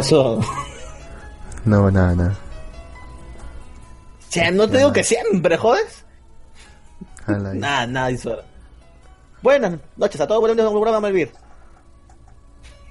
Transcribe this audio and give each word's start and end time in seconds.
pasó? 0.00 0.40
No, 1.66 1.90
nada, 1.90 2.14
nada. 2.14 2.38
Che, 4.30 4.50
no 4.50 4.66
te 4.66 4.78
digo 4.78 4.92
que 4.92 5.04
siempre, 5.04 5.58
jodes. 5.58 6.04
Nada, 7.26 7.86
nada, 7.86 8.10
eso. 8.10 8.38
Buenas 9.42 9.78
noches 9.96 10.20
a 10.20 10.26
todos, 10.26 10.40
buenas 10.40 10.56
noches 10.56 10.70
a 10.70 10.72
programa 10.72 11.00
Melvir. 11.00 11.30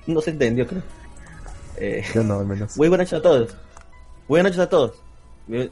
No 0.05 0.21
se 0.21 0.29
entendió, 0.29 0.67
creo. 0.67 0.83
Eh, 1.77 2.03
no, 2.13 2.39
al 2.39 2.45
menos. 2.45 2.77
Muy 2.77 2.89
buenas 2.89 3.11
noches 3.11 3.19
a 3.19 3.23
todos. 3.23 3.55
Buenas 4.27 4.51
noches 4.51 4.67
a 4.67 4.69
todos. 4.69 4.93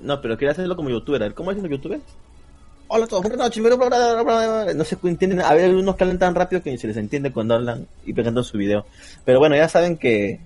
No, 0.02 0.20
pero 0.22 0.38
quería 0.38 0.54
hacerlo 0.54 0.76
como 0.76 0.90
youtuber. 0.90 1.36
¿Cómo 1.36 1.52
es 1.52 1.58
los 1.58 1.70
youtubers? 1.70 2.02
Hola 2.88 3.06
a 3.06 3.08
todos, 3.08 3.22
buenas 3.22 3.40
noches. 3.40 4.76
No 4.76 4.84
se 4.84 4.98
entienden. 5.04 5.42
A 5.42 5.54
ver, 5.54 5.66
algunos 5.66 5.96
que 5.96 6.04
hablan 6.04 6.18
tan 6.18 6.34
rápido 6.34 6.64
que 6.64 6.72
ni 6.72 6.80
se 6.80 6.88
les 6.88 6.98
entiende 6.98 7.32
cuando 7.32 7.54
hablan 7.54 7.88
y 8.06 8.14
pegando 8.14 8.44
su 8.44 8.58
video. 8.58 8.88
Pero 9.24 9.38
bueno, 9.38 9.56
ya 9.56 9.70
saben 9.70 9.98
que. 9.98 10.40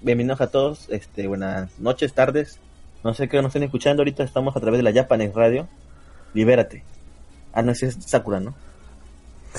Bienvenidos 0.00 0.40
a 0.40 0.46
todos. 0.46 0.86
Este, 0.90 1.26
buenas 1.26 1.76
noches, 1.80 2.12
tardes. 2.12 2.60
No 3.02 3.14
sé 3.14 3.28
qué 3.28 3.38
nos 3.38 3.46
estén 3.46 3.64
escuchando. 3.64 4.02
Ahorita 4.02 4.22
estamos 4.22 4.56
a 4.56 4.60
través 4.60 4.78
de 4.78 4.84
la 4.84 4.92
Japanex 4.92 5.34
Radio. 5.34 5.66
Libérate. 6.34 6.84
Ah, 7.52 7.62
no, 7.62 7.72
ese 7.72 7.86
es 7.86 7.96
Sakura, 8.06 8.38
¿no? 8.38 8.54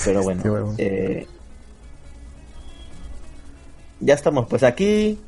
Pero 0.06 0.24
bueno. 0.24 0.76
Eh, 0.78 1.28
ya 4.00 4.14
estamos 4.14 4.48
pues 4.48 4.64
aquí. 4.64 5.20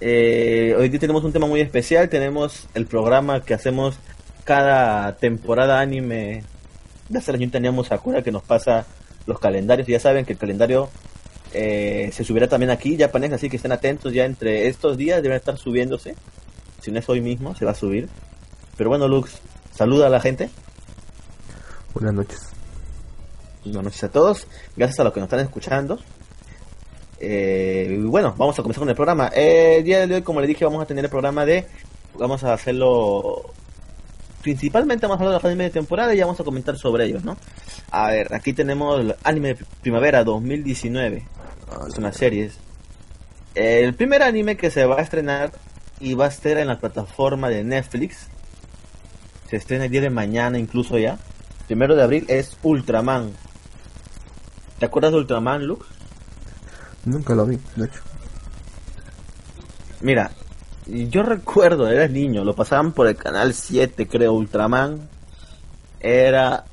Eh, 0.00 0.74
hoy 0.78 0.88
día 0.88 0.98
tenemos 0.98 1.24
un 1.24 1.32
tema 1.34 1.46
muy 1.46 1.60
especial. 1.60 2.08
Tenemos 2.08 2.66
el 2.72 2.86
programa 2.86 3.44
que 3.44 3.52
hacemos 3.52 3.98
cada 4.44 5.14
temporada 5.16 5.78
anime. 5.78 6.42
De 7.10 7.18
hace 7.18 7.32
año 7.32 7.50
teníamos 7.50 7.88
Sakura 7.88 8.22
que 8.22 8.32
nos 8.32 8.42
pasa 8.42 8.86
los 9.26 9.38
calendarios. 9.38 9.86
Ya 9.86 10.00
saben 10.00 10.24
que 10.24 10.32
el 10.32 10.38
calendario 10.38 10.88
eh, 11.54 12.10
se 12.12 12.24
subirá 12.24 12.48
también 12.48 12.70
aquí, 12.70 12.98
japonés, 12.98 13.32
así 13.32 13.48
que 13.48 13.56
estén 13.56 13.72
atentos. 13.72 14.12
Ya 14.12 14.24
entre 14.24 14.66
estos 14.66 14.96
días 14.96 15.22
deben 15.22 15.36
estar 15.36 15.56
subiéndose. 15.56 16.16
Si 16.80 16.90
no 16.90 16.98
es 16.98 17.08
hoy 17.08 17.20
mismo, 17.20 17.54
se 17.54 17.64
va 17.64 17.70
a 17.70 17.74
subir. 17.74 18.08
Pero 18.76 18.90
bueno, 18.90 19.06
Lux, 19.06 19.38
saluda 19.72 20.08
a 20.08 20.10
la 20.10 20.20
gente. 20.20 20.50
Buenas 21.94 22.12
noches. 22.12 22.40
Buenas 23.64 23.84
noches 23.84 24.04
a 24.04 24.10
todos. 24.10 24.46
Gracias 24.76 24.98
a 24.98 25.04
los 25.04 25.12
que 25.12 25.20
nos 25.20 25.28
están 25.28 25.40
escuchando. 25.40 25.98
Eh, 27.20 27.98
bueno, 28.02 28.34
vamos 28.36 28.58
a 28.58 28.62
comenzar 28.62 28.80
con 28.80 28.88
el 28.88 28.96
programa. 28.96 29.30
Eh, 29.34 29.76
el 29.78 29.84
día 29.84 30.06
de 30.06 30.16
hoy, 30.16 30.22
como 30.22 30.40
le 30.40 30.48
dije, 30.48 30.64
vamos 30.64 30.82
a 30.82 30.86
tener 30.86 31.04
el 31.04 31.10
programa 31.10 31.46
de. 31.46 31.66
Vamos 32.18 32.42
a 32.42 32.52
hacerlo. 32.52 33.52
Principalmente 34.42 35.06
vamos 35.06 35.20
a 35.20 35.24
hablar 35.24 35.40
de 35.40 35.42
los 35.42 35.44
anime 35.50 35.64
de 35.64 35.70
temporada 35.70 36.14
y 36.14 36.20
vamos 36.20 36.38
a 36.38 36.44
comentar 36.44 36.76
sobre 36.76 37.06
ellos, 37.06 37.24
¿no? 37.24 37.38
A 37.92 38.10
ver, 38.10 38.34
aquí 38.34 38.52
tenemos 38.52 39.00
el 39.00 39.14
anime 39.22 39.54
de 39.54 39.64
primavera 39.80 40.22
2019. 40.24 41.24
Es 41.88 41.98
una 41.98 42.12
serie. 42.12 42.50
El 43.54 43.94
primer 43.94 44.22
anime 44.22 44.56
que 44.56 44.70
se 44.70 44.84
va 44.84 44.96
a 44.96 45.02
estrenar 45.02 45.52
y 46.00 46.14
va 46.14 46.26
a 46.26 46.28
estar 46.28 46.58
en 46.58 46.68
la 46.68 46.78
plataforma 46.78 47.48
de 47.48 47.64
Netflix. 47.64 48.28
Se 49.48 49.56
estrena 49.56 49.84
el 49.84 49.90
día 49.90 50.00
de 50.00 50.10
mañana, 50.10 50.58
incluso 50.58 50.98
ya. 50.98 51.18
Primero 51.66 51.94
de 51.94 52.02
abril 52.02 52.24
es 52.28 52.56
Ultraman. 52.62 53.32
¿Te 54.78 54.86
acuerdas 54.86 55.12
de 55.12 55.18
Ultraman, 55.18 55.66
Luke? 55.66 55.86
Nunca 57.04 57.34
lo 57.34 57.46
vi, 57.46 57.58
de 57.76 57.86
hecho. 57.86 58.00
Mira, 60.00 60.32
yo 60.86 61.22
recuerdo, 61.22 61.88
era 61.88 62.08
niño, 62.08 62.44
lo 62.44 62.54
pasaban 62.54 62.92
por 62.92 63.06
el 63.06 63.16
canal 63.16 63.54
7, 63.54 64.06
creo, 64.08 64.32
Ultraman. 64.32 65.08
Era 66.00 66.64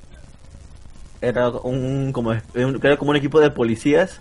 era 1.21 1.49
un 1.49 2.11
como 2.11 2.33
era 2.33 2.97
como 2.97 3.11
un 3.11 3.17
equipo 3.17 3.39
de 3.39 3.51
policías, 3.51 4.19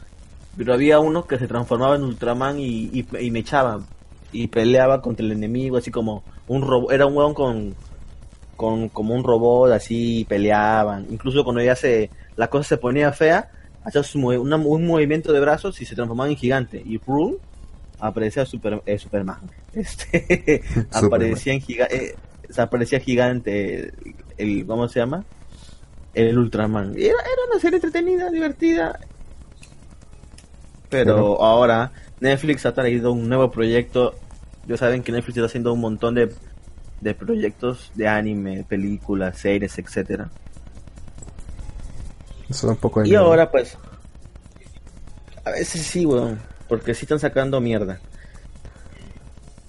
pero 0.57 0.75
había 0.75 0.99
uno 0.99 1.27
que 1.27 1.39
se 1.39 1.47
transformaba 1.47 1.97
en 1.97 2.03
Ultraman 2.03 2.59
y, 2.59 3.07
y, 3.19 3.31
me 3.31 3.41
echaba 3.41 3.81
y 4.33 4.49
peleaba 4.49 5.01
contra 5.01 5.25
el 5.25 5.33
enemigo 5.33 5.77
así 5.77 5.91
como 5.91 6.23
un 6.49 6.63
robot, 6.63 6.93
era 6.93 7.07
un 7.07 7.17
hueón 7.17 7.35
con 7.35 7.75
con 8.57 8.89
como 8.91 9.15
un 9.15 9.25
robot 9.25 9.73
así 9.73 10.27
peleaban, 10.29 11.07
incluso 11.11 11.45
cuando 11.45 11.63
ya 11.63 11.75
se 11.75 12.11
la 12.37 12.49
cosa 12.49 12.71
se 12.71 12.77
ponía 12.77 13.13
fea, 13.13 13.51
hacía 13.85 14.03
un 14.15 14.87
movimiento 14.87 15.33
de 15.33 15.41
brazos 15.41 15.81
y 15.81 15.85
se 15.85 15.95
transformaba 15.95 16.31
en 16.31 16.37
gigante. 16.37 16.83
Y 16.85 16.99
Rule 16.99 17.39
aparecía 17.99 18.47
super, 18.47 18.83
eh, 18.87 18.99
Superman. 18.99 19.41
Este, 19.73 20.63
aparecía, 20.91 21.53
en 21.53 21.63
eh, 21.69 22.17
aparecía 22.57 22.99
gigante 22.99 23.93
el, 24.37 24.67
¿cómo 24.67 24.89
se 24.89 24.99
llama? 24.99 25.25
El 26.13 26.37
Ultraman. 26.37 26.95
Era, 26.97 27.05
era 27.05 27.43
una 27.53 27.61
serie 27.61 27.77
entretenida, 27.77 28.31
divertida. 28.31 28.99
Pero 30.91 31.43
ahora 31.43 31.93
Netflix 32.21 32.67
ha 32.67 32.75
traído 32.75 33.13
un 33.13 33.29
nuevo 33.29 33.51
proyecto. 33.51 34.15
Ya 34.67 34.77
saben 34.77 35.03
que 35.03 35.13
Netflix 35.13 35.39
está 35.39 35.47
haciendo 35.47 35.73
un 35.73 35.81
montón 35.81 36.15
de, 36.15 36.31
de 37.01 37.15
proyectos 37.15 37.91
de 37.95 38.09
anime, 38.09 38.65
películas, 38.69 39.39
series, 39.39 39.79
etcétera 39.79 40.31
y 43.05 43.15
ahora 43.15 43.51
pues... 43.51 43.77
A 45.45 45.51
veces 45.51 45.83
sí, 45.83 46.05
weón. 46.05 46.39
Porque 46.69 46.95
sí 46.95 47.05
están 47.05 47.19
sacando 47.19 47.61
mierda. 47.61 48.01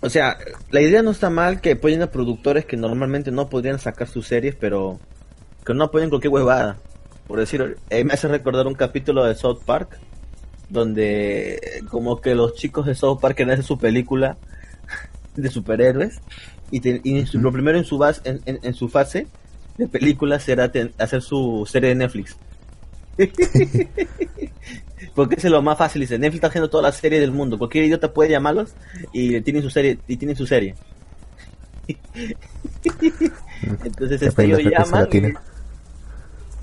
O 0.02 0.10
sea, 0.10 0.38
la 0.72 0.82
idea 0.82 1.02
no 1.02 1.12
está 1.12 1.30
mal 1.30 1.62
que 1.62 1.74
apoyen 1.74 2.02
a 2.02 2.12
productores 2.12 2.66
que 2.66 2.76
normalmente 2.76 3.32
no 3.32 3.50
podrían 3.50 3.80
sacar 3.80 4.08
sus 4.08 4.28
series, 4.28 4.56
pero 4.56 5.00
que 5.66 5.74
no 5.74 5.86
apoyen 5.86 6.10
cualquier 6.10 6.34
huevada. 6.34 6.78
Por 7.28 7.40
decir, 7.40 7.78
eh, 7.90 8.04
me 8.04 8.14
hace 8.14 8.28
recordar 8.28 8.68
un 8.68 8.74
capítulo 8.74 9.24
de 9.24 9.36
South 9.36 9.62
Park, 9.66 10.00
donde 10.72 11.84
como 11.90 12.22
que 12.22 12.34
los 12.34 12.56
chicos 12.56 12.86
de 12.86 12.96
South 12.96 13.20
Park 13.20 13.36
querían 13.36 13.54
hacer 13.54 13.66
su 13.66 13.78
película 13.78 14.38
de 15.36 15.50
superhéroes, 15.50 16.22
y, 16.72 17.38
lo 17.38 17.52
primero 17.52 17.78
en 17.78 17.84
su, 17.84 17.98
base, 17.98 18.22
en, 18.46 18.74
su 18.74 18.88
fase 18.88 19.28
de 19.78 19.88
películas 19.90 20.44
será 20.44 20.72
hacer 20.98 21.22
su 21.22 21.68
serie 21.70 21.90
de 21.90 21.96
Netflix. 21.96 22.38
Porque 25.16 25.36
es 25.36 25.44
lo 25.44 25.62
más 25.62 25.78
fácil. 25.78 26.00
Dice, 26.02 26.18
Netflix 26.18 26.36
está 26.36 26.48
haciendo 26.48 26.70
toda 26.70 26.84
la 26.84 26.94
serie 26.94 27.20
del 27.20 27.32
mundo. 27.32 27.58
Cualquier 27.58 27.84
idiota 27.86 28.14
puede 28.14 28.30
llamarlos 28.30 28.74
y 29.12 29.42
tienen 29.42 29.62
su 29.62 29.70
serie. 29.70 30.00
Y 30.08 30.16
tienen 30.16 30.38
su 30.38 30.48
serie. 30.48 30.76
Entonces 33.84 34.22
este, 34.22 34.46
ellos 34.46 34.62
llaman. 34.64 35.10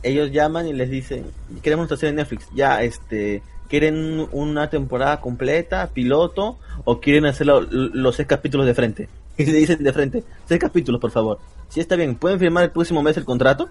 ellos 0.03 0.33
llaman 0.33 0.69
y 0.69 0.73
les 0.73 0.89
dicen, 0.89 1.27
queremos 1.61 1.89
serie 1.89 2.13
de 2.13 2.23
Netflix. 2.23 2.47
Ya, 2.55 2.83
este, 2.83 3.43
quieren 3.69 4.27
una 4.33 4.71
temporada 4.71 5.21
completa, 5.21 5.91
piloto, 5.93 6.59
o 6.85 7.01
quieren 7.01 7.27
hacer 7.27 7.47
los 7.47 8.17
seis 8.17 8.29
capítulos 8.29 8.67
de 8.67 8.75
frente. 8.75 9.09
Y 9.39 9.47
le 9.47 9.59
dicen 9.59 9.85
de 9.85 9.93
frente, 9.93 10.25
seis 10.47 10.59
capítulos, 10.59 11.01
por 11.01 11.13
favor. 11.13 11.39
Si 11.69 11.79
está 11.79 11.95
bien, 11.95 12.17
¿pueden 12.17 12.41
firmar 12.41 12.65
el 12.65 12.71
próximo 12.73 13.05
mes 13.05 13.17
el 13.19 13.25
contrato? 13.25 13.69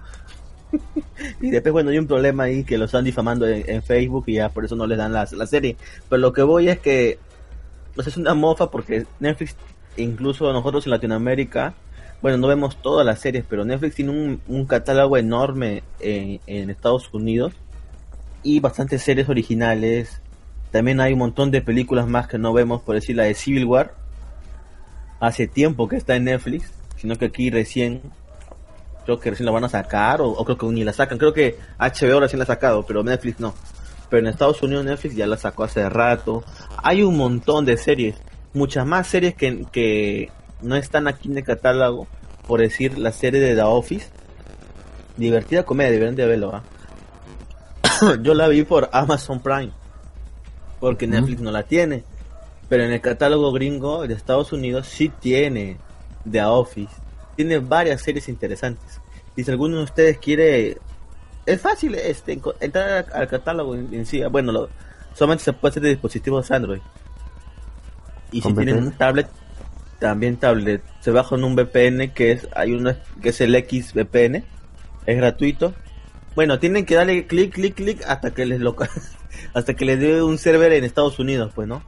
y 1.41 1.49
después, 1.49 1.73
bueno, 1.73 1.89
hay 1.89 1.97
un 1.97 2.07
problema 2.07 2.43
ahí 2.43 2.63
que 2.63 2.77
lo 2.77 2.85
están 2.85 3.03
difamando 3.03 3.45
en, 3.45 3.83
Facebook 3.83 4.23
y 4.27 4.35
ya 4.35 4.47
por 4.47 4.63
eso 4.63 4.77
no 4.77 4.87
les 4.87 4.97
dan 4.97 5.11
la, 5.11 5.27
la 5.29 5.45
serie. 5.45 5.75
Pero 6.07 6.21
lo 6.21 6.31
que 6.31 6.41
voy 6.41 6.69
es 6.69 6.79
que 6.79 7.19
pues 7.95 8.07
es 8.07 8.15
una 8.15 8.35
mofa 8.35 8.69
porque 8.69 9.07
Netflix, 9.19 9.55
incluso 9.97 10.53
nosotros 10.53 10.85
en 10.85 10.91
Latinoamérica, 10.91 11.73
bueno, 12.21 12.37
no 12.37 12.47
vemos 12.47 12.77
todas 12.81 13.05
las 13.05 13.19
series, 13.19 13.43
pero 13.49 13.65
Netflix 13.65 13.95
tiene 13.95 14.39
un, 14.47 14.65
catálogo 14.65 15.17
enorme 15.17 15.83
en, 15.99 16.39
en, 16.45 16.69
Estados 16.69 17.11
Unidos 17.11 17.53
y 18.47 18.61
bastantes 18.61 19.03
series 19.03 19.27
originales. 19.27 20.21
También 20.71 21.01
hay 21.01 21.11
un 21.11 21.19
montón 21.19 21.51
de 21.51 21.61
películas 21.61 22.07
más 22.07 22.29
que 22.29 22.37
no 22.37 22.53
vemos, 22.53 22.81
por 22.81 22.95
decir 22.95 23.17
la 23.17 23.23
de 23.23 23.33
Civil 23.33 23.65
War. 23.65 23.93
Hace 25.19 25.47
tiempo 25.47 25.89
que 25.89 25.97
está 25.97 26.15
en 26.15 26.23
Netflix, 26.25 26.71
sino 26.95 27.17
que 27.17 27.25
aquí 27.25 27.49
recién 27.49 28.01
creo 29.03 29.19
que 29.19 29.31
recién 29.31 29.45
la 29.45 29.51
van 29.51 29.65
a 29.65 29.69
sacar 29.69 30.21
o, 30.21 30.33
creo 30.45 30.57
que 30.57 30.65
ni 30.67 30.85
la 30.85 30.93
sacan. 30.93 31.17
Creo 31.17 31.33
que 31.33 31.57
HBO 31.77 32.21
recién 32.21 32.39
la 32.39 32.43
ha 32.43 32.47
sacado, 32.47 32.85
pero 32.85 33.03
Netflix 33.03 33.41
no. 33.41 33.53
Pero 34.09 34.21
en 34.21 34.27
Estados 34.27 34.61
Unidos 34.61 34.85
Netflix 34.85 35.17
ya 35.17 35.27
la 35.27 35.35
sacó 35.35 35.65
hace 35.65 35.89
rato. 35.89 36.45
Hay 36.81 37.03
un 37.03 37.17
montón 37.17 37.65
de 37.65 37.75
series, 37.75 38.15
muchas 38.53 38.85
más 38.85 39.07
series 39.07 39.35
que, 39.35 39.65
que 39.73 40.31
no 40.61 40.77
están 40.77 41.09
aquí 41.09 41.29
en 41.29 41.37
el 41.37 41.43
catálogo. 41.43 42.07
Por 42.47 42.61
decir, 42.61 42.97
la 42.97 43.11
serie 43.11 43.41
de 43.41 43.55
The 43.55 43.63
Office. 43.63 44.07
Divertida 45.17 45.63
comedia, 45.63 45.91
deberían 45.91 46.15
de 46.15 46.25
verlo. 46.27 46.55
¿ah? 46.55 46.63
Yo 48.21 48.33
la 48.33 48.47
vi 48.47 48.63
por 48.63 48.89
Amazon 48.91 49.39
Prime. 49.39 49.71
Porque 50.79 51.07
Netflix 51.07 51.41
no 51.41 51.51
la 51.51 51.63
tiene. 51.63 52.03
Pero 52.69 52.83
en 52.83 52.91
el 52.91 53.01
catálogo 53.01 53.51
gringo 53.51 54.07
de 54.07 54.13
Estados 54.13 54.51
Unidos 54.51 54.87
sí 54.87 55.09
tiene 55.09 55.77
The 56.29 56.43
Office 56.43 57.07
tiene 57.37 57.59
varias 57.59 58.01
series 58.01 58.27
interesantes. 58.27 58.99
Y 59.37 59.43
si 59.43 59.51
alguno 59.51 59.77
de 59.77 59.83
ustedes 59.83 60.17
quiere, 60.17 60.77
es 61.45 61.61
fácil 61.61 61.95
este 61.95 62.41
entrar 62.59 63.05
al 63.13 63.27
catálogo 63.27 63.75
en, 63.75 64.05
sí. 64.05 64.21
Bueno, 64.29 64.51
lo, 64.51 64.69
solamente 65.13 65.45
se 65.45 65.53
puede 65.53 65.71
hacer 65.71 65.83
de 65.83 65.89
dispositivos 65.89 66.51
Android. 66.51 66.81
Y 68.31 68.41
si 68.41 68.53
tienen 68.53 68.83
un 68.83 68.91
tablet, 68.91 69.29
también 69.99 70.37
tablet. 70.37 70.83
Se 70.99 71.11
baja 71.11 71.35
en 71.35 71.43
un 71.43 71.55
VPN 71.55 72.11
que 72.13 72.31
es 72.31 72.47
hay 72.55 72.73
uno 72.73 72.93
que 73.21 73.29
es 73.29 73.39
el 73.39 73.53
XVPN, 73.53 74.43
es 75.05 75.17
gratuito. 75.17 75.73
Bueno, 76.37 76.59
tienen 76.59 76.85
que 76.85 76.93
darle 76.93 77.25
clic, 77.25 77.51
clic, 77.51 77.73
clic 77.73 78.03
hasta 78.07 78.29
que 78.29 78.45
les 78.45 78.59
lo, 78.59 78.75
hasta 79.55 79.73
que 79.73 79.85
les 79.85 79.99
dé 79.99 80.21
un 80.21 80.37
server 80.37 80.71
en 80.71 80.83
Estados 80.83 81.17
Unidos, 81.17 81.51
pues, 81.55 81.67
¿no? 81.67 81.81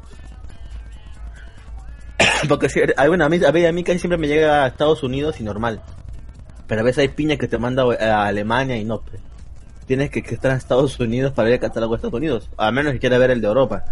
Porque 2.50 2.68
si, 2.68 2.82
bueno, 3.08 3.26
a 3.26 3.30
mí, 3.30 3.40
a 3.46 3.72
mí, 3.72 3.84
casi 3.84 4.00
siempre 4.00 4.18
me 4.18 4.28
llega 4.28 4.64
a 4.64 4.68
Estados 4.70 5.04
Unidos 5.04 5.40
y 5.40 5.44
normal. 5.44 5.84
Pero 6.66 6.82
a 6.82 6.84
veces 6.84 6.98
hay 6.98 7.10
piña 7.10 7.38
que 7.38 7.48
te 7.48 7.60
manda 7.60 7.84
a 7.84 8.26
Alemania 8.26 8.76
y 8.76 8.86
no. 8.86 9.02
Pues. 9.02 9.22
Tienes 9.86 10.10
que, 10.10 10.22
estar 10.22 10.50
en 10.50 10.58
Estados 10.58 11.00
Unidos 11.00 11.32
para 11.32 11.46
ver 11.46 11.54
el 11.54 11.60
catálogo 11.60 11.94
de 11.94 11.98
Estados 11.98 12.16
Unidos. 12.16 12.50
A 12.58 12.72
menos 12.72 12.94
que 12.94 13.00
quiera 13.00 13.20
ver 13.20 13.30
el 13.30 13.42
de 13.42 13.48
Europa. 13.48 13.84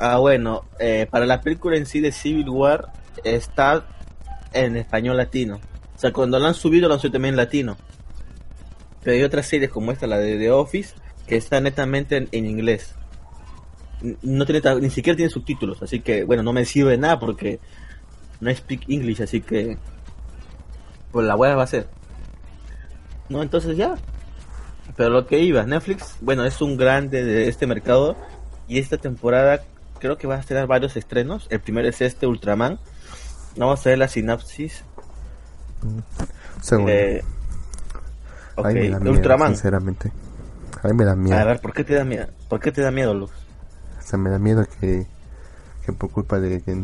Ah, 0.00 0.18
bueno, 0.18 0.64
eh, 0.80 1.06
para 1.08 1.26
la 1.26 1.40
película 1.40 1.76
en 1.76 1.86
sí 1.86 2.00
de 2.00 2.10
Civil 2.10 2.48
War 2.48 2.88
está 3.22 3.84
en 4.52 4.78
español 4.78 5.16
latino. 5.16 5.60
O 5.94 5.98
sea, 6.00 6.12
cuando 6.12 6.40
lo 6.40 6.48
han 6.48 6.54
subido, 6.54 6.88
lo 6.88 6.94
han 6.94 7.00
subido 7.00 7.12
también 7.12 7.34
en 7.34 7.36
latino. 7.36 7.76
Pero 9.02 9.16
hay 9.16 9.22
otras 9.22 9.46
series 9.46 9.70
como 9.70 9.92
esta, 9.92 10.06
la 10.06 10.18
de 10.18 10.38
The 10.38 10.50
Office, 10.50 10.94
que 11.26 11.36
está 11.36 11.60
netamente 11.60 12.28
en, 12.30 12.46
inglés. 12.46 12.94
No 14.22 14.46
tiene 14.46 14.62
ni 14.80 14.90
siquiera 14.90 15.16
tiene 15.16 15.30
subtítulos, 15.30 15.82
así 15.82 16.00
que 16.00 16.24
bueno, 16.24 16.42
no 16.42 16.52
me 16.52 16.64
sirve 16.64 16.98
nada 16.98 17.20
porque 17.20 17.60
no 18.40 18.52
speak 18.52 18.88
English, 18.88 19.22
así 19.22 19.40
que 19.40 19.78
pues 21.12 21.26
la 21.26 21.36
web 21.36 21.56
va 21.56 21.62
a 21.62 21.66
ser. 21.66 21.88
No, 23.28 23.42
entonces 23.42 23.76
ya. 23.76 23.96
Pero 24.96 25.10
lo 25.10 25.26
que 25.26 25.38
iba, 25.38 25.64
Netflix, 25.64 26.16
bueno, 26.20 26.44
es 26.44 26.60
un 26.60 26.76
grande 26.76 27.24
de 27.24 27.48
este 27.48 27.66
mercado 27.66 28.16
y 28.68 28.78
esta 28.78 28.98
temporada 28.98 29.62
creo 29.98 30.18
que 30.18 30.26
va 30.26 30.36
a 30.36 30.40
tener 30.40 30.66
varios 30.66 30.96
estrenos. 30.96 31.46
El 31.50 31.60
primero 31.60 31.88
es 31.88 32.00
este 32.00 32.26
Ultraman. 32.26 32.78
Vamos 33.56 33.86
a 33.86 33.90
ver 33.90 33.98
la 33.98 34.08
sinapsis. 34.08 34.84
Segundo. 36.60 36.92
Eh, 36.92 37.22
okay. 38.56 38.74
me 38.74 38.90
da 38.90 38.98
miedo, 39.00 39.12
Ultraman. 39.12 39.48
Sinceramente. 39.48 40.12
A 40.82 40.88
me 40.88 41.04
da 41.04 41.14
miedo. 41.14 41.38
A 41.38 41.44
ver, 41.44 41.60
¿por 41.60 41.72
qué 41.72 41.84
te 41.84 41.94
da 41.94 42.04
miedo? 42.04 42.26
¿Por 42.48 42.60
qué 42.60 42.72
te 42.72 42.82
da 42.82 42.90
miedo, 42.90 43.14
Luz? 43.14 43.30
O 43.98 44.02
sea, 44.02 44.18
me 44.18 44.30
da 44.30 44.38
miedo 44.38 44.66
que, 44.80 45.06
que 45.86 45.92
por 45.92 46.10
culpa 46.10 46.40
de 46.40 46.60
que 46.60 46.74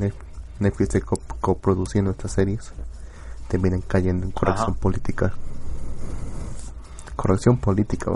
Netflix 0.61 0.95
esté 0.95 1.03
coproduciendo 1.41 2.13
estas 2.13 2.33
series, 2.33 2.73
terminen 3.49 3.81
cayendo 3.81 4.25
en 4.25 4.33
corrección 4.33 4.75
política. 4.77 5.33
Corrección 7.17 7.59
política, 7.59 8.13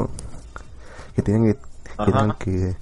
que 1.17 1.23
tengan 1.23 1.53
que, 1.53 1.59
tengan 2.05 2.33
que 2.39 2.77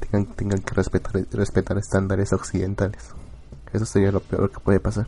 tengan, 0.00 0.26
tengan 0.34 0.60
que 0.60 0.74
respetar 0.74 1.26
respetar 1.32 1.78
estándares 1.78 2.34
occidentales. 2.34 3.02
Eso 3.72 3.86
sería 3.86 4.12
lo 4.12 4.20
peor 4.20 4.50
que 4.50 4.60
puede 4.60 4.80
pasar. 4.80 5.06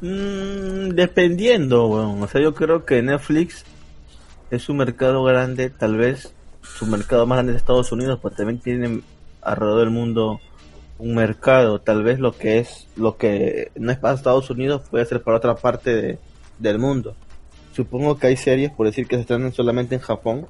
Mm, 0.00 0.90
dependiendo, 0.90 1.88
bueno, 1.88 2.20
o 2.20 2.28
sea, 2.28 2.40
yo 2.40 2.54
creo 2.54 2.84
que 2.84 3.00
Netflix 3.02 3.64
es 4.50 4.68
un 4.68 4.76
mercado 4.76 5.24
grande, 5.24 5.70
tal 5.70 5.96
vez 5.96 6.34
su 6.62 6.86
mercado 6.86 7.26
más 7.26 7.36
grande 7.36 7.52
es 7.52 7.56
Estados 7.56 7.92
Unidos, 7.92 8.18
pero 8.22 8.34
también 8.34 8.58
tienen 8.60 9.02
alrededor 9.40 9.80
del 9.80 9.90
mundo 9.90 10.40
un 10.98 11.14
mercado, 11.14 11.80
tal 11.80 12.02
vez 12.02 12.18
lo 12.18 12.32
que 12.32 12.58
es 12.58 12.88
lo 12.96 13.16
que 13.16 13.70
no 13.76 13.92
es 13.92 13.98
para 13.98 14.14
Estados 14.14 14.50
Unidos 14.50 14.82
puede 14.90 15.04
ser 15.06 15.22
para 15.22 15.38
otra 15.38 15.54
parte 15.54 16.18
del 16.58 16.78
mundo. 16.78 17.14
Supongo 17.74 18.18
que 18.18 18.28
hay 18.28 18.36
series, 18.36 18.70
por 18.72 18.86
decir 18.86 19.06
que 19.06 19.16
se 19.16 19.22
estrenan 19.22 19.52
solamente 19.52 19.94
en 19.94 20.00
Japón, 20.00 20.46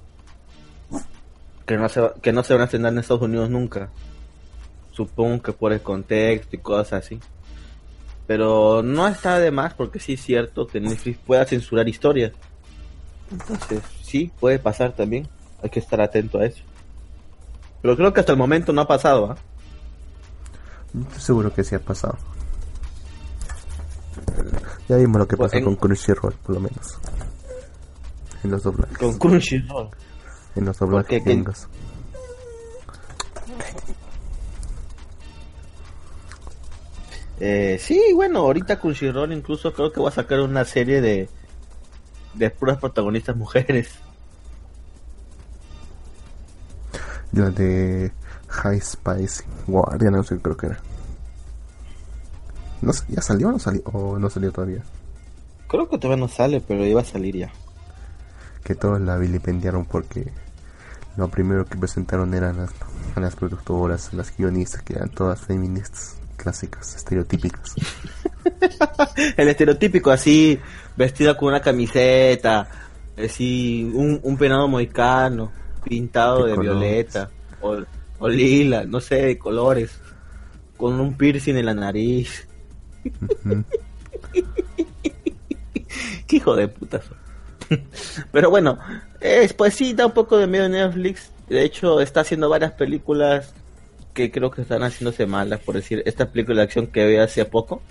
que 1.67 1.77
no 1.77 1.89
se, 1.89 2.01
que 2.23 2.33
no 2.33 2.45
se 2.45 2.55
van 2.55 2.63
a 2.63 2.65
estrenar 2.65 2.93
en 2.93 2.99
Estados 3.01 3.23
Unidos 3.23 3.51
nunca. 3.51 3.91
Supongo 4.93 5.43
que 5.43 5.53
por 5.53 5.73
el 5.73 5.83
contexto 5.83 6.57
y 6.57 6.59
cosas 6.61 7.05
así. 7.05 7.21
Pero 8.27 8.83
no 8.83 9.07
está 9.07 9.39
de 9.39 9.51
más 9.51 9.75
porque 9.75 10.01
sí 10.01 10.15
es 10.15 10.23
cierto 10.23 10.67
que 10.67 10.81
Netflix 10.81 11.19
pueda 11.19 11.45
censurar 11.45 11.89
historias. 11.89 12.33
Entonces, 13.31 13.83
sí, 14.03 14.31
puede 14.41 14.59
pasar 14.59 14.93
también. 14.93 15.29
Hay 15.63 15.71
que 15.71 15.81
estar 15.81 16.01
atento 16.01 16.39
a 16.39 16.47
eso. 16.47 16.63
Pero 17.83 17.97
creo 17.97 18.13
que 18.13 18.21
hasta 18.21 18.33
el 18.33 18.39
momento 18.39 18.73
no 18.73 18.81
ha 18.81 18.89
pasado. 18.89 19.31
¿ah? 19.31 19.37
Seguro 21.19 21.53
que 21.53 21.63
sí 21.63 21.75
ha 21.75 21.81
pasado. 21.81 22.17
Ya 24.89 24.97
vimos 24.97 25.19
lo 25.19 25.29
que 25.29 25.37
pues 25.37 25.53
pasó 25.53 25.65
con 25.65 25.77
Crunchyroll, 25.77 26.35
por 26.35 26.55
lo 26.55 26.61
menos. 26.61 26.99
En 28.43 28.51
los 28.51 28.63
doblajes. 28.63 28.99
Con 28.99 29.19
Crunchyroll. 29.19 29.89
En 30.55 30.65
los 30.65 30.79
doblajes 30.79 31.25
gringos. 31.25 31.69
Eh, 37.39 37.79
sí, 37.81 38.01
bueno, 38.15 38.41
ahorita 38.41 38.79
Crunchyroll 38.79 39.33
incluso 39.33 39.73
creo 39.73 39.93
que 39.93 40.01
va 40.01 40.09
a 40.09 40.13
sacar 40.13 40.41
una 40.41 40.65
serie 40.65 41.01
de 41.01 41.29
de 42.37 42.51
puras 42.51 42.79
protagonistas 42.79 43.37
mujeres. 43.37 43.91
La 47.33 47.51
de 47.51 48.13
High 48.49 48.81
Spice 48.81 49.45
Guardian, 49.67 50.13
no 50.13 50.23
sé, 50.23 50.39
creo 50.39 50.57
que 50.57 50.67
era. 50.67 50.79
No 52.83 52.93
sé, 52.93 53.05
¿Ya 53.09 53.21
salió 53.21 53.49
o 53.49 53.53
no 53.53 53.59
salió? 53.59 53.83
¿O 53.85 54.19
no 54.19 54.31
salió 54.31 54.53
todavía? 54.53 54.83
Creo 55.69 55.89
que 55.89 55.99
todavía 55.99 56.21
no 56.25 56.29
sale, 56.29 56.61
pero 56.61 56.85
iba 56.87 57.01
a 57.01 57.05
salir 57.05 57.37
ya. 57.37 57.51
Que 58.63 58.75
todos 58.75 59.01
la 59.01 59.17
vilipendiaron 59.17 59.85
porque 59.85 60.31
lo 61.17 61.29
primero 61.29 61.65
que 61.67 61.79
presentaron 61.79 62.35
eran 62.35 62.59
las, 62.59 62.71
las 63.17 63.35
productoras, 63.35 64.13
las 64.13 64.37
guionistas, 64.37 64.83
que 64.83 64.95
eran 64.95 65.09
todas 65.09 65.41
feministas, 65.41 66.17
clásicas, 66.37 66.95
estereotípicas. 66.97 67.75
El 69.37 69.49
estereotípico 69.49 70.11
así, 70.11 70.59
vestida 70.97 71.37
con 71.37 71.49
una 71.49 71.61
camiseta, 71.61 72.69
así, 73.17 73.91
un, 73.93 74.21
un 74.23 74.37
penado 74.37 74.69
moicano, 74.69 75.51
pintado 75.85 76.47
de 76.47 76.57
violeta, 76.57 77.31
o, 77.61 77.77
o 78.19 78.29
lila, 78.29 78.85
no 78.85 79.01
sé, 79.01 79.17
de 79.17 79.39
colores, 79.39 79.99
con 80.77 81.01
un 81.01 81.17
piercing 81.17 81.57
en 81.57 81.67
la 81.67 81.75
nariz. 81.75 82.47
Qué 86.27 86.37
hijo 86.37 86.57
de 86.57 86.69
puta. 86.69 87.01
Pero 88.33 88.51
bueno, 88.51 88.79
es, 89.21 89.53
pues 89.53 89.75
sí, 89.75 89.95
da 89.95 90.07
un 90.07 90.13
poco 90.13 90.37
de 90.37 90.47
miedo 90.47 90.69
Netflix. 90.69 91.31
De 91.49 91.65
hecho, 91.65 92.01
está 92.01 92.21
haciendo 92.21 92.49
varias 92.49 92.73
películas 92.73 93.55
que 94.17 94.31
creo 94.31 94.51
que 94.51 94.63
están 94.63 94.83
haciéndose 94.83 95.27
malas, 95.27 95.61
por 95.61 95.75
decir, 95.75 96.03
esta 96.07 96.31
película 96.33 96.57
de 96.57 96.63
acción 96.63 96.87
que 96.87 97.07
vi 97.07 97.17
hace 97.17 97.45
poco. 97.45 97.83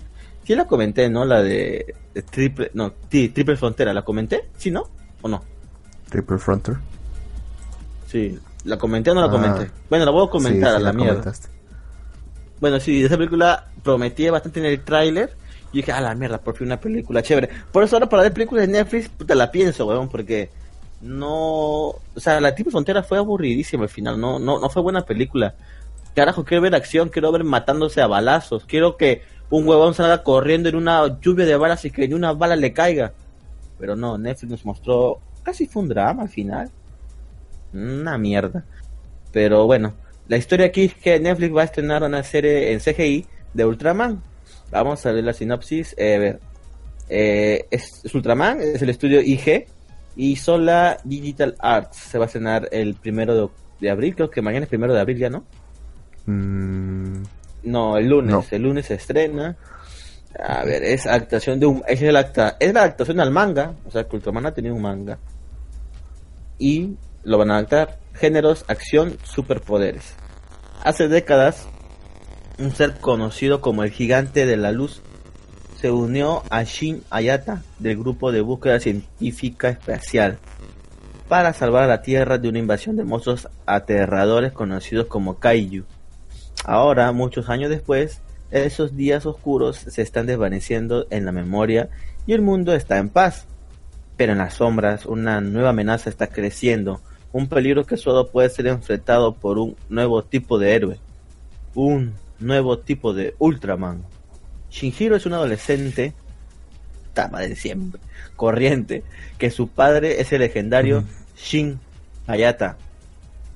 Sí 0.44 0.56
la 0.56 0.66
comenté, 0.66 1.08
¿no? 1.08 1.24
La 1.24 1.40
de, 1.40 1.94
Triple, 2.30 2.72
no, 2.74 2.92
Triple 3.08 3.56
Frontera, 3.56 3.94
¿la 3.94 4.02
comenté? 4.02 4.48
¿Sí, 4.58 4.72
no? 4.72 4.88
¿O 5.22 5.28
no? 5.28 5.42
Triple 6.10 6.38
Frontier. 6.38 6.78
Sí, 8.08 8.38
¿la 8.64 8.76
comenté 8.76 9.12
o 9.12 9.14
no 9.14 9.20
la 9.20 9.28
ah, 9.28 9.30
comenté? 9.30 9.70
Bueno, 9.88 10.04
la 10.04 10.10
voy 10.10 10.26
a 10.26 10.30
comentar 10.30 10.74
a 10.74 10.78
la, 10.80 10.92
mierda. 10.92 11.32
Bueno, 12.60 12.80
sí, 12.80 13.04
esa 13.04 13.16
película 13.16 13.68
prometía 13.84 14.32
bastante 14.32 14.60
en 14.60 14.66
el 14.66 14.80
tráiler. 14.82 15.36
Y 15.72 15.78
dije, 15.78 15.92
a 15.92 16.00
la 16.00 16.14
mierda, 16.14 16.38
por 16.38 16.56
fin 16.56 16.66
una 16.66 16.80
película 16.80 17.22
chévere. 17.22 17.48
Por 17.70 17.84
eso 17.84 17.96
ahora 17.96 18.08
para 18.08 18.22
ver 18.22 18.32
películas 18.32 18.66
de 18.66 18.72
Netflix, 18.72 19.08
puta, 19.08 19.34
la 19.36 19.50
pienso, 19.50 19.86
weón, 19.86 20.08
porque 20.08 20.50
no... 21.02 21.88
O 21.88 22.00
sea, 22.16 22.40
la 22.40 22.52
Triple 22.54 22.72
Frontera 22.72 23.02
fue 23.04 23.18
aburridísima 23.18 23.84
al 23.84 23.88
final, 23.88 24.20
no, 24.20 24.40
no, 24.40 24.58
no 24.58 24.68
fue 24.70 24.82
buena 24.82 25.02
película. 25.02 25.54
Carajo, 26.16 26.46
quiero 26.46 26.62
ver 26.62 26.74
acción, 26.74 27.10
quiero 27.10 27.30
ver 27.30 27.44
matándose 27.44 28.00
a 28.00 28.06
balazos, 28.06 28.64
quiero 28.64 28.96
que 28.96 29.20
un 29.50 29.68
huevón 29.68 29.92
salga 29.92 30.22
corriendo 30.22 30.70
en 30.70 30.76
una 30.76 31.20
lluvia 31.20 31.44
de 31.44 31.56
balas 31.56 31.84
y 31.84 31.90
que 31.90 32.08
ni 32.08 32.14
una 32.14 32.32
bala 32.32 32.56
le 32.56 32.72
caiga. 32.72 33.12
Pero 33.78 33.96
no, 33.96 34.16
Netflix 34.16 34.50
nos 34.50 34.64
mostró, 34.64 35.20
casi 35.42 35.66
fue 35.66 35.82
un 35.82 35.90
drama 35.90 36.22
al 36.22 36.30
final. 36.30 36.70
Una 37.74 38.16
mierda. 38.16 38.64
Pero 39.30 39.66
bueno, 39.66 39.92
la 40.26 40.38
historia 40.38 40.64
aquí 40.64 40.84
es 40.84 40.94
que 40.94 41.20
Netflix 41.20 41.54
va 41.54 41.60
a 41.60 41.66
estrenar 41.66 42.02
una 42.02 42.22
serie 42.22 42.72
en 42.72 42.80
CGI 42.80 43.26
de 43.52 43.66
Ultraman. 43.66 44.22
Vamos 44.70 45.04
a 45.04 45.12
ver 45.12 45.22
la 45.22 45.34
sinopsis. 45.34 45.94
Eh, 45.98 46.38
eh, 47.10 47.66
es, 47.70 48.02
Ultraman, 48.14 48.62
es 48.62 48.80
el 48.80 48.88
estudio 48.88 49.20
IG 49.20 49.66
y 50.16 50.36
Sola 50.36 50.96
Digital 51.04 51.56
Arts. 51.58 51.98
Se 51.98 52.16
va 52.16 52.24
a 52.24 52.26
estrenar 52.28 52.70
el 52.72 52.94
primero 52.94 53.52
de, 53.80 53.90
abril, 53.90 54.14
creo 54.16 54.30
que 54.30 54.40
mañana 54.40 54.64
es 54.64 54.70
primero 54.70 54.94
de 54.94 55.00
abril 55.00 55.18
ya, 55.18 55.28
¿no? 55.28 55.44
Mm. 56.26 57.22
No, 57.64 57.96
el 57.96 58.08
lunes. 58.08 58.52
El 58.52 58.62
lunes 58.62 58.86
se 58.86 58.94
estrena. 58.94 59.56
A 60.38 60.64
ver, 60.64 60.84
es 60.84 61.06
adaptación 61.06 61.58
de 61.58 61.66
un. 61.66 61.82
Es, 61.86 62.02
el 62.02 62.16
acta, 62.16 62.56
es 62.60 62.72
la 62.72 62.80
adaptación 62.80 63.20
al 63.20 63.30
manga. 63.30 63.74
O 63.86 63.90
sea, 63.90 64.04
que 64.04 64.16
Ultraman 64.16 64.46
ha 64.46 64.54
tenido 64.54 64.74
un 64.74 64.82
manga. 64.82 65.18
Y 66.58 66.96
lo 67.24 67.38
van 67.38 67.50
a 67.50 67.54
adaptar. 67.58 67.98
Géneros, 68.14 68.64
acción, 68.68 69.18
superpoderes. 69.24 70.14
Hace 70.82 71.08
décadas, 71.08 71.66
un 72.58 72.70
ser 72.70 72.94
conocido 73.00 73.60
como 73.60 73.82
el 73.82 73.90
Gigante 73.90 74.46
de 74.46 74.56
la 74.56 74.72
Luz 74.72 75.02
se 75.80 75.90
unió 75.90 76.42
a 76.48 76.62
Shin 76.62 77.02
Ayata 77.10 77.62
del 77.78 77.98
grupo 77.98 78.32
de 78.32 78.40
búsqueda 78.40 78.80
científica 78.80 79.68
espacial 79.68 80.38
para 81.28 81.52
salvar 81.52 81.84
a 81.84 81.88
la 81.88 82.02
Tierra 82.02 82.38
de 82.38 82.48
una 82.48 82.58
invasión 82.58 82.96
de 82.96 83.04
monstruos 83.04 83.48
aterradores 83.66 84.52
conocidos 84.52 85.06
como 85.06 85.38
Kaiju. 85.38 85.84
Ahora, 86.68 87.12
muchos 87.12 87.48
años 87.48 87.70
después, 87.70 88.20
esos 88.50 88.96
días 88.96 89.24
oscuros 89.24 89.76
se 89.76 90.02
están 90.02 90.26
desvaneciendo 90.26 91.06
en 91.10 91.24
la 91.24 91.30
memoria 91.30 91.90
y 92.26 92.32
el 92.32 92.42
mundo 92.42 92.74
está 92.74 92.98
en 92.98 93.08
paz. 93.08 93.46
Pero 94.16 94.32
en 94.32 94.38
las 94.38 94.54
sombras 94.54 95.06
una 95.06 95.40
nueva 95.40 95.68
amenaza 95.68 96.10
está 96.10 96.26
creciendo, 96.26 97.00
un 97.32 97.46
peligro 97.46 97.86
que 97.86 97.96
solo 97.96 98.32
puede 98.32 98.48
ser 98.48 98.66
enfrentado 98.66 99.36
por 99.36 99.58
un 99.58 99.76
nuevo 99.88 100.24
tipo 100.24 100.58
de 100.58 100.74
héroe, 100.74 100.98
un 101.76 102.14
nuevo 102.40 102.80
tipo 102.80 103.14
de 103.14 103.36
Ultraman. 103.38 104.02
Shinjiro 104.68 105.14
es 105.14 105.24
un 105.24 105.34
adolescente, 105.34 106.14
tama 107.14 107.42
de 107.42 107.54
siempre, 107.54 108.00
corriente, 108.34 109.04
que 109.38 109.52
su 109.52 109.68
padre 109.68 110.20
es 110.20 110.32
el 110.32 110.40
legendario 110.40 111.04
Shin 111.36 111.78
Hayata. 112.26 112.76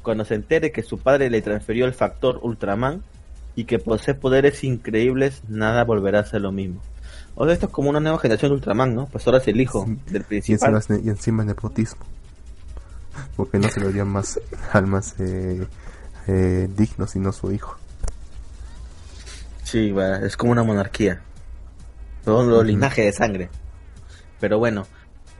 Cuando 0.02 0.24
se 0.24 0.34
entere 0.34 0.72
que 0.72 0.82
su 0.82 0.98
padre 0.98 1.30
le 1.30 1.42
transfirió 1.42 1.84
el 1.84 1.92
factor 1.92 2.40
Ultraman 2.42 3.02
y 3.54 3.64
que 3.64 3.78
posee 3.78 4.14
poderes 4.14 4.64
increíbles, 4.64 5.42
nada 5.48 5.84
volverá 5.84 6.20
a 6.20 6.24
ser 6.24 6.40
lo 6.40 6.52
mismo. 6.52 6.80
O 7.34 7.44
sea, 7.44 7.54
esto 7.54 7.66
es 7.66 7.72
como 7.72 7.90
una 7.90 8.00
nueva 8.00 8.18
generación 8.18 8.50
de 8.50 8.54
Ultraman, 8.56 8.94
¿no? 8.94 9.06
Pues 9.06 9.26
ahora 9.26 9.38
es 9.38 9.48
el 9.48 9.60
hijo 9.60 9.86
del 10.06 10.24
principal. 10.24 10.72
Y 10.72 10.76
encima, 10.76 10.98
y 11.02 11.08
encima 11.08 11.44
nepotismo. 11.44 12.04
Porque 13.36 13.58
no 13.58 13.68
se 13.68 13.80
lo 13.80 13.90
dio 13.90 14.04
más 14.06 14.40
al 14.72 14.86
más 14.86 15.14
eh, 15.18 15.66
eh, 16.26 16.68
digno, 16.76 17.06
sino 17.06 17.32
su 17.32 17.52
hijo. 17.52 17.76
Sí, 19.64 19.94
es 20.22 20.36
como 20.36 20.52
una 20.52 20.64
monarquía. 20.64 21.20
Todo 22.24 22.42
los 22.42 22.66
linaje 22.66 23.02
de 23.02 23.12
sangre. 23.12 23.48
Pero 24.40 24.58
bueno. 24.58 24.86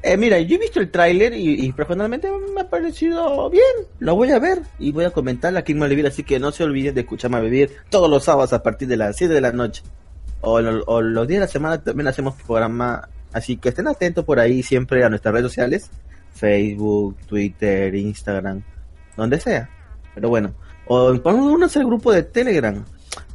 Eh, 0.02 0.16
mira, 0.16 0.38
yo 0.40 0.57
he 0.57 0.59
visto 0.59 0.80
el 0.80 0.90
tráiler 0.90 1.35
y, 1.35 1.71
personalmente 1.73 2.30
me 2.54 2.62
ha 2.62 2.71
parecido 2.71 3.50
bien. 3.50 3.62
Lo 3.99 4.16
voy 4.16 4.30
a 4.30 4.38
ver 4.38 4.62
y 4.78 4.92
voy 4.92 5.04
a 5.04 5.11
comentar 5.11 5.54
aquí 5.57 5.73
en 5.73 5.78
Malvivir, 5.78 6.07
así 6.07 6.23
que 6.23 6.38
no 6.38 6.52
se 6.52 6.64
olviden 6.64 6.95
de 6.95 7.02
escucharme 7.02 7.37
a 7.37 7.40
vivir 7.40 7.71
todos 7.90 8.09
los 8.09 8.25
sábados 8.25 8.52
a 8.54 8.62
partir 8.62 8.88
de 8.88 8.97
las 8.97 9.16
7 9.16 9.33
de 9.33 9.40
la 9.40 9.52
noche. 9.52 9.83
O, 10.40 10.52
o 10.52 11.02
los 11.02 11.28
días 11.28 11.40
de 11.40 11.47
la 11.47 11.52
semana 11.52 11.83
también 11.83 12.09
hacemos 12.09 12.35
programa. 12.42 13.09
Así 13.33 13.59
que 13.59 13.69
estén 13.69 13.88
atentos 13.88 14.25
por 14.25 14.40
ahí 14.40 14.62
siempre 14.62 15.04
a 15.04 15.11
nuestras 15.11 15.35
redes 15.35 15.49
sociales. 15.49 15.90
Facebook, 16.35 17.16
Twitter, 17.26 17.95
Instagram, 17.95 18.62
donde 19.16 19.38
sea. 19.38 19.69
Pero 20.14 20.30
bueno, 20.30 20.54
o 20.87 21.12
únanse 21.12 21.78
al 21.78 21.87
grupo 21.87 22.12
de 22.12 22.23
Telegram. 22.23 22.85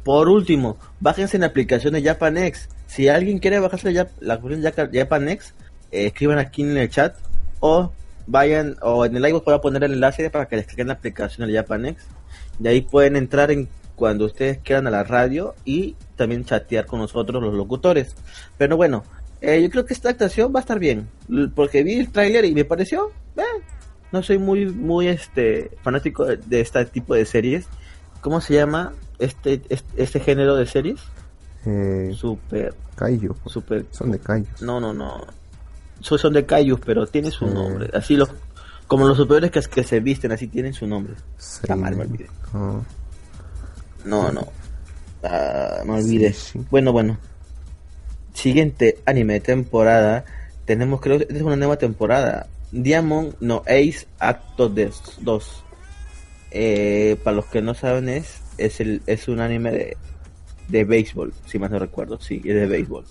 Por 0.02 0.28
último, 0.28 0.78
bájense 1.00 1.36
en 1.36 1.44
de 1.92 2.02
Japanex. 2.02 2.68
Si 2.86 3.08
alguien 3.08 3.38
quiere 3.38 3.60
bajarse 3.60 3.92
la, 3.92 4.08
la 4.20 4.34
aplicación 4.34 4.62
Japanex, 4.92 5.54
eh, 5.90 6.06
escriban 6.06 6.38
aquí 6.38 6.62
en 6.62 6.76
el 6.76 6.88
chat 6.88 7.16
o 7.60 7.92
vayan 8.26 8.76
o 8.82 9.04
en 9.04 9.16
el 9.16 9.22
live 9.22 9.42
voy 9.44 9.54
a 9.54 9.60
poner 9.60 9.84
el 9.84 9.92
enlace 9.92 10.30
para 10.30 10.46
que 10.46 10.56
descarguen 10.56 10.88
la 10.88 10.94
aplicación 10.94 11.48
de 11.48 11.54
Japanex. 11.54 12.04
Y 12.60 12.68
ahí 12.68 12.80
pueden 12.80 13.16
entrar 13.16 13.50
en 13.50 13.68
cuando 13.94 14.26
ustedes 14.26 14.58
quieran 14.58 14.86
a 14.86 14.90
la 14.90 15.04
radio 15.04 15.54
y 15.64 15.96
también 16.16 16.44
chatear 16.44 16.86
con 16.86 17.00
nosotros 17.00 17.42
los 17.42 17.54
locutores. 17.54 18.14
Pero 18.58 18.76
bueno, 18.76 19.04
eh, 19.40 19.62
yo 19.62 19.70
creo 19.70 19.84
que 19.84 19.94
esta 19.94 20.10
actuación 20.10 20.52
va 20.54 20.60
a 20.60 20.62
estar 20.62 20.78
bien, 20.78 21.08
porque 21.54 21.82
vi 21.82 21.94
el 21.94 22.10
tráiler 22.10 22.44
y 22.44 22.54
me 22.54 22.64
pareció, 22.64 23.10
eh, 23.36 23.42
no 24.12 24.22
soy 24.22 24.38
muy 24.38 24.66
muy 24.66 25.08
este 25.08 25.70
fanático 25.82 26.24
de, 26.24 26.60
este 26.60 26.84
tipo 26.86 27.14
de 27.14 27.24
series. 27.24 27.66
¿Cómo 28.20 28.40
se 28.40 28.54
llama 28.54 28.92
este 29.18 29.62
este, 29.68 30.02
este 30.02 30.20
género 30.20 30.56
de 30.56 30.66
series? 30.66 31.00
Eh, 31.64 32.12
super 32.14 32.74
Kaiju. 32.96 33.34
Super 33.46 33.84
son 33.90 34.12
de 34.12 34.18
Kaiju. 34.18 34.46
No, 34.60 34.80
no, 34.80 34.94
no. 34.94 35.26
Son, 36.06 36.18
son 36.20 36.32
de 36.32 36.46
Kaiju, 36.46 36.78
pero 36.78 37.04
tiene 37.08 37.32
su 37.32 37.48
nombre. 37.48 37.90
Así 37.92 38.14
los 38.14 38.30
como 38.86 39.08
los 39.08 39.16
superiores 39.16 39.50
que, 39.50 39.60
que 39.68 39.82
se 39.82 39.98
visten 39.98 40.30
así 40.30 40.46
tienen 40.46 40.72
su 40.72 40.86
nombre. 40.86 41.14
Sí. 41.36 41.66
mal, 41.74 41.96
me 41.96 42.02
olvidé. 42.02 42.26
No, 44.04 44.30
no. 44.30 44.46
Ah, 45.24 45.80
me 45.84 45.94
olvidé. 45.94 46.32
Bueno, 46.70 46.92
bueno. 46.92 47.18
Siguiente 48.34 49.00
anime 49.04 49.40
temporada. 49.40 50.24
Tenemos, 50.64 51.00
creo 51.00 51.18
que 51.18 51.26
es 51.28 51.42
una 51.42 51.56
nueva 51.56 51.76
temporada. 51.76 52.46
Diamond 52.70 53.34
no 53.40 53.62
Ace 53.66 54.06
Acto 54.20 54.68
2. 54.68 55.64
Eh, 56.52 57.18
para 57.24 57.34
los 57.34 57.46
que 57.46 57.62
no 57.62 57.74
saben 57.74 58.08
es 58.08 58.40
es 58.58 58.80
el 58.80 59.02
es 59.06 59.26
un 59.26 59.40
anime 59.40 59.72
de, 59.72 59.96
de 60.68 60.84
béisbol, 60.84 61.34
si 61.44 61.58
más 61.58 61.72
no 61.72 61.80
recuerdo, 61.80 62.20
sí, 62.20 62.40
es 62.44 62.54
de 62.54 62.66
béisbol. 62.66 63.04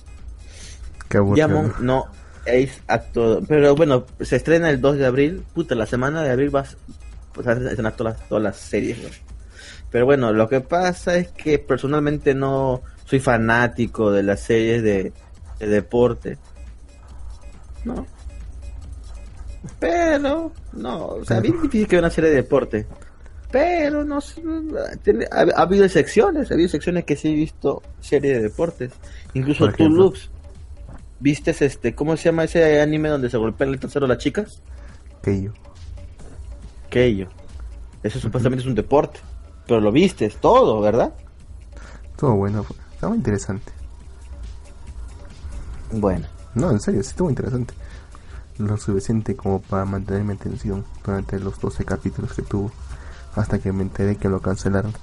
Diamond 1.35 1.79
no 1.81 2.07
Ace 2.47 2.81
Acto 2.87 3.41
pero 3.47 3.75
bueno, 3.75 4.05
se 4.21 4.35
estrena 4.35 4.69
el 4.69 4.81
2 4.81 4.97
de 4.97 5.05
abril, 5.05 5.43
puta, 5.53 5.75
la 5.75 5.85
semana 5.85 6.23
de 6.23 6.31
abril 6.31 6.49
vas 6.49 6.77
pues 7.33 7.47
a 7.47 7.53
estrenar 7.53 7.95
todas 7.95 8.17
las, 8.17 8.29
todas 8.29 8.43
las 8.43 8.57
series, 8.57 8.97
Pero 9.91 10.05
bueno, 10.05 10.31
lo 10.31 10.47
que 10.47 10.61
pasa 10.61 11.17
es 11.17 11.29
que 11.29 11.59
personalmente 11.59 12.33
no 12.33 12.81
soy 13.05 13.19
fanático 13.19 14.11
de 14.11 14.23
las 14.23 14.39
series 14.39 14.81
de, 14.83 15.11
de 15.59 15.67
deporte. 15.67 16.37
¿No? 17.83 18.07
Pero, 19.79 20.51
no, 20.73 21.07
o 21.07 21.25
sea, 21.25 21.39
bien 21.39 21.61
difícil 21.61 21.87
que 21.87 21.97
una 21.97 22.09
serie 22.09 22.29
de 22.29 22.37
deporte. 22.37 22.85
Pero 23.51 24.03
no 24.03 24.19
ha, 24.19 25.61
habido 25.61 25.87
secciones, 25.87 26.51
ha 26.51 26.53
habido 26.53 26.69
secciones 26.69 27.05
que 27.05 27.15
sí 27.15 27.29
he 27.29 27.35
visto 27.35 27.81
serie 27.99 28.35
de 28.35 28.43
deportes. 28.43 28.91
Incluso 29.33 29.71
tú, 29.71 29.89
Lux, 29.89 30.29
¿viste 31.25 31.55
este, 31.59 31.95
cómo 31.95 32.15
se 32.17 32.25
llama 32.25 32.43
ese 32.43 32.79
anime 32.79 33.09
donde 33.09 33.31
se 33.31 33.37
golpean 33.37 33.71
el 33.71 33.79
trasero 33.79 34.05
las 34.05 34.19
chicas? 34.19 34.61
Keio. 35.23 35.53
Keio. 36.91 37.29
Eso 38.03 38.19
supuestamente 38.19 38.61
es 38.61 38.67
un 38.67 38.75
deporte. 38.75 39.19
Pero 39.65 39.81
lo 39.81 39.91
viste, 39.91 40.29
todo, 40.29 40.79
¿verdad? 40.81 41.15
Todo 42.15 42.35
bueno, 42.35 42.63
estaba 42.93 43.15
interesante. 43.15 43.71
Bueno. 45.93 46.27
No, 46.53 46.69
en 46.69 46.79
serio, 46.79 47.01
sí 47.01 47.09
estuvo 47.09 47.31
interesante 47.31 47.73
lo 48.59 48.77
suficiente 48.77 49.35
como 49.35 49.61
para 49.61 49.83
mantener 49.83 50.23
mi 50.23 50.33
atención 50.33 50.85
durante 51.03 51.39
los 51.39 51.59
12 51.59 51.85
capítulos 51.85 52.33
que 52.33 52.43
tuvo, 52.43 52.71
hasta 53.35 53.57
que 53.57 53.73
me 53.73 53.81
enteré 53.81 54.15
que 54.15 54.29
lo 54.29 54.41
cancelaron. 54.41 54.93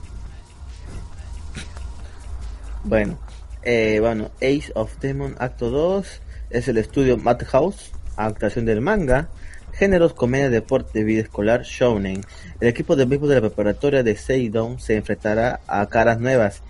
Bueno, 2.84 3.18
eh, 3.64 3.98
bueno, 4.00 4.30
Ace 4.36 4.72
of 4.74 4.98
Demon 5.00 5.36
Acto 5.38 5.70
2 5.70 6.20
es 6.50 6.68
el 6.68 6.78
estudio 6.78 7.16
Madhouse, 7.16 7.92
adaptación 8.16 8.64
del 8.66 8.80
manga, 8.80 9.28
géneros, 9.72 10.14
comedia, 10.14 10.50
deporte, 10.50 11.04
vida 11.04 11.22
escolar, 11.22 11.62
shounen. 11.62 12.20
El 12.60 12.68
equipo 12.68 12.96
de 12.96 13.04
béisbol 13.04 13.28
de 13.30 13.34
la 13.36 13.40
preparatoria 13.40 14.02
de 14.02 14.16
Seidon 14.16 14.78
se 14.78 14.96
enfrentará 14.96 15.60
a 15.66 15.86
caras 15.86 16.20
nuevas 16.20 16.62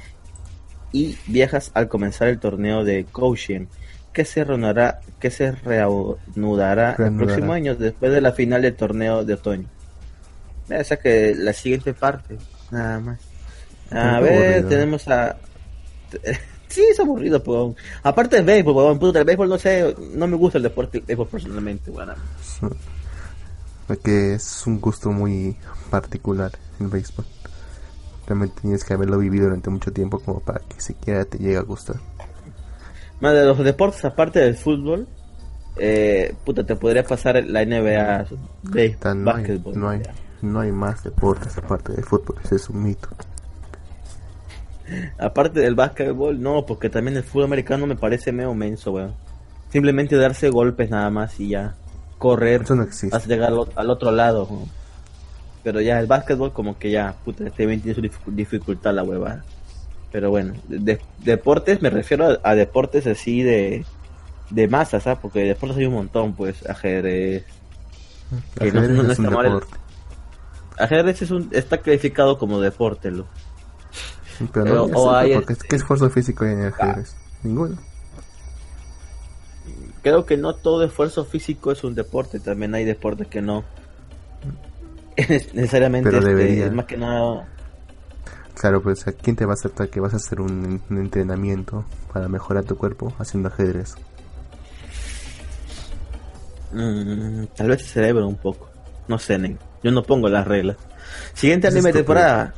y 0.93 1.17
viejas 1.27 1.71
al 1.75 1.89
comenzar 1.89 2.29
el 2.29 2.39
torneo 2.39 2.85
de 2.85 3.05
Koshien 3.05 3.69
que 4.13 4.25
se 4.25 4.45
reanudará, 4.45 5.01
que 5.19 5.31
se 5.31 5.53
reanudará, 5.53 6.97
el 6.99 7.17
próximo 7.17 7.53
año 7.53 7.75
después 7.75 8.13
de 8.13 8.21
la 8.21 8.33
final 8.33 8.63
del 8.63 8.75
torneo 8.75 9.25
de 9.25 9.35
otoño. 9.35 9.69
Esa 10.69 10.97
que 10.99 11.35
la 11.35 11.53
siguiente 11.53 11.95
parte, 11.95 12.37
nada 12.71 13.01
más. 13.01 13.21
A 13.91 14.21
ver, 14.21 14.69
tenemos 14.69 15.09
a... 15.09 15.37
sí, 16.73 16.85
es 16.91 16.99
aburrido, 16.99 17.43
pues. 17.43 17.77
Aparte 18.03 18.37
del 18.37 18.45
béisbol, 18.45 18.99
pues, 18.99 19.15
el 19.15 19.25
béisbol 19.25 19.49
no 19.49 19.59
sé, 19.59 19.95
no 20.15 20.27
me 20.27 20.37
gusta 20.37 20.59
el 20.59 20.65
deporte 20.65 20.99
el 20.99 21.05
béisbol 21.05 21.29
personalmente, 21.29 21.91
bueno. 21.91 22.15
Que 24.03 24.35
es 24.35 24.67
un 24.67 24.81
gusto 24.81 25.11
muy 25.11 25.57
particular 25.91 26.51
el 26.81 26.89
béisbol. 26.89 27.27
Realmente 28.27 28.61
tienes 28.63 28.85
que 28.85 28.95
haberlo 28.95 29.19
vivido 29.19 29.45
durante 29.45 29.69
mucho 29.69 29.93
tiempo 29.93 30.19
como 30.19 30.41
para 30.41 30.61
que 30.61 30.81
siquiera 30.81 31.25
te 31.25 31.39
llegue 31.39 31.59
a 31.59 31.63
gustar. 31.63 31.97
Más 33.21 33.35
de 33.35 33.45
los 33.45 33.59
deportes, 33.59 34.05
aparte 34.05 34.41
del 34.41 34.57
fútbol, 34.57 35.07
eh, 35.77 36.35
puta, 36.45 36.65
te 36.65 36.77
podría 36.77 37.03
pasar 37.03 37.43
la 37.47 37.65
NBA 37.65 38.27
no, 39.15 39.89
hay, 39.89 40.03
no 40.43 40.61
hay 40.61 40.73
más 40.73 41.03
deportes 41.03 41.57
aparte 41.57 41.93
del 41.93 42.05
fútbol, 42.05 42.37
ese 42.45 42.57
es 42.57 42.69
un 42.69 42.83
mito. 42.83 43.09
Aparte 45.19 45.61
del 45.61 45.75
básquetbol, 45.75 46.41
no, 46.41 46.67
porque 46.67 46.89
también 46.89 47.17
el 47.17 47.23
fútbol 47.23 47.45
americano 47.45 47.87
me 47.87 47.97
parece 47.97 48.33
medio 48.33 48.55
menso, 48.55 48.93
weón. 48.93 49.15
Simplemente 49.71 50.17
darse 50.17 50.51
golpes 50.51 50.91
nada 50.91 51.09
más 51.11 51.39
y 51.41 51.49
ya. 51.49 51.75
Correr 52.19 52.71
no 52.71 52.83
hasta 52.83 53.27
llegar 53.27 53.53
al, 53.75 53.91
otro 53.91 54.13
lado. 54.13 54.49
Pero 55.65 55.81
ya 55.81 55.99
el 55.99 56.07
básquetbol 56.07 56.53
como 56.53 56.79
que 56.79 56.91
ya, 56.91 57.17
puta, 57.25 57.47
este 57.47 57.67
tiene 57.79 57.95
su 57.95 58.31
dificultad 58.31 58.95
la 58.95 59.03
hueva. 59.03 59.43
Pero 60.13 60.31
bueno, 60.31 60.55
de, 60.69 61.01
deportes 61.19 61.81
me 61.81 61.89
refiero 61.89 62.39
a, 62.43 62.55
deportes 62.55 63.07
así 63.07 63.43
de, 63.43 63.87
de 64.51 64.69
masas, 64.69 65.05
¿sabes? 65.05 65.19
Porque 65.21 65.41
deportes 65.45 65.79
hay 65.79 65.87
un 65.87 65.95
montón, 65.95 66.35
pues, 66.35 66.69
ajedrez. 66.69 67.45
ajedrez 68.61 68.91
no, 68.91 69.11
es 69.11 69.19
un 69.19 69.25
deporte. 69.25 69.67
Ajedrez 70.79 71.23
es 71.23 71.31
un, 71.31 71.49
está 71.53 71.79
calificado 71.79 72.39
como 72.39 72.61
deporte, 72.61 73.11
lo. 73.11 73.27
Pero, 74.53 74.87
no, 74.89 74.99
o 74.99 75.15
hay, 75.15 75.35
porque, 75.35 75.57
¿qué 75.57 75.77
esfuerzo 75.77 76.11
físico 76.11 76.45
hay 76.45 76.53
en 76.53 76.61
el 76.61 76.73
ajedrez? 76.73 77.15
Ninguno. 77.43 77.77
Creo 80.03 80.27
que 80.27 80.37
no 80.37 80.55
todo 80.55 80.85
esfuerzo 80.85 81.25
físico 81.25 81.71
es 81.71 81.85
un 81.85 81.95
deporte, 81.95 82.41
también 82.41 82.75
hay 82.75 82.85
deportes 82.85 83.29
que 83.29 83.41
no. 83.41 83.65
necesariamente 85.53 86.09
este, 86.09 86.71
más 86.71 86.87
que 86.87 86.97
nada 86.97 87.47
Claro, 88.55 88.83
pues 88.83 89.05
¿quién 89.23 89.37
te 89.37 89.45
va 89.45 89.53
a 89.53 89.55
aceptar 89.55 89.89
que 89.89 90.01
vas 90.01 90.13
a 90.15 90.17
hacer 90.17 90.41
un, 90.41 90.81
entrenamiento 90.91 91.85
para 92.13 92.29
mejorar 92.29 92.65
tu 92.65 92.77
cuerpo 92.77 93.13
haciendo 93.19 93.49
ajedrez? 93.49 93.95
Mm, 96.73 97.45
tal 97.57 97.69
vez 97.69 97.81
el 97.81 97.87
cerebro 97.87 98.29
un 98.29 98.37
poco. 98.37 98.71
No 99.09 99.19
sé, 99.19 99.59
Yo 99.83 99.91
no 99.91 100.03
pongo 100.03 100.29
las 100.29 100.47
reglas. 100.47 100.77
Siguiente 101.35 101.69
anime 101.69 101.89
de 101.89 101.99
temporada. 102.01 102.55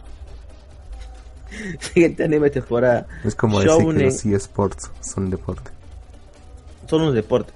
Siguiente 1.80 2.24
anime 2.24 2.50
temporada. 2.50 3.06
Es 3.24 3.34
como 3.34 3.60
decir 3.60 3.94
que 3.94 4.04
los 4.04 4.24
eSports 4.24 4.90
son 5.00 5.30
deporte. 5.30 5.70
Son 6.88 7.02
un 7.02 7.14
deporte. 7.14 7.52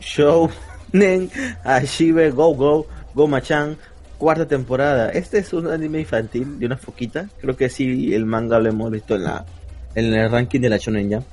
Shounen 0.00 1.30
Ashibe 1.64 2.30
Go 2.30 2.54
Go 2.54 2.86
Go 3.14 3.26
Machan 3.26 3.76
cuarta 4.18 4.46
temporada. 4.46 5.10
Este 5.10 5.38
es 5.38 5.52
un 5.52 5.68
anime 5.68 6.00
infantil 6.00 6.58
de 6.58 6.66
una 6.66 6.76
foquita. 6.76 7.28
Creo 7.40 7.56
que 7.56 7.68
sí, 7.68 8.14
el 8.14 8.26
manga 8.26 8.58
lo 8.58 8.68
hemos 8.68 8.90
visto 8.90 9.14
en 9.14 9.24
la 9.24 9.46
en 9.94 10.12
el 10.12 10.30
ranking 10.30 10.60
de 10.60 10.68
la 10.68 10.76
Shonen 10.76 11.12
Jump. 11.12 11.26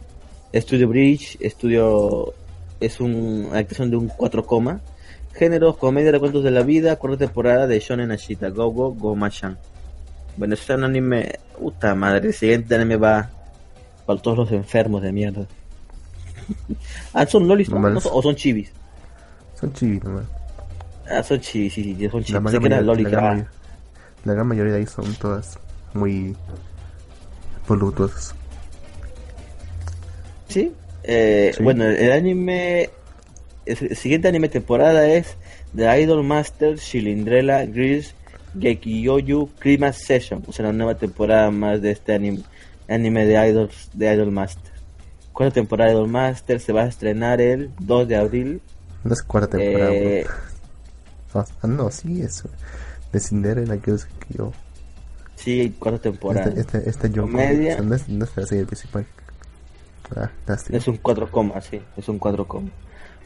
Estudio 0.51 0.87
Bridge, 0.87 1.37
estudio 1.41 2.33
es 2.79 2.99
una 2.99 3.49
adaptación 3.51 3.89
de 3.89 3.97
un 3.97 4.07
4, 4.07 4.45
género 5.33 5.75
comedia 5.75 6.11
de 6.11 6.19
cuentos 6.19 6.43
de 6.43 6.51
la 6.51 6.61
vida, 6.61 6.95
cuarta 6.95 7.25
temporada 7.25 7.67
de 7.67 7.79
Shonen 7.79 8.11
Ashita, 8.11 8.49
Go 8.49 8.71
Go 8.71 8.93
Go 8.93 9.17
Bueno, 10.37 10.53
es 10.53 10.69
un 10.69 10.83
anime, 10.83 11.39
puta 11.57 11.95
madre, 11.95 12.27
el 12.27 12.33
siguiente 12.33 12.75
anime 12.75 12.97
va 12.97 13.29
para 14.05 14.21
todos 14.21 14.37
los 14.37 14.51
enfermos 14.51 15.01
de 15.01 15.11
mierda. 15.11 15.45
ah, 17.13 17.25
son 17.25 17.47
lolis 17.47 17.69
o 17.71 18.21
son 18.21 18.35
chivis. 18.35 18.71
Son 19.59 19.71
chivis 19.73 20.03
nomás. 20.03 20.25
Ah, 21.09 21.23
son 21.23 21.39
chivis, 21.39 21.73
sí, 21.73 21.83
sí, 21.83 22.09
son 22.09 22.21
chivis. 22.21 22.33
La, 22.33 22.39
mayoría, 22.39 22.81
la, 22.81 23.45
la, 24.25 24.33
gran 24.33 24.47
mayoría 24.47 24.73
de 24.73 24.79
ahí 24.79 24.85
son 24.85 25.13
todas 25.15 25.57
muy 25.93 26.35
voluptuosas. 27.67 28.35
¿Sí? 30.47 30.73
Eh, 31.03 31.53
Bueno, 31.61 31.85
el 31.85 32.11
anime. 32.11 32.89
El 33.65 33.95
siguiente 33.95 34.27
anime 34.27 34.47
temporada 34.47 35.07
es 35.07 35.37
The 35.75 36.01
Idol 36.01 36.23
Master 36.23 36.77
Shilindrella 36.77 37.65
Gris 37.65 38.13
Gekiyoyu 38.57 39.49
Christmas 39.59 39.97
Session. 39.97 40.43
O 40.47 40.51
sea, 40.51 40.65
la 40.65 40.73
nueva 40.73 40.95
temporada 40.95 41.51
más 41.51 41.81
de 41.81 41.91
este 41.91 42.13
anime, 42.13 42.43
anime 42.87 43.25
de 43.25 43.49
Idols 43.49 43.89
de 43.93 44.13
Idol 44.13 44.31
Master. 44.31 44.73
Cuarta 45.33 45.55
temporada 45.55 45.89
de 45.91 45.97
Idol 45.97 46.09
Master 46.09 46.59
se 46.59 46.73
va 46.73 46.83
a 46.83 46.87
estrenar 46.87 47.41
el 47.41 47.71
2 47.79 48.07
de 48.07 48.15
abril. 48.15 48.61
No 49.03 49.13
es 49.13 49.21
cuarta 49.21 49.57
temporada. 49.57 49.93
Eh, 49.93 50.25
ah, 51.33 51.67
no, 51.67 51.91
sí, 51.91 52.21
es 52.21 52.43
de 53.11 53.19
Cinderella 53.19 53.77
que 53.77 53.95
yo. 54.29 54.51
Sí, 55.35 55.75
cuarta 55.77 55.99
temporada. 55.99 56.47
Este, 56.47 56.77
este, 56.77 56.89
este 56.89 57.11
Comedia. 57.19 57.81
No 57.81 57.95
es, 57.95 58.07
no 58.07 58.25
es 58.25 58.35
la 58.35 58.45
serie 58.45 58.65
principal. 58.65 59.05
Ah, 60.15 60.29
es 60.69 60.87
un 60.87 60.97
4, 60.97 61.29
sí, 61.61 61.81
es 61.97 62.09
un 62.09 62.19
4, 62.19 62.47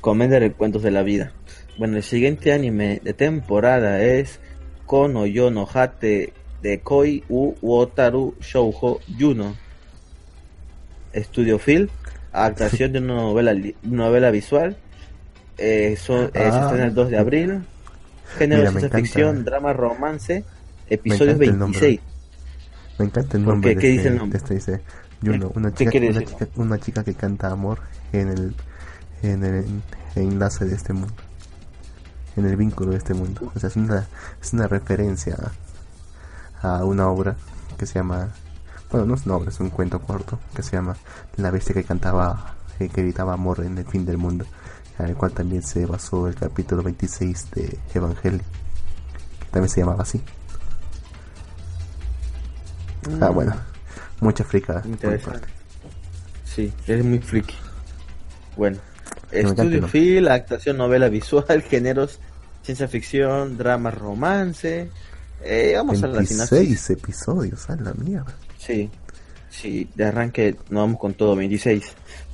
Comedia 0.01 0.39
de 0.39 0.53
cuentos 0.53 0.81
de 0.81 0.91
la 0.91 1.03
vida. 1.03 1.33
Bueno, 1.77 1.98
el 1.98 2.03
siguiente 2.03 2.53
anime 2.53 3.01
de 3.03 3.13
temporada 3.13 4.01
es 4.01 4.39
Kono 4.89 5.27
Yo 5.27 5.51
no 5.51 5.67
Hate 5.72 6.34
de 6.63 6.79
Koi 6.79 7.24
U 7.29 7.53
Wotaru 7.62 8.34
Shoujo 8.41 9.00
Yuno. 9.19 9.55
Estudio 11.13 11.60
Phil, 11.60 11.91
adaptación 12.34 12.93
de 12.93 12.98
una 12.98 13.13
novela, 13.13 13.55
novela 13.84 14.31
visual. 14.31 14.77
Eh, 15.60 15.96
son, 15.96 16.31
eh, 16.34 16.50
ah, 16.51 16.74
el 16.75 16.96
2 16.96 17.10
de 17.12 17.17
abril. 17.19 17.62
Género 18.39 18.63
de 18.63 18.69
ciencia 18.72 18.89
ficción, 18.89 19.46
drama, 19.46 19.74
romance. 19.74 20.43
Episodio 20.89 21.38
26. 21.38 22.00
Me 22.98 23.05
encanta 23.05 23.38
el 23.38 23.46
nombre. 23.46 23.75
¿Qué, 23.75 23.89
dice 23.89 24.01
el 24.01 24.08
este, 24.08 24.17
nombre? 24.17 24.38
Este 24.39 24.53
dice 24.55 24.81
Yuno, 25.22 25.51
una 25.53 25.72
chica, 25.72 25.91
una 26.00 26.24
chica, 26.25 26.48
una 26.55 26.79
chica 26.79 27.03
que 27.03 27.13
canta 27.13 27.51
amor 27.51 27.79
en 28.12 28.29
el, 28.29 28.55
en 29.22 29.43
el 29.43 29.65
enlace 30.15 30.65
de 30.65 30.74
este 30.74 30.93
mundo 30.93 31.28
en 32.39 32.46
el 32.48 32.55
vínculo 32.55 32.91
de 32.91 32.98
este 32.98 33.13
mundo. 33.13 33.51
O 33.53 33.60
sea, 33.60 33.69
es 33.69 33.75
una, 33.75 34.08
es 34.41 34.53
una 34.53 34.67
referencia 34.67 35.38
a, 36.62 36.84
una 36.84 37.07
obra 37.09 37.35
que 37.77 37.85
se 37.85 37.96
llama, 37.96 38.29
bueno, 38.92 39.05
no 39.05 39.16
es 39.16 39.25
una 39.25 39.35
obra, 39.35 39.50
es 39.50 39.59
un 39.59 39.70
cuento 39.70 40.00
corto 40.01 40.40
que 40.55 40.64
se 40.64 40.75
llama 40.75 40.96
La 41.37 41.51
bestia 41.51 41.74
que 41.74 41.83
cantaba, 41.83 42.55
que 42.77 42.87
gritaba 42.87 43.33
amor 43.33 43.64
en 43.64 43.77
el 43.77 43.85
fin 43.85 44.05
del 44.05 44.18
mundo, 44.18 44.46
al 44.98 45.16
cual 45.16 45.31
también 45.31 45.64
se 45.64 45.85
basó 45.85 46.27
el 46.27 46.35
capítulo 46.35 46.83
26 46.83 47.51
de 47.51 47.79
Evangelio, 47.94 48.42
que 49.40 49.46
también 49.51 49.70
se 49.70 49.81
llamaba 49.81 50.03
así. 50.03 50.22
Ah, 53.22 53.29
mm. 53.31 53.33
bueno, 53.33 53.55
mucha 54.20 54.44
fricada. 54.44 54.81
Interesante. 54.85 55.48
Sí, 56.44 56.74
es 56.87 57.05
muy 57.05 57.20
friki. 57.20 57.55
Bueno, 58.57 58.77
Estudio 59.31 59.87
Phil, 59.87 60.27
actuación, 60.27 60.77
novela 60.77 61.07
visual, 61.09 61.61
géneros 61.70 62.20
ciencia 62.70 62.88
ficción, 62.88 63.58
drama, 63.58 63.90
romance. 63.90 64.90
Eh, 65.44 65.74
vamos 65.75 66.03
a 66.03 66.08
la 66.08 66.24
sinopsis. 66.24 66.92
episodios, 66.92 67.68
a 67.68 67.75
la 67.75 67.94
mierda. 67.96 68.36
Sí, 68.60 68.92
sí, 69.50 69.90
de 69.96 70.05
arranque 70.05 70.55
nos 70.70 70.82
vamos 70.82 71.00
con 71.00 71.16
todo, 71.16 71.36
26. 71.36 71.84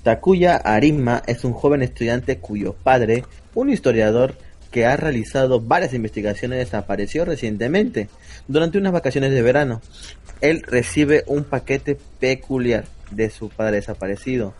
Takuya 0.04 0.58
Arima 0.58 1.24
es 1.26 1.46
un 1.46 1.54
joven 1.54 1.84
estudiante 1.84 2.40
cuyo 2.40 2.74
padre, 2.74 3.24
un 3.54 3.70
historiador 3.70 4.36
que 4.72 4.86
ha 4.86 4.98
realizado 4.98 5.62
varias 5.62 5.94
investigaciones, 5.94 6.60
desapareció 6.60 7.24
recientemente 7.24 8.10
durante 8.50 8.78
unas 8.78 8.92
vacaciones 8.92 9.32
de 9.32 9.42
verano. 9.42 9.82
Él 10.42 10.64
recibe 10.64 11.24
un 11.28 11.46
paquete 11.46 11.98
peculiar 12.20 12.84
de 13.10 13.30
su 13.30 13.48
padre 13.48 13.78
desaparecido, 13.78 14.54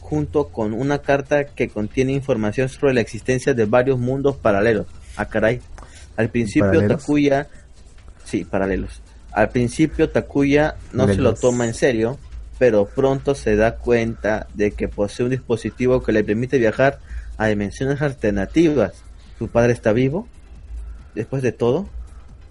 junto 0.00 0.48
con 0.48 0.72
una 0.72 1.00
carta 1.00 1.44
que 1.44 1.68
contiene 1.68 2.12
información 2.12 2.70
sobre 2.70 2.94
la 2.94 3.02
existencia 3.02 3.52
de 3.52 3.66
varios 3.66 3.98
mundos 3.98 4.34
paralelos 4.36 4.86
Ah, 5.18 5.26
caray. 5.26 5.60
Al 6.16 6.30
principio 6.30 6.86
Takuya, 6.86 7.48
sí, 8.24 8.44
paralelos. 8.44 9.02
Al 9.32 9.50
principio 9.50 10.08
Takuya 10.10 10.76
no 10.92 11.06
se 11.06 11.16
lo 11.16 11.34
toma 11.34 11.66
en 11.66 11.74
serio, 11.74 12.18
pero 12.58 12.86
pronto 12.86 13.34
se 13.34 13.56
da 13.56 13.76
cuenta 13.76 14.46
de 14.54 14.70
que 14.70 14.88
posee 14.88 15.24
un 15.24 15.30
dispositivo 15.30 16.02
que 16.02 16.12
le 16.12 16.24
permite 16.24 16.58
viajar 16.58 17.00
a 17.36 17.46
dimensiones 17.46 18.00
alternativas. 18.00 18.94
¿Su 19.38 19.48
padre 19.48 19.72
está 19.72 19.92
vivo? 19.92 20.26
Después 21.14 21.42
de 21.42 21.52
todo, 21.52 21.88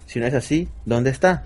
si 0.06 0.20
no 0.20 0.26
es 0.26 0.34
así, 0.34 0.68
¿dónde 0.84 1.10
está? 1.10 1.44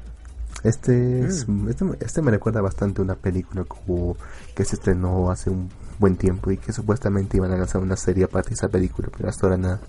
Este, 0.65 0.93
mm. 0.93 1.69
este, 1.69 1.85
este, 2.01 2.23
me 2.23 2.31
recuerda 2.31 2.61
bastante 2.61 3.01
a 3.01 3.05
una 3.05 3.15
película 3.15 3.65
como 3.65 4.17
que 4.55 4.65
se 4.65 4.77
estrenó 4.77 5.31
hace 5.31 5.51
un 5.51 5.71
buen 5.99 6.17
tiempo 6.17 6.51
y 6.51 6.57
que 6.57 6.73
supuestamente 6.73 7.37
iban 7.37 7.53
a 7.53 7.57
lanzar 7.57 7.81
una 7.81 7.97
serie 7.97 8.25
aparte 8.25 8.51
de 8.51 8.55
esa 8.55 8.69
película, 8.69 9.09
pero 9.17 9.29
hasta 9.29 9.47
ahora 9.47 9.57
nada. 9.57 9.81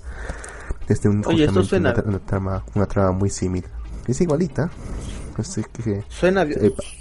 Este 0.87 1.07
un, 1.07 1.23
Oye, 1.25 1.45
esto 1.45 1.63
suena... 1.63 1.93
Una, 2.05 2.19
trama, 2.19 2.63
una 2.75 2.85
trama 2.85 3.11
muy 3.11 3.29
similar. 3.29 3.69
Es 4.07 4.19
igualita. 4.21 4.69
Pues 5.35 5.59
que, 5.83 6.03
suena, 6.09 6.45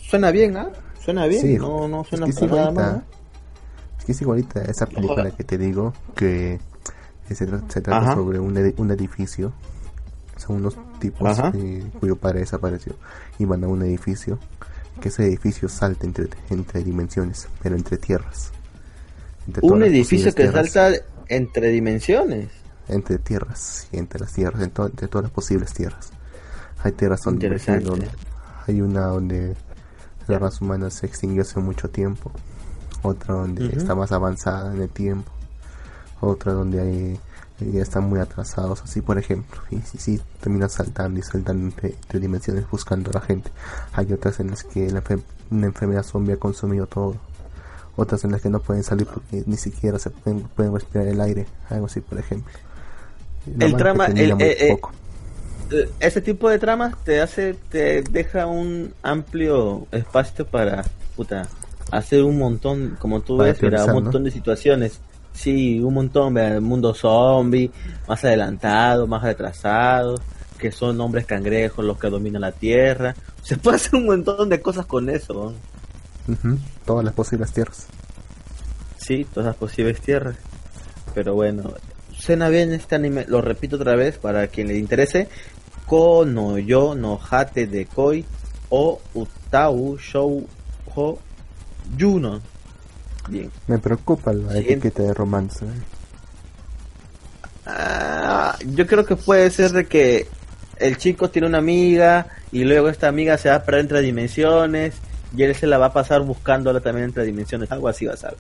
suena 0.08 0.30
bien, 0.30 0.56
¿ah? 0.56 0.70
Suena 1.00 1.26
bien, 1.26 1.58
no, 1.58 1.86
no 1.86 2.04
suena 2.04 2.26
es 2.26 2.38
que 2.38 2.44
es 2.44 2.50
igualita, 2.50 3.04
Es 3.98 4.04
que 4.04 4.12
es 4.12 4.22
igualita 4.22 4.62
esa 4.62 4.86
película 4.86 5.30
que 5.32 5.44
te 5.44 5.58
digo, 5.58 5.92
que 6.14 6.60
se, 7.28 7.46
trata 7.46 8.14
sobre 8.14 8.38
un, 8.38 8.74
un 8.76 8.90
edificio. 8.90 9.52
Son 10.36 10.56
unos 10.56 10.76
tipos 10.98 11.38
cuyo 12.00 12.16
padre 12.16 12.40
desapareció 12.40 12.94
y 13.38 13.44
van 13.44 13.64
a 13.64 13.68
un 13.68 13.82
edificio. 13.82 14.38
Que 15.00 15.08
ese 15.08 15.26
edificio 15.26 15.68
salta 15.68 16.06
entre, 16.06 16.28
entre 16.50 16.82
dimensiones, 16.82 17.48
pero 17.62 17.76
entre 17.76 17.98
tierras. 17.98 18.52
un 19.60 19.82
edificio 19.82 20.34
que 20.34 20.50
salta 20.50 20.92
entre 21.28 21.68
dimensiones 21.68 22.61
entre 22.88 23.18
tierras 23.18 23.88
y 23.92 23.98
entre 23.98 24.20
las 24.20 24.32
tierras, 24.32 24.62
entre 24.62 25.08
todas 25.08 25.24
las 25.24 25.32
posibles 25.32 25.72
tierras. 25.72 26.10
Hay 26.82 26.92
tierras 26.92 27.20
donde, 27.22 27.48
hay 28.66 28.80
una 28.80 29.06
donde 29.06 29.56
la 30.26 30.38
raza 30.38 30.64
humana 30.64 30.90
se 30.90 31.06
extinguió 31.06 31.42
hace 31.42 31.60
mucho 31.60 31.90
tiempo, 31.90 32.32
otra 33.02 33.34
donde 33.34 33.66
está 33.66 33.94
más 33.94 34.12
avanzada 34.12 34.74
en 34.74 34.82
el 34.82 34.88
tiempo, 34.88 35.30
otra 36.20 36.52
donde 36.52 36.80
hay, 36.80 37.20
ya 37.60 37.82
están 37.82 38.04
muy 38.04 38.18
atrasados, 38.18 38.82
así 38.82 39.00
por 39.00 39.18
ejemplo, 39.18 39.60
y 39.70 39.80
si 39.82 39.98
sí, 39.98 40.20
terminan 40.40 40.70
saltando 40.70 41.20
y 41.20 41.22
saltando 41.22 41.66
entre, 41.66 41.96
dimensiones 42.18 42.68
buscando 42.68 43.10
a 43.10 43.14
la 43.14 43.20
gente. 43.20 43.50
Hay 43.92 44.12
otras 44.12 44.40
en 44.40 44.50
las 44.50 44.64
que 44.64 44.90
la 44.90 45.02
una 45.50 45.66
enfermedad 45.66 46.02
zombie 46.02 46.34
ha 46.34 46.38
consumido 46.38 46.86
todo 46.86 47.16
otras 47.94 48.24
en 48.24 48.32
las 48.32 48.40
que 48.40 48.48
no 48.48 48.60
pueden 48.60 48.82
salir 48.82 49.06
porque 49.06 49.44
ni 49.46 49.58
siquiera 49.58 49.98
se 49.98 50.08
pueden, 50.08 50.40
pueden 50.48 50.72
respirar 50.72 51.06
el 51.06 51.20
aire, 51.20 51.46
algo 51.68 51.86
así 51.86 52.00
por 52.00 52.18
ejemplo 52.18 52.50
el 53.58 53.76
trama, 53.76 54.06
el, 54.06 54.32
eh, 54.40 54.78
eh, 55.70 55.90
ese 56.00 56.20
tipo 56.20 56.48
de 56.48 56.58
tramas 56.58 56.94
te 57.04 57.20
hace, 57.20 57.54
te 57.70 58.02
deja 58.02 58.46
un 58.46 58.92
amplio 59.02 59.86
espacio 59.90 60.46
para, 60.46 60.84
puta, 61.16 61.48
hacer 61.90 62.22
un 62.22 62.38
montón, 62.38 62.96
como 62.98 63.20
tú 63.20 63.38
ves, 63.38 63.60
un 63.62 63.92
montón 63.92 64.24
de 64.24 64.30
situaciones. 64.30 65.00
Sí, 65.32 65.80
un 65.80 65.94
montón, 65.94 66.36
el 66.36 66.60
mundo 66.60 66.92
zombie, 66.92 67.70
más 68.06 68.22
adelantado, 68.24 69.06
más 69.06 69.22
retrasado, 69.22 70.16
que 70.58 70.70
son 70.70 71.00
hombres 71.00 71.24
cangrejos 71.24 71.84
los 71.84 71.98
que 71.98 72.10
dominan 72.10 72.42
la 72.42 72.52
tierra. 72.52 73.14
Se 73.42 73.56
puede 73.56 73.76
hacer 73.76 73.94
un 73.94 74.06
montón 74.06 74.48
de 74.48 74.60
cosas 74.60 74.86
con 74.86 75.08
eso. 75.08 75.54
Todas 76.84 77.04
las 77.04 77.14
posibles 77.14 77.52
tierras. 77.52 77.86
Sí, 78.98 79.26
todas 79.32 79.46
las 79.46 79.56
posibles 79.56 80.00
tierras. 80.00 80.36
Pero 81.14 81.34
bueno, 81.34 81.74
suena 82.22 82.48
bien 82.48 82.72
este 82.72 82.94
anime, 82.94 83.24
lo 83.26 83.40
repito 83.40 83.74
otra 83.74 83.96
vez 83.96 84.16
para 84.16 84.46
quien 84.46 84.68
le 84.68 84.78
interese. 84.78 85.28
Kono 85.86 86.56
yo 86.58 86.94
no 86.94 87.18
hate 87.18 87.66
de 87.66 87.86
koi 87.86 88.24
o 88.70 89.00
Utau 89.14 89.98
Shoujo 89.98 91.18
Juno. 91.98 92.40
Bien. 93.28 93.50
Me 93.66 93.78
preocupa 93.78 94.32
la 94.32 94.56
etiqueta 94.56 95.02
de 95.02 95.12
romance. 95.12 95.66
Ah, 97.66 98.56
yo 98.66 98.86
creo 98.86 99.04
que 99.04 99.16
puede 99.16 99.50
ser 99.50 99.72
de 99.72 99.86
que 99.86 100.28
el 100.76 100.98
chico 100.98 101.28
tiene 101.28 101.48
una 101.48 101.58
amiga 101.58 102.28
y 102.52 102.62
luego 102.62 102.88
esta 102.88 103.08
amiga 103.08 103.36
se 103.36 103.48
va 103.48 103.56
a 103.56 103.64
perder 103.64 103.80
entre 103.82 104.00
dimensiones 104.00 104.94
y 105.36 105.42
él 105.42 105.54
se 105.56 105.66
la 105.66 105.78
va 105.78 105.86
a 105.86 105.92
pasar 105.92 106.22
buscándola 106.22 106.80
también 106.80 107.06
entre 107.06 107.24
dimensiones. 107.24 107.70
Algo 107.72 107.88
así 107.88 108.06
va 108.06 108.14
a 108.14 108.16
ser. 108.16 108.36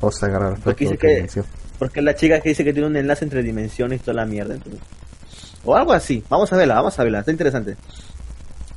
O 0.00 0.10
sea, 0.10 0.28
agarrar 0.28 0.58
porque, 0.62 0.96
que, 0.96 1.28
porque 1.80 2.02
la 2.02 2.14
chica 2.14 2.40
que 2.40 2.50
dice 2.50 2.62
que 2.62 2.74
tiene 2.74 2.88
un 2.88 2.96
enlace 2.96 3.24
entre 3.24 3.42
dimensiones 3.42 4.00
y 4.00 4.04
toda 4.04 4.16
la 4.16 4.26
mierda. 4.26 4.54
O 5.64 5.74
algo 5.74 5.94
así. 5.94 6.22
Vamos 6.28 6.52
a 6.52 6.56
verla, 6.58 6.74
vamos 6.74 6.98
a 6.98 7.02
verla. 7.02 7.20
Está 7.20 7.30
interesante. 7.30 7.74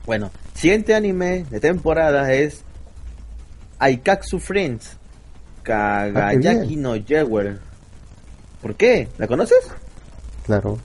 Bueno, 0.06 0.32
siguiente 0.54 0.96
anime 0.96 1.46
de 1.50 1.60
temporada 1.60 2.32
es 2.32 2.62
Aikatsu 3.78 4.40
Friends. 4.40 4.96
Kagayaki 5.64 6.76
ah, 6.76 6.78
no 6.78 6.94
Jewel. 6.94 7.60
¿Por 8.62 8.76
qué? 8.76 9.10
¿La 9.18 9.28
conoces? 9.28 9.70
Claro. 10.46 10.80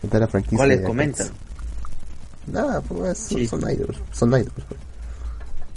Esta 0.00 0.16
es 0.16 0.20
la 0.20 0.28
franquicia. 0.28 0.58
¿Cuáles 0.58 0.82
comentan? 0.82 1.26
Nada, 2.46 2.80
pues 2.82 3.18
son, 3.18 3.68
idols. 3.68 3.98
Son 4.12 4.30
idols. 4.30 4.52
Pues. 4.68 4.80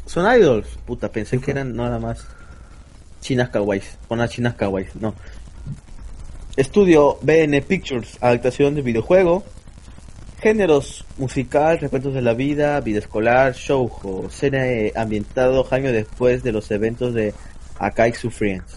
Son 0.05 0.39
idols. 0.39 0.67
Puta, 0.85 1.11
pensé 1.11 1.39
que 1.39 1.49
eran 1.49 1.75
nada 1.75 1.97
más 1.97 2.23
chinas 3.21 3.49
kawaiis. 3.49 3.97
Con 4.07 4.27
chinas 4.27 4.55
kawaiis. 4.55 4.95
No. 4.95 5.13
Estudio 6.57 7.17
BN 7.21 7.61
Pictures, 7.61 8.17
adaptación 8.19 8.75
de 8.75 8.81
videojuego. 8.81 9.43
Géneros 10.41 11.05
musical, 11.17 11.79
recuentos 11.79 12.13
de 12.13 12.21
la 12.21 12.33
vida, 12.33 12.79
vida 12.81 12.99
escolar, 12.99 13.53
shoujo, 13.53 14.29
serie 14.29 14.91
ambientado 14.95 15.65
años 15.71 15.93
después 15.93 16.43
de 16.43 16.51
los 16.51 16.69
eventos 16.71 17.13
de 17.13 17.33
Akaitsu 17.79 18.31
Friends. 18.31 18.75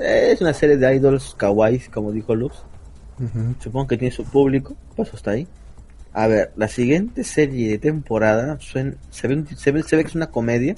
Eh, 0.00 0.30
es 0.32 0.40
una 0.40 0.52
serie 0.52 0.76
de 0.76 0.94
idols 0.94 1.34
kawaii, 1.36 1.80
como 1.92 2.12
dijo 2.12 2.34
Luz. 2.34 2.52
Supongo 3.58 3.88
que 3.88 3.96
tiene 3.96 4.14
su 4.14 4.24
público, 4.24 4.76
pues 4.94 5.12
hasta 5.12 5.32
ahí. 5.32 5.48
A 6.12 6.26
ver, 6.26 6.52
la 6.56 6.68
siguiente 6.68 7.24
serie 7.24 7.70
de 7.70 7.78
temporada 7.78 8.58
se, 8.60 8.84
ve, 9.28 9.44
se, 9.56 9.72
ve, 9.72 9.82
que 9.84 10.08
es 10.08 10.14
una 10.14 10.28
comedia. 10.28 10.76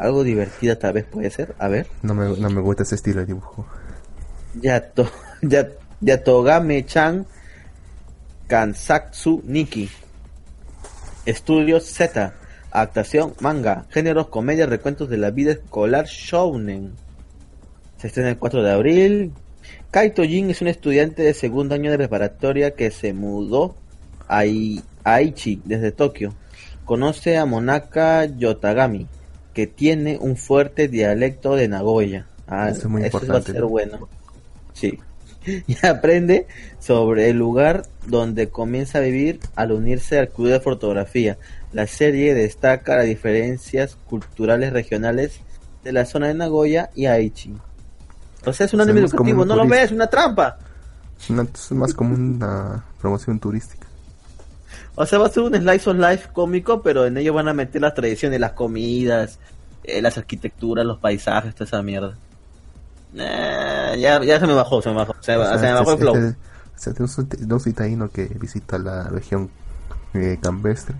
Algo 0.00 0.24
divertida 0.24 0.78
tal 0.78 0.94
vez 0.94 1.04
puede 1.04 1.28
ser. 1.28 1.54
A 1.58 1.68
ver. 1.68 1.86
No 2.00 2.14
me, 2.14 2.34
no 2.34 2.48
me 2.48 2.62
gusta 2.62 2.84
ese 2.84 2.94
estilo 2.94 3.20
de 3.20 3.26
dibujo. 3.26 3.66
Yato, 4.54 5.06
ya, 5.42 5.68
Yatogame-chan 6.00 7.26
Kansatsu 8.46 9.42
Niki. 9.44 9.90
Estudios 11.26 11.84
Z. 11.84 12.32
Actuación 12.70 13.34
manga. 13.40 13.84
Géneros 13.90 14.28
comedia, 14.28 14.64
recuentos 14.64 15.10
de 15.10 15.18
la 15.18 15.30
vida 15.30 15.52
escolar 15.52 16.06
shounen. 16.06 16.94
Se 17.98 18.06
estrena 18.06 18.30
el 18.30 18.38
4 18.38 18.62
de 18.62 18.72
abril. 18.72 19.32
Kaito 19.90 20.22
Jin 20.22 20.48
es 20.48 20.62
un 20.62 20.68
estudiante 20.68 21.22
de 21.22 21.34
segundo 21.34 21.74
año 21.74 21.90
de 21.90 21.98
preparatoria 21.98 22.70
que 22.70 22.90
se 22.90 23.12
mudó 23.12 23.74
a, 24.28 24.44
Aichi 25.04 25.60
desde 25.66 25.92
Tokio. 25.92 26.32
Conoce 26.86 27.36
a 27.36 27.44
Monaka 27.44 28.24
Yotagami, 28.24 29.06
que 29.54 29.66
tiene 29.66 30.18
un 30.20 30.36
fuerte 30.36 30.88
dialecto 30.88 31.56
de 31.56 31.68
Nagoya. 31.68 32.26
Ah, 32.46 32.68
eso, 32.68 32.80
es 32.80 32.86
muy 32.86 33.02
va 33.02 33.38
a 33.38 33.42
ser 33.42 33.64
bueno. 33.64 34.08
Sí. 34.72 34.98
Y 35.66 35.86
aprende 35.86 36.46
sobre 36.80 37.30
el 37.30 37.38
lugar 37.38 37.84
donde 38.06 38.50
comienza 38.50 38.98
a 38.98 39.00
vivir 39.00 39.40
al 39.56 39.72
unirse 39.72 40.18
al 40.18 40.28
club 40.28 40.48
de 40.48 40.60
fotografía. 40.60 41.38
La 41.72 41.86
serie 41.86 42.34
destaca 42.34 42.96
las 42.96 43.06
diferencias 43.06 43.96
culturales 44.06 44.72
regionales 44.72 45.40
de 45.82 45.92
la 45.92 46.04
zona 46.04 46.28
de 46.28 46.34
Nagoya 46.34 46.90
y 46.94 47.06
Aichi. 47.06 47.56
O 48.44 48.52
sea, 48.52 48.66
es 48.66 48.74
un 48.74 48.80
anime 48.80 49.00
educativo, 49.00 49.44
no 49.44 49.56
lo 49.56 49.66
ves, 49.66 49.84
es 49.84 49.92
una 49.92 50.08
trampa. 50.08 50.58
es 51.18 51.72
más 51.72 51.94
como 51.94 52.14
una 52.14 52.84
promoción 53.00 53.38
turística. 53.38 53.79
O 54.94 55.06
sea, 55.06 55.18
va 55.18 55.26
a 55.26 55.30
ser 55.30 55.42
un 55.42 55.54
slice 55.54 55.90
of 55.90 55.96
life 55.96 56.28
cómico, 56.32 56.82
pero 56.82 57.06
en 57.06 57.16
ello 57.16 57.32
van 57.32 57.48
a 57.48 57.54
meter 57.54 57.80
las 57.80 57.94
tradiciones, 57.94 58.40
las 58.40 58.52
comidas, 58.52 59.38
eh, 59.84 60.02
las 60.02 60.18
arquitecturas, 60.18 60.84
los 60.84 60.98
paisajes, 60.98 61.54
toda 61.54 61.66
esa 61.66 61.82
mierda. 61.82 62.16
Eh, 63.14 63.96
ya, 63.98 64.22
ya 64.22 64.38
se 64.38 64.46
me 64.46 64.54
bajó, 64.54 64.82
se 64.82 64.90
me 64.90 64.96
bajó. 64.96 65.14
Se, 65.20 65.32
me 65.32 65.72
bajó 65.72 65.92
el 65.92 65.98
flow. 65.98 66.14
de 66.14 67.54
un 67.54 67.60
citadino 67.60 68.10
que 68.10 68.26
visita 68.26 68.78
la 68.78 69.04
región 69.04 69.50
eh, 70.14 70.38
campestre 70.40 70.94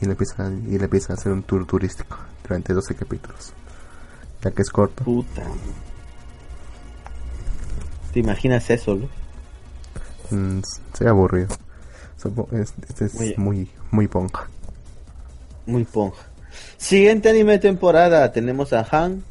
y 0.00 0.06
le, 0.06 0.12
empieza, 0.12 0.50
y 0.50 0.78
le 0.78 0.84
a 0.84 1.12
hacer 1.12 1.32
un 1.32 1.42
tour 1.42 1.66
turístico 1.66 2.16
durante 2.42 2.72
12 2.72 2.94
capítulos. 2.94 3.52
Ya 4.42 4.50
que 4.50 4.62
es 4.62 4.70
corto. 4.70 5.04
Puta. 5.04 5.42
¿Te 8.12 8.20
imaginas 8.20 8.68
eso, 8.70 8.94
Luz? 8.94 9.10
Mm, 10.30 10.60
se 10.92 11.08
aburrido. 11.08 11.48
Este 12.16 13.04
es 13.04 13.38
muy, 13.38 13.68
muy 13.90 14.08
ponja. 14.08 14.48
Muy 15.66 15.84
ponja. 15.84 16.22
Siguiente 16.76 17.28
anime 17.28 17.52
de 17.52 17.58
temporada. 17.58 18.32
Tenemos 18.32 18.72
a 18.72 18.86
Han, 18.90 19.22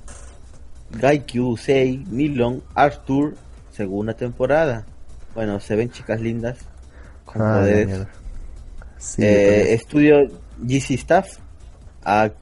Gaikyu, 0.91 1.57
Sei, 1.57 1.97
Milon, 2.09 2.61
Arthur, 2.75 3.35
segunda 3.71 4.13
temporada. 4.13 4.85
Bueno, 5.33 5.59
se 5.59 5.75
ven 5.75 5.89
chicas 5.89 6.21
lindas. 6.21 6.59
Con 7.25 7.41
ah, 7.41 7.59
poderes. 7.59 8.07
Eh, 9.17 9.73
estudio 9.73 10.29
GC 10.59 10.91
Staff. 10.91 11.37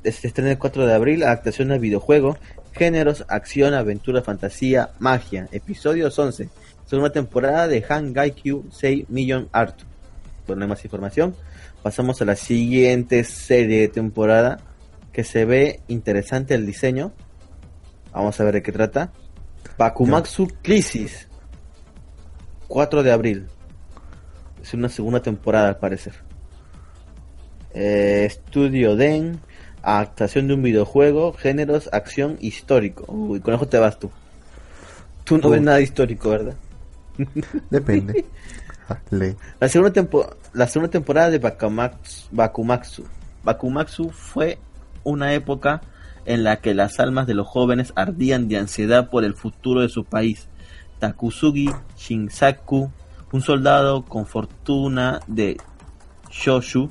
Se 0.04 0.28
estrena 0.28 0.52
el 0.52 0.58
4 0.58 0.86
de 0.86 0.94
abril. 0.94 1.24
Adaptación 1.24 1.72
al 1.72 1.80
videojuego. 1.80 2.38
Géneros, 2.74 3.26
acción, 3.30 3.74
aventura, 3.74 4.22
fantasía, 4.22 4.92
magia. 5.00 5.48
Episodios 5.52 6.18
11. 6.20 6.50
Segunda 6.86 7.12
temporada 7.12 7.68
de 7.68 7.84
Han 7.88 8.14
Gaikyu 8.14 8.66
6 8.72 9.10
Million 9.10 9.48
Art. 9.52 9.93
Hay 10.48 10.56
más 10.68 10.84
información. 10.84 11.36
Pasamos 11.82 12.22
a 12.22 12.26
la 12.26 12.36
siguiente 12.36 13.24
serie 13.24 13.82
de 13.82 13.88
temporada. 13.88 14.60
Que 15.12 15.24
se 15.24 15.46
ve 15.46 15.82
interesante 15.88 16.56
el 16.56 16.66
diseño. 16.66 17.14
Vamos 18.12 18.40
a 18.40 18.44
ver 18.44 18.56
de 18.56 18.64
qué 18.64 18.72
trata. 18.72 19.12
Bakumatsu 19.78 20.48
Crisis. 20.62 21.28
4 22.68 23.04
de 23.04 23.12
abril. 23.12 23.48
Es 24.62 24.74
una 24.74 24.90
segunda 24.90 25.22
temporada 25.22 25.70
al 25.70 25.78
parecer. 25.78 26.14
Eh, 27.74 28.24
Estudio 28.26 28.96
Den 28.96 29.40
adaptación 29.84 30.48
de 30.48 30.54
un 30.56 30.64
videojuego, 30.64 31.34
géneros, 31.34 31.90
acción, 31.92 32.38
histórico. 32.40 33.06
Uy, 33.08 33.42
con 33.42 33.54
eso 33.54 33.68
te 33.68 33.78
vas 33.78 34.00
tú. 34.00 34.10
Tú 35.26 35.38
no 35.38 35.50
ves 35.50 35.62
nada 35.62 35.82
histórico, 35.82 36.30
¿verdad? 36.30 36.56
Depende. 37.70 38.26
La, 39.60 39.70
segunda 39.70 40.08
la 40.54 40.68
segunda 40.68 40.92
temporada 40.92 41.30
de 41.30 41.40
Bakumatsu, 41.40 42.28
Bakumatsu. 42.32 43.04
Bakumatsu 43.44 44.10
fue 44.10 44.60
una 45.04 45.34
época 45.34 45.82
en 46.26 46.44
la 46.44 46.58
que 46.58 46.74
las 46.74 47.00
almas 47.00 47.28
de 47.28 47.34
los 47.34 47.48
jóvenes 47.48 47.94
ardían 47.96 48.48
de 48.48 48.58
ansiedad 48.58 49.10
por 49.10 49.24
el 49.24 49.34
futuro 49.34 49.82
de 49.82 49.90
su 49.90 50.06
país. 50.06 50.48
Takusugi 51.00 51.70
Shinsaku, 51.98 52.92
un 53.32 53.42
soldado 53.42 54.06
con 54.06 54.26
fortuna 54.26 55.20
de 55.28 55.58
Shoshu, 56.32 56.90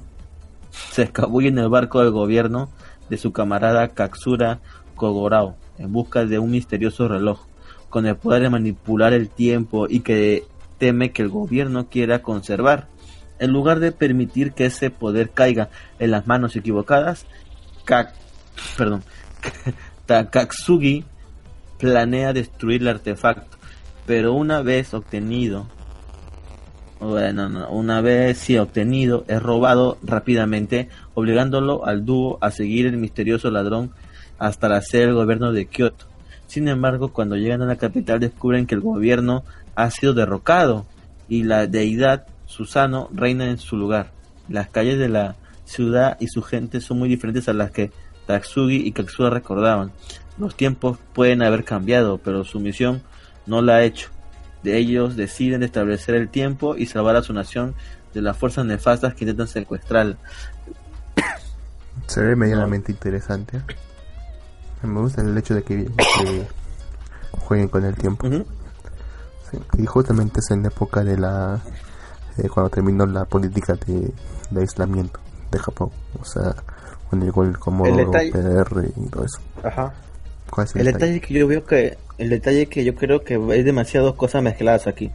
se 0.71 1.03
escabulle 1.03 1.49
en 1.49 1.59
el 1.59 1.69
barco 1.69 2.01
del 2.01 2.11
gobierno 2.11 2.71
de 3.09 3.17
su 3.19 3.33
camarada 3.33 3.89
Katsura 3.89 4.61
Kogorao 4.97 5.57
en 5.79 5.93
busca 5.93 6.25
de 6.25 6.39
un 6.39 6.51
misterioso 6.51 7.09
reloj 7.09 7.41
con 7.91 8.07
el 8.07 8.17
poder 8.17 8.43
de 8.43 8.51
manipular 8.51 9.13
el 9.13 9.29
tiempo 9.29 9.87
y 9.89 10.01
que 10.01 10.45
teme 10.83 11.13
que 11.13 11.23
el 11.23 11.29
gobierno 11.29 11.89
quiera 11.89 12.23
conservar. 12.23 12.89
En 13.39 13.53
lugar 13.53 13.79
de 13.79 13.93
permitir 13.93 14.51
que 14.51 14.67
ese 14.67 14.91
poder 14.91 15.31
caiga 15.31 15.69
en 16.01 16.11
las 16.11 16.27
manos 16.27 16.57
equivocadas, 16.57 17.25
Kak, 17.85 18.13
perdón, 18.77 19.05
Takatsugi 20.07 21.05
planea 21.79 22.33
destruir 22.33 22.83
el 22.83 22.89
artefacto, 22.89 23.59
pero 24.07 24.33
una 24.33 24.61
vez 24.63 24.93
obtenido 24.93 25.69
bueno, 26.99 27.69
una 27.71 28.01
vez 28.01 28.39
sí 28.39 28.59
obtenido, 28.59 29.25
es 29.29 29.41
robado 29.41 29.99
rápidamente, 30.03 30.89
obligándolo 31.15 31.87
al 31.87 32.05
dúo 32.05 32.39
a 32.41 32.51
seguir 32.51 32.87
el 32.87 32.97
misterioso 32.97 33.53
ladrón 33.53 33.93
hasta 34.37 34.69
la 34.69 34.81
sede 34.81 35.07
del 35.07 35.15
gobierno 35.15 35.53
de 35.53 35.67
Kioto. 35.67 36.12
Sin 36.53 36.69
embargo, 36.69 37.15
cuando 37.15 37.37
llegan 37.37 37.63
a 37.63 37.65
la 37.65 37.77
capital 37.77 38.21
descubren 38.21 38.67
que 38.67 38.75
el 38.75 38.83
gobierno 38.83 39.43
ha 39.75 39.91
sido 39.91 40.13
derrocado 40.13 40.85
y 41.27 41.45
la 41.45 41.67
deidad 41.67 42.27
Susano 42.45 43.09
reina 43.11 43.47
en 43.47 43.57
su 43.57 43.79
lugar. 43.79 44.11
Las 44.51 44.69
calles 44.69 44.99
de 44.99 45.09
la 45.09 45.35
ciudad 45.65 46.19
y 46.21 46.27
su 46.27 46.43
gente 46.43 46.83
son 46.83 46.99
muy 46.99 47.09
diferentes 47.09 47.49
a 47.49 47.55
las 47.55 47.71
que 47.71 47.91
Tatsugi 48.27 48.87
y 48.87 48.93
Katsura 48.93 49.31
recordaban. 49.31 49.93
Los 50.37 50.55
tiempos 50.55 50.99
pueden 51.15 51.43
haber 51.43 51.65
cambiado, 51.65 52.19
pero 52.19 52.45
su 52.45 52.61
misión 52.61 53.01
no 53.47 53.63
la 53.63 53.77
ha 53.77 53.85
hecho 53.85 54.11
de 54.63 54.77
ellos 54.77 55.17
deciden 55.17 55.63
establecer 55.63 56.17
el 56.17 56.29
tiempo 56.29 56.77
y 56.77 56.85
salvar 56.85 57.17
a 57.17 57.23
su 57.23 57.33
nación 57.33 57.75
de 58.13 58.21
las 58.21 58.37
fuerzas 58.37 58.67
nefastas 58.67 59.15
que 59.15 59.25
intentan 59.25 59.49
secuestrarla. 59.49 60.19
Se 62.09 62.21
ve 62.21 62.37
medianamente 62.37 62.93
interesante. 62.93 63.63
Me 64.83 65.01
gusta 65.01 65.23
el 65.23 65.37
hecho 65.39 65.55
de 65.55 65.63
que, 65.63 65.89
jueguen 67.41 67.69
con 67.69 67.85
el 67.85 67.95
tiempo. 67.95 68.29
y 69.79 69.87
justamente 69.87 70.41
es 70.41 70.51
en 70.51 70.63
la 70.63 70.69
época 70.69 71.05
de 71.05 71.17
la. 71.17 71.61
Eh, 72.39 72.49
cuando 72.49 72.71
terminó 72.71 73.07
la 73.07 73.25
política 73.25 73.75
de, 73.87 74.13
aislamiento 74.59 75.21
de 75.51 75.59
Japón. 75.59 75.91
O 76.21 76.25
sea, 76.25 76.55
con 77.11 77.23
el 77.23 77.31
gol 77.31 77.59
como 77.59 77.85
PR 77.85 78.85
y 78.97 79.09
todo 79.11 79.25
eso. 79.25 79.41
Ajá. 79.63 79.93
el, 80.75 80.85
detalle? 80.87 81.21
que 81.21 81.35
yo 81.35 81.47
veo 81.47 81.65
que. 81.65 81.99
El 82.19 82.31
detalle 82.31 82.67
que 82.67 82.85
yo 82.85 82.95
creo 82.95 83.23
que 83.23 83.35
hay 83.35 83.63
demasiadas 83.63 84.15
cosas 84.15 84.43
mezcladas 84.43 84.87
aquí. 84.87 85.11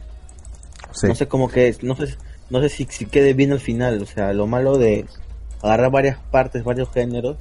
No 1.02 1.14
sé 1.14 1.28
cómo 1.28 1.48
que 1.48 1.68
es. 1.68 1.82
No 1.82 1.94
sé, 1.94 2.16
no 2.50 2.60
sé 2.60 2.68
si, 2.70 2.86
si 2.90 3.06
quede 3.06 3.34
bien 3.34 3.52
al 3.52 3.60
final. 3.60 4.02
O 4.02 4.06
sea, 4.06 4.32
lo 4.32 4.46
malo 4.46 4.78
de 4.78 5.06
agarrar 5.62 5.90
varias 5.90 6.18
partes, 6.30 6.64
varios 6.64 6.90
géneros 6.90 7.36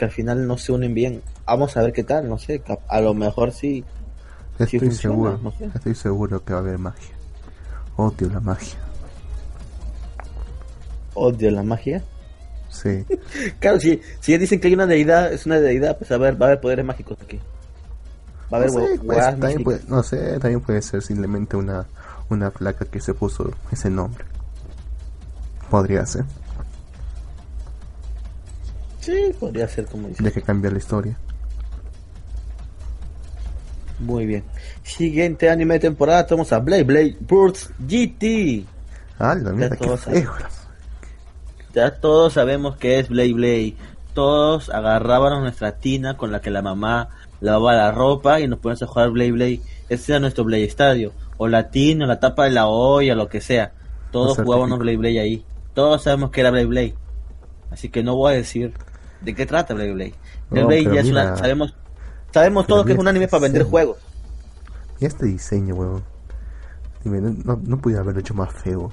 que 0.00 0.06
al 0.06 0.10
final 0.10 0.46
no 0.46 0.56
se 0.56 0.72
unen 0.72 0.94
bien. 0.94 1.20
Vamos 1.44 1.76
a 1.76 1.82
ver 1.82 1.92
qué 1.92 2.02
tal, 2.02 2.26
no 2.26 2.38
sé, 2.38 2.62
a 2.88 3.00
lo 3.02 3.12
mejor 3.12 3.52
sí. 3.52 3.84
Estoy 4.58 4.90
seguro, 4.92 5.38
estoy 5.74 5.94
seguro 5.94 6.42
que 6.42 6.54
va 6.54 6.60
a 6.60 6.62
haber 6.62 6.78
magia. 6.78 7.14
Odio 7.96 8.30
la 8.30 8.40
magia. 8.40 8.78
¿Odio 11.12 11.50
la 11.50 11.62
magia? 11.62 12.02
Sí. 12.70 13.04
claro, 13.60 13.78
si, 13.78 14.00
si 14.20 14.38
dicen 14.38 14.58
que 14.58 14.68
hay 14.68 14.74
una 14.74 14.86
deidad, 14.86 15.30
es 15.34 15.44
una 15.44 15.60
deidad, 15.60 15.98
pues 15.98 16.10
a 16.12 16.16
ver, 16.16 16.40
va 16.40 16.46
a 16.46 16.48
haber 16.48 16.60
poderes 16.62 16.84
mágicos 16.86 17.18
aquí. 17.22 17.38
Va 18.50 18.56
a 18.56 18.60
haber 18.60 18.72
no 18.72 18.86
sé, 18.86 19.00
pues, 19.04 19.18
también 19.18 19.64
puede, 19.64 19.80
no 19.86 20.02
sé, 20.02 20.38
también 20.38 20.60
puede 20.62 20.80
ser 20.80 21.02
simplemente 21.02 21.58
una, 21.58 21.84
una 22.30 22.50
placa 22.50 22.86
que 22.86 23.00
se 23.00 23.12
puso 23.12 23.50
ese 23.70 23.90
nombre. 23.90 24.24
Podría 25.68 26.06
ser. 26.06 26.24
Sí, 29.00 29.34
podría 29.38 29.66
ser 29.66 29.86
como 29.86 30.08
dice. 30.08 30.22
De 30.22 30.32
que 30.32 30.42
cambia 30.42 30.70
la 30.70 30.78
historia. 30.78 31.16
Muy 33.98 34.26
bien. 34.26 34.44
Siguiente 34.82 35.50
anime 35.50 35.74
de 35.74 35.80
temporada, 35.80 36.26
tenemos 36.26 36.52
a 36.52 36.58
Blade 36.58 36.84
Blade 36.84 37.16
Burst 37.20 37.70
GT. 37.78 38.64
Ah, 39.18 39.34
la 39.34 39.52
mierda, 39.52 39.76
ya, 39.76 39.86
todos 39.86 40.06
ya 41.74 42.00
todos 42.00 42.32
sabemos 42.32 42.76
que 42.76 42.98
es 42.98 43.08
Blade 43.08 43.34
Blade. 43.34 43.74
Todos 44.14 44.70
agarrábamos 44.70 45.42
nuestra 45.42 45.72
tina 45.72 46.16
con 46.16 46.32
la 46.32 46.40
que 46.40 46.50
la 46.50 46.62
mamá 46.62 47.10
lavaba 47.40 47.74
la 47.74 47.92
ropa 47.92 48.40
y 48.40 48.48
nos 48.48 48.58
poníamos 48.58 48.82
a 48.82 48.86
jugar 48.86 49.10
Blade 49.10 49.32
Blade. 49.32 49.60
Ese 49.88 50.12
era 50.12 50.20
nuestro 50.20 50.44
Blade 50.44 50.64
Estadio. 50.64 51.12
O 51.36 51.48
la 51.48 51.70
tina, 51.70 52.06
o 52.06 52.08
la 52.08 52.20
tapa 52.20 52.44
de 52.44 52.50
la 52.50 52.66
olla, 52.66 53.14
lo 53.14 53.28
que 53.28 53.40
sea. 53.40 53.72
Todos 54.10 54.38
jugábamos 54.38 54.78
Blade 54.78 54.96
Blade 54.96 55.20
ahí. 55.20 55.44
Todos 55.74 56.02
sabemos 56.02 56.30
que 56.30 56.40
era 56.40 56.50
Blade 56.50 56.66
Blade. 56.66 56.94
Así 57.70 57.88
que 57.88 58.02
no 58.02 58.16
voy 58.16 58.32
a 58.32 58.36
decir 58.36 58.72
¿De 59.20 59.34
qué 59.34 59.46
trata 59.46 59.74
Blade 59.74 59.92
Blade? 59.92 60.14
Blade 60.50 60.84
ya 60.84 61.00
es 61.00 61.08
una, 61.08 61.36
sabemos, 61.36 61.74
sabemos 62.32 62.66
todos 62.66 62.86
que 62.86 62.92
es 62.92 62.98
un 62.98 63.08
anime 63.08 63.28
para 63.28 63.42
vender 63.42 63.64
juegos. 63.64 63.98
Y 64.98 65.06
este 65.06 65.26
diseño, 65.26 65.74
weón. 65.74 66.04
Dime, 67.04 67.20
no, 67.20 67.60
no, 67.62 67.78
pudiera 67.78 68.02
haberlo 68.02 68.20
hecho 68.20 68.34
más 68.34 68.52
feo. 68.52 68.92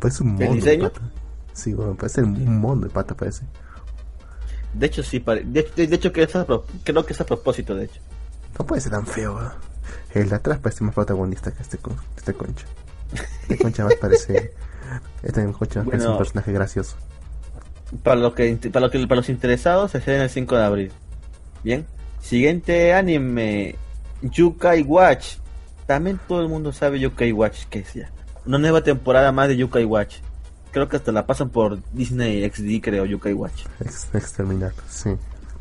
Parece 0.00 0.22
un 0.22 0.34
mono 0.34 0.60
de 0.60 0.78
pata. 0.78 1.00
Sí, 1.52 1.74
weón, 1.74 1.96
parece 1.96 2.22
un 2.22 2.58
mono 2.58 2.82
de 2.82 2.90
pata, 2.90 3.16
parece. 3.16 3.44
De 4.72 4.86
hecho, 4.86 5.02
sí, 5.02 5.24
de, 5.44 5.66
hecho 5.76 6.12
que 6.12 6.26
creo 6.84 7.06
que 7.06 7.12
es 7.12 7.20
a 7.20 7.26
propósito, 7.26 7.74
de 7.74 7.86
hecho. 7.86 8.00
No 8.58 8.66
puede 8.66 8.80
ser 8.80 8.92
tan 8.92 9.06
feo, 9.06 9.36
weón. 9.36 9.52
El 10.14 10.28
de 10.28 10.36
atrás 10.36 10.58
parece 10.58 10.84
más 10.84 10.94
protagonista 10.94 11.52
que 11.52 11.62
este, 11.62 11.78
este 12.16 12.34
concha. 12.34 12.66
Este 13.42 13.58
concha 13.58 13.84
más 13.84 13.94
parece. 13.94 14.52
Este 15.22 15.44
concha 15.52 15.80
más 15.80 15.90
parece 15.90 16.08
un 16.08 16.16
personaje 16.16 16.50
gracioso 16.50 16.96
para 18.02 18.16
los 18.16 18.34
que 18.34 18.54
para 18.72 18.86
los 18.86 18.90
que 18.90 19.06
para 19.06 19.16
los 19.16 19.28
interesados 19.28 19.92
se 19.92 19.98
en 19.98 20.22
el 20.22 20.30
5 20.30 20.56
de 20.56 20.64
abril. 20.64 20.92
Bien. 21.64 21.86
Siguiente 22.20 22.92
anime 22.92 23.76
Yukai 24.22 24.82
Watch. 24.82 25.36
También 25.86 26.20
todo 26.28 26.42
el 26.42 26.48
mundo 26.48 26.72
sabe 26.72 27.00
Yukai 27.00 27.32
Watch 27.32 27.64
que 27.70 27.80
es 27.80 27.94
ya. 27.94 28.10
Una 28.46 28.58
nueva 28.58 28.82
temporada 28.82 29.32
más 29.32 29.48
de 29.48 29.56
Yukai 29.56 29.84
Watch. 29.84 30.16
Creo 30.70 30.88
que 30.88 30.96
hasta 30.96 31.12
la 31.12 31.26
pasan 31.26 31.48
por 31.48 31.78
Disney 31.92 32.48
XD, 32.48 32.82
creo, 32.82 33.06
Yukai 33.06 33.32
Watch. 33.32 33.64
exterminar, 34.12 34.72
sí. 34.88 35.10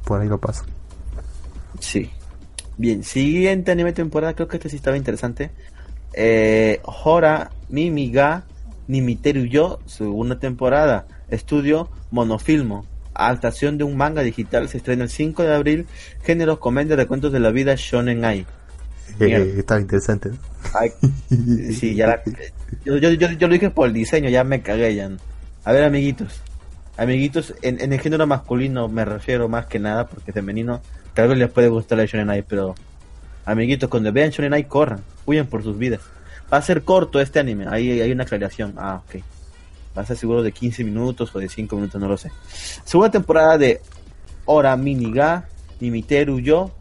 Por 0.04 0.22
ahí 0.22 0.28
lo 0.28 0.38
pasa. 0.38 0.66
Sí. 1.80 2.10
Bien, 2.78 3.04
siguiente 3.04 3.72
anime 3.72 3.94
temporada, 3.94 4.36
creo 4.36 4.48
que 4.48 4.58
este 4.58 4.70
sí 4.70 4.76
estaba 4.76 4.98
interesante. 4.98 5.52
Eh, 6.14 6.82
Hora 6.84 7.52
Mimiga 7.70 8.44
Nimiteru 8.88 9.46
Yo, 9.46 9.80
segunda 9.86 10.40
temporada. 10.40 11.08
Estudio 11.30 11.90
Monofilmo. 12.12 12.86
Adaptación 13.14 13.78
de 13.78 13.84
un 13.84 13.98
manga 13.98 14.22
digital 14.22 14.70
se 14.70 14.78
estrena 14.78 15.04
el 15.04 15.10
5 15.10 15.44
de 15.44 15.56
abril. 15.56 15.88
Género 16.24 16.60
comedia 16.60 16.96
de 16.96 17.08
cuentos 17.08 17.32
de 17.32 17.40
la 17.40 17.52
vida 17.52 17.74
Shonen 17.76 18.24
Ai. 18.26 18.46
Eh, 19.20 19.56
está 19.58 19.80
interesante. 19.80 20.32
sí, 21.74 21.96
ya 21.96 22.22
yo, 22.86 22.98
yo, 22.98 23.12
yo, 23.12 23.48
lo 23.48 23.54
dije 23.54 23.70
por 23.70 23.88
el 23.88 23.94
diseño, 23.94 24.30
ya 24.30 24.44
me 24.44 24.62
cagué 24.62 24.94
ya. 24.94 25.10
A 25.64 25.72
ver, 25.72 25.84
amiguitos. 25.84 26.42
Amiguitos, 26.98 27.54
en, 27.62 27.80
en, 27.82 27.94
el 27.94 28.00
género 28.00 28.28
masculino 28.28 28.88
me 28.88 29.06
refiero 29.06 29.48
más 29.48 29.68
que 29.68 29.80
nada, 29.80 30.08
porque 30.08 30.34
femenino 30.34 30.82
tal 31.14 31.30
vez 31.30 31.38
les 31.38 31.50
puede 31.50 31.70
gustar 31.70 32.00
el 32.00 32.08
Shonen 32.08 32.30
Ai, 32.30 32.44
pero 32.44 32.76
amiguitos, 33.46 33.90
cuando 33.90 34.12
vean 34.12 34.32
Shonen 34.32 34.54
Ai, 34.54 34.66
corran, 34.66 35.02
huyen 35.26 35.48
por 35.48 35.64
sus 35.64 35.78
vidas. 35.78 36.02
Va 36.52 36.58
a 36.58 36.62
ser 36.62 36.84
corto 36.84 37.20
este 37.20 37.40
anime, 37.40 37.66
ahí 37.68 38.02
hay 38.02 38.12
una 38.12 38.24
aclaración. 38.24 38.74
Ah, 38.78 39.02
ok 39.08 39.24
va 39.98 40.04
a 40.04 40.06
ser 40.06 40.18
seguro 40.18 40.44
de 40.44 40.52
15 40.52 40.84
minutos 40.84 41.36
o 41.36 41.40
de 41.40 41.50
5 41.50 41.76
minutos, 41.76 42.00
no 42.00 42.08
lo 42.08 42.18
sé. 42.18 42.32
Segunda 42.84 43.10
temporada 43.10 43.58
de 43.58 43.82
Ora 44.46 44.78
Miniga, 44.78 45.50
Nimiteru 45.80 46.40
Yo, 46.40 46.72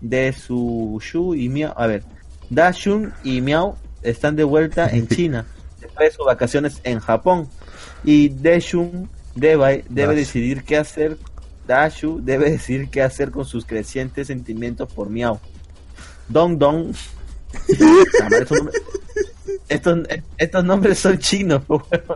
de 0.00 0.32
Shu 0.32 1.34
y 1.34 1.48
Miao. 1.48 1.72
A 1.76 1.86
ver, 1.86 2.04
Dashun 2.50 3.14
y 3.24 3.40
Miao 3.40 3.76
están 4.02 4.36
de 4.36 4.44
vuelta 4.44 4.88
en 4.90 5.08
China 5.08 5.46
después 5.80 6.10
de 6.10 6.16
sus 6.16 6.26
vacaciones 6.26 6.80
en 6.84 7.00
Japón. 7.00 7.48
Y 8.04 8.28
Deshun 8.28 9.08
debe, 9.34 9.84
debe 9.88 10.14
decidir 10.14 10.62
qué 10.64 10.76
hacer. 10.76 11.16
Dashu 11.66 12.20
debe 12.22 12.50
decidir 12.50 12.88
qué 12.90 13.02
hacer 13.02 13.32
con 13.32 13.44
sus 13.44 13.64
crecientes 13.64 14.28
sentimientos 14.28 14.92
por 14.92 15.10
Miao. 15.10 15.40
Dong 16.28 16.58
Dong. 16.58 16.94
Estos, 19.68 19.98
estos 20.38 20.64
nombres 20.64 20.98
son 20.98 21.18
chinos, 21.18 21.62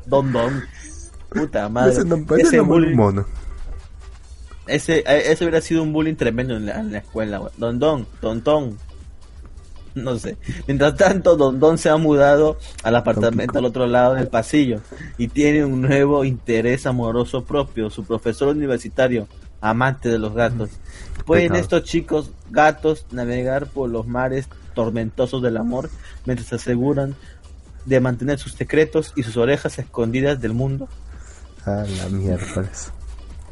Don 0.07 0.33
Don. 0.33 0.63
Puta 1.31 1.69
madre. 1.69 1.93
Ese, 1.93 2.03
ese 2.39 2.61
bullying, 2.61 2.97
mono. 2.97 3.25
Ese, 4.67 4.99
eh, 4.99 5.33
ese 5.33 5.45
hubiera 5.45 5.61
sido 5.61 5.83
un 5.83 5.93
bullying 5.93 6.15
tremendo 6.15 6.57
en 6.57 6.67
la, 6.67 6.99
escuela, 6.99 7.43
Don 7.57 7.79
Don, 7.79 8.07
Don 8.21 8.43
Don. 8.43 8.79
No 9.95 10.17
sé. 10.17 10.37
Mientras 10.69 10.97
tanto, 10.97 11.37
Don 11.37 11.59
Don 11.59 11.77
se 11.77 11.89
ha 11.89 11.97
mudado 11.97 12.59
al 12.85 12.95
apartamento 12.95 13.59
al 13.59 13.65
otro 13.65 13.87
lado 13.87 14.15
del 14.15 14.29
pasillo 14.29 14.81
y 15.19 15.29
tiene 15.29 15.65
un 15.65 15.83
nuevo 15.83 16.25
interés 16.25 16.87
amoroso 16.87 17.45
propio, 17.45 17.91
su 17.91 18.05
profesor 18.05 18.49
universitario, 18.49 19.27
amante 19.61 20.09
de 20.09 20.19
los 20.19 20.35
gatos. 20.35 20.71
Pueden 21.27 21.55
estos 21.55 21.85
chicos 21.85 22.31
gatos 22.51 23.07
navegar 23.11 23.67
por 23.67 23.89
los 23.89 24.07
mares 24.07 24.49
tormentosos 24.75 25.43
del 25.43 25.57
amor 25.57 25.91
mientras 26.25 26.49
se 26.49 26.57
aseguran 26.57 27.15
de 27.85 28.01
mantener 28.01 28.39
sus 28.39 28.53
secretos 28.53 29.13
y 29.17 29.23
sus 29.23 29.37
orejas 29.37 29.79
escondidas 29.79 30.41
del 30.41 30.55
mundo. 30.55 30.89
Ah, 31.67 31.85
la 31.99 32.09
mierda. 32.09 32.71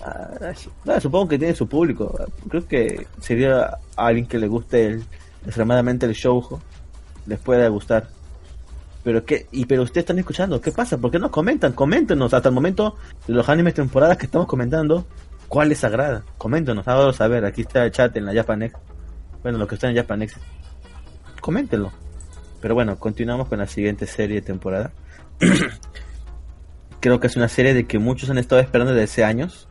Ah, 0.02 1.00
supongo 1.00 1.28
que 1.28 1.38
tiene 1.38 1.54
su 1.54 1.66
público. 1.68 2.18
Creo 2.48 2.66
que 2.66 3.06
sería 3.20 3.78
a 3.96 4.06
alguien 4.06 4.26
que 4.26 4.38
le 4.38 4.48
guste 4.48 4.86
el, 4.86 5.04
extremadamente 5.44 6.06
el 6.06 6.14
show, 6.14 6.60
les 7.26 7.38
puede 7.38 7.68
gustar. 7.68 8.08
Pero 9.04 9.24
qué, 9.24 9.46
y 9.52 9.64
pero 9.66 9.82
ustedes 9.82 10.02
están 10.02 10.18
escuchando, 10.18 10.60
¿qué 10.60 10.72
pasa? 10.72 10.98
¿Por 10.98 11.10
qué 11.10 11.18
no 11.18 11.30
comentan? 11.30 11.72
Coméntenos 11.72 12.34
hasta 12.34 12.48
el 12.48 12.54
momento 12.54 12.96
de 13.26 13.34
los 13.34 13.48
animes 13.48 13.74
temporadas 13.74 14.18
que 14.18 14.26
estamos 14.26 14.46
comentando, 14.46 15.06
¿cuál 15.48 15.70
les 15.70 15.82
agrada? 15.84 16.24
Coméntenos, 16.36 16.86
háganos 16.86 17.16
saber, 17.16 17.44
aquí 17.44 17.62
está 17.62 17.84
el 17.84 17.90
chat 17.90 18.16
en 18.16 18.26
la 18.26 18.34
Japanex. 18.34 18.74
Bueno, 19.42 19.58
lo 19.58 19.66
que 19.66 19.74
está 19.74 19.88
en 19.88 19.96
Japanex. 19.96 20.34
Coméntenlo. 21.40 21.92
Pero 22.60 22.74
bueno, 22.74 22.98
continuamos 22.98 23.48
con 23.48 23.58
la 23.58 23.66
siguiente 23.66 24.06
serie 24.06 24.36
de 24.36 24.42
temporada. 24.42 24.92
Creo 27.00 27.20
que 27.20 27.28
es 27.28 27.36
una 27.36 27.48
serie 27.48 27.74
de 27.74 27.86
que 27.86 27.98
muchos 27.98 28.30
han 28.30 28.38
estado 28.38 28.60
esperando 28.60 28.92
desde 28.92 29.04
hace 29.04 29.24
años. 29.24 29.68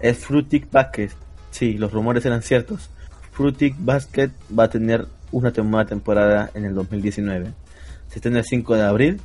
Es 0.00 0.18
Fruitic 0.18 0.70
Basket. 0.70 1.10
Sí, 1.50 1.74
los 1.74 1.92
rumores 1.92 2.24
eran 2.24 2.42
ciertos. 2.42 2.90
Fruitic 3.32 3.74
Basket 3.78 4.30
va 4.56 4.64
a 4.64 4.70
tener 4.70 5.06
una 5.32 5.52
temporada 5.52 6.50
en 6.54 6.64
el 6.64 6.74
2019. 6.74 7.52
Se 8.08 8.16
estrena 8.16 8.38
el 8.38 8.44
5 8.44 8.76
de 8.76 8.82
abril. 8.82 9.20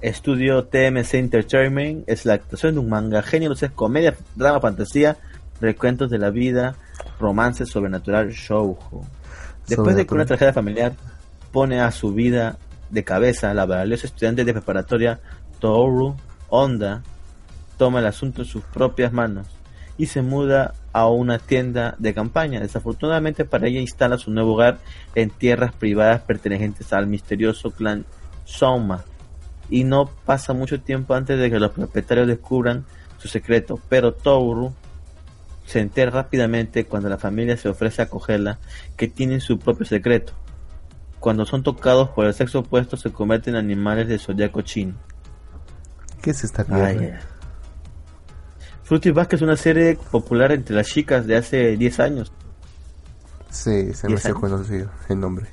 Estudio 0.00 0.64
TMC 0.64 1.14
Entertainment 1.14 2.04
es 2.06 2.26
la 2.26 2.34
actuación 2.34 2.74
de 2.74 2.80
un 2.80 2.88
manga 2.88 3.22
genio, 3.22 3.52
es 3.52 3.70
comedia, 3.70 4.14
drama, 4.34 4.60
fantasía, 4.60 5.16
recuentos 5.60 6.10
de 6.10 6.18
la 6.18 6.30
vida, 6.30 6.76
romance 7.18 7.64
sobrenatural, 7.64 8.30
show. 8.32 8.78
Después 9.66 9.96
de 9.96 10.06
que 10.06 10.14
una 10.14 10.26
tragedia 10.26 10.52
familiar 10.52 10.92
pone 11.50 11.80
a 11.80 11.90
su 11.90 12.12
vida 12.12 12.58
de 12.90 13.04
cabeza 13.04 13.54
la 13.54 13.64
valiosa 13.66 14.06
estudiante 14.06 14.44
de 14.44 14.52
preparatoria 14.52 15.18
Toru 15.58 16.14
Honda 16.48 17.02
toma 17.76 18.00
el 18.00 18.06
asunto 18.06 18.42
en 18.42 18.48
sus 18.48 18.62
propias 18.62 19.12
manos 19.12 19.48
y 19.98 20.06
se 20.06 20.22
muda 20.22 20.74
a 20.92 21.08
una 21.08 21.38
tienda 21.38 21.94
de 21.98 22.14
campaña. 22.14 22.60
Desafortunadamente 22.60 23.44
para 23.44 23.66
ella 23.66 23.80
instala 23.80 24.18
su 24.18 24.30
nuevo 24.30 24.54
hogar 24.54 24.78
en 25.14 25.30
tierras 25.30 25.72
privadas 25.72 26.20
pertenecientes 26.20 26.92
al 26.92 27.06
misterioso 27.06 27.70
clan 27.70 28.04
Soma. 28.44 29.04
Y 29.68 29.84
no 29.84 30.10
pasa 30.24 30.52
mucho 30.52 30.80
tiempo 30.80 31.14
antes 31.14 31.38
de 31.38 31.50
que 31.50 31.58
los 31.58 31.72
propietarios 31.72 32.26
descubran 32.26 32.84
su 33.18 33.28
secreto, 33.28 33.80
pero 33.88 34.12
Toru 34.14 34.72
se 35.66 35.80
entera 35.80 36.10
rápidamente 36.10 36.86
cuando 36.86 37.08
la 37.08 37.18
familia 37.18 37.56
se 37.56 37.68
ofrece 37.68 38.02
a 38.02 38.04
acogerla 38.04 38.58
que 38.96 39.08
tienen 39.08 39.40
su 39.40 39.58
propio 39.58 39.84
secreto. 39.84 40.32
Cuando 41.18 41.44
son 41.44 41.62
tocados 41.62 42.10
por 42.10 42.26
el 42.26 42.34
sexo 42.34 42.60
opuesto 42.60 42.96
se 42.96 43.10
convierten 43.10 43.54
en 43.54 43.64
animales 43.64 44.06
de 44.06 44.18
zodiaco 44.18 44.62
chino. 44.62 44.94
¿Qué 46.22 46.30
es 46.30 46.44
esta 46.44 46.64
mierda? 46.64 47.20
Fruity 48.84 49.10
Basket 49.10 49.36
es 49.36 49.42
una 49.42 49.56
serie 49.56 49.98
popular 50.12 50.52
entre 50.52 50.76
las 50.76 50.86
chicas 50.86 51.26
de 51.26 51.36
hace 51.36 51.76
10 51.76 52.00
años. 52.00 52.32
Sí, 53.50 53.92
se 53.92 54.08
me 54.08 54.14
hace 54.14 54.32
conocido 54.32 54.88
el 55.08 55.18
nombre. 55.18 55.46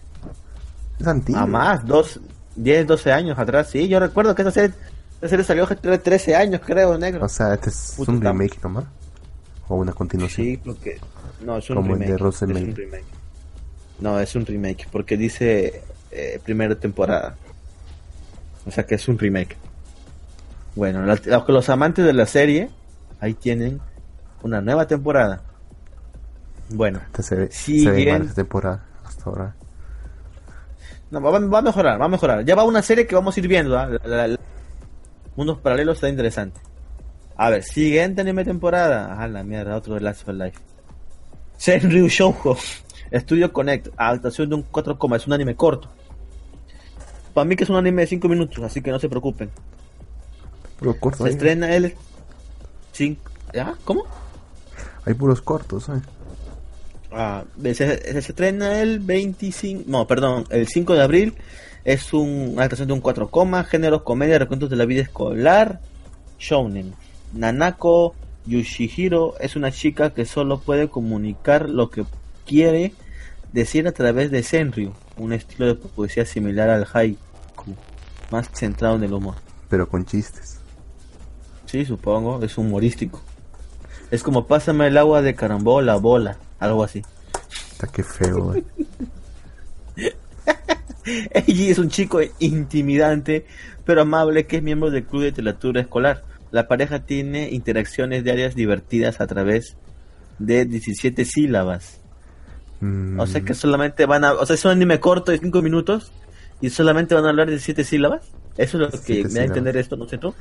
Es 1.00 1.08
antiguo. 1.08 1.42
A 1.42 1.48
más, 1.48 1.84
dos, 1.84 2.20
10, 2.56 2.88
12 2.88 3.12
años 3.12 3.40
atrás. 3.40 3.70
Sí, 3.70 3.88
yo 3.88 4.00
recuerdo 4.00 4.36
que 4.36 4.42
esa 4.42 4.52
serie, 4.52 4.76
esa 5.20 5.30
serie 5.30 5.46
salió 5.46 5.64
hace 5.64 5.76
13 5.76 6.36
años, 6.36 6.62
creo, 6.66 6.98
negro. 6.98 7.26
O 7.26 7.30
sea, 7.30 7.54
este 7.54 7.70
es 7.70 7.96
un 7.98 8.22
remake 8.22 8.60
nomás. 8.62 8.86
O 9.68 9.76
una 9.76 9.94
continuación. 9.94 10.46
Sí, 10.46 10.58
porque. 10.64 11.00
No, 11.42 11.58
es 11.58 11.70
un 11.70 11.78
Como 11.78 11.94
remake. 11.94 12.12
El 12.12 12.18
de 12.18 12.30
es 12.30 12.42
un 12.42 12.76
remake. 12.76 13.06
No, 14.00 14.20
es 14.20 14.36
un 14.36 14.46
remake, 14.46 14.88
porque 14.92 15.18
dice 15.18 15.84
eh, 16.12 16.40
primera 16.44 16.76
temporada. 16.76 17.36
O 18.66 18.72
sea 18.72 18.86
que 18.86 18.96
es 18.96 19.08
un 19.08 19.18
remake. 19.18 19.58
Bueno, 20.76 21.06
los 21.06 21.70
amantes 21.70 22.06
de 22.06 22.14
la 22.14 22.26
serie 22.26 22.70
ahí 23.20 23.34
tienen 23.34 23.80
una 24.42 24.62
nueva 24.62 24.88
temporada. 24.88 25.42
Bueno, 26.70 27.02
se 27.20 27.36
ve, 27.36 27.50
temporada 28.36 28.84
hasta 29.06 29.30
ahora. 29.30 29.56
No, 31.14 31.22
va, 31.22 31.38
a 31.38 31.62
mejorar, 31.62 32.02
va 32.02 32.06
a 32.06 32.08
mejorar. 32.08 32.44
Ya 32.44 32.56
va 32.56 32.64
una 32.64 32.82
serie 32.82 33.06
que 33.06 33.14
vamos 33.14 33.38
a 33.38 33.40
ir 33.40 33.48
viendo. 33.48 33.78
¿ah? 33.78 33.88
Mundos 35.36 35.60
paralelos 35.60 35.98
está 35.98 36.10
interesante. 36.10 36.60
A 37.38 37.52
ver, 37.52 37.62
siguiente 37.62 38.22
anime 38.22 38.44
temporada. 38.44 39.16
Ah, 39.20 39.28
la 39.28 39.44
mierda, 39.44 39.78
otro 39.78 39.94
de 39.94 40.02
Last 40.02 40.28
of 40.28 40.34
Life. 40.34 40.58
Senryu 41.56 42.08
Shoujo. 42.08 42.58
Estudio 43.12 43.54
Connect. 43.54 43.90
Adaptación 43.96 44.50
de 44.50 44.56
un 44.56 44.64
4, 44.64 44.98
es 45.16 45.28
un 45.28 45.34
anime 45.34 45.56
corto. 45.56 45.88
Para 47.36 47.46
mí 47.46 47.56
que 47.56 47.64
es 47.66 47.70
un 47.70 47.76
anime 47.76 48.02
de 48.02 48.08
5 48.08 48.28
minutos, 48.28 48.64
así 48.64 48.82
que 48.82 48.90
no 48.90 48.98
se 48.98 49.08
preocupen. 49.08 49.52
Pero 50.80 51.00
corto, 51.00 51.26
se 51.26 51.30
estrena 51.30 51.76
el 51.76 51.94
¿Ya? 53.54 53.76
¿Cómo? 53.86 54.06
Hay 55.06 55.14
puros 55.14 55.42
cortos, 55.42 55.90
¿eh? 55.90 56.02
Ah, 57.16 57.44
se, 57.74 58.18
estrena 58.18 58.82
el 58.82 59.00
25, 59.00 59.84
no, 59.88 60.08
perdón, 60.08 60.46
el 60.50 60.68
5 60.68 60.94
de 60.94 61.02
abril. 61.02 61.34
Es 61.86 62.14
un, 62.14 62.50
una 62.54 62.62
adaptación 62.62 62.88
de 62.88 62.94
un 62.94 63.02
4 63.02 63.30
géneros, 63.68 64.04
comedia, 64.04 64.40
recuentos 64.40 64.70
de 64.70 64.78
la 64.78 64.86
vida 64.86 65.02
escolar, 65.02 65.80
shounen. 66.40 66.94
Nanako 67.34 68.16
Yoshihiro 68.46 69.36
es 69.40 69.56
una 69.56 69.72
chica 69.72 70.14
que 70.14 70.26
solo 70.26 70.60
puede 70.60 70.90
comunicar 70.90 71.70
lo 71.70 71.90
que 71.90 72.06
quiere 72.46 72.94
decir 73.52 73.88
a 73.88 73.92
través 73.92 74.32
de 74.32 74.44
Senryu, 74.44 74.94
un 75.18 75.34
estilo 75.34 75.68
de 75.68 75.76
poesía 75.76 76.26
similar 76.26 76.70
al 76.70 76.88
haiku, 76.92 77.76
más 78.32 78.50
centrado 78.52 78.96
en 78.96 79.04
el 79.04 79.14
humor. 79.14 79.36
Pero 79.70 79.88
con 79.88 80.06
chistes. 80.06 80.60
Sí, 81.66 81.86
supongo, 81.86 82.44
es 82.44 82.58
humorístico. 82.58 83.22
Es 84.14 84.22
como 84.22 84.46
pásame 84.46 84.86
el 84.86 84.98
agua 85.00 85.24
de 85.24 85.34
carambola, 85.34 85.96
bola, 85.96 86.38
algo 86.60 86.84
así. 86.84 87.02
Está 87.72 87.88
que 87.88 88.04
feo, 88.04 88.54
eh. 88.54 88.64
Eiji 91.34 91.72
es 91.72 91.80
un 91.80 91.90
chico 91.90 92.20
intimidante, 92.38 93.48
pero 93.86 94.04
amable 94.04 94.46
que 94.46 94.58
es 94.58 94.64
miembro 94.64 94.92
del 94.92 95.06
club 95.06 95.24
de 95.24 95.30
literatura 95.30 95.82
escolar. 95.82 96.24
La 96.52 96.68
pareja 96.68 97.00
tiene 97.00 97.50
interacciones 97.50 98.24
diarias 98.24 98.54
divertidas 98.54 99.20
a 99.20 99.26
través 99.26 99.78
de 100.38 100.66
17 100.66 101.26
sílabas. 101.26 102.00
Mm. 102.82 103.20
O 103.20 103.26
sea 103.26 103.42
que 103.42 103.56
solamente 103.56 104.06
van 104.06 104.26
a... 104.26 104.34
O 104.34 104.46
sea, 104.46 104.54
es 104.54 104.64
un 104.64 104.74
anime 104.74 105.00
corto 105.00 105.32
de 105.32 105.40
5 105.40 105.60
minutos 105.64 106.12
y 106.62 106.70
solamente 106.70 107.16
van 107.16 107.26
a 107.26 107.30
hablar 107.30 107.48
de 107.48 107.54
17 107.54 107.84
sílabas. 107.84 108.28
Eso 108.58 108.78
es 108.78 108.94
lo 108.94 109.02
que 109.02 109.24
me 109.24 109.34
da 109.34 109.42
a 109.42 109.46
entender 109.46 109.76
esto, 109.76 109.96
¿no 109.96 110.08
sé 110.08 110.20
tú? 110.20 110.36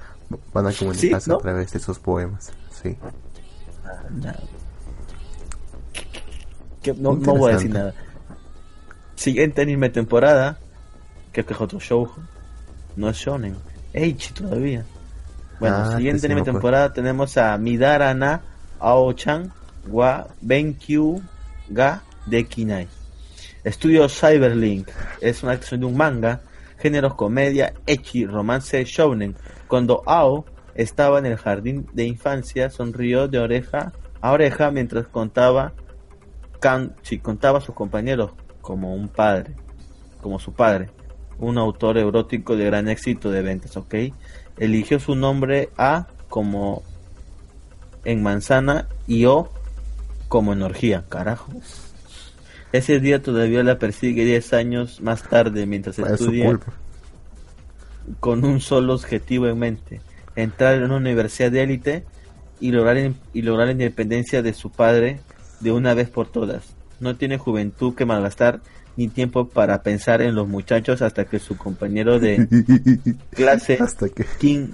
Van 0.52 0.66
a 0.66 0.74
comunicarse 0.74 1.32
a 1.32 1.38
través 1.38 1.72
de 1.72 1.78
esos 1.78 1.98
poemas, 1.98 2.52
sí. 2.82 2.98
No, 6.98 7.14
no 7.14 7.36
voy 7.36 7.50
a 7.50 7.54
decir 7.54 7.70
nada. 7.70 7.94
Siguiente 9.14 9.62
anime 9.62 9.88
temporada, 9.90 10.58
creo 11.32 11.46
que 11.46 11.54
es 11.54 11.60
otro 11.60 11.78
show, 11.78 12.10
no 12.96 13.08
es 13.08 13.16
shonen, 13.16 13.56
H 13.94 14.32
todavía. 14.34 14.84
Bueno, 15.60 15.76
ah, 15.76 15.96
siguiente 15.96 16.26
anime 16.26 16.42
temporada 16.42 16.92
tenemos 16.92 17.36
a 17.36 17.56
Midarana 17.56 18.42
Ao-chan 18.80 19.52
wa 19.88 20.26
Benkyu 20.40 21.22
ga 21.68 22.02
Dekinai. 22.26 22.88
Estudio 23.62 24.08
Cyberlink 24.08 24.88
es 25.20 25.42
una 25.44 25.52
acción 25.52 25.80
de 25.80 25.86
un 25.86 25.96
manga 25.96 26.40
géneros 26.82 27.14
comedia, 27.14 27.74
echi, 27.86 28.26
romance, 28.26 28.84
shounen. 28.84 29.36
Cuando 29.68 30.02
Ao 30.04 30.44
estaba 30.74 31.18
en 31.18 31.26
el 31.26 31.36
jardín 31.36 31.86
de 31.92 32.04
infancia, 32.04 32.70
sonrió 32.70 33.28
de 33.28 33.38
oreja 33.38 33.92
a 34.20 34.32
oreja 34.32 34.70
mientras 34.70 35.06
contaba, 35.08 35.72
contaba 37.22 37.58
a 37.58 37.60
sus 37.60 37.74
compañeros 37.74 38.30
como 38.60 38.94
un 38.94 39.08
padre, 39.08 39.54
como 40.20 40.38
su 40.38 40.52
padre, 40.52 40.90
un 41.38 41.58
autor 41.58 41.98
erótico 41.98 42.56
de 42.56 42.66
gran 42.66 42.88
éxito 42.88 43.30
de 43.30 43.42
ventas, 43.42 43.76
¿ok? 43.76 43.94
Eligió 44.58 45.00
su 45.00 45.16
nombre 45.16 45.70
A 45.76 46.06
como 46.28 46.82
en 48.04 48.22
manzana 48.22 48.86
y 49.06 49.24
O 49.24 49.50
como 50.28 50.52
en 50.52 50.62
orgía, 50.62 51.04
carajo. 51.08 51.52
Ese 52.72 53.00
día 53.00 53.22
todavía 53.22 53.62
la 53.62 53.78
persigue 53.78 54.24
10 54.24 54.52
años 54.54 55.00
más 55.02 55.24
tarde 55.24 55.66
mientras 55.66 55.98
estudia 55.98 56.58
con 58.20 58.44
un 58.44 58.60
solo 58.60 58.94
objetivo 58.94 59.46
en 59.46 59.58
mente, 59.58 60.00
entrar 60.36 60.74
en 60.74 60.84
una 60.84 60.96
universidad 60.96 61.50
de 61.50 61.62
élite 61.62 62.04
y 62.60 62.70
lograr, 62.70 63.12
y 63.32 63.42
lograr 63.42 63.66
la 63.66 63.72
independencia 63.72 64.42
de 64.42 64.54
su 64.54 64.70
padre 64.70 65.20
de 65.60 65.72
una 65.72 65.94
vez 65.94 66.08
por 66.08 66.30
todas. 66.30 66.74
No 67.00 67.16
tiene 67.16 67.38
juventud 67.38 67.94
que 67.94 68.04
malgastar 68.04 68.60
ni 68.96 69.08
tiempo 69.08 69.48
para 69.48 69.82
pensar 69.82 70.22
en 70.22 70.34
los 70.34 70.48
muchachos 70.48 71.02
hasta 71.02 71.24
que 71.24 71.38
su 71.38 71.56
compañero 71.56 72.18
de 72.18 72.46
clase 73.30 73.78
hasta 73.80 74.08
que... 74.08 74.24
King 74.38 74.68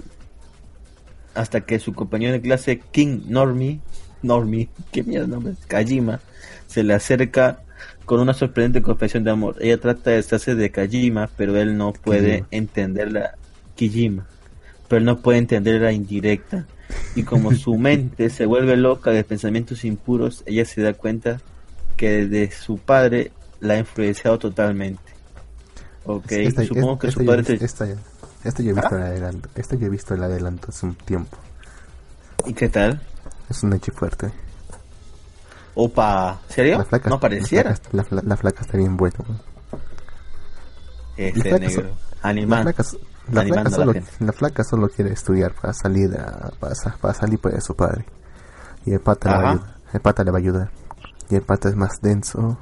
hasta 1.35 1.61
que 1.61 1.79
su 1.79 1.93
compañero 1.93 2.33
de 2.33 2.41
clase 2.41 2.81
King 2.91 3.21
Normie 3.27 3.79
Normie, 4.21 4.69
qué 4.91 5.03
mierda 5.03 5.27
nombre, 5.27 5.53
Kajima 5.67 6.19
se 6.67 6.83
le 6.83 6.93
acerca 6.93 7.61
con 8.05 8.19
una 8.19 8.33
sorprendente 8.33 8.81
confesión 8.81 9.23
de 9.23 9.31
amor. 9.31 9.55
Ella 9.59 9.79
trata 9.79 10.09
de 10.09 10.17
deshacerse 10.17 10.55
de 10.55 10.71
Kajima, 10.71 11.29
pero 11.37 11.57
él 11.57 11.77
no 11.77 11.93
puede 11.93 12.45
entenderla. 12.51 13.35
Kijima, 13.75 14.27
pero 14.89 14.99
él 14.99 15.05
no 15.05 15.19
puede 15.19 15.37
entender 15.37 15.79
la 15.81 15.93
indirecta. 15.93 16.65
Y 17.15 17.23
como 17.23 17.53
su 17.53 17.75
mente 17.77 18.29
se 18.29 18.45
vuelve 18.45 18.75
loca 18.75 19.11
de 19.11 19.23
pensamientos 19.23 19.85
impuros, 19.85 20.43
ella 20.45 20.65
se 20.65 20.81
da 20.81 20.93
cuenta 20.93 21.39
que 21.95 22.25
de 22.27 22.51
su 22.51 22.77
padre 22.77 23.31
la 23.61 23.75
ha 23.75 23.77
influenciado 23.77 24.39
totalmente. 24.39 25.01
Ok, 26.05 26.31
supongo 26.67 26.97
que 26.97 27.11
su 27.11 27.23
padre... 27.23 27.57
Esta, 27.61 27.85
ya, 27.85 27.95
esta 28.43 28.63
yo 28.63 28.71
he 28.71 28.73
visto 28.73 28.89
¿Ah? 28.95 28.97
el 28.97 29.03
adelanto. 29.03 29.49
Esta 29.55 29.75
yo 29.75 29.85
he 29.85 29.89
visto 29.89 30.13
el 30.15 30.23
adelanto 30.23 30.69
hace 30.69 30.85
un 30.87 30.95
tiempo. 30.95 31.37
¿Y 32.45 32.53
qué 32.53 32.67
tal? 32.67 32.99
Es 33.49 33.61
un 33.63 33.73
hecho 33.73 33.91
fuerte. 33.91 34.31
Opa, 35.75 36.41
¿serio? 36.49 36.85
no 37.05 37.19
pareciera. 37.19 37.77
La 37.91 38.03
flaca, 38.03 38.61
está 38.61 38.77
bien 38.77 38.97
buena. 38.97 39.17
Este 41.15 41.59
negro. 41.59 41.89
Animando. 42.21 42.73
La 43.31 43.43
flaca, 43.43 43.69
solo, 43.69 43.93
la, 44.19 44.31
flaca 44.31 44.63
solo 44.63 44.89
quiere 44.89 45.13
estudiar 45.13 45.53
para 45.53 45.73
salir 45.73 46.09
para, 46.59 46.73
para, 46.99 47.13
salir 47.13 47.39
de 47.39 47.61
su 47.61 47.75
padre. 47.75 48.05
Y 48.85 48.93
el 48.93 49.01
pata, 49.01 49.29
le 49.29 49.37
va 49.37 49.49
a 49.49 49.51
ayudar, 49.51 49.75
el 49.93 49.99
pata 49.99 50.23
le 50.23 50.31
va 50.31 50.37
a 50.37 50.41
ayudar. 50.41 50.71
Y 51.29 51.35
el 51.35 51.41
pata 51.41 51.69
es 51.69 51.75
más 51.75 52.01
denso 52.01 52.57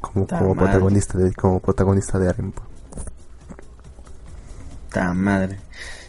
como, 0.00 0.26
como 0.26 0.54
protagonista 0.54 1.18
de 1.18 1.32
como 1.34 1.60
protagonista 1.60 2.18
de 2.18 2.28
Arempo. 2.28 2.62
Ta 4.90 5.12
madre. 5.12 5.58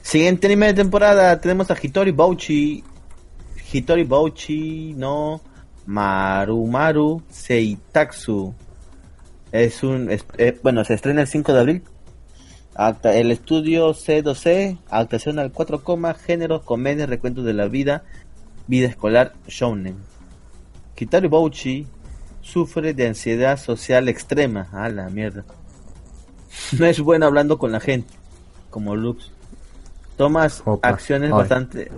Siguiente 0.01 0.47
anime 0.47 0.67
de 0.67 0.73
temporada 0.75 1.39
tenemos 1.39 1.69
a 1.71 1.75
Hitori 1.81 2.11
Bouchi 2.11 2.83
Hitori 3.71 4.03
Bouchi 4.03 4.93
no 4.95 5.41
Marumaru 5.85 7.23
Seitatsu. 7.29 8.53
Es 9.51 9.83
un. 9.83 10.09
Eh, 10.37 10.59
bueno, 10.61 10.83
se 10.83 10.93
estrena 10.93 11.21
el 11.21 11.27
5 11.27 11.53
de 11.53 11.59
abril. 11.59 11.83
El 13.03 13.31
estudio 13.31 13.93
C2C, 13.93 14.77
adaptación 14.89 15.37
al 15.39 15.51
4, 15.51 15.83
género, 16.25 16.61
comedia, 16.61 17.05
recuentos 17.05 17.43
de 17.43 17.53
la 17.53 17.67
vida, 17.67 18.03
vida 18.67 18.87
escolar, 18.87 19.33
shounen. 19.47 19.97
Kitari 20.95 21.27
Bouchi 21.27 21.87
sufre 22.41 22.93
de 22.93 23.07
ansiedad 23.07 23.57
social 23.57 24.07
extrema. 24.07 24.69
A 24.71 24.89
la 24.89 25.09
mierda. 25.09 25.43
No 26.79 26.85
es 26.85 26.99
bueno 26.99 27.25
hablando 27.25 27.57
con 27.57 27.71
la 27.71 27.79
gente, 27.79 28.13
como 28.69 28.95
Lux. 28.95 29.31
Tomas 30.17 30.63
acciones 30.81 31.31
bastante, 31.31 31.91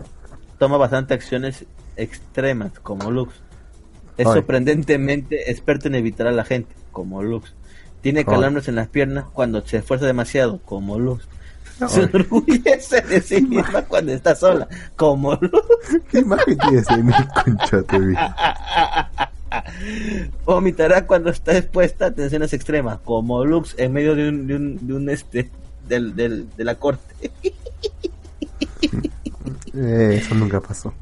toma 0.60 0.78
bastante 0.78 1.14
acciones 1.14 1.66
extremas, 1.96 2.80
como 2.80 3.10
Lux. 3.12 3.34
Es 4.18 4.28
sorprendentemente 4.28 5.50
experto 5.50 5.88
en 5.88 5.96
evitar 5.96 6.28
a 6.28 6.32
la 6.32 6.44
gente, 6.44 6.76
como 6.92 7.24
Lux. 7.24 7.56
Tiene 8.02 8.26
calambres 8.26 8.68
en 8.68 8.76
las 8.76 8.88
piernas 8.88 9.26
cuando 9.32 9.66
se 9.66 9.78
esfuerza 9.78 10.06
demasiado, 10.06 10.60
como 10.66 10.98
Luz. 10.98 11.28
Se 11.88 12.04
enorgullece 12.04 13.02
de 13.02 13.22
sí 13.22 13.42
misma 13.42 13.84
cuando 13.84 14.12
está 14.12 14.36
sola, 14.36 14.68
como 14.96 15.36
Luz. 15.36 15.64
¿Qué 16.10 16.20
imagen 16.20 16.58
tienes 16.58 16.86
de 16.88 17.04
mi 17.04 17.14
concha 17.44 17.84
Vomitará 20.46 21.06
cuando 21.06 21.30
está 21.30 21.58
expuesta 21.58 22.08
a 22.08 22.12
tensiones 22.12 22.54
extremas, 22.54 23.00
como 23.04 23.44
Lux 23.46 23.76
en 23.78 23.94
medio 23.94 24.16
de 24.16 24.30
un, 24.30 24.48
de 24.48 24.56
un, 24.56 24.88
de 24.88 24.94
un 24.94 25.10
este, 25.10 25.50
del, 25.88 26.16
del, 26.16 26.48
de 26.56 26.64
la 26.64 26.76
corte. 26.76 27.32
Eh, 29.74 30.20
eso 30.22 30.36
nunca 30.36 30.60
pasó. 30.60 30.94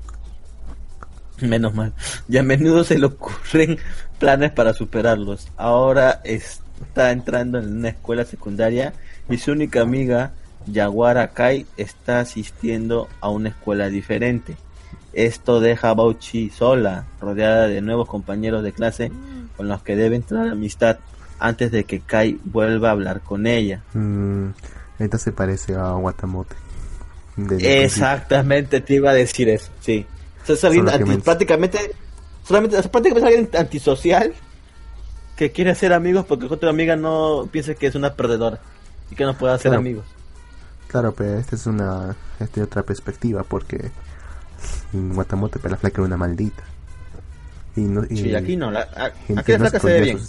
Menos 1.41 1.73
mal. 1.73 1.91
Y 2.27 2.37
a 2.37 2.43
menudo 2.43 2.83
se 2.83 2.99
le 2.99 3.07
ocurren 3.07 3.79
planes 4.19 4.51
para 4.51 4.73
superarlos. 4.73 5.47
Ahora 5.57 6.21
es 6.23 6.61
está 6.81 7.11
entrando 7.11 7.59
en 7.59 7.77
una 7.77 7.89
escuela 7.89 8.25
secundaria 8.25 8.93
y 9.29 9.37
su 9.37 9.51
única 9.51 9.81
amiga, 9.81 10.31
Yaguara 10.67 11.29
Kai, 11.29 11.65
está 11.77 12.19
asistiendo 12.19 13.07
a 13.21 13.29
una 13.29 13.49
escuela 13.49 13.89
diferente. 13.89 14.57
Esto 15.13 15.59
deja 15.59 15.89
a 15.89 15.93
Bauchi 15.93 16.49
sola, 16.49 17.05
rodeada 17.19 17.67
de 17.67 17.81
nuevos 17.81 18.07
compañeros 18.07 18.63
de 18.63 18.73
clase 18.73 19.11
con 19.57 19.67
los 19.67 19.81
que 19.81 19.95
debe 19.95 20.15
entrar 20.15 20.47
amistad 20.47 20.97
antes 21.39 21.71
de 21.71 21.83
que 21.83 21.99
Kai 22.01 22.39
vuelva 22.43 22.89
a 22.89 22.91
hablar 22.91 23.21
con 23.21 23.47
ella. 23.47 23.81
Mm, 23.93 24.49
esta 24.99 25.17
se 25.17 25.31
parece 25.31 25.75
a 25.75 25.95
Watamote. 25.95 26.55
Exactamente, 27.59 28.81
te 28.81 28.95
iba 28.95 29.11
a 29.11 29.13
decir 29.13 29.47
eso, 29.47 29.71
sí. 29.79 30.05
es 30.45 30.63
alguien 30.63 30.85
prácticamente, 31.21 31.95
solamente, 32.43 32.81
prácticamente 32.89 33.27
alguien 33.27 33.49
antisocial 33.57 34.33
que 35.39 35.53
quiere 35.53 35.71
hacer 35.71 35.93
amigos 35.93 36.25
porque 36.25 36.47
otra 36.47 36.69
amiga 36.69 36.97
no 36.97 37.47
piensa 37.49 37.73
que 37.73 37.87
es 37.87 37.95
una 37.95 38.13
perdedora 38.13 38.59
y 39.09 39.15
que 39.15 39.23
no 39.23 39.37
puede 39.37 39.53
hacer 39.53 39.73
amigos. 39.73 40.03
Claro, 40.89 41.13
pero 41.13 41.39
esta 41.39 41.55
es 41.55 41.65
una 41.65 42.13
esta 42.41 42.61
otra 42.61 42.83
perspectiva 42.83 43.43
porque 43.43 43.89
en 44.91 45.15
Guatamote 45.15 45.57
la 45.69 45.77
flaca 45.77 46.01
era 46.01 46.07
una 46.07 46.17
maldita. 46.17 46.61
Y 47.77 47.81
no, 47.83 48.03
y, 48.09 48.35
aquí 48.35 48.57
no, 48.57 48.69
la, 48.69 48.81
aquí 48.97 49.33
la 49.33 49.43
flaca 49.43 49.79
se 49.79 49.87
ve 49.87 50.01
bien. 50.01 50.19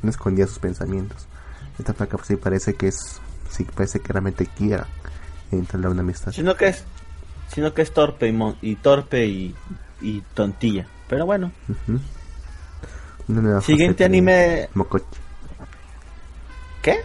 no 0.00 0.10
escondía 0.10 0.46
sus 0.46 0.60
pensamientos. 0.60 1.26
Esta 1.76 1.92
flaca 1.92 2.16
sí 2.22 2.36
parece 2.36 2.74
que 2.74 2.86
es 2.86 3.20
sí 3.50 3.64
parece 3.64 3.98
que 3.98 4.12
realmente 4.12 4.46
quiera 4.46 4.86
entablar 5.50 5.90
una 5.90 6.02
amistad. 6.02 6.30
Sino 6.30 6.54
que 6.54 6.68
es 6.68 6.84
sino 7.48 7.74
que 7.74 7.82
es 7.82 7.92
torpe 7.92 8.28
y, 8.28 8.56
y 8.62 8.76
torpe 8.76 9.26
y, 9.26 9.56
y 10.00 10.20
tontilla. 10.34 10.86
Pero 11.08 11.26
bueno. 11.26 11.50
Siguiente 13.62 14.04
anime. 14.04 14.68
Mokochi. 14.74 15.04
¿Qué? 16.82 17.00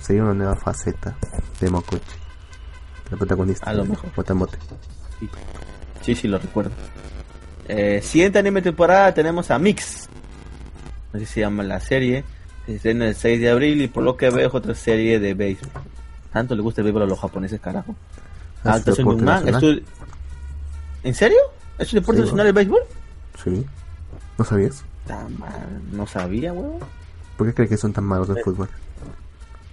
Sería 0.00 0.22
una 0.22 0.34
nueva 0.34 0.56
faceta 0.56 1.16
de 1.60 1.70
Mokochi. 1.70 2.16
La 3.10 3.16
protagonista. 3.16 3.70
A 3.70 3.74
lo 3.74 3.84
mejor. 3.84 4.10
Watamote. 4.16 4.58
Sí. 6.02 6.14
sí, 6.14 6.28
lo 6.28 6.38
recuerdo. 6.38 6.70
Eh, 7.68 8.00
siguiente 8.02 8.38
anime 8.38 8.62
temporada 8.62 9.12
tenemos 9.12 9.50
a 9.50 9.58
Mix. 9.58 10.08
Así 11.12 11.26
se 11.26 11.40
llama 11.40 11.62
la 11.62 11.80
serie. 11.80 12.24
Se 12.66 12.76
estrena 12.76 13.08
el 13.08 13.14
6 13.14 13.40
de 13.40 13.50
abril 13.50 13.82
y 13.82 13.88
por 13.88 14.04
lo 14.04 14.16
que 14.16 14.30
veo 14.30 14.48
es 14.48 14.54
otra 14.54 14.74
serie 14.74 15.18
de 15.18 15.34
béisbol. 15.34 15.70
Tanto 16.32 16.54
le 16.54 16.62
gusta 16.62 16.80
el 16.80 16.84
béisbol 16.84 17.02
a 17.02 17.06
los 17.06 17.18
japoneses, 17.18 17.60
carajo. 17.60 17.94
Ah, 18.64 18.78
¿En 21.02 21.14
serio? 21.14 21.38
¿Es 21.78 21.92
un 21.92 22.00
deporte 22.00 22.20
nacional 22.20 22.46
el 22.46 22.52
béisbol? 22.52 22.82
Sí. 23.42 23.66
¿No 24.40 24.44
sabías? 24.46 24.84
No 25.92 26.06
sabía, 26.06 26.54
weón. 26.54 26.78
¿Por 27.36 27.46
qué 27.46 27.52
crees 27.52 27.68
que 27.68 27.76
son 27.76 27.92
tan 27.92 28.04
malos 28.04 28.26
de 28.26 28.42
fútbol? 28.42 28.70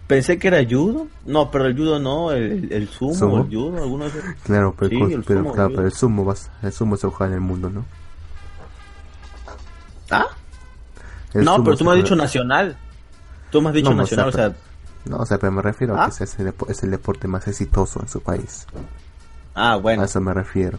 Pensé 0.08 0.38
que 0.38 0.50
era 0.50 0.62
judo. 0.70 1.08
No, 1.26 1.50
pero 1.50 1.68
el 1.68 1.78
judo 1.78 2.00
no, 2.00 2.34
el, 2.34 2.70
el 2.74 2.90
sumo, 2.90 3.46
el 3.46 3.48
judo, 3.50 3.82
algunos 3.82 4.12
Claro, 4.44 4.76
pero, 4.78 5.08
el, 5.08 5.24
pero, 5.24 5.40
sumo, 5.40 5.54
claro, 5.54 5.70
pero 5.70 5.86
el 5.86 5.94
sumo, 5.94 6.26
vas, 6.26 6.52
el 6.64 6.74
sumo 6.74 6.98
se 6.98 7.08
juega 7.08 7.28
en 7.28 7.34
el 7.36 7.40
mundo, 7.40 7.70
¿no? 7.70 7.86
¿Ah? 10.12 10.28
no, 11.34 11.64
pero 11.64 11.78
tú 11.78 11.86
me 11.86 11.92
has 11.92 11.98
dicho 11.98 12.18
nacional. 12.18 12.76
Tú 13.50 13.62
me 13.62 13.70
has 13.70 13.76
dicho 13.76 13.94
nacional, 13.94 14.28
o 14.28 14.32
sea, 14.34 14.54
No, 15.06 15.18
o 15.20 15.26
sea, 15.26 15.38
pero 15.38 15.54
me 15.54 15.62
refiero 15.62 15.94
a 15.94 16.10
que 16.10 16.12
¿Ah? 16.20 16.24
es 16.26 16.40
el, 16.40 16.54
es 16.68 16.84
el 16.84 16.92
deporte 16.92 17.30
más 17.30 17.48
exitoso 17.48 18.02
en 18.02 18.10
su 18.10 18.20
país. 18.20 18.68
Ah, 19.56 19.78
bueno. 19.78 20.02
A 20.02 20.06
eso 20.06 20.20
me 20.20 20.34
refiero. 20.34 20.78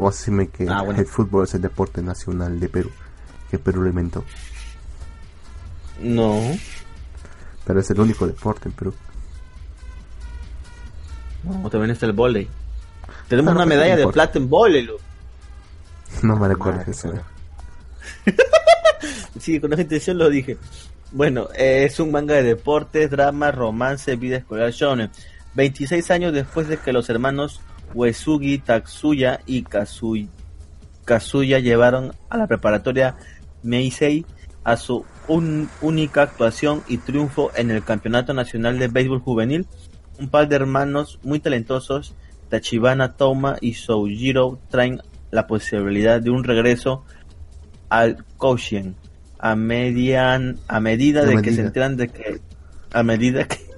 O 0.00 0.08
así 0.08 0.30
me 0.30 0.48
que 0.48 0.66
ah, 0.66 0.82
el 0.96 1.04
fútbol 1.04 1.44
es 1.44 1.52
el 1.52 1.60
deporte 1.60 2.00
nacional 2.00 2.58
de 2.58 2.70
Perú, 2.70 2.90
que 3.50 3.58
Perú 3.58 3.82
lo 3.82 3.90
inventó. 3.90 4.24
No. 6.00 6.40
Pero 7.66 7.80
es 7.80 7.90
el 7.90 8.00
único 8.00 8.26
deporte 8.26 8.70
en 8.70 8.72
Perú. 8.72 8.94
No, 11.44 11.68
también 11.68 11.90
está 11.90 12.06
el 12.06 12.14
volei. 12.14 12.48
Tenemos 13.28 13.54
una 13.54 13.66
medalla 13.66 13.94
de 13.94 14.06
plata 14.08 14.38
en 14.38 14.48
volei, 14.48 14.88
No 16.22 16.36
me 16.36 16.48
recuerdo 16.48 16.82
eso. 16.90 17.12
sí, 19.38 19.60
con 19.60 19.74
esa 19.74 19.82
intención 19.82 20.16
lo 20.16 20.30
dije. 20.30 20.56
Bueno, 21.12 21.48
eh, 21.54 21.84
es 21.84 22.00
un 22.00 22.10
manga 22.10 22.36
de 22.36 22.42
deportes, 22.42 23.10
drama, 23.10 23.52
romance, 23.52 24.16
vida 24.16 24.38
escolar 24.38 24.70
shonen. 24.70 25.10
26 25.54 26.10
años 26.10 26.32
después 26.32 26.68
de 26.68 26.78
que 26.78 26.94
los 26.94 27.10
hermanos 27.10 27.60
Uesugi, 27.94 28.58
Tatsuya 28.58 29.40
y 29.46 29.64
Kazuya 31.04 31.58
llevaron 31.58 32.12
a 32.28 32.36
la 32.36 32.46
preparatoria 32.46 33.16
Meisei 33.62 34.24
a 34.64 34.76
su 34.76 35.04
única 35.80 36.22
actuación 36.22 36.82
y 36.88 36.98
triunfo 36.98 37.50
en 37.54 37.70
el 37.70 37.82
Campeonato 37.82 38.34
Nacional 38.34 38.78
de 38.78 38.88
Béisbol 38.88 39.20
Juvenil. 39.20 39.66
Un 40.18 40.28
par 40.28 40.48
de 40.48 40.56
hermanos 40.56 41.18
muy 41.22 41.40
talentosos, 41.40 42.14
Tachibana 42.48 43.14
Toma 43.14 43.56
y 43.60 43.74
Soujiro, 43.74 44.58
traen 44.68 45.00
la 45.30 45.46
posibilidad 45.46 46.20
de 46.20 46.30
un 46.30 46.44
regreso 46.44 47.04
al 47.88 48.24
Koshien 48.36 48.96
a, 49.38 49.56
median, 49.56 50.58
a 50.68 50.80
medida 50.80 51.24
de 51.24 51.40
que 51.40 51.52
se 51.52 51.62
enteran 51.62 51.96
de 51.96 52.08
que 52.08 52.40
a 52.92 53.02
medida 53.02 53.46
que 53.46 53.69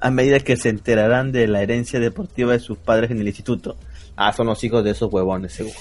a 0.00 0.10
medida 0.10 0.40
que 0.40 0.56
se 0.56 0.68
enterarán 0.68 1.32
de 1.32 1.46
la 1.48 1.62
herencia 1.62 2.00
deportiva 2.00 2.52
de 2.52 2.60
sus 2.60 2.78
padres 2.78 3.10
en 3.10 3.20
el 3.20 3.28
instituto. 3.28 3.76
Ah, 4.16 4.32
son 4.32 4.46
los 4.46 4.62
hijos 4.64 4.82
de 4.84 4.90
esos 4.90 5.12
huevones, 5.12 5.52
seguro. 5.52 5.78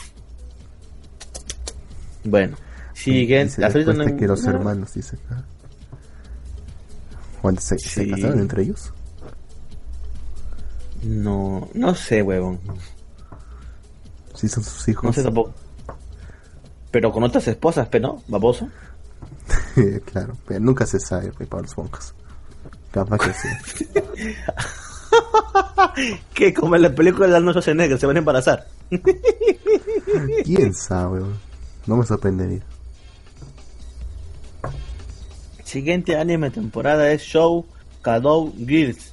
Bueno, 2.23 2.57
siguen. 2.93 3.47
Dice, 3.47 4.15
que 4.17 4.27
los 4.27 4.43
hermanos, 4.45 4.93
dice. 4.93 5.17
¿Cuándo 7.41 7.61
se, 7.61 7.77
se 7.77 8.09
casaron 8.09 8.39
entre 8.39 8.63
ellos? 8.63 8.91
No, 11.03 11.69
no 11.73 11.93
sé, 11.93 12.23
huevón. 12.23 12.59
Sí, 14.33 14.47
son 14.47 14.63
sus 14.63 14.87
hijos. 14.87 15.03
No 15.03 15.13
sé 15.13 15.23
tampoco. 15.23 15.53
Pero 16.91 17.11
con 17.11 17.23
otras 17.23 17.47
esposas, 17.47 17.87
pero 17.89 18.07
no, 18.07 18.23
baboso. 18.27 18.69
claro, 20.05 20.35
pero 20.47 20.59
nunca 20.59 20.85
se 20.85 20.99
sabe, 20.99 21.31
para 21.31 21.61
los. 21.61 21.75
Capaz 22.95 23.17
que 23.17 23.33
sí. 23.33 23.49
que 26.33 26.53
como 26.53 26.77
en 26.77 26.83
la 26.83 26.95
película 26.95 27.27
de 27.27 27.33
las 27.33 27.43
noches 27.43 27.75
negras 27.75 27.99
se 27.99 28.05
van 28.05 28.15
a 28.15 28.19
embarazar. 28.19 28.67
¿Quién 30.45 30.73
sabe? 30.73 31.19
No 31.87 31.97
me 31.97 32.05
sorprendería. 32.05 32.61
Siguiente 35.65 36.15
anime 36.15 36.51
temporada 36.51 37.11
es 37.11 37.21
Show 37.21 37.65
Kadou 38.01 38.53
Girls, 38.65 39.11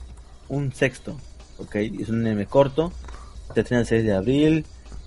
un 0.48 0.72
sexto. 0.72 1.16
Ok, 1.58 1.74
es 1.74 2.08
un 2.08 2.24
anime 2.24 2.46
corto. 2.46 2.92
Se 3.52 3.62
estrena 3.62 3.80
el 3.80 3.88
6 3.88 4.04
de 4.04 4.14
abril. 4.14 4.64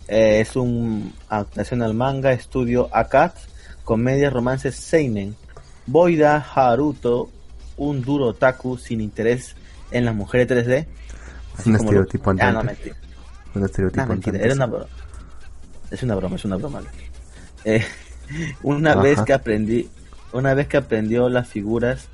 Eh, 0.10 0.42
es 0.42 0.58
un 0.58 1.14
adaptación 1.30 1.82
al 1.82 1.94
manga, 1.94 2.34
estudio 2.34 2.90
Akat, 2.92 3.38
comedia, 3.86 4.30
romance, 4.30 4.74
Seinen. 4.74 5.38
Boida 5.88 6.46
Haruto 6.54 7.30
un 7.78 8.02
duro 8.02 8.28
otaku 8.28 8.78
sin 8.78 9.02
interés 9.02 9.56
en 9.92 10.06
las 10.06 10.16
mujeres 10.16 10.48
3D. 10.48 10.86
un 11.66 11.76
estereotipo 11.76 12.32
ah, 12.40 12.52
no, 12.52 12.64
mentira. 12.64 12.96
Un 13.54 13.66
estereotipo 13.66 14.06
mentira. 14.08 14.40
Era 14.40 14.54
una 14.54 14.66
broma. 14.66 14.88
Es 15.92 16.04
una 16.04 16.16
broma, 16.16 16.36
es 16.36 16.46
una 16.46 16.56
broma. 16.58 16.82
Eh, 17.64 17.86
una 18.64 18.96
vez 18.96 19.22
que 19.22 19.34
aprendí, 19.34 19.90
una 20.34 20.54
vez 20.54 20.68
que 20.68 20.78
aprendió 20.78 21.30
las 21.30 21.48
figuras 21.48 22.10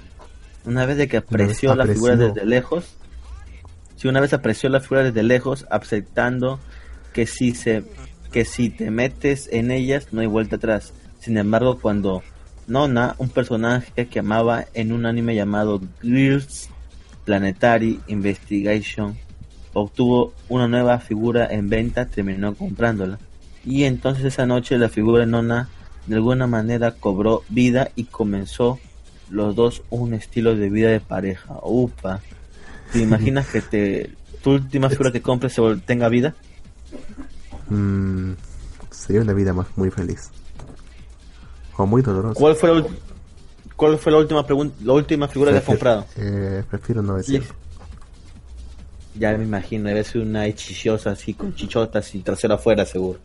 una 0.65 0.85
vez 0.85 0.97
de 0.97 1.07
que 1.07 1.17
apreció 1.17 1.75
la 1.75 1.85
figura 1.85 2.15
desde 2.15 2.45
lejos, 2.45 2.95
si 3.95 4.07
una 4.07 4.19
vez 4.19 4.33
apreció 4.33 4.69
la 4.69 4.79
figura 4.79 5.03
desde 5.03 5.23
lejos, 5.23 5.65
aceptando 5.69 6.59
que 7.13 7.25
si 7.25 7.53
se 7.53 7.83
que 8.31 8.45
si 8.45 8.69
te 8.69 8.91
metes 8.91 9.49
en 9.51 9.71
ellas 9.71 10.07
no 10.11 10.21
hay 10.21 10.27
vuelta 10.27 10.55
atrás. 10.55 10.93
Sin 11.19 11.37
embargo, 11.37 11.79
cuando 11.79 12.23
Nona, 12.71 13.15
un 13.17 13.27
personaje 13.27 14.07
que 14.07 14.19
amaba 14.19 14.65
en 14.73 14.93
un 14.93 15.05
anime 15.05 15.35
llamado 15.35 15.81
Girls 16.01 16.69
Planetary 17.25 17.99
Investigation, 18.07 19.17
obtuvo 19.73 20.33
una 20.47 20.69
nueva 20.69 20.99
figura 20.99 21.47
en 21.51 21.69
venta, 21.69 22.05
terminó 22.05 22.55
comprándola. 22.55 23.19
Y 23.65 23.83
entonces 23.83 24.23
esa 24.23 24.45
noche 24.45 24.77
la 24.77 24.87
figura 24.87 25.25
de 25.25 25.31
Nona 25.31 25.67
de 26.07 26.15
alguna 26.15 26.47
manera 26.47 26.91
cobró 26.91 27.43
vida 27.49 27.91
y 27.95 28.05
comenzó 28.05 28.79
los 29.29 29.53
dos 29.53 29.83
un 29.89 30.13
estilo 30.13 30.55
de 30.55 30.69
vida 30.69 30.89
de 30.89 31.01
pareja. 31.01 31.59
Upa. 31.63 32.21
¿Te 32.93 32.99
imaginas 33.03 33.47
que 33.47 33.61
te 33.61 34.11
tu 34.41 34.51
última 34.51 34.89
figura 34.89 35.11
que 35.11 35.21
compres 35.21 35.53
se 35.53 35.61
tenga 35.85 36.07
vida? 36.07 36.35
Mm, 37.69 38.31
sería 38.89 39.21
una 39.21 39.33
vida 39.33 39.53
más 39.53 39.67
muy 39.75 39.91
feliz. 39.91 40.31
O 41.77 41.85
muy 41.85 42.01
dolorosa. 42.01 42.39
¿Cuál 42.39 42.55
fue 42.55 42.75
la, 42.75 42.85
cuál 43.75 43.97
fue 43.97 44.11
la 44.11 44.17
última 44.19 44.45
pregunta, 44.45 44.75
la 44.83 44.93
última 44.93 45.27
figura 45.27 45.51
que 45.51 45.57
has 45.57 45.63
comprado? 45.63 46.05
Eh, 46.17 46.63
prefiero 46.69 47.01
no 47.01 47.15
decir. 47.15 47.43
Ya 49.15 49.37
me 49.37 49.43
imagino, 49.43 49.89
debe 49.89 50.03
ser 50.03 50.21
una 50.21 50.45
hechiciosa 50.45 51.11
así 51.11 51.33
con 51.33 51.53
chichotas 51.53 52.13
y 52.15 52.19
trasera 52.19 52.55
afuera 52.55 52.85
seguro. 52.85 53.19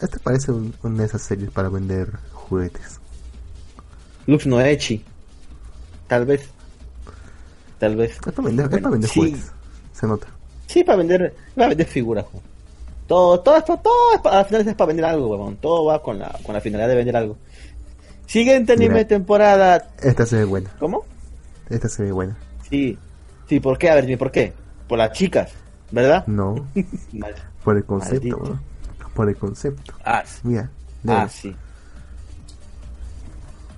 Este 0.00 0.18
parece 0.18 0.52
un, 0.52 0.74
una 0.82 0.98
de 0.98 1.06
esas 1.06 1.22
series 1.22 1.50
para 1.50 1.68
vender 1.68 2.12
juguetes. 2.32 3.00
Lux 4.26 4.46
no 4.46 4.60
Echi. 4.60 5.04
Tal 6.06 6.24
vez. 6.24 6.48
Tal 7.78 7.96
vez. 7.96 8.12
Es 8.12 8.18
para 8.18 8.42
vender, 8.42 8.66
es 8.66 8.80
para 8.80 8.90
vender 8.90 9.10
juguetes. 9.10 9.52
Se 9.92 10.06
nota. 10.06 10.26
Sí, 10.66 10.84
para 10.84 10.98
vender, 10.98 11.34
para 11.54 11.68
vender 11.68 11.86
figuras. 11.86 12.26
Todo, 13.06 13.40
todo 13.40 13.56
esto, 13.56 13.78
todo 13.82 14.22
para, 14.22 14.40
al 14.40 14.44
final 14.46 14.68
es 14.68 14.74
para 14.74 14.88
vender 14.88 15.04
algo, 15.06 15.28
weón. 15.28 15.56
Todo 15.56 15.86
va 15.86 16.02
con 16.02 16.18
la, 16.18 16.38
con 16.44 16.54
la 16.54 16.60
finalidad 16.60 16.88
de 16.88 16.94
vender 16.94 17.16
algo. 17.16 17.36
Siguiente 18.28 18.74
anime 18.74 19.06
temporada. 19.06 19.88
Esta 20.02 20.26
se 20.26 20.36
ve 20.36 20.44
buena. 20.44 20.70
¿Cómo? 20.78 21.02
Esta 21.70 21.88
se 21.88 22.02
ve 22.02 22.12
buena. 22.12 22.36
Sí. 22.68 22.98
Sí, 23.48 23.58
¿por 23.58 23.78
qué? 23.78 23.88
A 23.88 23.94
ver, 23.94 24.18
¿por 24.18 24.30
qué? 24.30 24.52
Por 24.86 24.98
las 24.98 25.12
chicas, 25.12 25.50
¿verdad? 25.90 26.26
No. 26.26 26.54
por 27.64 27.78
el 27.78 27.84
concepto, 27.84 28.58
Por 29.14 29.30
el 29.30 29.36
concepto. 29.36 29.94
Ah, 30.04 30.22
sí. 30.26 30.40
Mira. 30.42 30.70
Ah, 31.06 31.26
sí. 31.26 31.56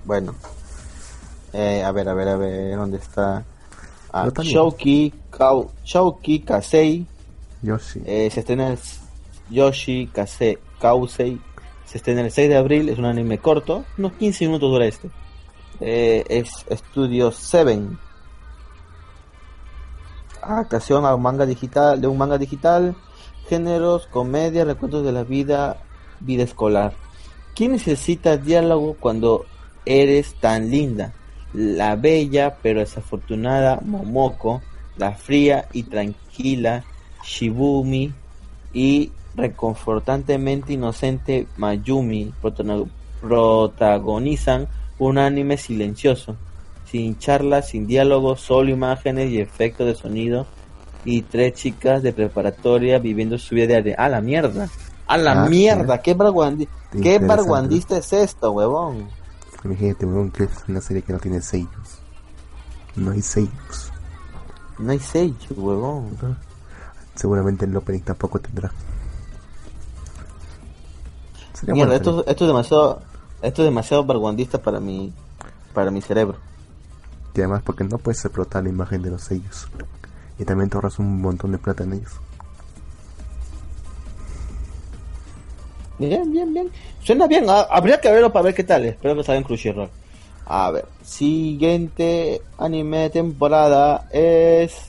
Bueno. 0.05 0.35
Eh, 1.53 1.85
a 1.85 1.93
ver, 1.93 2.09
a 2.09 2.15
ver, 2.15 2.29
a 2.29 2.37
ver, 2.37 2.77
¿dónde 2.77 2.99
está? 2.99 3.45
Ah, 4.13 4.29
Shouki, 4.37 5.15
Kau, 5.31 5.71
Shouki 5.85 6.41
Kasei. 6.41 7.07
Yoshi. 7.63 8.03
Eh, 8.05 8.29
se 8.33 8.41
estrena 8.41 8.77
Yoshi 9.49 10.09
Kasei 10.13 10.59
Kausei. 10.81 11.41
Se 11.91 11.99
estrena 11.99 12.21
el 12.21 12.31
6 12.31 12.49
de 12.49 12.57
abril. 12.57 12.89
Es 12.89 12.99
un 12.99 13.05
anime 13.05 13.39
corto. 13.39 13.85
Unos 13.99 14.13
15 14.13 14.47
minutos 14.47 14.71
dura 14.71 14.87
este. 14.87 15.11
Eh, 15.81 16.25
es 16.29 16.65
Studio 16.71 17.33
7. 17.33 17.81
Adaptación 20.41 21.05
a 21.05 21.17
un 21.17 21.23
manga 21.23 21.47
digital, 21.47 22.01
de 22.01 22.07
un 22.07 22.17
manga 22.17 22.39
digital. 22.39 22.95
Géneros, 23.49 24.07
comedia, 24.07 24.65
recuentos 24.65 25.05
de 25.05 25.11
la 25.11 25.25
vida, 25.25 25.79
vida 26.21 26.45
escolar. 26.45 26.93
¿Quién 27.57 27.73
necesita 27.73 28.37
diálogo 28.37 28.95
cuando 29.01 29.47
eres 29.85 30.35
tan 30.35 30.71
linda? 30.71 31.13
La 31.53 31.97
bella 31.97 32.59
pero 32.63 32.79
desafortunada 32.79 33.81
Momoko, 33.85 34.63
la 34.97 35.11
fría 35.17 35.67
y 35.73 35.83
tranquila 35.83 36.85
Shibumi 37.25 38.15
y 38.73 39.11
reconfortantemente 39.35 40.73
inocente 40.73 41.47
Mayumi 41.57 42.33
protagonizan 43.21 44.69
un 44.99 45.19
anime 45.19 45.57
silencioso, 45.57 46.37
sin 46.85 47.19
charlas, 47.19 47.69
sin 47.69 47.87
diálogos, 47.87 48.41
solo 48.41 48.71
imágenes 48.71 49.31
y 49.31 49.41
efectos 49.41 49.87
de 49.87 49.95
sonido 49.95 50.47
y 51.05 51.23
tres 51.23 51.55
chicas 51.55 52.03
de 52.03 52.13
preparatoria 52.13 52.99
viviendo 52.99 53.39
su 53.39 53.55
vida 53.55 53.81
de 53.81 53.95
a 53.95 54.09
la 54.09 54.21
mierda, 54.21 54.69
a 55.07 55.17
la 55.17 55.45
ah, 55.45 55.49
mierda, 55.49 56.03
qué, 56.03 56.17
qué 57.03 57.19
barguandista 57.19 57.99
es 57.99 58.13
esto, 58.13 58.53
huevón. 58.53 59.09
Imagínate, 59.65 60.07
huevón, 60.07 60.31
que 60.31 60.45
es 60.45 60.51
una 60.69 60.81
serie 60.81 61.03
que 61.03 61.13
no 61.13 61.19
tiene 61.19 61.41
sellos. 61.41 62.01
No 62.97 63.13
hay 63.13 63.23
sellos. 63.23 63.93
No 64.79 64.93
hay 64.93 64.99
sellos, 64.99 65.51
huevón. 65.57 66.17
Seguramente 67.15 67.65
el 67.65 67.77
opening 67.77 68.01
tampoco 68.01 68.39
tendrá. 68.39 68.73
Mierda, 71.67 71.97
esto, 71.97 72.25
esto 72.27 72.45
es 72.45 72.49
demasiado 72.49 73.01
esto 73.43 73.63
es 73.63 73.67
demasiado 73.67 74.05
barguandista 74.05 74.59
para 74.59 74.81
mi 74.81 75.13
para 75.73 75.91
mi 75.91 76.01
cerebro. 76.03 76.37
Y 77.35 77.41
además 77.41 77.63
porque 77.65 77.85
no 77.85 77.99
puedes 77.99 78.25
explotar 78.25 78.63
la 78.63 78.71
imagen 78.71 79.03
de 79.03 79.11
los 79.11 79.23
sellos. 79.23 79.69
Y 80.39 80.45
también 80.45 80.69
te 80.69 80.77
ahorras 80.77 80.99
un 80.99 81.21
montón 81.21 81.53
de 81.53 81.59
plata 81.59 81.85
en 81.85 81.95
ellos. 81.95 82.13
Bien, 85.99 86.33
bien, 86.33 86.53
bien. 86.53 86.71
Suena 87.03 87.27
bien. 87.27 87.45
Habría 87.49 88.01
que 88.01 88.11
verlo 88.11 88.33
para 88.33 88.45
ver 88.45 88.55
qué 88.55 88.65
tal. 88.65 88.87
Espero 88.87 89.15
que 89.15 89.23
salga 89.23 89.39
en 89.39 89.45
Crunchyroll. 89.45 89.91
A 90.47 90.71
ver. 90.71 90.87
Siguiente 91.05 92.41
anime 92.59 92.99
de 92.99 93.11
temporada 93.11 94.09
es. 94.11 94.87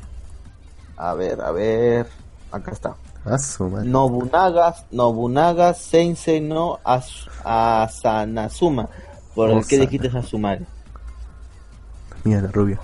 A 0.96 1.14
ver, 1.14 1.42
a 1.42 1.52
ver. 1.52 2.08
Acá 2.52 2.72
está. 2.72 2.96
Nobunaga, 3.24 4.76
Nobunaga 4.92 5.74
Sensei 5.74 6.42
no 6.42 6.80
As 6.84 7.28
Asanazuma. 7.44 8.90
Por 9.36 9.52
el 9.52 9.66
que 9.66 9.78
dijiste 9.78 10.08
Asumare. 10.08 10.66
Mira 12.24 12.42
la 12.42 12.48
rubia. 12.50 12.80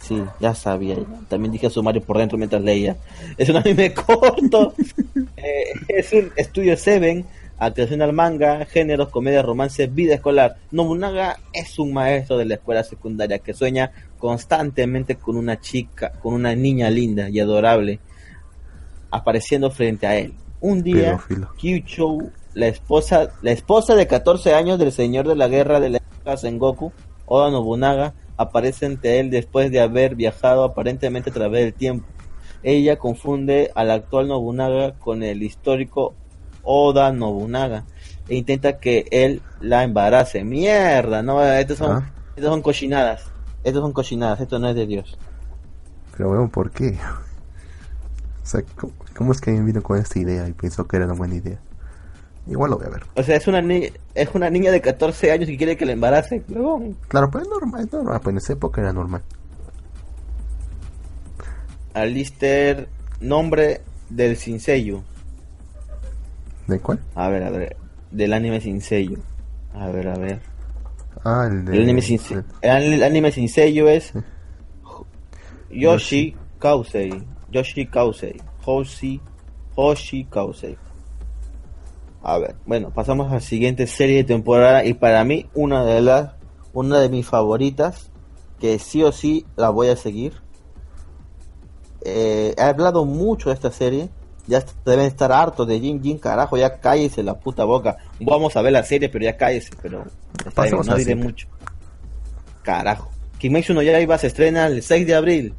Sí, 0.00 0.22
ya 0.40 0.54
sabía. 0.54 0.96
También 1.28 1.52
dije 1.52 1.66
a 1.66 1.68
Asumare 1.68 2.00
por 2.00 2.18
dentro 2.18 2.38
mientras 2.38 2.62
leía. 2.62 2.96
Es 3.36 3.48
un 3.48 3.56
anime 3.56 3.92
corto. 3.94 4.74
Eh, 5.36 5.72
es 5.88 6.12
un 6.12 6.32
Estudio 6.36 6.76
7. 6.76 7.24
Actuación 7.58 8.02
al 8.02 8.12
manga, 8.12 8.64
géneros, 8.66 9.10
comedia, 9.10 9.42
romance, 9.42 9.86
vida 9.86 10.14
escolar. 10.14 10.56
Nobunaga 10.70 11.38
es 11.52 11.78
un 11.78 11.92
maestro 11.92 12.36
de 12.36 12.46
la 12.46 12.54
escuela 12.54 12.82
secundaria 12.82 13.38
que 13.38 13.54
sueña 13.54 13.92
constantemente 14.18 15.16
con 15.16 15.36
una 15.36 15.60
chica, 15.60 16.12
con 16.22 16.34
una 16.34 16.54
niña 16.54 16.90
linda 16.90 17.28
y 17.28 17.40
adorable 17.40 18.00
apareciendo 19.14 19.70
frente 19.70 20.06
a 20.08 20.16
él. 20.16 20.34
Un 20.60 20.82
día, 20.82 21.20
Kyuchou, 21.56 22.32
la 22.54 22.66
esposa, 22.66 23.28
la 23.42 23.52
esposa 23.52 23.94
de 23.94 24.08
14 24.08 24.54
años 24.54 24.78
del 24.78 24.90
señor 24.90 25.28
de 25.28 25.36
la 25.36 25.46
guerra 25.46 25.78
de 25.78 26.00
la 26.24 26.36
Sengoku, 26.36 26.92
Oda 27.26 27.50
Nobunaga, 27.50 28.14
aparece 28.36 28.86
ante 28.86 29.20
él 29.20 29.30
después 29.30 29.70
de 29.70 29.80
haber 29.80 30.16
viajado 30.16 30.64
aparentemente 30.64 31.30
a 31.30 31.32
través 31.32 31.62
del 31.64 31.74
tiempo. 31.74 32.06
Ella 32.64 32.96
confunde 32.96 33.70
al 33.74 33.90
actual 33.92 34.26
Nobunaga 34.26 34.94
con 34.98 35.22
el 35.22 35.42
histórico 35.42 36.14
Oda 36.64 37.12
Nobunaga 37.12 37.84
e 38.28 38.34
intenta 38.34 38.78
que 38.78 39.06
él 39.12 39.42
la 39.60 39.84
embarace. 39.84 40.42
Mierda, 40.42 41.22
no, 41.22 41.40
estos 41.44 41.78
son, 41.78 41.98
ah. 41.98 42.12
son 42.40 42.62
cochinadas. 42.62 43.30
Estos 43.62 43.80
son 43.80 43.92
cochinadas, 43.92 44.40
esto 44.40 44.58
no 44.58 44.68
es 44.68 44.74
de 44.74 44.86
Dios. 44.86 45.16
Pero 46.16 46.30
bueno, 46.30 46.48
¿por 46.48 46.70
qué? 46.70 46.98
O 48.42 48.46
sea, 48.46 48.62
¿cómo, 48.76 48.92
es 49.32 49.40
que 49.40 49.50
alguien 49.50 49.66
vino 49.66 49.82
con 49.82 49.98
esta 49.98 50.18
idea 50.18 50.48
y 50.48 50.52
pensó 50.52 50.86
que 50.86 50.96
era 50.96 51.06
una 51.06 51.14
buena 51.14 51.36
idea? 51.36 51.58
Igual 52.46 52.72
lo 52.72 52.78
voy 52.78 52.86
a 52.86 52.90
ver. 52.90 53.02
O 53.14 53.22
sea, 53.22 53.36
es 53.36 53.46
una, 53.46 53.60
es 54.14 54.34
una 54.34 54.50
niña 54.50 54.70
de 54.70 54.80
14 54.80 55.32
años 55.32 55.48
que 55.48 55.56
quiere 55.56 55.76
que 55.76 55.86
la 55.86 55.92
embarace. 55.92 56.42
Claro, 57.08 57.30
pues 57.30 57.44
es 57.44 57.50
normal, 57.50 57.84
es 57.84 57.92
normal. 57.92 58.20
Pues 58.22 58.32
en 58.32 58.38
esa 58.38 58.52
época 58.52 58.80
era 58.82 58.92
normal. 58.92 59.22
Alister, 61.94 62.88
nombre 63.20 63.80
del 64.10 64.36
Sinseyu. 64.36 65.02
¿De 66.66 66.80
cuál? 66.80 67.00
A 67.14 67.28
ver, 67.28 67.44
a 67.44 67.50
ver. 67.50 67.76
Del 68.10 68.32
anime 68.32 68.60
Sinseyu. 68.60 69.18
A 69.72 69.88
ver, 69.88 70.08
a 70.08 70.18
ver. 70.18 70.40
Ah, 71.24 71.48
el, 71.50 71.64
de, 71.64 71.76
el 71.76 71.82
anime, 71.84 72.02
sin, 72.02 72.20
el, 72.60 73.02
anime 73.02 73.28
es 73.28 74.12
Yoshi 75.70 76.36
Kausei. 76.58 77.24
Yoshi 77.50 77.86
Kausei. 77.86 78.40
Hoshi, 78.64 79.20
Hoshi 79.74 80.24
Kausei. 80.24 80.76
A 82.22 82.38
ver, 82.38 82.56
bueno, 82.64 82.90
pasamos 82.90 83.30
a 83.30 83.34
la 83.34 83.40
siguiente 83.40 83.86
serie 83.86 84.18
de 84.18 84.24
temporada 84.24 84.84
y 84.84 84.94
para 84.94 85.24
mí 85.24 85.46
una 85.54 85.84
de 85.84 86.00
las, 86.00 86.32
una 86.72 87.00
de 87.00 87.08
mis 87.08 87.26
favoritas, 87.26 88.10
que 88.58 88.78
sí 88.78 89.02
o 89.02 89.12
sí 89.12 89.44
la 89.56 89.70
voy 89.70 89.88
a 89.88 89.96
seguir. 89.96 90.32
Eh, 92.02 92.54
he 92.56 92.62
hablado 92.62 93.04
mucho 93.04 93.50
de 93.50 93.54
esta 93.54 93.70
serie, 93.70 94.08
ya 94.46 94.64
deben 94.84 95.06
estar 95.06 95.32
hartos 95.32 95.66
de 95.66 95.80
Jin 95.80 96.02
Jin, 96.02 96.18
carajo, 96.18 96.56
ya 96.56 96.80
cállese 96.80 97.22
la 97.22 97.38
puta 97.38 97.64
boca. 97.64 97.98
Vamos 98.20 98.56
a 98.56 98.62
ver 98.62 98.72
la 98.72 98.84
serie, 98.84 99.08
pero 99.08 99.24
ya 99.24 99.36
cállese, 99.36 99.70
pero 99.82 100.04
no 100.84 100.96
diré 100.96 101.14
mucho. 101.14 101.48
Carajo 102.62 103.14
Kimetsu 103.44 103.74
no 103.74 103.82
Yaiba 103.82 104.16
se 104.16 104.28
estrena 104.28 104.66
el 104.68 104.82
6 104.82 105.06
de 105.06 105.14
abril. 105.14 105.54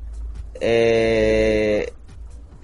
Eh, 0.60 1.94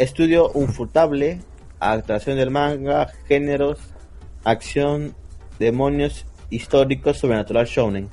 estudio 0.01 0.51
Unfurtable, 0.53 1.39
actuación 1.79 2.37
del 2.37 2.49
manga, 2.49 3.09
géneros, 3.27 3.77
acción, 4.43 5.15
demonios 5.59 6.25
históricos, 6.49 7.17
sobrenatural 7.17 7.65
shounen. 7.65 8.09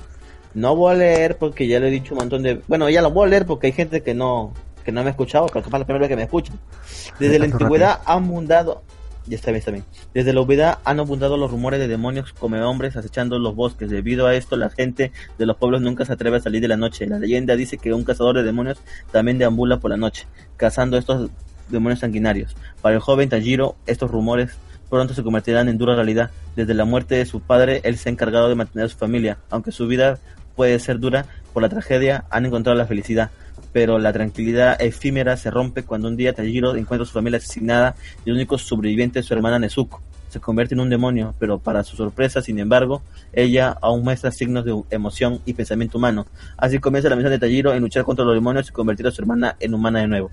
No 0.53 0.75
voy 0.75 0.93
a 0.93 0.97
leer 0.97 1.37
porque 1.37 1.67
ya 1.67 1.79
le 1.79 1.87
he 1.87 1.91
dicho 1.91 2.13
un 2.13 2.19
montón 2.19 2.43
de... 2.43 2.61
Bueno, 2.67 2.89
ya 2.89 3.01
lo 3.01 3.11
voy 3.11 3.27
a 3.27 3.29
leer 3.31 3.45
porque 3.45 3.67
hay 3.67 3.73
gente 3.73 4.01
que 4.01 4.13
no 4.13 4.53
que 4.83 4.93
no 4.93 5.01
me 5.01 5.07
ha 5.07 5.11
escuchado, 5.11 5.45
pero 5.47 5.63
capaz 5.63 5.79
la 5.79 5.85
primera 5.85 6.01
vez 6.01 6.09
que 6.09 6.15
me 6.15 6.23
escuchan. 6.23 6.59
Desde 7.19 7.37
la 7.39 7.45
antigüedad 7.45 8.01
han 8.05 8.23
abundado... 8.23 8.83
Ya 9.27 9.35
está 9.35 9.51
bien, 9.51 9.59
está 9.59 9.69
bien. 9.69 9.85
Desde 10.11 10.33
la 10.33 10.41
obviedad 10.41 10.79
han 10.85 10.99
abundado 10.99 11.37
los 11.37 11.51
rumores 11.51 11.79
de 11.79 11.87
demonios 11.87 12.33
come 12.33 12.59
hombres 12.63 12.95
acechando 12.95 13.37
los 13.37 13.55
bosques. 13.55 13.91
Debido 13.91 14.25
a 14.25 14.33
esto, 14.33 14.57
la 14.57 14.69
gente 14.71 15.11
de 15.37 15.45
los 15.45 15.55
pueblos 15.57 15.81
nunca 15.81 16.03
se 16.05 16.13
atreve 16.13 16.37
a 16.37 16.39
salir 16.39 16.61
de 16.61 16.67
la 16.67 16.77
noche. 16.77 17.05
La 17.05 17.19
leyenda 17.19 17.55
dice 17.55 17.77
que 17.77 17.93
un 17.93 18.03
cazador 18.03 18.37
de 18.37 18.43
demonios 18.43 18.79
también 19.11 19.37
deambula 19.37 19.77
por 19.77 19.91
la 19.91 19.97
noche, 19.97 20.25
cazando 20.57 20.97
estos 20.97 21.29
demonios 21.69 21.99
sanguinarios. 21.99 22.55
Para 22.81 22.95
el 22.95 23.01
joven 23.01 23.29
Tajiro, 23.29 23.75
estos 23.85 24.09
rumores 24.11 24.57
pronto 24.89 25.13
se 25.13 25.23
convertirán 25.23 25.69
en 25.69 25.77
dura 25.77 25.95
realidad. 25.95 26.31
Desde 26.55 26.73
la 26.73 26.85
muerte 26.85 27.15
de 27.15 27.25
su 27.25 27.41
padre, 27.41 27.81
él 27.83 27.97
se 27.97 28.09
ha 28.09 28.11
encargado 28.11 28.49
de 28.49 28.55
mantener 28.55 28.85
a 28.85 28.89
su 28.89 28.97
familia. 28.97 29.37
Aunque 29.49 29.71
su 29.71 29.87
vida 29.87 30.19
puede 30.55 30.79
ser 30.79 30.99
dura 30.99 31.25
por 31.53 31.63
la 31.63 31.69
tragedia, 31.69 32.25
han 32.29 32.45
encontrado 32.45 32.77
la 32.77 32.87
felicidad. 32.87 33.29
Pero 33.71 33.99
la 33.99 34.11
tranquilidad 34.11 34.81
efímera 34.81 35.37
se 35.37 35.51
rompe 35.51 35.83
cuando 35.83 36.07
un 36.07 36.17
día 36.17 36.33
Tajiro 36.33 36.75
encuentra 36.75 37.03
a 37.03 37.05
su 37.05 37.13
familia 37.13 37.37
asesinada 37.37 37.95
y 38.25 38.29
el 38.29 38.35
único 38.35 38.57
sobreviviente 38.57 39.19
es 39.19 39.25
su 39.27 39.33
hermana 39.33 39.59
Nezuko. 39.59 40.01
Se 40.29 40.39
convierte 40.39 40.75
en 40.75 40.79
un 40.79 40.89
demonio, 40.89 41.33
pero 41.39 41.57
para 41.57 41.83
su 41.83 41.95
sorpresa, 41.95 42.41
sin 42.41 42.59
embargo, 42.59 43.01
ella 43.33 43.75
aún 43.81 44.03
muestra 44.03 44.31
signos 44.31 44.63
de 44.63 44.79
emoción 44.91 45.41
y 45.45 45.53
pensamiento 45.53 45.97
humano. 45.97 46.27
Así 46.55 46.79
comienza 46.79 47.09
la 47.09 47.15
misión 47.15 47.31
de 47.31 47.39
Tajiro 47.39 47.73
en 47.73 47.81
luchar 47.81 48.03
contra 48.03 48.25
los 48.25 48.35
demonios 48.35 48.69
y 48.69 48.71
convertir 48.71 49.07
a 49.07 49.11
su 49.11 49.21
hermana 49.21 49.55
en 49.59 49.73
humana 49.73 49.99
de 49.99 50.07
nuevo. 50.07 50.29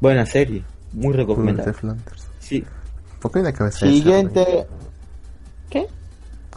Buena 0.00 0.24
serie, 0.26 0.64
muy 0.92 1.12
recomendable. 1.12 1.72
Sí. 2.38 2.64
¿Por 3.20 3.32
qué 3.32 3.38
hay 3.40 3.42
una 3.46 3.52
cabeza 3.52 3.78
Siguiente. 3.80 4.40
de 4.40 4.46
cerdo? 4.46 4.66
¿Qué? 5.70 5.86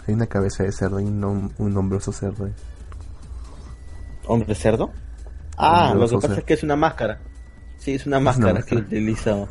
Hay 0.07 0.13
una 0.13 0.27
cabeza 0.27 0.63
de 0.63 0.71
cerdo 0.71 0.99
y 0.99 1.05
un, 1.05 1.51
un 1.57 1.77
hombroso 1.77 2.11
cerdo. 2.11 2.49
¿Hombre 4.25 4.55
cerdo? 4.55 4.91
Ah, 5.57 5.93
lo 5.95 6.07
que 6.07 6.17
pasa 6.17 6.35
es 6.39 6.43
que 6.43 6.53
es 6.53 6.63
una 6.63 6.75
máscara. 6.75 7.19
Sí, 7.77 7.93
es 7.93 8.05
una 8.05 8.19
máscara 8.19 8.61
que 8.61 8.75
utiliza. 8.75 9.47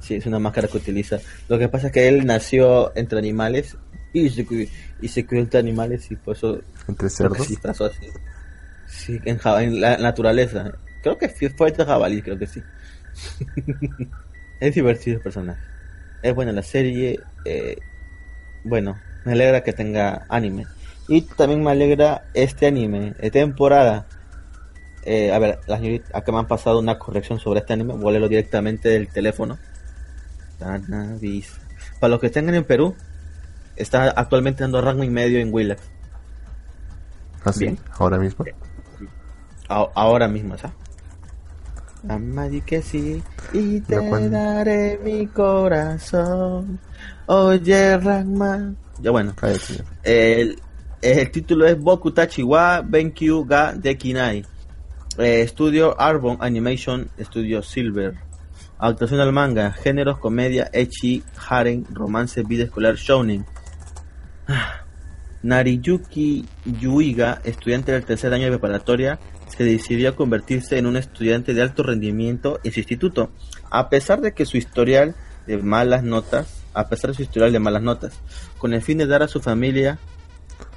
Sí, 0.00 0.14
es 0.14 0.26
una 0.26 0.38
máscara 0.38 0.68
que 0.68 0.76
utiliza. 0.76 1.18
Lo 1.48 1.58
que 1.58 1.68
pasa 1.68 1.88
es 1.88 1.92
que 1.92 2.06
él 2.08 2.24
nació 2.24 2.96
entre 2.96 3.18
animales 3.18 3.76
y 4.12 4.28
se, 4.30 4.46
y 5.00 5.08
se 5.08 5.26
crió 5.26 5.42
entre 5.42 5.58
animales 5.60 6.10
y 6.10 6.16
por 6.16 6.36
eso. 6.36 6.60
¿Entre 6.86 7.10
cerdos? 7.10 7.46
Sí, 7.46 7.58
así. 7.64 8.08
Sí, 8.86 9.20
en, 9.24 9.40
en 9.44 9.80
la 9.80 9.96
naturaleza. 9.98 10.72
Creo 11.02 11.18
que 11.18 11.28
fue 11.28 11.68
entre 11.68 11.84
jabalí, 11.84 12.22
creo 12.22 12.38
que 12.38 12.46
sí. 12.46 12.62
es 14.60 14.74
divertido 14.74 15.16
el 15.16 15.22
personaje. 15.22 15.60
Es 16.22 16.34
buena 16.34 16.52
la 16.52 16.62
serie. 16.62 17.20
Eh, 17.44 17.78
bueno, 18.64 18.98
me 19.24 19.32
alegra 19.32 19.62
que 19.62 19.72
tenga 19.72 20.26
anime. 20.28 20.66
Y 21.08 21.22
también 21.22 21.62
me 21.62 21.70
alegra 21.70 22.24
este 22.34 22.66
anime 22.66 23.12
de 23.12 23.30
temporada. 23.30 24.06
Eh, 25.04 25.32
a 25.32 25.38
ver, 25.38 25.60
las 25.68 25.80
acá 26.12 26.32
me 26.32 26.38
han 26.38 26.48
pasado 26.48 26.80
una 26.80 26.98
corrección 26.98 27.38
sobre 27.38 27.60
este 27.60 27.72
anime. 27.72 27.94
Voy 27.94 28.08
a 28.08 28.10
leerlo 28.12 28.28
directamente 28.28 28.88
del 28.88 29.08
teléfono. 29.08 29.58
Para 30.58 32.10
los 32.10 32.20
que 32.20 32.26
estén 32.26 32.52
en 32.52 32.64
Perú, 32.64 32.96
está 33.76 34.10
actualmente 34.10 34.64
dando 34.64 34.80
rango 34.80 35.04
y 35.04 35.10
medio 35.10 35.38
en 35.38 35.52
Willax. 35.52 35.82
¿Así? 37.44 37.66
¿Ah, 37.68 37.94
¿Ahora 37.98 38.18
mismo? 38.18 38.44
ahora 39.68 40.28
mismo, 40.28 40.56
¿sabes? 40.58 40.76
Amadí 42.08 42.60
que 42.60 42.82
sí, 42.82 43.22
y 43.52 43.80
te 43.80 43.96
daré 44.28 44.98
mi 45.02 45.26
corazón. 45.26 46.78
Oye, 47.26 47.98
Ragman. 47.98 48.76
Ya 49.00 49.10
bueno. 49.10 49.34
El, 50.02 50.58
el 51.02 51.30
título 51.30 51.66
es 51.66 51.78
Boku 51.78 52.12
Tachiwa 52.12 52.82
Benkyu 52.82 53.44
ga 53.44 53.72
Dekinai. 53.72 54.44
Eh, 55.18 55.40
estudio 55.42 55.98
Arbon 56.00 56.36
Animation, 56.40 57.08
estudio 57.16 57.62
Silver. 57.62 58.14
Actuación 58.78 59.20
al 59.20 59.32
manga, 59.32 59.72
géneros, 59.72 60.18
comedia, 60.18 60.68
echi, 60.72 61.22
haren, 61.48 61.86
romance, 61.90 62.42
vida 62.42 62.64
escolar, 62.64 62.96
shounen. 62.96 63.46
Nariyuki 65.42 66.44
Yuiga, 66.64 67.40
estudiante 67.44 67.92
del 67.92 68.04
tercer 68.04 68.34
año 68.34 68.44
de 68.44 68.50
preparatoria, 68.50 69.18
se 69.48 69.64
decidió 69.64 70.10
a 70.10 70.16
convertirse 70.16 70.78
en 70.78 70.86
un 70.86 70.96
estudiante 70.96 71.54
de 71.54 71.62
alto 71.62 71.82
rendimiento 71.82 72.60
en 72.64 72.72
su 72.72 72.80
instituto, 72.80 73.30
a 73.70 73.88
pesar 73.88 74.20
de 74.20 74.32
que 74.32 74.46
su 74.46 74.56
historial 74.56 75.14
de 75.46 75.58
malas 75.58 76.02
notas, 76.02 76.62
a 76.74 76.88
pesar 76.88 77.10
de 77.10 77.16
su 77.16 77.22
historial 77.22 77.52
de 77.52 77.60
malas 77.60 77.82
notas, 77.82 78.14
con 78.58 78.74
el 78.74 78.82
fin 78.82 78.98
de 78.98 79.06
dar 79.06 79.22
a 79.22 79.28
su 79.28 79.40
familia, 79.40 79.98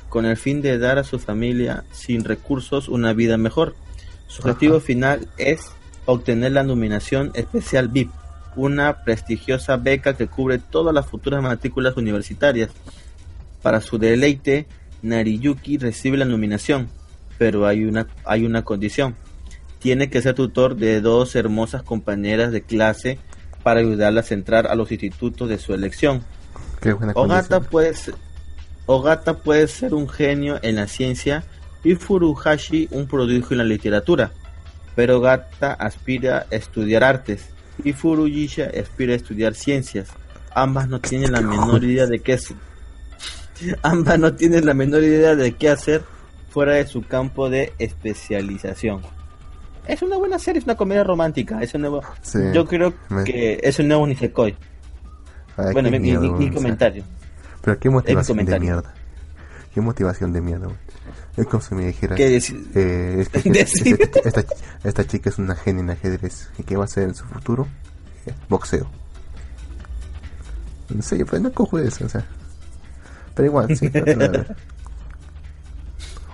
con 0.09 0.25
el 0.25 0.37
fin 0.37 0.61
de 0.61 0.77
dar 0.77 0.97
a 0.97 1.03
su 1.03 1.19
familia 1.19 1.83
sin 1.91 2.23
recursos 2.23 2.89
una 2.89 3.13
vida 3.13 3.37
mejor. 3.37 3.75
Su 4.27 4.41
objetivo 4.41 4.79
final 4.79 5.27
es 5.37 5.71
obtener 6.05 6.51
la 6.51 6.63
nominación 6.63 7.31
especial 7.33 7.87
VIP, 7.87 8.11
una 8.55 9.03
prestigiosa 9.03 9.77
beca 9.77 10.15
que 10.15 10.27
cubre 10.27 10.59
todas 10.59 10.93
las 10.93 11.07
futuras 11.07 11.41
matrículas 11.41 11.97
universitarias. 11.97 12.69
Para 13.61 13.81
su 13.81 13.97
deleite, 13.97 14.67
Nariyuki 15.01 15.77
recibe 15.77 16.17
la 16.17 16.25
nominación, 16.25 16.89
pero 17.39 17.65
hay 17.65 17.85
una, 17.85 18.05
hay 18.25 18.45
una 18.45 18.63
condición. 18.63 19.15
Tiene 19.79 20.09
que 20.09 20.21
ser 20.21 20.35
tutor 20.35 20.75
de 20.75 21.01
dos 21.01 21.35
hermosas 21.35 21.81
compañeras 21.81 22.51
de 22.51 22.61
clase 22.61 23.17
para 23.63 23.79
ayudarlas 23.79 24.29
a 24.29 24.33
entrar 24.33 24.67
a 24.67 24.75
los 24.75 24.91
institutos 24.91 25.47
de 25.49 25.57
su 25.57 25.73
elección. 25.73 26.23
Ogata 27.15 27.61
puede, 27.61 27.95
ser, 27.95 28.13
Ogata 28.85 29.37
puede 29.37 29.67
ser 29.67 29.93
un 29.93 30.07
genio 30.09 30.59
en 30.61 30.75
la 30.75 30.87
ciencia 30.87 31.45
y 31.83 31.95
Furuhashi 31.95 32.89
un 32.91 33.07
prodigio 33.07 33.51
en 33.51 33.59
la 33.59 33.63
literatura, 33.63 34.31
pero 34.95 35.17
Ogata 35.17 35.73
aspira 35.73 36.45
a 36.51 36.55
estudiar 36.55 37.05
artes 37.05 37.45
y 37.85 37.93
Furuyisha 37.93 38.69
aspira 38.77 39.13
a 39.13 39.15
estudiar 39.15 39.55
ciencias. 39.55 40.09
Ambas 40.53 40.89
no 40.89 40.99
tienen 40.99 41.31
la 41.31 41.41
menor 41.41 41.85
idea 41.85 42.05
de 42.05 42.19
qué 42.19 42.33
es. 42.33 42.53
Ambas 43.81 44.19
no 44.19 44.33
tienen 44.33 44.65
la 44.65 44.73
menor 44.73 45.03
idea 45.03 45.35
de 45.35 45.53
qué 45.53 45.69
hacer 45.69 46.03
fuera 46.49 46.73
de 46.73 46.85
su 46.85 47.03
campo 47.03 47.49
de 47.49 47.73
especialización. 47.79 49.01
Es 49.87 50.01
una 50.01 50.17
buena 50.17 50.37
serie, 50.37 50.59
es 50.59 50.65
una 50.65 50.75
comedia 50.75 51.03
romántica. 51.03 51.61
Es 51.61 51.73
un 51.73 51.81
nuevo, 51.81 52.03
yo 52.53 52.65
creo 52.65 52.93
que 53.25 53.59
es 53.63 53.79
un 53.79 53.87
nuevo 53.87 54.05
Nisekoi. 54.05 54.55
bueno, 55.73 55.89
mi, 55.91 56.51
comentario. 56.51 57.03
Pero 57.61 57.79
qué 57.79 57.89
motivación 57.89 58.45
de 58.45 58.59
mierda. 58.59 58.93
Qué 59.73 59.81
motivación 59.81 60.33
de 60.33 60.41
mierda. 60.41 60.67
Es 61.37 61.45
como 61.45 61.61
si 61.61 61.73
me 61.73 61.85
dijera 61.85 62.15
¿Qué 62.15 62.37
eh, 62.75 63.25
esta, 64.25 64.45
esta, 64.83 65.07
chica 65.07 65.29
es 65.29 65.37
una 65.37 65.55
genia 65.55 65.81
en 65.81 65.89
ajedrez. 65.89 66.49
¿Y 66.57 66.63
qué 66.63 66.75
va 66.75 66.83
a 66.83 66.85
hacer 66.85 67.03
en 67.03 67.15
su 67.15 67.23
futuro? 67.25 67.67
Eh, 68.25 68.33
boxeo. 68.49 68.89
No 70.89 71.01
sé, 71.01 71.17
yo 71.17 71.25
pues 71.25 71.41
no 71.41 71.51
cojo 71.51 71.79
eso, 71.79 72.05
o 72.05 72.09
sea. 72.09 72.25
Pero 73.35 73.47
igual, 73.47 73.77
sí. 73.77 73.89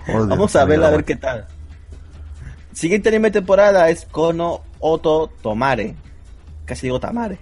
Vamos 0.06 0.54
a 0.56 0.64
verla 0.64 0.88
a 0.88 0.90
ver 0.90 1.04
qué 1.04 1.16
tal. 1.16 1.46
Siguiente 2.72 3.08
anime 3.08 3.30
temporada 3.30 3.88
es 3.88 4.04
Kono 4.04 4.62
Oto 4.80 5.30
Tomare. 5.42 5.94
Casi 6.64 6.86
digo 6.86 7.00
Tamare. 7.00 7.38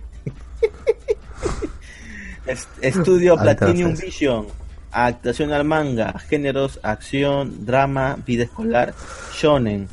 Estudio 2.81 3.37
Platinum 3.37 3.95
Vision. 3.95 4.47
Actuación 4.93 5.53
al 5.53 5.65
manga. 5.65 6.19
Géneros, 6.21 6.79
acción, 6.83 7.67
drama, 7.67 8.17
vida 8.25 8.45
escolar, 8.45 8.95
shonen. 9.35 9.89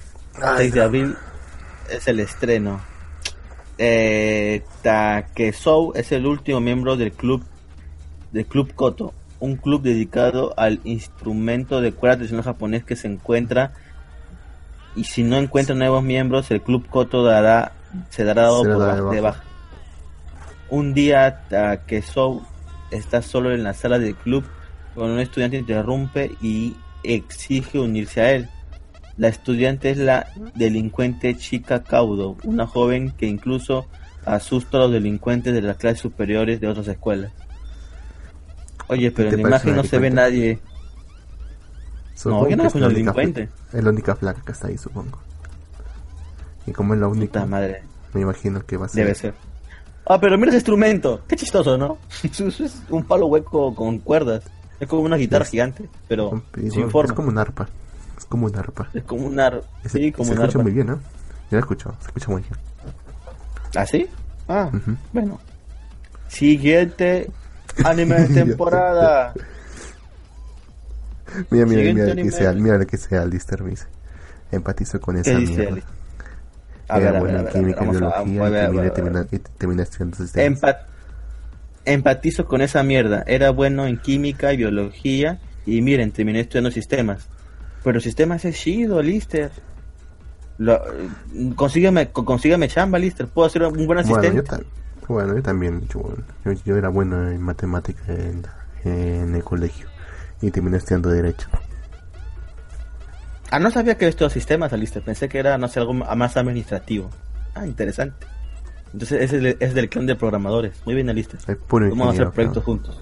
6 0.58 0.74
de 0.74 0.82
abril 0.82 1.18
es 1.90 2.08
el 2.08 2.20
estreno. 2.20 2.80
Eh, 3.78 4.64
Takesou 4.84 5.94
es 5.96 6.12
el 6.12 6.26
último 6.28 6.60
miembro 6.60 6.96
del 6.98 7.14
club 7.14 7.44
del 8.32 8.46
club 8.46 8.74
Koto 8.76 9.14
un 9.42 9.58
club 9.58 9.82
dedicado 9.82 10.54
al 10.56 10.80
instrumento 10.86 11.82
de 11.82 11.92
cuerda 11.92 12.18
tradicional 12.18 12.46
japonés 12.46 12.84
que 12.86 12.96
se 12.96 13.08
encuentra 13.08 13.74
y 14.96 15.06
si 15.06 15.24
no 15.24 15.38
encuentra 15.38 15.76
nuevos 15.76 16.04
miembros 16.04 16.52
el 16.52 16.62
club 16.62 16.88
Koto 16.88 17.24
dará, 17.24 17.74
se 18.10 18.24
dará 18.24 18.50
por 18.50 19.12
de 19.12 19.22
baja. 19.22 19.44
Un 20.70 20.94
día 20.94 21.42
Takesou 21.50 22.44
está 22.92 23.22
solo 23.22 23.52
en 23.52 23.64
la 23.64 23.74
sala 23.74 24.00
del 24.00 24.16
club 24.16 24.46
cuando 24.94 25.16
un 25.16 25.20
estudiante 25.20 25.58
interrumpe 25.58 26.32
y 26.42 26.76
exige 27.04 27.80
unirse 27.80 28.22
a 28.22 28.32
él. 28.32 28.50
La 29.18 29.28
estudiante 29.28 29.90
es 29.90 29.98
la 29.98 30.28
delincuente 30.56 31.36
Chika 31.36 31.84
Kaudo, 31.84 32.38
una 32.44 32.68
joven 32.68 33.12
que 33.12 33.26
incluso 33.26 33.88
asusta 34.26 34.78
a 34.78 34.82
los 34.82 34.92
delincuentes 34.92 35.54
de 35.54 35.62
las 35.62 35.78
clases 35.78 36.00
superiores 36.00 36.62
de 36.62 36.68
otras 36.68 36.88
escuelas. 36.88 37.32
Oye, 38.92 39.10
pero 39.10 39.30
en 39.30 39.42
la 39.42 39.48
imagen 39.48 39.76
no 39.78 39.84
se 39.86 39.98
ve 40.00 40.10
nadie. 40.10 40.60
no, 42.26 42.50
yo 42.50 42.58
no 42.58 42.66
es 42.66 42.76
un 42.76 42.82
delincuente. 42.82 43.48
Es 43.72 43.82
la 43.82 43.90
única 43.90 44.18
flaca 44.18 44.42
que 44.46 44.52
está 44.52 44.68
ahí, 44.68 44.78
supongo. 44.78 45.18
Y 46.68 46.74
como 46.74 46.94
es 46.94 47.00
la 47.00 47.08
única, 47.08 47.46
madre. 47.46 47.84
me 48.14 48.22
imagino 48.22 48.66
que 48.66 48.76
va 48.76 48.88
a 48.88 48.90
ser. 48.90 49.06
Debe 49.06 49.16
ser. 49.16 49.34
Ah, 50.06 50.20
pero 50.20 50.38
mira 50.38 50.50
ese 50.50 50.58
instrumento. 50.58 51.22
Qué 51.26 51.38
chistoso, 51.38 51.78
¿no? 51.78 52.00
es 52.24 52.84
un 52.90 53.06
palo 53.06 53.28
hueco 53.28 53.74
con 53.74 54.00
cuerdas. 54.00 54.44
Es 54.78 54.90
como 54.90 55.04
una 55.04 55.16
guitarra 55.16 55.46
gigante, 55.46 55.88
pero 56.10 56.44
sin 56.54 56.90
forma. 56.90 57.14
Es 57.14 57.16
como 57.16 57.30
un 57.30 57.38
arpa. 57.38 57.70
Es 58.18 58.26
como 58.26 58.48
un 58.48 58.56
arpa. 58.58 58.90
Es 58.94 59.04
como 59.04 59.26
un 59.26 59.40
arpa. 59.40 59.66
Sí, 59.86 60.12
como 60.12 60.26
se 60.26 60.34
un 60.34 60.42
escucha 60.42 60.60
muy 60.60 60.72
bien, 60.74 60.88
¿no? 60.88 60.96
Yo 60.96 61.58
lo 61.58 61.60
escucho, 61.60 61.96
se 62.02 62.08
escucha 62.08 62.30
muy 62.30 62.42
bien. 62.42 62.56
¿Ah, 63.74 63.86
sí? 63.86 64.10
Ah, 64.50 64.70
bueno. 65.14 65.40
Siguiente 66.28 67.30
anime 67.84 68.16
de 68.22 68.28
temporada. 68.46 69.34
mira, 71.50 71.66
mira, 71.66 71.94
mira, 71.94 72.16
que 72.16 72.32
sea, 72.32 72.52
mira 72.54 72.78
lo 72.78 72.86
que 72.86 72.98
sea 72.98 73.26
Lister, 73.26 73.64
me 73.64 73.72
dice. 73.72 73.86
Empatizo 74.52 75.00
con 75.00 75.18
esa 75.18 75.38
mierda. 75.38 75.82
A 76.88 77.00
Era 77.00 77.20
bueno 77.20 77.38
en 77.40 77.48
química 77.48 77.84
y 77.84 77.88
biología 78.98 79.28
y 79.32 79.50
terminé 79.58 79.84
estudiando 79.84 80.18
sistemas. 80.18 80.76
empatizo 81.86 82.46
con 82.46 82.62
esa 82.62 82.84
mierda. 82.84 83.24
Era 83.28 83.52
bueno 83.52 83.86
en 83.88 83.98
química 83.98 84.52
y 84.54 84.58
biología 84.58 85.40
y 85.66 85.82
miren, 85.82 86.12
terminé 86.12 86.42
estudiando 86.42 86.72
sistemas. 86.72 87.28
Pero 87.84 88.00
sistemas 88.00 88.46
es 88.46 88.58
chido, 88.58 89.02
Lister. 89.02 89.52
Lo, 90.58 90.80
consígueme, 91.56 92.10
consígueme 92.12 92.68
chamba, 92.68 93.00
Lister. 93.00 93.28
Puedo 93.28 93.50
ser 93.50 93.64
un 93.64 93.88
buen 93.88 94.00
asistente. 94.00 94.42
Bueno, 94.42 94.64
yo, 94.64 94.66
también. 95.44 95.88
Yo, 95.88 96.76
era 96.76 96.90
bueno 96.90 97.30
en 97.30 97.42
matemática 97.42 98.02
en, 98.08 98.44
en 98.84 99.36
el 99.36 99.44
colegio 99.44 99.88
y 100.42 100.52
terminé 100.52 100.78
estudiando 100.78 101.10
Derecho. 101.10 101.48
Ah, 103.52 103.60
no 103.60 103.70
sabía 103.70 103.98
que 103.98 104.08
esto 104.08 104.30
sistemas, 104.30 104.72
Alistair. 104.72 105.04
Pensé 105.04 105.28
que 105.28 105.38
era, 105.38 105.58
no 105.58 105.68
sé, 105.68 105.80
algo 105.80 105.94
más 105.94 106.38
administrativo. 106.38 107.10
Ah, 107.54 107.68
interesante. 107.68 108.26
Entonces 108.94 109.34
es, 109.34 109.56
es 109.60 109.74
del 109.74 109.90
clan 109.90 110.06
de 110.06 110.16
programadores. 110.16 110.74
Muy 110.86 110.96
bien, 110.96 111.10
Alistair. 111.10 111.60
Vamos 111.70 112.08
a 112.08 112.12
hacer 112.12 112.32
proyectos 112.32 112.64
juntos. 112.64 113.02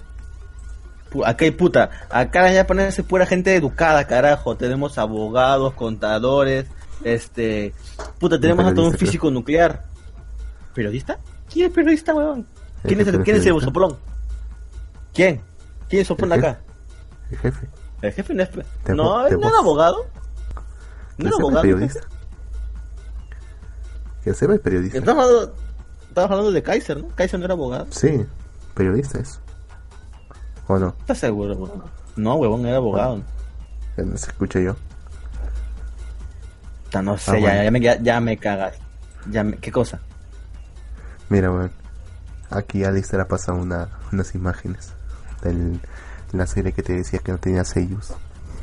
Acá 1.24 1.44
hay 1.44 1.50
puta. 1.52 1.90
Acá 2.10 2.50
ya 2.52 2.66
ponerse 2.66 3.02
pura 3.02 3.26
gente 3.26 3.54
educada, 3.54 4.06
carajo. 4.06 4.56
Tenemos 4.56 4.98
abogados, 4.98 5.74
contadores. 5.74 6.66
Este. 7.04 7.72
Puta, 8.18 8.38
tenemos 8.40 8.66
a 8.66 8.74
todo 8.74 8.86
un 8.86 8.94
físico 8.94 9.30
nuclear. 9.30 9.84
¿Periodista? 10.74 11.18
¿Quién 11.52 11.66
es 11.66 11.72
periodista, 11.72 12.14
weón? 12.14 12.46
¿Quién 12.82 13.00
es 13.00 13.08
el, 13.08 13.22
¿quién 13.22 13.36
es 13.36 13.46
el 13.46 13.60
soplón? 13.60 13.96
¿Quién? 15.12 15.40
¿Quién 15.88 16.02
es 16.02 16.08
soplón 16.08 16.32
acá? 16.32 16.60
El 17.30 17.38
jefe. 17.38 17.68
El 18.02 18.12
jefe 18.12 18.34
no 18.34 18.42
es. 18.42 18.50
No, 18.88 19.28
¿no 19.28 19.48
es 19.48 19.54
abogado? 19.58 20.06
¿No 21.18 21.26
era 21.26 21.36
abogado? 21.36 21.62
periodista? 21.62 22.00
Que 24.24 24.34
sepa 24.34 24.54
el 24.54 24.60
periodista. 24.60 24.98
Estamos 24.98 25.24
hablando, 25.24 25.54
hablando 26.16 26.52
de 26.52 26.62
Kaiser, 26.62 27.02
¿no? 27.02 27.08
Kaiser 27.14 27.38
no 27.38 27.44
era 27.46 27.54
abogado. 27.54 27.86
Sí, 27.90 28.24
periodista 28.74 29.18
es. 29.18 29.40
¿O 30.66 30.78
no? 30.78 30.94
¿Estás 31.00 31.18
seguro, 31.18 31.82
No, 32.16 32.34
huevón, 32.36 32.66
era 32.66 32.76
abogado. 32.76 33.22
No 33.96 34.16
se 34.16 34.30
escucha 34.30 34.60
yo. 34.60 34.76
No 37.02 37.16
sé, 37.18 37.32
ah, 37.32 37.38
ya, 37.38 37.64
ya, 37.64 37.70
me, 37.70 37.80
ya, 37.80 38.20
me 38.20 38.36
cagas. 38.36 38.76
Ya 39.30 39.48
¿Qué 39.60 39.70
cosa? 39.70 40.00
Mira, 41.30 41.50
weón. 41.50 41.70
Aquí 42.50 42.84
Alistair 42.84 43.22
ha 43.22 43.28
pasado 43.28 43.58
una, 43.58 43.88
unas 44.12 44.34
imágenes 44.34 44.92
de 45.42 45.78
la 46.32 46.46
serie 46.46 46.72
que 46.72 46.82
te 46.82 46.92
decía 46.92 47.20
que 47.20 47.32
no 47.32 47.38
tenía 47.38 47.64
sellos. 47.64 48.12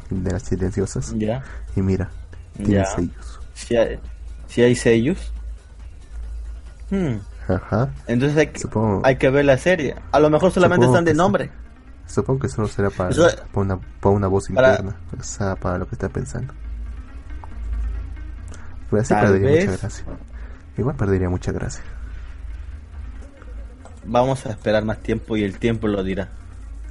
De 0.09 0.31
las 0.31 0.43
silenciosas. 0.43 1.13
Ya. 1.17 1.43
Y 1.75 1.81
mira, 1.81 2.09
tiene 2.55 2.85
sellos. 2.85 3.39
Si 3.53 3.75
hay, 3.75 3.99
si 4.47 4.61
hay 4.61 4.75
sellos. 4.75 5.33
Hmm. 6.89 7.17
Ajá. 7.47 7.89
Entonces 8.07 8.37
hay 8.37 8.47
que, 8.47 8.61
hay 9.03 9.15
que 9.15 9.29
ver 9.29 9.45
la 9.45 9.57
serie. 9.57 9.95
A 10.11 10.19
lo 10.19 10.29
mejor 10.29 10.51
solamente 10.51 10.85
están 10.85 11.05
de 11.05 11.13
nombre. 11.13 11.49
Supongo 12.05 12.41
que 12.41 12.49
solo 12.49 12.67
será 12.67 12.89
para, 12.89 13.09
para, 13.09 13.35
una, 13.53 13.77
para 13.77 14.15
una 14.15 14.27
voz 14.27 14.49
interna. 14.49 14.95
O 15.17 15.23
sea, 15.23 15.55
para 15.55 15.77
lo 15.77 15.87
que 15.87 15.95
está 15.95 16.09
pensando. 16.09 16.53
Pero 18.89 19.01
así 19.01 19.13
perdería 19.13 19.65
mucha 19.65 19.77
gracia. 19.77 20.05
Igual 20.77 20.95
perdería 20.95 21.29
mucha 21.29 21.51
gracia. 21.51 21.83
Vamos 24.07 24.45
a 24.45 24.51
esperar 24.51 24.85
más 24.85 25.03
tiempo 25.03 25.35
y 25.37 25.43
el 25.43 25.59
tiempo 25.59 25.87
lo 25.87 26.03
dirá. 26.03 26.29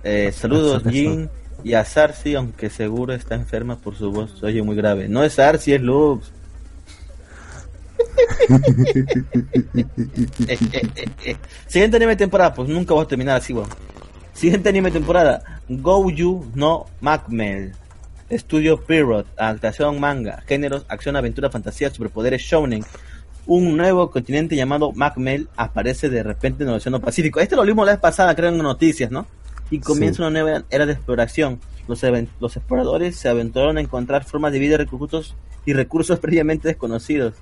Eh, 0.04 0.30
saludos, 0.32 0.84
Jin. 0.84 1.28
Y 1.64 1.74
a 1.74 1.84
Sarsi, 1.84 2.34
aunque 2.34 2.70
seguro 2.70 3.14
está 3.14 3.34
enferma 3.34 3.76
por 3.76 3.96
su 3.96 4.12
voz, 4.12 4.42
oye 4.42 4.62
muy 4.62 4.76
grave. 4.76 5.08
No 5.08 5.24
es 5.24 5.32
Sarsi, 5.32 5.72
es 5.72 5.80
Lux. 5.80 6.30
Siguiente 11.66 11.96
anime 11.96 12.16
temporada, 12.16 12.54
pues 12.54 12.68
nunca 12.68 12.94
voy 12.94 13.04
a 13.04 13.08
terminar 13.08 13.38
así, 13.38 13.52
weón. 13.52 13.68
Siguiente 14.32 14.68
anime 14.68 14.90
temporada, 14.90 15.62
Go 15.68 16.10
You 16.10 16.50
no 16.54 16.86
Macmel. 17.00 17.72
Estudio 18.28 18.84
Period, 18.84 19.24
adaptación 19.36 20.00
manga, 20.00 20.42
géneros, 20.46 20.84
acción, 20.88 21.14
aventura, 21.16 21.48
fantasía, 21.48 21.90
superpoderes, 21.90 22.42
shounen. 22.42 22.84
Un 23.46 23.76
nuevo 23.76 24.10
continente 24.10 24.56
llamado 24.56 24.92
Macmel 24.92 25.48
aparece 25.56 26.08
de 26.08 26.22
repente 26.22 26.64
en 26.64 26.70
el 26.70 26.76
Océano 26.76 27.00
Pacífico. 27.00 27.40
Este 27.40 27.56
lo 27.56 27.62
vimos 27.62 27.86
la 27.86 27.92
vez 27.92 28.00
pasada, 28.00 28.34
creo 28.34 28.50
en 28.50 28.58
noticias, 28.58 29.10
¿no? 29.10 29.26
y 29.70 29.80
comienza 29.80 30.22
una 30.22 30.30
nueva 30.30 30.64
era 30.70 30.86
de 30.86 30.92
exploración. 30.92 31.60
Los, 31.88 32.02
los 32.40 32.56
exploradores 32.56 33.16
se 33.16 33.28
aventuraron 33.28 33.78
a 33.78 33.80
encontrar 33.80 34.24
formas 34.24 34.52
de 34.52 34.58
vida 34.58 34.74
y 34.74 34.78
recursos, 34.78 35.34
y 35.64 35.72
recursos 35.72 36.18
previamente 36.20 36.68
desconocidos, 36.68 37.34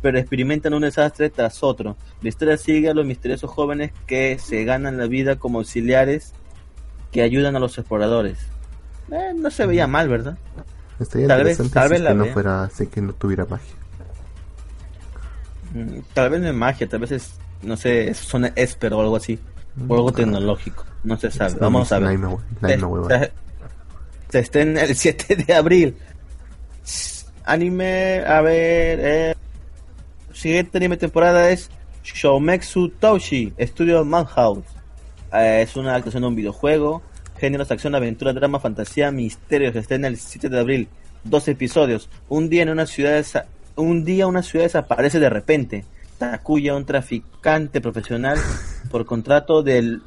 pero 0.00 0.18
experimentan 0.18 0.74
un 0.74 0.82
desastre 0.82 1.30
tras 1.30 1.62
otro. 1.62 1.96
La 2.22 2.28
historia 2.28 2.56
sigue 2.56 2.88
a 2.88 2.94
los 2.94 3.06
misteriosos 3.06 3.50
jóvenes 3.50 3.92
que 4.06 4.38
se 4.38 4.64
ganan 4.64 4.98
la 4.98 5.06
vida 5.06 5.36
como 5.36 5.58
auxiliares 5.58 6.32
que 7.12 7.22
ayudan 7.22 7.56
a 7.56 7.60
los 7.60 7.76
exploradores. 7.78 8.38
Eh, 9.10 9.32
no 9.34 9.50
se 9.50 9.66
veía 9.66 9.86
mal, 9.86 10.08
¿verdad? 10.08 10.38
tal 11.26 11.44
vez, 11.44 11.58
tal 11.72 11.88
vez 11.88 12.02
que 12.02 12.14
no 12.14 12.26
fuera 12.26 12.64
así 12.64 12.86
que 12.86 13.00
no 13.00 13.14
tuviera 13.14 13.46
magia. 13.46 13.74
Mm, 15.74 16.00
tal 16.12 16.30
vez 16.30 16.40
no 16.40 16.48
es 16.48 16.54
magia, 16.54 16.88
tal 16.88 17.00
vez 17.00 17.12
es, 17.12 17.34
no 17.62 17.76
sé, 17.76 18.12
son 18.14 18.50
esper 18.56 18.92
o 18.92 19.00
algo 19.00 19.16
así, 19.16 19.38
o 19.88 19.94
algo 19.94 20.12
tecnológico. 20.12 20.84
No 21.04 21.16
se 21.16 21.30
sabe. 21.30 21.54
Vamos 21.60 21.90
a 21.92 21.98
ver. 21.98 22.18
Se, 24.30 24.38
estrena 24.38 24.82
el 24.82 24.94
7 24.96 25.36
de 25.36 25.54
abril. 25.54 25.96
Anime, 27.44 28.22
a 28.26 28.40
ver. 28.42 29.00
Eh, 29.02 29.34
siguiente 30.32 30.78
anime 30.78 30.96
temporada 30.96 31.50
es 31.50 31.70
Shoumetsu 32.04 32.90
Toshi, 32.90 33.52
estudio 33.56 34.04
Manhouse. 34.04 34.64
Eh, 35.32 35.62
es 35.62 35.76
una 35.76 35.90
adaptación 35.90 36.22
de 36.22 36.28
un 36.28 36.36
videojuego. 36.36 37.02
Géneros, 37.38 37.70
acción, 37.70 37.94
aventura, 37.94 38.32
drama, 38.32 38.60
fantasía, 38.60 39.10
misterio. 39.10 39.72
Se 39.72 39.78
estrena 39.78 40.08
el 40.08 40.18
7 40.18 40.48
de 40.48 40.60
abril. 40.60 40.88
Dos 41.24 41.48
episodios. 41.48 42.08
Un 42.28 42.48
día 42.48 42.62
en 42.62 42.70
una 42.70 42.86
ciudad. 42.86 43.24
Un 43.76 44.04
día 44.04 44.26
una 44.26 44.42
ciudad 44.42 44.64
desaparece 44.64 45.20
de 45.20 45.30
repente. 45.30 45.84
Takuya, 46.18 46.76
un 46.76 46.84
traficante 46.84 47.80
profesional, 47.80 48.38
por 48.90 49.06
contrato 49.06 49.62
del 49.62 50.02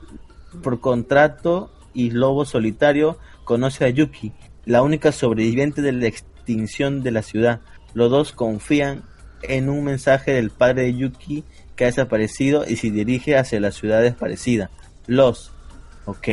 por 0.61 0.80
contrato 0.80 1.72
y 1.93 2.11
lobo 2.11 2.45
solitario 2.45 3.18
conoce 3.43 3.86
a 3.86 3.89
Yuki, 3.89 4.32
la 4.66 4.82
única 4.82 5.11
sobreviviente 5.11 5.82
de 5.82 5.91
la 5.91 6.07
extinción 6.07 7.01
de 7.01 7.11
la 7.11 7.22
ciudad. 7.22 7.61
Los 7.93 8.11
dos 8.11 8.32
confían 8.32 9.03
en 9.41 9.70
un 9.70 9.84
mensaje 9.84 10.32
del 10.32 10.49
padre 10.51 10.84
de 10.84 10.95
Yuki 10.95 11.43
que 11.76 11.86
ha 11.86 11.88
desaparecido 11.88 12.66
y 12.68 12.76
se 12.76 12.91
dirige 12.91 13.38
hacia 13.38 13.59
la 13.59 13.72
ciudad 13.72 14.01
desaparecida. 14.01 14.70
Los, 15.07 15.51
¿ok? 16.05 16.28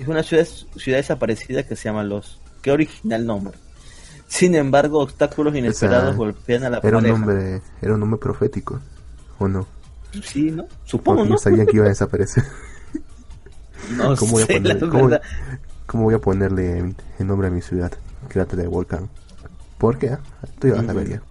Es 0.00 0.08
una 0.08 0.22
ciudad, 0.22 0.46
ciudad 0.76 0.98
desaparecida 0.98 1.62
que 1.62 1.76
se 1.76 1.84
llama 1.84 2.02
Los. 2.02 2.40
Qué 2.62 2.72
original 2.72 3.26
nombre. 3.26 3.56
Sin 4.30 4.54
embargo, 4.54 5.00
obstáculos 5.00 5.56
inesperados 5.56 6.14
golpean 6.14 6.62
a 6.62 6.70
la 6.70 6.78
era 6.84 6.98
Un 6.98 7.08
nombre, 7.08 7.60
era 7.82 7.94
un 7.94 8.00
nombre 8.00 8.20
profético, 8.20 8.78
¿o 9.40 9.48
no? 9.48 9.66
Sí, 10.22 10.52
¿no? 10.52 10.68
Supongo, 10.84 11.24
¿no? 11.24 11.36
sabían 11.36 11.66
que 11.66 11.76
iba 11.76 11.86
a 11.86 11.88
desaparecer. 11.88 12.44
No 13.96 14.14
¿Cómo, 14.14 14.32
voy 14.32 14.42
a 14.44 14.46
poner, 14.46 14.78
¿cómo, 15.86 16.04
voy 16.04 16.14
a 16.14 16.20
ponerle 16.20 16.94
el 17.18 17.26
nombre 17.26 17.48
a 17.48 17.50
mi 17.50 17.60
ciudad? 17.60 17.90
Cráter 18.28 18.60
de 18.60 18.68
volcán. 18.68 19.08
¿Por 19.78 19.98
qué? 19.98 20.16
Tú 20.60 20.70
vas 20.70 20.88
a 20.88 20.92
ver 20.92 21.08
ya. 21.08 21.22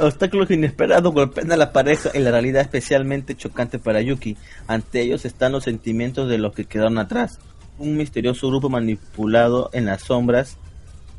Obstáculos 0.02 0.50
inesperados 0.50 1.14
golpean 1.14 1.52
a 1.52 1.56
la 1.56 1.72
pareja 1.72 2.10
en 2.12 2.24
la 2.24 2.32
realidad 2.32 2.62
especialmente 2.62 3.36
chocante 3.36 3.78
para 3.78 4.00
Yuki. 4.00 4.36
Ante 4.66 5.02
ellos 5.02 5.24
están 5.24 5.52
los 5.52 5.62
sentimientos 5.62 6.28
de 6.28 6.38
los 6.38 6.52
que 6.54 6.64
quedaron 6.64 6.98
atrás. 6.98 7.38
Un 7.78 7.96
misterioso 7.96 8.48
grupo 8.48 8.68
manipulado 8.68 9.70
en 9.72 9.86
las 9.86 10.02
sombras 10.02 10.56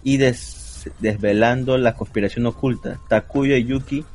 y 0.03 0.17
desvelando 0.17 1.77
la 1.77 1.95
conspiración 1.95 2.45
oculta. 2.45 2.99
Takuya 3.07 3.57
y 3.57 3.65
Yuki 3.65 4.05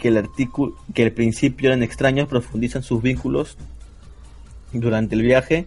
que 0.00 0.08
el 0.08 0.16
artículo, 0.16 0.76
que 0.94 1.02
el 1.02 1.12
principio 1.12 1.68
eran 1.68 1.82
extraños, 1.82 2.28
profundizan 2.28 2.82
sus 2.82 3.02
vínculos 3.02 3.56
durante 4.72 5.14
el 5.14 5.22
viaje 5.22 5.66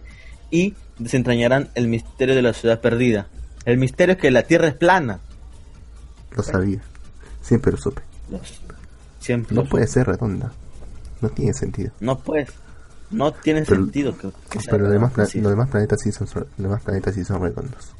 y 0.50 0.74
desentrañarán 0.98 1.70
el 1.74 1.88
misterio 1.88 2.34
de 2.34 2.42
la 2.42 2.52
ciudad 2.52 2.80
perdida. 2.80 3.28
El 3.64 3.78
misterio 3.78 4.14
es 4.14 4.20
que 4.20 4.30
la 4.30 4.42
Tierra 4.42 4.68
es 4.68 4.74
plana. 4.74 5.20
Lo 6.34 6.42
sabía. 6.42 6.80
Siempre 7.42 7.72
lo 7.72 7.78
supe. 7.78 8.02
Siempre 9.20 9.54
no 9.54 9.64
puede 9.64 9.86
ser 9.86 10.06
redonda. 10.06 10.52
No 11.20 11.28
tiene 11.28 11.52
sentido. 11.52 11.92
No 12.00 12.18
puede. 12.18 12.46
No 13.12 13.32
tiene 13.32 13.64
sentido 13.64 14.16
que, 14.16 14.30
Pero 14.70 14.84
los 14.84 14.92
demás, 14.92 15.12
demás 15.14 15.68
planetas 15.68 16.00
sí 16.02 16.12
son 16.12 16.26
los 16.34 16.46
demás 16.56 16.82
planetas 16.82 17.14
sí 17.14 17.24
son 17.24 17.42
redondos. 17.42 17.92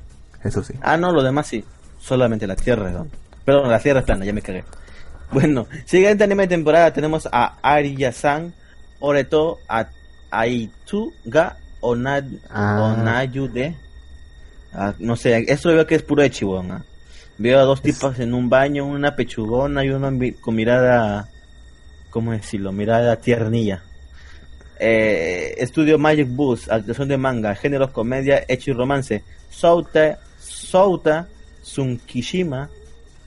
Eso 0.43 0.63
sí. 0.63 0.75
Ah, 0.81 0.97
no, 0.97 1.13
los 1.13 1.23
demás 1.23 1.47
sí. 1.47 1.65
Solamente 2.01 2.47
la 2.47 2.57
Tierra 2.57 2.87
es 2.87 2.93
redonda. 2.93 3.17
Perdón, 3.45 3.71
la 3.71 3.79
Tierra 3.79 4.01
es 4.01 4.07
plana, 4.07 4.25
ya 4.25 4.33
me 4.33 4.43
cagué. 4.43 4.65
Bueno, 5.33 5.67
siguiente 5.87 6.25
anime 6.25 6.43
de 6.43 6.49
temporada 6.49 6.93
tenemos 6.93 7.27
a 7.33 7.57
Ariya-san, 7.63 8.53
Oreto, 9.01 9.61
a 9.67 9.89
Aitu, 10.31 11.11
Ga, 11.25 11.57
Onad, 11.81 12.25
ah. 12.51 12.95
Onayude. 12.99 13.75
Ah, 14.75 14.93
no 14.99 15.17
sé, 15.17 15.45
esto 15.49 15.71
veo 15.71 15.87
que 15.87 15.95
es 15.95 16.03
puro 16.03 16.23
Echibon. 16.23 16.73
¿ah? 16.73 16.85
Veo 17.39 17.59
a 17.59 17.63
dos 17.63 17.81
tipos 17.81 18.19
en 18.19 18.35
un 18.35 18.49
baño, 18.49 18.87
una 18.87 19.17
pechugona 19.17 19.85
y 19.85 19.91
uno 19.91 20.11
con 20.41 20.55
mirada, 20.55 21.29
¿cómo 22.11 22.33
decirlo? 22.33 22.73
Mirada 22.73 23.17
tiernilla. 23.17 23.83
Eh, 24.85 25.55
estudio 25.59 25.97
Magic 25.97 26.29
Boost, 26.29 26.71
actuación 26.71 27.07
de 27.09 27.17
manga, 27.17 27.55
géneros 27.55 27.91
comedia, 27.91 28.45
hecho 28.49 28.73
y 28.73 28.75
romance. 28.75 29.23
Souta, 29.49 30.19
Souta 30.41 31.29
Sunkishima 31.63 32.69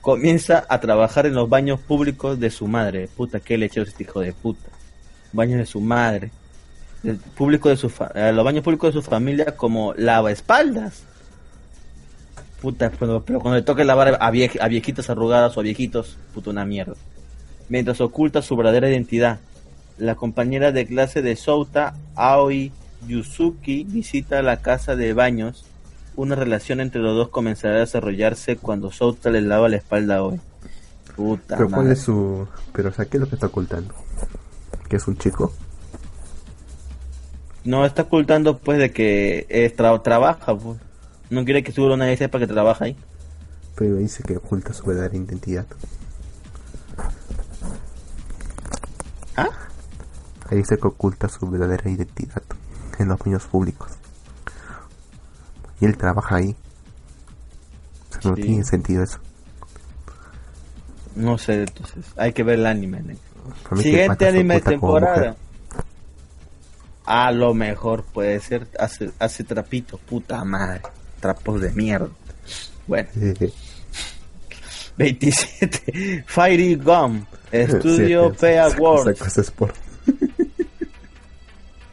comienza 0.02 0.66
a 0.68 0.80
trabajar 0.80 1.24
en 1.24 1.34
los 1.34 1.48
baños 1.48 1.80
públicos 1.80 2.38
de 2.38 2.50
su 2.50 2.66
madre. 2.66 3.08
Puta, 3.08 3.40
qué 3.40 3.56
lechero 3.56 3.86
este 3.86 4.02
hijo 4.02 4.20
de 4.20 4.34
puta. 4.34 4.68
Baños 5.32 5.58
de 5.58 5.66
su 5.66 5.80
madre 5.80 6.30
público 7.14 7.68
de 7.68 7.76
su 7.76 7.92
eh, 8.14 8.32
los 8.32 8.44
baños 8.44 8.64
públicos 8.64 8.94
de 8.94 9.00
su 9.00 9.08
familia 9.08 9.56
como 9.56 9.94
lavaespaldas. 9.94 11.04
Puta, 12.60 12.90
pero, 12.98 13.22
cuando 13.22 13.54
le 13.54 13.62
toque 13.62 13.84
lavar 13.84 14.16
a, 14.20 14.30
viejitas 14.30 15.10
arrugadas 15.10 15.56
o 15.56 15.60
a 15.60 15.62
viejitos, 15.62 16.16
puta 16.34 16.50
una 16.50 16.64
mierda. 16.64 16.94
Mientras 17.68 18.00
oculta 18.00 18.42
su 18.42 18.56
verdadera 18.56 18.88
identidad. 18.88 19.38
La 19.98 20.14
compañera 20.14 20.72
de 20.72 20.86
clase 20.86 21.22
de 21.22 21.36
Souta, 21.36 21.94
Aoi 22.14 22.72
Yusuki, 23.06 23.84
visita 23.84 24.42
la 24.42 24.58
casa 24.58 24.96
de 24.96 25.12
baños. 25.12 25.64
Una 26.16 26.34
relación 26.34 26.80
entre 26.80 27.00
los 27.00 27.14
dos 27.14 27.28
comenzará 27.28 27.76
a 27.76 27.80
desarrollarse 27.80 28.56
cuando 28.56 28.90
Souta 28.92 29.30
le 29.30 29.40
lava 29.40 29.68
la 29.68 29.76
espalda 29.76 30.16
a 30.16 30.18
Aoi. 30.18 30.40
Puta 31.14 31.56
Pero 31.56 31.70
cuál 31.70 31.92
es 31.92 32.00
su... 32.00 32.46
Pero 32.72 32.90
o 32.90 32.92
sea, 32.92 33.06
¿qué 33.06 33.16
es 33.16 33.20
lo 33.22 33.28
que 33.28 33.36
está 33.36 33.46
ocultando? 33.46 33.94
¿Que 34.88 34.96
es 34.96 35.08
un 35.08 35.16
chico? 35.16 35.52
no 37.66 37.84
está 37.84 38.02
ocultando 38.02 38.58
pues 38.58 38.78
de 38.78 38.92
que 38.92 39.46
es 39.48 39.74
trabaja, 39.76 40.56
pues. 40.56 40.78
No 41.28 41.44
quiere 41.44 41.64
que 41.64 41.72
seguro 41.72 41.96
nadie 41.96 42.16
sepa 42.16 42.38
que 42.38 42.46
trabaja 42.46 42.84
ahí. 42.84 42.96
Pero 43.74 43.96
dice 43.96 44.22
que 44.22 44.36
oculta 44.36 44.72
su 44.72 44.84
verdadera 44.84 45.16
identidad. 45.16 45.66
¿Ah? 49.36 49.50
Ahí 50.50 50.62
que 50.62 50.86
oculta 50.86 51.28
su 51.28 51.48
verdadera 51.48 51.90
identidad 51.90 52.42
en 52.98 53.08
los 53.08 53.18
baños 53.18 53.44
públicos. 53.46 53.90
Y 55.80 55.84
él 55.86 55.96
trabaja 55.96 56.36
ahí. 56.36 56.56
no 58.24 58.34
tiene 58.34 58.64
sentido 58.64 59.02
eso. 59.02 59.18
No 61.14 61.38
sé, 61.38 61.62
entonces. 61.62 62.04
Hay 62.16 62.32
que 62.32 62.42
ver 62.42 62.58
el 62.58 62.66
anime. 62.66 63.16
Siguiente 63.76 64.28
anime 64.28 64.54
de 64.54 64.60
temporada. 64.60 65.36
A 67.04 67.30
lo 67.30 67.54
mejor 67.54 68.04
puede 68.04 68.40
ser, 68.40 68.66
hace, 68.78 69.12
hace 69.18 69.44
trapitos, 69.44 70.00
puta 70.00 70.44
madre. 70.44 70.82
Trapos 71.20 71.60
de 71.60 71.72
mierda. 71.72 72.08
Bueno. 72.86 73.08
27. 74.96 76.24
Fiery 76.26 76.74
Gum. 76.76 77.24
Estudio 77.52 78.30
sí, 78.30 78.36
P 78.40 78.58
Awards. 78.58 79.20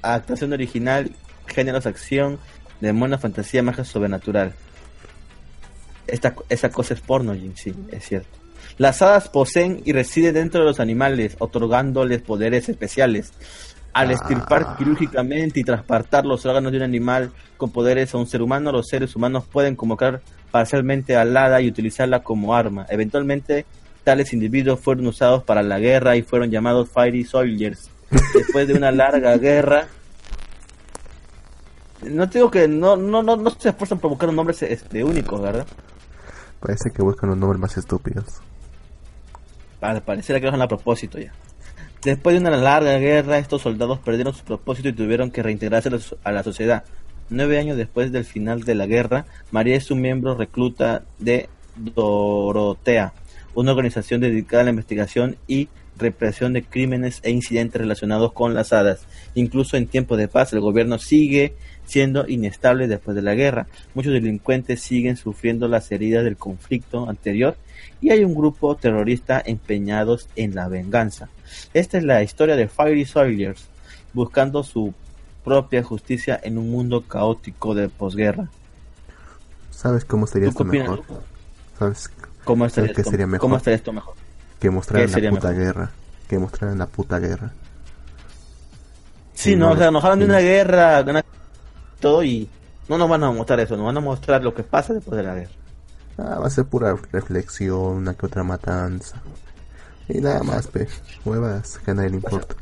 Actuación 0.03 0.53
original, 0.53 1.11
géneros, 1.47 1.85
acción, 1.85 2.37
demonio, 2.81 3.17
fantasía, 3.17 3.63
magia 3.63 3.83
sobrenatural. 3.83 4.53
Esta, 6.05 6.35
esa 6.49 6.69
cosa 6.69 6.93
es 6.93 7.01
porno, 7.01 7.33
Jim, 7.33 7.53
sí, 7.55 7.73
es 7.91 8.05
cierto. 8.05 8.37
Las 8.77 9.01
hadas 9.01 9.29
poseen 9.29 9.81
y 9.85 9.93
residen 9.93 10.33
dentro 10.35 10.61
de 10.61 10.67
los 10.67 10.79
animales, 10.79 11.35
otorgándoles 11.39 12.21
poderes 12.21 12.69
especiales 12.69 13.31
al 13.93 14.09
ah. 14.09 14.13
estirpar 14.13 14.75
quirúrgicamente 14.77 15.59
y 15.59 15.63
transportar 15.63 16.25
los 16.25 16.45
órganos 16.45 16.71
de 16.71 16.79
un 16.79 16.83
animal 16.83 17.31
con 17.57 17.71
poderes 17.71 18.13
a 18.13 18.17
un 18.17 18.27
ser 18.27 18.41
humano, 18.41 18.71
los 18.71 18.87
seres 18.87 19.15
humanos 19.15 19.45
pueden 19.49 19.75
convocar 19.75 20.21
parcialmente 20.51 21.15
al 21.15 21.35
hada 21.37 21.61
y 21.61 21.67
utilizarla 21.67 22.23
como 22.23 22.55
arma. 22.55 22.85
Eventualmente, 22.89 23.65
tales 24.03 24.33
individuos 24.33 24.79
fueron 24.79 25.07
usados 25.07 25.43
para 25.43 25.63
la 25.63 25.79
guerra 25.79 26.15
y 26.15 26.23
fueron 26.23 26.51
llamados 26.51 26.89
Fiery 26.89 27.23
Soldiers. 27.23 27.89
Después 28.33 28.67
de 28.67 28.73
una 28.73 28.91
larga 28.91 29.37
guerra, 29.37 29.87
no 32.01 32.25
digo 32.27 32.51
que 32.51 32.67
no, 32.67 32.95
no, 32.95 33.23
no, 33.23 33.35
no 33.35 33.49
se 33.51 33.69
esfuerzan 33.69 33.99
por 33.99 34.09
buscar 34.09 34.29
un 34.29 34.35
nombre 34.35 34.55
este, 34.59 35.03
único, 35.03 35.39
¿verdad? 35.39 35.65
Parece 36.59 36.91
que 36.91 37.01
buscan 37.01 37.29
los 37.29 37.37
nombres 37.37 37.59
más 37.59 37.77
estúpidos. 37.77 38.25
Para 39.79 40.01
parecer 40.01 40.37
que 40.37 40.43
lo 40.43 40.49
hacen 40.49 40.61
a 40.61 40.67
propósito 40.67 41.19
ya. 41.19 41.33
Después 42.03 42.33
de 42.35 42.41
una 42.41 42.55
larga 42.57 42.97
guerra, 42.97 43.37
estos 43.37 43.61
soldados 43.61 43.99
perdieron 43.99 44.33
su 44.33 44.43
propósito 44.43 44.89
y 44.89 44.93
tuvieron 44.93 45.31
que 45.31 45.41
reintegrarse 45.41 45.89
a 46.23 46.31
la 46.31 46.43
sociedad. 46.43 46.83
Nueve 47.29 47.57
años 47.57 47.77
después 47.77 48.11
del 48.11 48.25
final 48.25 48.63
de 48.63 48.75
la 48.75 48.85
guerra, 48.85 49.25
María 49.51 49.75
es 49.75 49.89
un 49.89 50.01
miembro 50.01 50.35
recluta 50.35 51.03
de 51.19 51.49
Dorotea, 51.75 53.13
una 53.55 53.71
organización 53.71 54.21
dedicada 54.21 54.61
a 54.61 54.63
la 54.65 54.69
investigación 54.71 55.37
y 55.47 55.69
represión 55.97 56.53
de 56.53 56.63
crímenes 56.63 57.19
e 57.23 57.31
incidentes 57.31 57.81
relacionados 57.81 58.33
con 58.33 58.53
las 58.53 58.73
hadas. 58.73 59.05
Incluso 59.35 59.77
en 59.77 59.87
tiempos 59.87 60.17
de 60.17 60.27
paz, 60.27 60.53
el 60.53 60.59
gobierno 60.59 60.97
sigue 60.97 61.55
siendo 61.85 62.27
inestable 62.27 62.87
después 62.87 63.15
de 63.15 63.21
la 63.21 63.35
guerra. 63.35 63.67
Muchos 63.93 64.13
delincuentes 64.13 64.81
siguen 64.81 65.17
sufriendo 65.17 65.67
las 65.67 65.91
heridas 65.91 66.23
del 66.23 66.37
conflicto 66.37 67.09
anterior 67.09 67.57
y 68.01 68.11
hay 68.11 68.23
un 68.23 68.35
grupo 68.35 68.75
terrorista 68.75 69.41
empeñados 69.45 70.29
en 70.35 70.55
la 70.55 70.67
venganza. 70.67 71.29
Esta 71.73 71.97
es 71.97 72.03
la 72.03 72.23
historia 72.23 72.55
de 72.55 72.67
Fiery 72.67 73.05
Soldiers, 73.05 73.65
buscando 74.13 74.63
su 74.63 74.93
propia 75.43 75.83
justicia 75.83 76.39
en 76.41 76.57
un 76.57 76.71
mundo 76.71 77.01
caótico 77.01 77.75
de 77.75 77.89
posguerra. 77.89 78.49
¿Sabes 79.69 80.05
cómo 80.05 80.27
sería 80.27 80.49
esto 80.49 80.63
mejor? 80.63 81.03
¿Sabes 81.77 82.09
cómo 82.45 82.65
estaría, 82.65 82.91
esto, 82.91 83.03
sería 83.03 83.27
mejor? 83.27 83.41
¿Cómo 83.41 83.57
estaría 83.57 83.75
esto 83.75 83.91
mejor? 83.91 84.15
Que 84.63 84.69
mostraran 84.69 85.11
la 85.11 85.29
puta 85.29 85.51
guerra. 85.51 85.91
Que 86.25 86.39
mostraran 86.39 86.77
la 86.77 86.85
puta 86.87 87.19
guerra. 87.19 87.51
Sí, 89.33 89.57
no, 89.57 89.71
o 89.71 89.75
sea, 89.75 89.91
nos 89.91 90.01
hablan 90.05 90.19
de 90.19 90.25
una 90.25 90.39
guerra, 90.39 91.03
todo 91.99 92.23
y 92.23 92.47
no 92.87 92.97
nos 92.97 93.09
van 93.09 93.25
a 93.25 93.31
mostrar 93.31 93.59
eso, 93.59 93.75
nos 93.75 93.87
van 93.87 93.97
a 93.97 93.99
mostrar 93.99 94.41
lo 94.41 94.53
que 94.53 94.63
pasa 94.63 94.93
después 94.93 95.17
de 95.17 95.23
la 95.23 95.35
guerra. 95.35 95.51
Ah, 96.17 96.39
va 96.39 96.47
a 96.47 96.49
ser 96.49 96.63
pura 96.63 96.95
reflexión, 97.11 97.77
una 97.77 98.13
que 98.13 98.25
otra 98.25 98.45
matanza. 98.45 99.21
Y 100.07 100.21
nada 100.21 100.41
más, 100.43 100.67
pe. 100.67 100.87
Huevas 101.25 101.77
que 101.83 101.91
a 101.91 101.95
nadie 101.95 102.11
le 102.11 102.15
importa. 102.15 102.55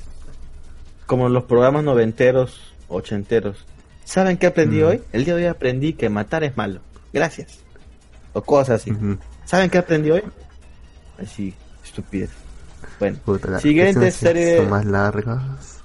Como 1.06 1.30
los 1.30 1.44
programas 1.44 1.84
noventeros, 1.84 2.74
ochenteros. 2.88 3.64
¿Saben 4.06 4.38
qué 4.40 4.48
aprendí 4.48 4.82
hoy? 4.82 5.04
El 5.12 5.24
día 5.24 5.36
de 5.36 5.44
hoy 5.44 5.48
aprendí 5.48 5.94
que 5.94 6.10
matar 6.10 6.44
es 6.44 6.58
malo. 6.58 6.80
Gracias. 7.14 7.60
O 8.34 8.42
cosas 8.42 8.82
así. 8.82 8.92
¿Saben 9.46 9.70
qué 9.70 9.78
aprendí 9.78 10.10
hoy? 10.10 10.24
Así, 11.20 11.54
estupidez. 11.92 12.32
Bueno, 13.00 13.18
siguiente 13.60 14.12
serie. 14.12 14.58
Son 14.58 14.70
más 14.70 14.86
largas. 14.86 15.80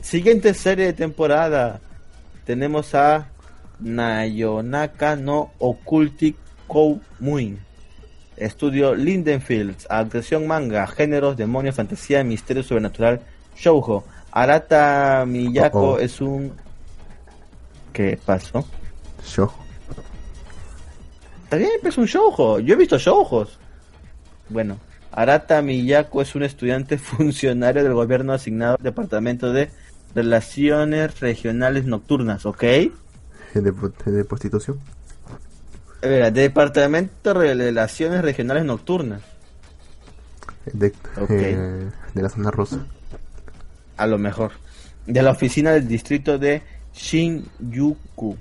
Siguiente 0.00 0.52
serie 0.54 0.86
de 0.86 0.92
temporada. 0.92 1.80
Tenemos 2.44 2.94
a 2.94 3.28
Nayonaka 3.80 5.16
no 5.16 5.52
Occultic 5.58 6.36
Muin 7.20 7.58
Estudio 8.36 8.94
Lindenfield, 8.94 9.86
actuación 9.88 10.46
manga, 10.46 10.86
géneros, 10.88 11.36
demonios, 11.36 11.76
fantasía, 11.76 12.24
misterio 12.24 12.64
sobrenatural, 12.64 13.20
shoujo. 13.56 14.04
Arata 14.32 15.24
Miyako 15.26 16.00
es 16.00 16.20
un... 16.20 16.52
¿Qué 17.92 18.18
pasó? 18.26 18.66
Shoujo. 19.24 19.64
Bien, 21.52 21.70
es 21.84 21.96
un 21.96 22.06
shoujo. 22.06 22.58
Yo 22.58 22.74
he 22.74 22.76
visto 22.76 22.98
shoujos. 22.98 23.60
Bueno, 24.48 24.78
Arata 25.12 25.62
Miyako 25.62 26.22
es 26.22 26.34
un 26.34 26.42
estudiante 26.42 26.98
funcionario 26.98 27.82
del 27.82 27.94
gobierno 27.94 28.32
asignado 28.32 28.76
al 28.76 28.82
departamento 28.82 29.52
de 29.52 29.70
Relaciones 30.14 31.20
Regionales 31.20 31.84
Nocturnas, 31.84 32.46
¿ok? 32.46 32.62
de, 33.54 34.24
prostitución. 34.24 34.80
Departamento 36.02 37.34
de 37.34 37.54
Relaciones 37.54 38.22
Regionales 38.22 38.64
Nocturnas. 38.64 39.22
De, 40.72 40.92
eh, 41.28 41.90
de 42.14 42.22
la 42.22 42.28
zona 42.28 42.50
rosa. 42.50 42.84
A 43.96 44.06
lo 44.06 44.18
mejor. 44.18 44.52
de 45.06 45.22
la 45.22 45.30
oficina 45.30 45.72
del 45.72 45.86
distrito 45.86 46.38
de 46.38 46.62
Shinjuku. 46.94 48.36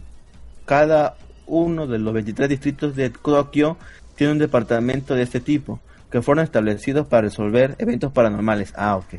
Cada 0.66 1.18
uno 1.46 1.88
de 1.88 2.00
los 2.00 2.14
23 2.14 2.50
distritos 2.50 2.96
de 2.96 3.10
Tokio 3.10 3.78
tiene 4.16 4.34
un 4.34 4.40
departamento 4.40 5.16
de 5.16 5.24
este 5.24 5.40
tipo, 5.40 5.80
que 6.14 6.22
fueron 6.22 6.44
establecidos 6.44 7.08
para 7.08 7.24
resolver 7.24 7.76
eventos 7.80 8.12
paranormales. 8.12 8.72
Ah, 8.78 8.98
ok. 8.98 9.16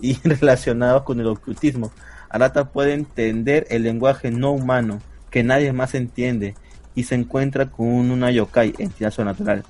Y 0.00 0.14
relacionados 0.24 1.02
con 1.02 1.20
el 1.20 1.26
ocultismo. 1.26 1.92
Arata 2.30 2.70
puede 2.70 2.94
entender 2.94 3.66
el 3.68 3.82
lenguaje 3.82 4.30
no 4.30 4.52
humano 4.52 5.02
que 5.30 5.42
nadie 5.42 5.74
más 5.74 5.94
entiende 5.94 6.54
y 6.94 7.02
se 7.02 7.16
encuentra 7.16 7.66
con 7.66 7.86
una 7.86 8.30
yokai, 8.30 8.74
entidad 8.78 9.10
sobrenatural, 9.10 9.62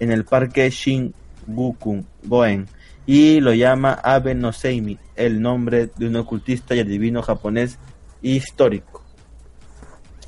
en 0.00 0.10
el 0.10 0.24
parque 0.24 0.68
Shinjuku 0.68 2.04
Goen 2.24 2.66
y 3.06 3.38
lo 3.38 3.54
llama 3.54 3.92
Abe 3.92 4.34
no 4.34 4.52
Seimi, 4.52 4.98
el 5.14 5.40
nombre 5.40 5.88
de 5.96 6.08
un 6.08 6.16
ocultista 6.16 6.74
y 6.74 6.80
adivino 6.80 7.22
japonés 7.22 7.78
histórico. 8.22 9.04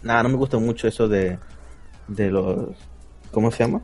Nada, 0.05 0.23
no 0.23 0.29
me 0.29 0.37
gusta 0.37 0.57
mucho 0.59 0.87
eso 0.87 1.09
de, 1.09 1.37
de 2.07 2.31
los... 2.31 2.77
¿Cómo 3.33 3.51
se 3.51 3.65
llama? 3.65 3.83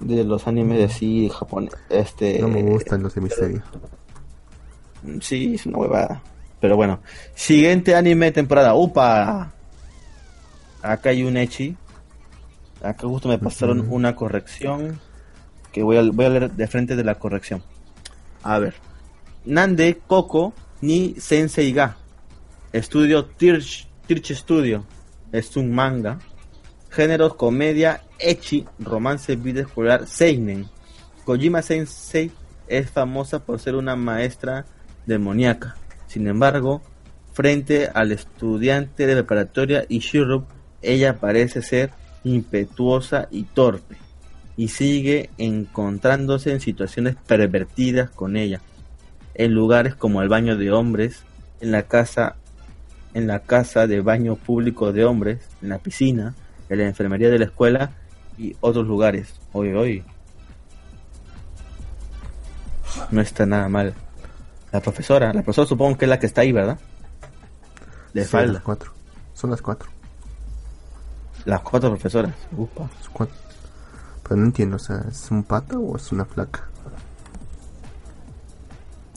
De 0.00 0.24
los 0.24 0.46
animes 0.46 0.78
de 0.78 0.84
así 0.84 1.28
japonés. 1.28 1.74
Este, 1.88 2.38
no 2.40 2.48
me 2.48 2.62
gustan 2.62 3.02
los 3.02 3.14
de 3.14 3.20
misterio. 3.20 3.62
Sí, 5.20 5.54
es 5.54 5.66
una 5.66 5.78
huevada. 5.78 6.22
Pero 6.60 6.76
bueno. 6.76 7.00
Siguiente 7.34 7.94
anime 7.94 8.32
temporada. 8.32 8.74
¡Upa! 8.74 9.52
Acá 10.82 11.10
hay 11.10 11.22
un 11.22 11.36
Echi. 11.36 11.76
Acá 12.82 13.06
justo 13.06 13.28
me 13.28 13.38
pasaron 13.38 13.86
una 13.90 14.14
corrección. 14.16 14.98
Que 15.72 15.82
voy 15.82 15.98
a, 15.98 16.02
voy 16.02 16.24
a 16.24 16.28
leer 16.30 16.50
de 16.50 16.66
frente 16.66 16.96
de 16.96 17.04
la 17.04 17.16
corrección. 17.16 17.62
A 18.42 18.58
ver. 18.58 18.74
Nande 19.44 20.00
Koko 20.06 20.52
ni 20.80 21.14
Sensei 21.18 21.72
Ga. 21.72 21.96
Estudio 22.72 23.26
Tirch, 23.26 23.88
Tirch 24.06 24.34
Studio. 24.34 24.84
Es 25.32 25.56
un 25.56 25.72
manga. 25.72 26.18
Géneros 26.90 27.34
comedia, 27.34 28.02
echi, 28.20 28.66
romance, 28.78 29.36
vida 29.36 29.62
escolar, 29.62 30.06
seinen. 30.06 30.68
Kojima 31.24 31.62
Sensei 31.62 32.30
es 32.68 32.90
famosa 32.90 33.44
por 33.44 33.58
ser 33.58 33.74
una 33.74 33.96
maestra 33.96 34.66
demoníaca. 35.06 35.76
Sin 36.06 36.26
embargo, 36.26 36.82
frente 37.32 37.88
al 37.92 38.12
estudiante 38.12 39.06
de 39.06 39.14
preparatoria 39.14 39.84
Ishiro, 39.88 40.46
ella 40.82 41.18
parece 41.18 41.62
ser 41.62 41.90
impetuosa 42.24 43.28
y 43.30 43.44
torpe 43.44 43.96
y 44.56 44.68
sigue 44.68 45.30
encontrándose 45.38 46.52
en 46.52 46.60
situaciones 46.60 47.16
pervertidas 47.26 48.10
con 48.10 48.36
ella, 48.36 48.60
en 49.34 49.54
lugares 49.54 49.94
como 49.94 50.20
el 50.22 50.28
baño 50.28 50.56
de 50.56 50.70
hombres, 50.70 51.22
en 51.60 51.72
la 51.72 51.84
casa 51.84 52.36
en 53.12 53.26
la 53.26 53.40
casa 53.40 53.86
de 53.86 54.02
baño 54.02 54.36
público 54.36 54.92
de 54.92 55.04
hombres, 55.04 55.40
en 55.62 55.70
la 55.70 55.78
piscina, 55.78 56.34
en 56.68 56.78
la 56.78 56.86
enfermería 56.86 57.28
de 57.28 57.38
la 57.40 57.46
escuela 57.46 57.90
y 58.40 58.56
otros 58.60 58.86
lugares. 58.86 59.34
Hoy 59.52 59.72
hoy 59.74 60.04
no 63.10 63.20
está 63.20 63.44
nada 63.44 63.68
mal. 63.68 63.94
La 64.72 64.80
profesora, 64.80 65.26
la 65.34 65.42
profesora 65.42 65.68
supongo 65.68 65.98
que 65.98 66.06
es 66.06 66.08
la 66.08 66.18
que 66.18 66.26
está 66.26 66.40
ahí, 66.40 66.52
¿verdad? 66.52 66.78
De 68.14 68.24
falda. 68.24 68.54
Las 68.54 68.62
cuatro. 68.62 68.92
Son 69.34 69.50
las 69.50 69.60
cuatro. 69.60 69.90
Las 71.44 71.60
cuatro 71.60 71.90
profesoras. 71.90 72.34
Upa. 72.56 72.88
Pero 74.22 74.36
no 74.36 74.46
entiendo, 74.46 74.76
o 74.76 74.78
sea, 74.78 75.04
¿es 75.08 75.30
un 75.30 75.42
pata 75.42 75.76
o 75.76 75.96
es 75.96 76.10
una 76.10 76.24
flaca? 76.24 76.66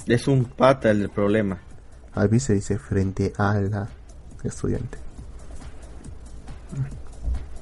Es 0.05 0.27
un 0.27 0.43
pata 0.43 0.91
el 0.91 1.09
problema. 1.09 1.59
A 2.13 2.25
mí 2.25 2.39
se 2.41 2.55
dice 2.55 2.77
frente 2.77 3.31
a 3.37 3.53
la 3.53 3.87
estudiante. 4.43 4.97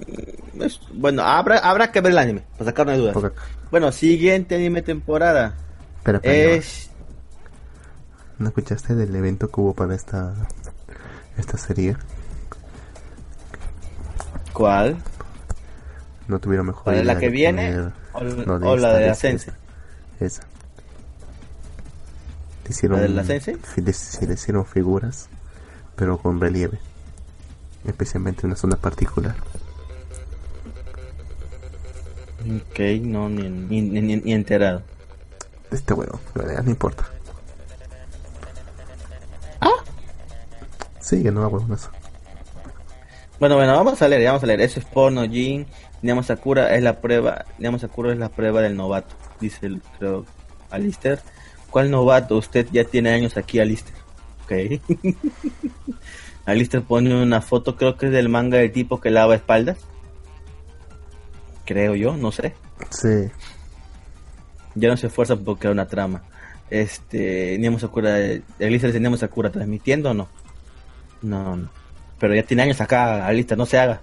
Mm, 0.07 0.99
bueno, 0.99 1.23
habrá, 1.23 1.57
habrá 1.59 1.91
que 1.91 2.01
ver 2.01 2.11
el 2.11 2.17
anime, 2.17 2.43
para 2.57 2.71
sacar 2.71 2.87
una 2.87 2.97
duda. 2.97 3.13
Bueno, 3.69 3.91
siguiente 3.91 4.55
anime 4.55 4.81
temporada. 4.81 5.55
Espera, 5.97 6.19
es 6.23 6.91
¿No 8.41 8.47
escuchaste 8.47 8.95
del 8.95 9.15
evento 9.15 9.51
que 9.51 9.61
hubo 9.61 9.75
para 9.75 9.93
esta 9.93 10.33
esta 11.37 11.57
serie? 11.59 11.95
¿Cuál? 14.51 14.97
No 16.27 16.39
tuvieron 16.39 16.65
mejor 16.65 16.93
¿La 16.93 16.99
de 16.99 17.05
la 17.05 17.19
que 17.19 17.29
viene 17.29 17.91
o, 18.13 18.75
la 18.75 18.93
de 18.93 19.09
Ascense? 19.11 19.51
Esa. 20.19 20.41
Le 22.63 22.71
hicieron, 22.71 22.97
¿La 22.97 23.03
de 23.03 23.09
la 23.09 23.21
Ascense? 23.21 23.57
Le, 23.75 24.33
hicieron 24.33 24.65
figuras, 24.65 25.29
pero 25.95 26.17
con 26.17 26.41
relieve. 26.41 26.79
Especialmente 27.85 28.41
en 28.41 28.47
una 28.47 28.55
zona 28.55 28.75
particular. 28.75 29.35
Ok, 32.41 32.79
no, 33.01 33.29
ni, 33.29 33.49
ni, 33.49 33.81
ni, 33.81 34.15
ni 34.17 34.33
enterado. 34.33 34.81
Este 35.71 35.93
huevo, 35.93 36.19
no 36.35 36.69
importa. 36.69 37.09
Sí, 41.11 41.21
que 41.21 41.29
no 41.29 41.49
me 41.49 41.75
eso. 41.75 41.89
Bueno, 43.37 43.57
bueno, 43.57 43.75
vamos 43.75 44.01
a 44.01 44.07
leer, 44.07 44.23
vamos 44.23 44.43
a 44.43 44.45
leer. 44.45 44.61
Eso 44.61 44.79
es 44.79 44.85
porno, 44.85 45.27
Jin. 45.27 45.65
Niamo 46.01 46.23
Sakura 46.23 46.73
es 46.73 46.81
la 46.81 47.01
prueba, 47.01 47.43
Niamo 47.59 47.79
Sakura 47.79 48.13
es 48.13 48.17
la 48.17 48.29
prueba 48.29 48.61
del 48.61 48.77
novato, 48.77 49.13
dice 49.41 49.65
el, 49.65 49.81
creo, 49.99 50.25
Alister. 50.69 51.19
¿Cuál 51.69 51.91
novato? 51.91 52.37
Usted 52.37 52.65
ya 52.71 52.85
tiene 52.85 53.11
años 53.11 53.35
aquí, 53.35 53.59
Alister. 53.59 53.93
Ok. 54.45 54.81
Alister 56.45 56.81
pone 56.81 57.21
una 57.21 57.41
foto, 57.41 57.75
creo 57.75 57.97
que 57.97 58.05
es 58.05 58.11
del 58.13 58.29
manga 58.29 58.59
del 58.59 58.71
tipo 58.71 59.01
que 59.01 59.09
lava 59.09 59.35
espaldas. 59.35 59.79
Creo 61.65 61.95
yo, 61.95 62.17
no 62.17 62.31
sé. 62.31 62.53
Sí. 62.89 63.29
Ya 64.75 64.89
no 64.89 64.97
se 64.97 65.07
esfuerza 65.07 65.35
porque 65.35 65.67
era 65.67 65.73
una 65.73 65.87
trama. 65.87 66.23
Este, 66.69 67.57
Niamo 67.59 67.79
Sakura, 67.79 68.15
dice 68.15 68.99
Niamo 68.99 69.17
Sakura, 69.17 69.51
¿transmitiendo 69.51 70.11
o 70.11 70.13
no? 70.13 70.29
No, 71.21 71.55
no. 71.55 71.69
Pero 72.19 72.35
ya 72.35 72.43
tiene 72.43 72.63
años 72.63 72.79
acá, 72.79 73.25
Alista, 73.25 73.55
no 73.55 73.65
se 73.65 73.77
haga. 73.77 74.01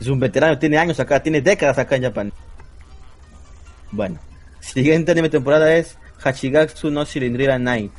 Es 0.00 0.06
un 0.06 0.20
veterano, 0.20 0.58
tiene 0.58 0.78
años 0.78 1.00
acá, 1.00 1.22
tiene 1.22 1.42
décadas 1.42 1.78
acá 1.78 1.96
en 1.96 2.04
Japón. 2.04 2.32
Bueno, 3.90 4.18
siguiente 4.60 5.12
anime 5.12 5.28
temporada 5.28 5.74
es 5.74 5.98
Hachigatsu 6.22 6.90
no 6.90 7.04
Shirindrira 7.04 7.58
Night. 7.58 7.92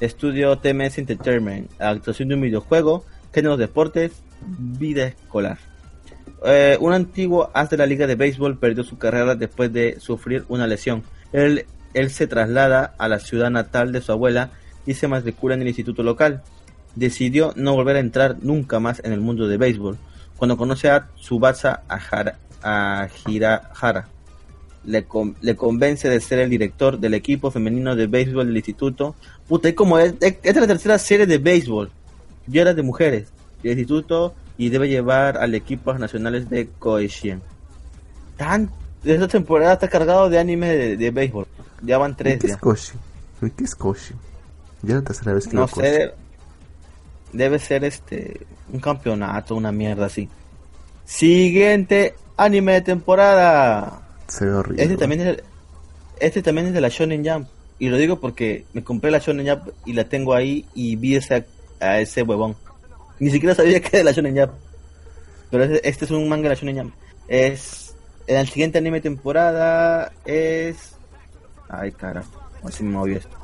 Estudio 0.00 0.58
TMS 0.58 0.98
Entertainment. 0.98 1.70
Actuación 1.80 2.28
de 2.28 2.34
un 2.34 2.40
videojuego, 2.40 3.04
géneros 3.32 3.58
deportes, 3.58 4.12
vida 4.40 5.06
escolar. 5.06 5.58
Eh, 6.44 6.76
un 6.80 6.92
antiguo 6.92 7.50
as 7.54 7.70
de 7.70 7.76
la 7.76 7.86
liga 7.86 8.06
de 8.06 8.16
béisbol 8.16 8.58
perdió 8.58 8.84
su 8.84 8.98
carrera 8.98 9.34
después 9.34 9.72
de 9.72 9.98
sufrir 10.00 10.44
una 10.48 10.66
lesión. 10.66 11.02
Él, 11.32 11.66
él 11.94 12.10
se 12.10 12.26
traslada 12.26 12.94
a 12.98 13.08
la 13.08 13.18
ciudad 13.18 13.50
natal 13.50 13.92
de 13.92 14.00
su 14.00 14.12
abuela 14.12 14.50
y 14.86 14.94
se 14.94 15.08
matricula 15.08 15.54
en 15.54 15.62
el 15.62 15.68
instituto 15.68 16.02
local 16.02 16.42
decidió 16.94 17.52
no 17.56 17.74
volver 17.74 17.96
a 17.96 18.00
entrar 18.00 18.36
nunca 18.42 18.80
más 18.80 19.00
en 19.04 19.12
el 19.12 19.20
mundo 19.20 19.48
de 19.48 19.56
béisbol. 19.56 19.98
Cuando 20.36 20.56
conoce 20.56 20.90
a 20.90 21.08
Tsubasa 21.16 21.82
a, 21.88 21.98
a 22.62 23.08
Hirahara, 23.26 24.08
le, 24.84 25.06
le 25.40 25.56
convence 25.56 26.08
de 26.08 26.20
ser 26.20 26.40
el 26.40 26.50
director 26.50 26.98
del 26.98 27.14
equipo 27.14 27.50
femenino 27.50 27.96
de 27.96 28.06
béisbol 28.06 28.46
del 28.46 28.56
instituto. 28.56 29.14
Puta, 29.48 29.68
es 29.68 29.74
como 29.74 29.98
es, 29.98 30.14
es 30.20 30.56
la 30.56 30.66
tercera 30.66 30.98
serie 30.98 31.26
de 31.26 31.38
béisbol. 31.38 31.90
Ya 32.46 32.62
era 32.62 32.74
de 32.74 32.82
mujeres 32.82 33.28
del 33.62 33.72
instituto 33.72 34.34
y 34.56 34.68
debe 34.68 34.88
llevar 34.88 35.38
al 35.38 35.54
equipo 35.54 35.94
nacionales 35.94 36.48
de 36.48 36.68
Koeshien. 36.78 37.42
Tan, 38.36 38.70
esta 39.04 39.28
temporada 39.28 39.74
está 39.74 39.88
cargado 39.88 40.28
de 40.28 40.38
anime 40.38 40.96
de, 40.96 41.10
béisbol. 41.10 41.46
Ya 41.82 41.98
van 41.98 42.16
tres. 42.16 42.40
¿Qué 42.40 42.46
es 42.46 42.56
Koshi? 42.56 42.92
¿Qué 43.40 43.64
es 43.64 43.74
Koshi? 43.74 44.14
Ya 44.82 44.96
la 44.96 45.02
tercera 45.02 45.32
vez 45.34 45.46
que 45.46 45.56
no 45.56 45.68
sé, 45.68 46.12
debe 47.32 47.58
ser 47.58 47.84
este 47.84 48.46
un 48.72 48.80
campeonato, 48.80 49.54
una 49.54 49.72
mierda 49.72 50.06
así. 50.06 50.28
Siguiente 51.04 52.14
anime 52.36 52.72
de 52.74 52.80
temporada. 52.80 54.02
Se 54.28 54.46
ve 54.46 54.52
horrible. 54.52 54.82
Este 54.82 54.96
también 54.96 55.20
es, 55.20 55.42
este 56.20 56.42
también 56.42 56.68
es 56.68 56.74
de 56.74 56.80
la 56.80 56.88
Shonen 56.88 57.26
Jump. 57.26 57.48
Y 57.78 57.88
lo 57.88 57.96
digo 57.96 58.20
porque 58.20 58.64
me 58.72 58.82
compré 58.82 59.10
la 59.10 59.18
Shonen 59.18 59.46
Jump 59.48 59.74
y 59.84 59.92
la 59.92 60.04
tengo 60.04 60.34
ahí 60.34 60.64
y 60.74 60.96
vi 60.96 61.16
ese, 61.16 61.44
a 61.80 62.00
ese 62.00 62.22
huevón. 62.22 62.56
Ni 63.18 63.30
siquiera 63.30 63.54
sabía 63.54 63.80
que 63.80 63.96
era 63.96 64.04
la 64.04 64.12
Shonen 64.12 64.36
Jump. 64.36 64.52
Pero 65.50 65.64
este, 65.64 66.04
es 66.04 66.10
un 66.10 66.28
manga 66.28 66.44
de 66.44 66.48
la 66.50 66.60
Shonen 66.60 66.78
Jump. 66.78 66.94
Es. 67.28 67.94
En 68.26 68.38
el 68.38 68.48
siguiente 68.48 68.78
anime 68.78 69.00
temporada 69.00 70.12
es. 70.24 70.96
Ay, 71.68 71.92
carajo. 71.92 72.40
Así 72.62 72.82
me 72.82 72.90
movió 72.90 73.18
esto. 73.18 73.36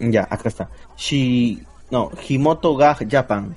Ya, 0.00 0.26
acá 0.28 0.48
está. 0.48 0.68
Shi, 0.96 1.62
no, 1.90 2.10
Himoto 2.28 2.76
Ga 2.76 2.96
Japan. 3.08 3.56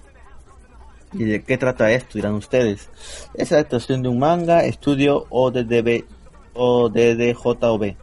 ¿Y 1.13 1.23
de 1.23 1.43
qué 1.43 1.57
trata 1.57 1.91
esto? 1.91 2.11
Dirán 2.13 2.35
ustedes. 2.35 2.87
Es 3.33 3.51
la 3.51 3.57
adaptación 3.57 4.03
de 4.03 4.09
un 4.09 4.19
manga, 4.19 4.63
estudio 4.63 5.25
ODDB, 5.29 6.05
ODDJOB. 6.53 7.95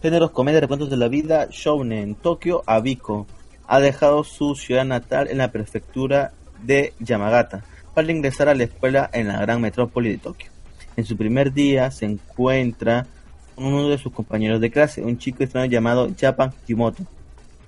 Géneros 0.00 0.30
comedia, 0.30 0.60
recuentos 0.60 0.90
de 0.90 0.96
la 0.96 1.08
vida, 1.08 1.48
shounen, 1.50 2.14
Tokio, 2.14 2.62
Abiko. 2.66 3.26
Ha 3.72 3.80
dejado 3.80 4.22
su 4.22 4.54
ciudad 4.54 4.84
natal 4.84 5.28
en 5.30 5.38
la 5.38 5.50
prefectura 5.50 6.32
de 6.62 6.92
Yamagata 7.00 7.64
para 7.94 8.12
ingresar 8.12 8.50
a 8.50 8.54
la 8.54 8.64
escuela 8.64 9.08
en 9.14 9.28
la 9.28 9.40
gran 9.40 9.62
metrópoli 9.62 10.10
de 10.10 10.18
Tokio. 10.18 10.50
En 10.94 11.06
su 11.06 11.16
primer 11.16 11.54
día 11.54 11.90
se 11.90 12.04
encuentra 12.04 13.06
uno 13.56 13.88
de 13.88 13.96
sus 13.96 14.12
compañeros 14.12 14.60
de 14.60 14.70
clase, 14.70 15.02
un 15.02 15.16
chico 15.16 15.42
extraño 15.42 15.70
llamado 15.70 16.10
Japan 16.20 16.52
Kimoto. 16.66 17.04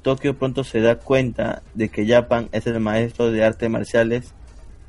Tokio 0.03 0.37
pronto 0.37 0.63
se 0.63 0.83
da 0.83 0.97
cuenta 0.97 1.63
de 1.73 1.89
que 1.89 2.07
Japan 2.07 2.51
es 2.53 2.67
el 2.67 2.81
maestro 2.81 3.31
de 3.31 3.43
artes 3.43 3.71
marciales 3.71 4.35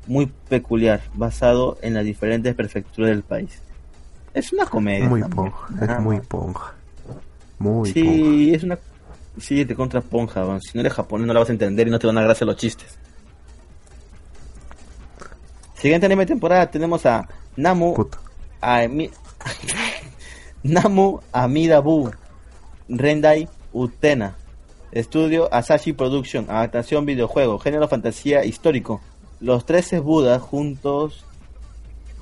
muy 0.06 0.26
peculiar, 0.50 1.00
basado 1.14 1.78
en 1.80 1.94
las 1.94 2.04
diferentes 2.04 2.54
prefecturas 2.54 3.08
del 3.12 3.22
país. 3.22 3.62
Es 4.34 4.52
una 4.52 4.66
comedia. 4.66 5.08
Muy 5.08 5.22
ponja, 5.22 5.66
es 5.80 5.98
muy 5.98 6.20
ponja. 6.20 6.74
Muy 7.58 7.90
sí, 7.90 8.52
es 8.52 8.62
una. 8.64 8.78
Sí, 9.38 9.64
te 9.64 9.74
contra 9.74 10.00
ponja. 10.00 10.44
Si 10.60 10.70
no 10.74 10.80
eres 10.80 10.94
japonés, 10.94 11.26
no 11.26 11.34
la 11.34 11.40
vas 11.40 11.48
a 11.50 11.52
entender 11.52 11.86
y 11.86 11.90
no 11.90 11.98
te 11.98 12.06
van 12.06 12.18
a 12.18 12.22
gracia 12.22 12.46
los 12.46 12.56
chistes. 12.56 12.98
Siguiente 15.74 16.06
anime 16.06 16.24
temporada 16.24 16.70
tenemos 16.70 17.04
a 17.04 17.28
Namu. 17.56 17.94
Namu 20.62 21.20
Amidabu. 21.32 22.10
Rendai 22.88 23.48
Utena. 23.72 24.36
Estudio 24.90 25.52
Asashi 25.52 25.92
Production. 25.92 26.46
Adaptación 26.48 27.04
videojuego. 27.04 27.58
Género 27.58 27.88
fantasía 27.88 28.44
histórico. 28.44 29.02
Los 29.40 29.66
13 29.66 30.00
Budas 30.00 30.40
juntos. 30.40 31.24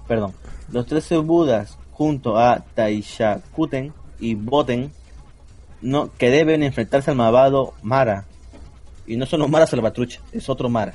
Perdón. 0.08 0.34
Los 0.72 0.86
13 0.86 1.18
Budas 1.18 1.78
junto 1.92 2.36
a 2.36 2.64
Taishakuten 2.74 3.92
y 4.18 4.34
Boten 4.34 4.90
no, 5.84 6.10
que 6.16 6.30
deben 6.30 6.62
enfrentarse 6.62 7.10
al 7.10 7.16
malvado 7.16 7.74
Mara. 7.82 8.24
Y 9.06 9.16
no 9.16 9.26
son 9.26 9.40
los 9.40 9.50
Mara 9.50 9.66
Salvatrucha, 9.66 10.20
es 10.32 10.48
otro 10.48 10.70
Mara. 10.70 10.94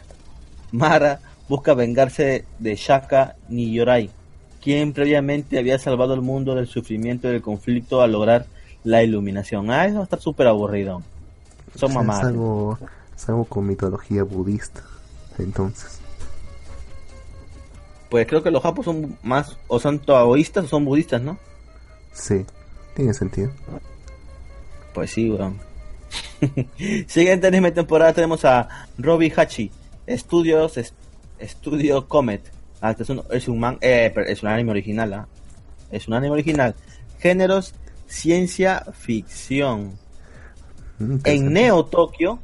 Mara 0.72 1.20
busca 1.48 1.76
vengarse 1.76 2.46
de 2.58 2.76
Shaka 2.76 3.36
Niyorai, 3.50 4.10
quien 4.62 4.94
previamente 4.94 5.60
había 5.60 5.78
salvado 5.78 6.14
al 6.14 6.22
mundo 6.22 6.56
del 6.56 6.68
sufrimiento 6.68 7.28
y 7.28 7.32
del 7.32 7.42
conflicto 7.44 8.02
al 8.02 8.12
lograr 8.12 8.48
la 8.84 9.04
iluminación. 9.04 9.70
Ah, 9.70 9.86
eso 9.86 9.96
va 9.96 10.02
a 10.02 10.04
estar 10.06 10.20
súper 10.20 10.48
aburrido. 10.48 11.04
Son 11.76 11.94
mamás. 11.94 12.22
Es 12.22 12.26
algo, 12.26 12.80
es 13.16 13.30
algo 13.30 13.46
con 13.46 13.68
mitología 13.68 14.24
budista, 14.24 14.82
entonces. 15.38 16.00
Pues 18.10 18.26
creo 18.26 18.42
que 18.42 18.50
los 18.50 18.64
japos 18.64 18.86
son 18.86 19.20
más, 19.22 19.56
o 19.68 19.80
son 19.80 20.00
taoístas 20.00 20.66
o 20.66 20.68
son 20.68 20.84
budistas, 20.84 21.22
¿no? 21.22 21.38
Sí, 22.12 22.44
tiene 22.96 23.14
sentido. 23.14 23.52
Pues 25.00 25.12
sí, 25.12 25.30
weón. 25.30 25.58
Siguiente 27.08 27.48
anime 27.48 27.72
temporada 27.72 28.12
tenemos 28.12 28.44
a 28.44 28.68
Robbie 28.98 29.32
Hachi, 29.34 29.72
Estudios, 30.06 30.78
Estudio 31.40 32.06
Comet. 32.06 32.42
Ah, 32.82 32.92
este 32.92 33.04
es, 33.04 33.10
un, 33.10 33.24
es, 33.32 33.48
un 33.48 33.78
eh, 33.80 34.14
es 34.28 34.44
un 34.44 34.50
anime 34.50 34.72
original, 34.72 35.14
¿ah? 35.14 35.28
Es 35.90 36.10
un 36.10 36.16
anime 36.16 36.34
original. 36.34 36.76
Géneros, 37.18 37.76
ciencia 38.08 38.84
ficción. 38.92 39.94
Mm, 40.98 41.16
en 41.24 41.54
Neo 41.54 41.86
Tokio, 41.86 42.40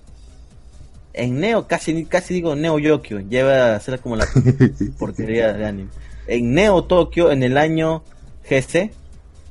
en 1.12 1.42
Neo, 1.42 1.68
casi, 1.68 2.06
casi 2.06 2.36
digo 2.36 2.56
Neo 2.56 2.80
Yokio, 2.80 3.20
lleva 3.20 3.76
a 3.76 3.80
ser 3.82 4.00
como 4.00 4.16
la 4.16 4.28
porquería 4.98 5.52
de 5.52 5.66
anime. 5.66 5.90
En 6.26 6.54
Neo 6.54 6.86
Tokio, 6.86 7.34
en 7.34 7.44
el 7.44 7.58
año 7.58 8.02
GC, 8.50 8.94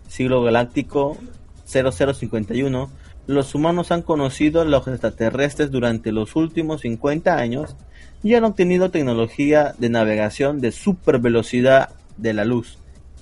siglo 0.08 0.42
galáctico 0.42 1.18
0051, 1.82 2.90
los 3.26 3.54
humanos 3.54 3.90
han 3.90 4.02
conocido 4.02 4.60
a 4.60 4.64
los 4.64 4.86
extraterrestres 4.86 5.70
durante 5.70 6.12
los 6.12 6.36
últimos 6.36 6.82
50 6.82 7.36
años 7.36 7.76
y 8.22 8.34
han 8.34 8.44
obtenido 8.44 8.90
tecnología 8.90 9.74
de 9.78 9.88
navegación 9.88 10.60
de 10.60 10.72
super 10.72 11.18
velocidad 11.18 11.90
de 12.16 12.34
la 12.34 12.44
luz 12.44 12.78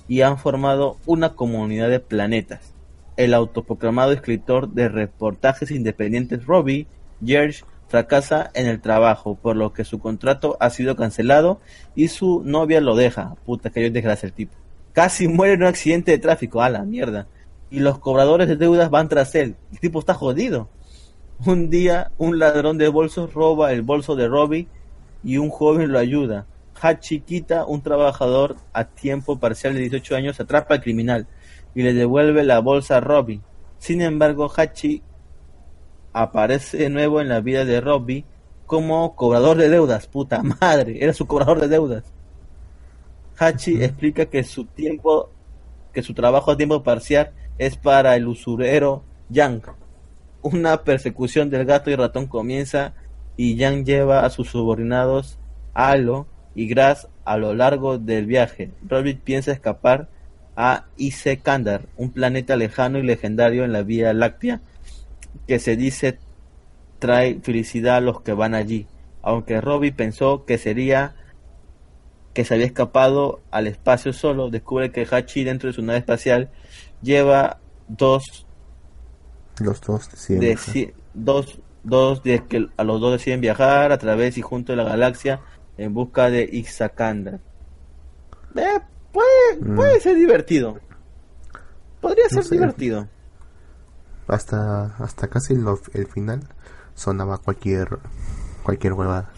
y 0.07 0.21
han 0.21 0.37
formado 0.37 0.97
una 1.05 1.33
comunidad 1.33 1.89
de 1.89 1.99
planetas. 1.99 2.73
El 3.15 3.33
autoproclamado 3.33 4.11
escritor 4.11 4.69
de 4.69 4.89
reportajes 4.89 5.71
independientes 5.71 6.45
Robbie 6.45 6.87
George 7.23 7.63
fracasa 7.87 8.49
en 8.55 8.65
el 8.65 8.81
trabajo, 8.81 9.35
por 9.35 9.55
lo 9.55 9.71
que 9.71 9.85
su 9.85 9.99
contrato 9.99 10.57
ha 10.59 10.69
sido 10.71 10.95
cancelado 10.95 11.61
y 11.95 12.07
su 12.07 12.41
novia 12.43 12.81
lo 12.81 12.95
deja. 12.95 13.35
Puta 13.45 13.69
que 13.69 13.83
yo 13.83 13.91
desgracia 13.91 14.27
el 14.27 14.33
tipo. 14.33 14.53
Casi 14.93 15.27
muere 15.27 15.53
en 15.53 15.61
un 15.61 15.67
accidente 15.67 16.11
de 16.11 16.17
tráfico, 16.17 16.61
a 16.61 16.69
la 16.69 16.83
mierda 16.83 17.27
y 17.73 17.79
los 17.79 17.97
cobradores 17.97 18.47
de 18.47 18.55
deudas 18.55 18.91
van 18.91 19.09
tras 19.09 19.33
él. 19.33 19.55
El 19.71 19.79
tipo 19.79 19.97
está 19.97 20.13
jodido. 20.13 20.69
Un 21.43 21.71
día, 21.71 22.11
un 22.19 22.37
ladrón 22.37 22.77
de 22.77 22.87
bolsos 22.87 23.33
roba 23.33 23.73
el 23.73 23.81
bolso 23.81 24.15
de 24.15 24.27
Robbie 24.27 24.67
y 25.23 25.37
un 25.37 25.49
joven 25.49 25.91
lo 25.91 25.97
ayuda. 25.97 26.45
Hachi 26.79 27.21
quita, 27.21 27.65
un 27.65 27.81
trabajador 27.81 28.57
a 28.73 28.83
tiempo 28.83 29.39
parcial 29.39 29.73
de 29.73 29.79
18 29.79 30.15
años, 30.15 30.39
atrapa 30.39 30.75
al 30.75 30.81
criminal 30.81 31.25
y 31.73 31.81
le 31.81 31.95
devuelve 31.95 32.43
la 32.43 32.59
bolsa 32.59 32.97
a 32.97 32.99
Robbie. 32.99 33.41
Sin 33.79 34.01
embargo, 34.01 34.51
Hachi 34.55 35.01
aparece 36.13 36.77
de 36.77 36.89
nuevo 36.91 37.21
en 37.21 37.27
la 37.27 37.41
vida 37.41 37.65
de 37.65 37.81
Robbie 37.81 38.23
como 38.67 39.15
cobrador 39.15 39.57
de 39.57 39.69
deudas. 39.69 40.05
Puta 40.05 40.43
madre, 40.43 41.03
era 41.03 41.11
su 41.11 41.25
cobrador 41.25 41.59
de 41.59 41.69
deudas. 41.69 42.03
Hachi 43.39 43.83
explica 43.83 44.27
que 44.27 44.43
su 44.43 44.65
tiempo, 44.65 45.31
que 45.91 46.03
su 46.03 46.13
trabajo 46.13 46.51
a 46.51 46.57
tiempo 46.57 46.83
parcial 46.83 47.33
es 47.57 47.77
para 47.77 48.15
el 48.15 48.27
usurero 48.27 49.03
Yang. 49.29 49.63
Una 50.41 50.83
persecución 50.83 51.49
del 51.49 51.65
gato 51.65 51.89
y 51.89 51.95
ratón 51.95 52.27
comienza 52.27 52.93
y 53.37 53.55
Yang 53.55 53.85
lleva 53.85 54.25
a 54.25 54.29
sus 54.29 54.49
subordinados 54.49 55.37
Alo 55.73 56.27
y 56.55 56.67
Gras 56.67 57.07
a 57.25 57.37
lo 57.37 57.53
largo 57.53 57.97
del 57.97 58.25
viaje. 58.25 58.71
Robert 58.87 59.19
piensa 59.23 59.51
escapar 59.51 60.09
a 60.55 60.85
Isekandar, 60.97 61.87
un 61.97 62.11
planeta 62.11 62.55
lejano 62.55 62.99
y 62.99 63.03
legendario 63.03 63.63
en 63.63 63.73
la 63.73 63.83
Vía 63.83 64.13
Láctea 64.13 64.61
que 65.47 65.59
se 65.59 65.75
dice 65.75 66.19
trae 66.99 67.39
felicidad 67.41 67.97
a 67.97 68.01
los 68.01 68.21
que 68.21 68.33
van 68.33 68.53
allí. 68.55 68.87
Aunque 69.21 69.61
Robbie 69.61 69.91
pensó 69.91 70.45
que 70.45 70.57
sería 70.57 71.15
que 72.33 72.45
se 72.45 72.55
había 72.55 72.65
escapado 72.65 73.41
al 73.51 73.67
espacio 73.67 74.11
solo, 74.11 74.49
descubre 74.49 74.91
que 74.91 75.05
Hachi 75.09 75.43
dentro 75.43 75.67
de 75.67 75.73
su 75.73 75.81
nave 75.81 75.99
espacial 75.99 76.49
lleva 77.03 77.59
dos 77.87 78.47
los 79.59 79.81
dos 79.81 80.09
deciden 80.09 80.93
dos 81.13 81.59
dos 81.83 82.23
de 82.23 82.43
que 82.47 82.69
a 82.75 82.83
los 82.83 82.99
dos 82.99 83.11
deciden 83.11 83.41
viajar 83.41 83.91
a 83.91 83.97
través 83.97 84.37
y 84.37 84.41
junto 84.41 84.71
de 84.71 84.77
la 84.77 84.83
galaxia 84.85 85.41
en 85.77 85.93
busca 85.93 86.29
de 86.29 86.47
Ixacandar. 86.51 87.39
Eh, 88.55 88.79
puede, 89.11 89.59
mm. 89.59 89.75
puede 89.75 89.99
ser 89.99 90.15
divertido. 90.15 90.79
Podría 91.99 92.29
ser 92.29 92.45
divertido. 92.45 93.07
Hasta 94.27 94.95
hasta 94.97 95.27
casi 95.27 95.55
el 95.93 96.07
final 96.07 96.41
sonaba 96.95 97.37
cualquier 97.37 97.99
cualquier 98.63 98.93
huevada. 98.93 99.31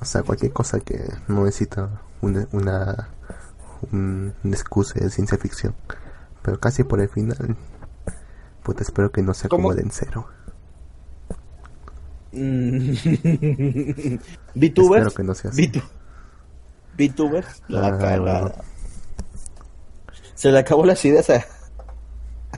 O 0.00 0.04
sea, 0.04 0.22
cualquier 0.22 0.52
cosa 0.52 0.80
que 0.80 1.04
no 1.26 1.44
necesita 1.44 2.00
una, 2.20 2.46
una 2.52 3.08
un, 3.92 4.34
excusa 4.44 5.00
de 5.00 5.10
ciencia 5.10 5.38
ficción. 5.38 5.74
Pero 6.42 6.60
casi 6.60 6.84
por 6.84 7.00
el 7.00 7.08
final, 7.08 7.56
puta, 8.62 8.82
espero 8.82 9.10
que 9.10 9.22
no 9.22 9.34
se 9.34 9.46
acomode 9.46 9.82
en 9.82 9.90
cero. 9.90 10.28
¿VTubers? 12.32 14.20
Espero 14.54 15.10
que 15.10 15.22
no 15.22 15.34
sea 15.34 15.50
así. 15.50 15.72
¿VTubers? 16.96 17.62
La 17.68 18.52
Se 20.34 20.52
le 20.52 20.58
acabó 20.58 20.84
las 20.84 21.02
ideas 21.04 21.30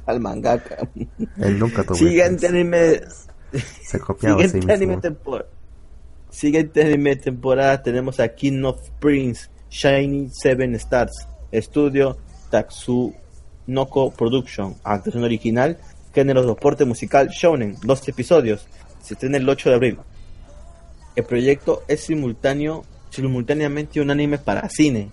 al 0.07 0.21
mangaka. 0.21 0.89
Él 1.39 1.59
nunca 1.59 1.85
tuvo 1.85 1.95
Siguiente 1.95 2.49
anime. 2.49 3.01
Se 3.83 4.01
copiaba 4.01 4.43
Siguiente 4.43 4.73
anime 4.73 4.97
temporada. 4.99 5.49
Siguiente 6.31 6.83
anime 6.83 7.17
temporada 7.17 7.83
tenemos 7.83 8.21
a 8.21 8.29
King 8.29 8.63
of 8.65 8.89
Prince, 9.01 9.51
Shiny 9.69 10.31
Seven 10.31 10.77
Stars, 10.77 11.27
Estudio 11.51 12.19
Tatsu 12.51 13.13
Noko 13.71 14.11
Production, 14.11 14.75
actuación 14.85 15.25
original, 15.25 15.79
género 16.13 16.43
soporte 16.43 16.85
musical 16.85 17.29
Shonen, 17.29 17.77
dos 17.83 18.07
episodios, 18.09 18.67
se 19.03 19.15
estrena 19.15 19.39
el 19.39 19.49
8 19.49 19.71
de 19.71 19.75
abril. 19.75 19.99
El 21.17 21.25
proyecto 21.25 21.83
es 21.89 22.01
simultáneo, 22.01 22.85
simultáneamente 23.11 24.01
un 24.01 24.11
anime 24.11 24.39
para 24.39 24.69
cine 24.69 25.09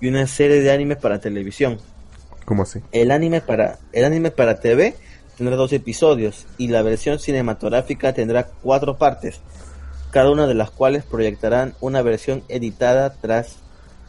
y 0.00 0.08
una 0.08 0.26
serie 0.26 0.60
de 0.60 0.72
animes 0.72 0.98
para 0.98 1.20
televisión. 1.20 1.78
¿Cómo 2.44 2.62
así? 2.62 2.80
El 2.92 3.10
anime 3.10 3.40
para, 3.40 3.78
el 3.92 4.04
anime 4.04 4.30
para 4.30 4.60
TV 4.60 4.94
tendrá 5.36 5.56
dos 5.56 5.72
episodios 5.72 6.46
y 6.58 6.68
la 6.68 6.82
versión 6.82 7.18
cinematográfica 7.18 8.12
tendrá 8.12 8.44
cuatro 8.44 8.96
partes, 8.96 9.40
cada 10.10 10.30
una 10.30 10.46
de 10.46 10.54
las 10.54 10.70
cuales 10.70 11.04
proyectarán 11.04 11.74
una 11.80 12.02
versión 12.02 12.42
editada 12.48 13.12
tras 13.12 13.56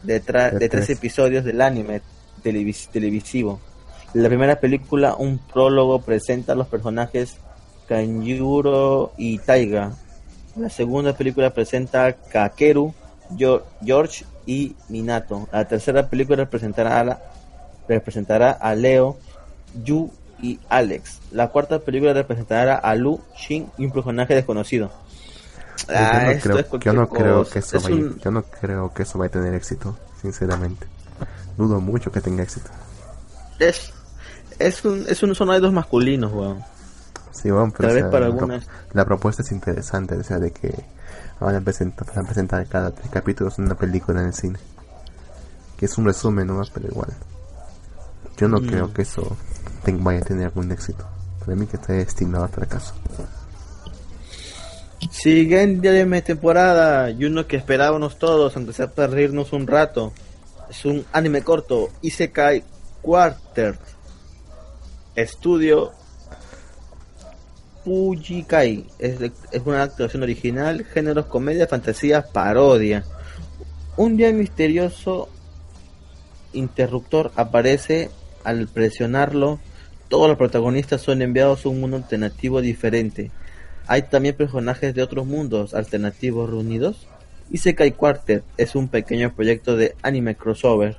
de, 0.02 0.20
de 0.20 0.68
tres 0.68 0.90
episodios 0.90 1.44
del 1.44 1.60
anime 1.60 2.00
televisivo 2.42 3.60
La 4.14 4.28
primera 4.28 4.56
película, 4.56 5.14
un 5.14 5.38
prólogo, 5.38 6.02
presenta 6.02 6.52
a 6.52 6.56
los 6.56 6.68
personajes 6.68 7.36
Kanjuro 7.88 9.12
y 9.16 9.38
Taiga. 9.38 9.92
La 10.56 10.68
segunda 10.68 11.14
película 11.14 11.50
presenta 11.50 12.06
a 12.06 12.12
Kakeru, 12.12 12.92
George 13.84 14.24
y 14.44 14.76
Minato. 14.88 15.48
La 15.50 15.66
tercera 15.66 16.08
película 16.08 16.36
representará 16.36 17.00
a, 17.00 17.20
representará 17.88 18.50
a 18.50 18.74
Leo, 18.74 19.16
Yu 19.82 20.10
y 20.42 20.58
Alex. 20.68 21.20
La 21.30 21.48
cuarta 21.48 21.78
película 21.78 22.12
representará 22.12 22.76
a 22.76 22.94
Lu, 22.94 23.20
Shin 23.36 23.70
y 23.78 23.86
un 23.86 23.92
personaje 23.92 24.34
desconocido. 24.34 24.90
Ah, 25.88 26.32
yo, 26.80 26.92
no 26.92 27.08
creo, 27.08 27.44
que 27.44 27.60
eso 27.60 27.80
vaya, 27.80 27.96
yo 28.22 28.30
no 28.30 28.42
creo 28.42 28.92
que 28.92 29.02
eso 29.02 29.18
vaya 29.18 29.28
a 29.28 29.32
tener 29.32 29.54
éxito, 29.54 29.96
sinceramente. 30.20 30.86
Dudo 31.56 31.80
mucho 31.80 32.12
que 32.12 32.20
tenga 32.20 32.42
éxito. 32.42 32.70
Es, 33.58 33.92
es 34.58 34.84
un, 34.84 35.04
es 35.08 35.22
un 35.22 35.34
son 35.34 35.48
dos 35.60 35.72
masculinos, 35.72 36.32
weón. 36.32 36.62
Sí, 37.32 37.50
bueno, 37.50 37.72
pero 37.76 38.60
la, 38.92 39.04
propuesta 39.04 39.42
es 39.42 39.52
interesante, 39.52 40.16
o 40.16 40.22
sea, 40.22 40.38
de 40.38 40.52
que 40.52 40.72
van 41.40 41.56
a 41.56 41.60
presentar, 41.60 42.06
van 42.06 42.24
a 42.24 42.28
presentar 42.28 42.66
cada 42.66 42.90
tres 42.90 43.10
capítulos 43.10 43.58
una 43.58 43.74
película 43.74 44.20
en 44.20 44.26
el 44.28 44.34
cine. 44.34 44.58
Que 45.76 45.86
es 45.86 45.98
un 45.98 46.04
resumen 46.04 46.46
nomás, 46.46 46.70
pero 46.70 46.88
igual. 46.88 47.08
Yo 48.36 48.48
no 48.48 48.60
creo 48.60 48.88
mm. 48.88 48.92
que 48.92 49.02
eso 49.02 49.36
vaya 49.90 50.20
a 50.20 50.22
tener 50.22 50.44
algún 50.46 50.70
éxito. 50.70 51.04
Para 51.40 51.56
mí 51.56 51.66
que 51.66 51.76
está 51.76 51.94
destinado 51.94 52.44
al 52.44 52.50
fracaso. 52.50 52.94
Siguiente 55.10 55.90
de 55.90 56.22
temporada 56.22 57.10
y 57.10 57.24
uno 57.24 57.46
que 57.46 57.56
esperábamos 57.56 58.18
todos, 58.18 58.56
aunque 58.56 58.72
sea 58.72 58.90
para 58.90 59.08
reírnos 59.08 59.52
un 59.52 59.66
rato. 59.66 60.12
Es 60.70 60.84
un 60.84 61.04
anime 61.12 61.42
corto, 61.42 61.88
Isekai 62.02 62.62
Quarter. 63.02 63.76
Estudio 65.14 65.92
Fujikai. 67.84 68.86
Es, 68.98 69.20
es 69.20 69.62
una 69.64 69.82
actuación 69.82 70.22
original, 70.22 70.84
géneros 70.84 71.26
comedia, 71.26 71.66
fantasía, 71.66 72.22
parodia. 72.22 73.04
Un 73.96 74.16
día 74.16 74.32
misterioso 74.32 75.28
interruptor 76.52 77.32
aparece 77.36 78.10
al 78.44 78.68
presionarlo. 78.68 79.60
Todos 80.08 80.28
los 80.28 80.38
protagonistas 80.38 81.00
son 81.00 81.22
enviados 81.22 81.64
a 81.64 81.68
un 81.68 81.80
mundo 81.80 81.96
alternativo 81.96 82.60
diferente. 82.60 83.30
Hay 83.86 84.02
también 84.02 84.36
personajes 84.36 84.94
de 84.94 85.02
otros 85.02 85.26
mundos 85.26 85.74
alternativos 85.74 86.48
reunidos. 86.48 87.06
Isekai 87.50 87.92
Quartet 87.92 88.44
es 88.56 88.74
un 88.74 88.88
pequeño 88.88 89.34
proyecto 89.34 89.76
de 89.76 89.94
anime 90.02 90.36
crossover. 90.36 90.96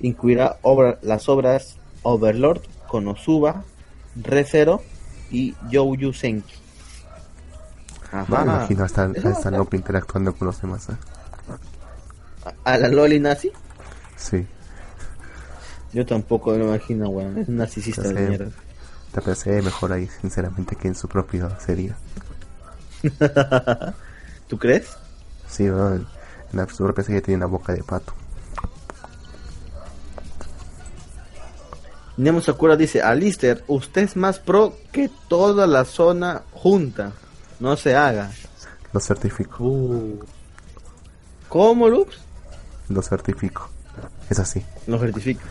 Incluirá 0.00 0.58
las 1.02 1.28
obras 1.28 1.76
Overlord, 2.02 2.62
Konosuba, 2.88 3.64
ReZero 4.16 4.82
y 5.30 5.54
Senki. 6.12 6.54
Ajá. 8.12 8.44
me 8.44 8.52
imagino 8.52 8.84
hasta, 8.84 9.10
hasta 9.24 9.50
Lope 9.50 9.76
interactuando 9.76 10.34
con 10.34 10.46
los 10.46 10.60
demás. 10.60 10.88
¿eh? 10.88 10.96
¿A 12.64 12.78
la 12.78 12.88
Loli 12.88 13.18
nazi? 13.18 13.50
Sí. 14.16 14.46
Yo 15.92 16.06
tampoco 16.06 16.52
me 16.52 16.64
imagino, 16.64 17.08
weón. 17.08 17.38
Es 17.38 17.48
un 17.48 17.56
narcisista 17.56 18.02
de 18.02 18.28
mierda. 18.28 18.50
Te 19.12 19.20
parece 19.20 19.62
mejor 19.62 19.92
ahí, 19.92 20.08
sinceramente, 20.20 20.76
que 20.76 20.88
en 20.88 20.94
su 20.94 21.08
propia 21.08 21.58
serie. 21.60 21.94
¿Tú 24.48 24.58
crees? 24.58 24.96
Sí, 25.48 25.70
weón. 25.70 26.06
En 26.52 26.68
su 26.68 26.84
propia 26.84 27.04
serie 27.04 27.20
tiene 27.20 27.36
una 27.38 27.46
boca 27.46 27.72
de 27.72 27.82
pato. 27.82 28.12
Nemo 32.16 32.40
Sakura 32.40 32.76
dice, 32.76 33.02
Alister, 33.02 33.64
usted 33.66 34.02
es 34.02 34.16
más 34.16 34.38
pro 34.38 34.76
que 34.92 35.10
toda 35.28 35.66
la 35.66 35.84
zona 35.84 36.42
junta. 36.52 37.12
No 37.58 37.76
se 37.76 37.96
haga. 37.96 38.30
Lo 38.92 39.00
certifico. 39.00 39.64
Uh. 39.64 40.24
¿Cómo, 41.48 41.88
Lux? 41.88 42.18
Lo 42.88 43.02
certifico. 43.02 43.68
Es 44.30 44.38
así. 44.38 44.62
Lo 44.86 44.98
certifico. 44.98 45.42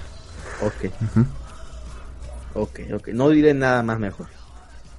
Ok. 0.61 0.91
Ok, 2.53 2.79
ok. 2.93 3.07
No 3.09 3.29
diré 3.29 3.53
nada 3.53 3.83
más 3.83 3.99
mejor. 3.99 4.27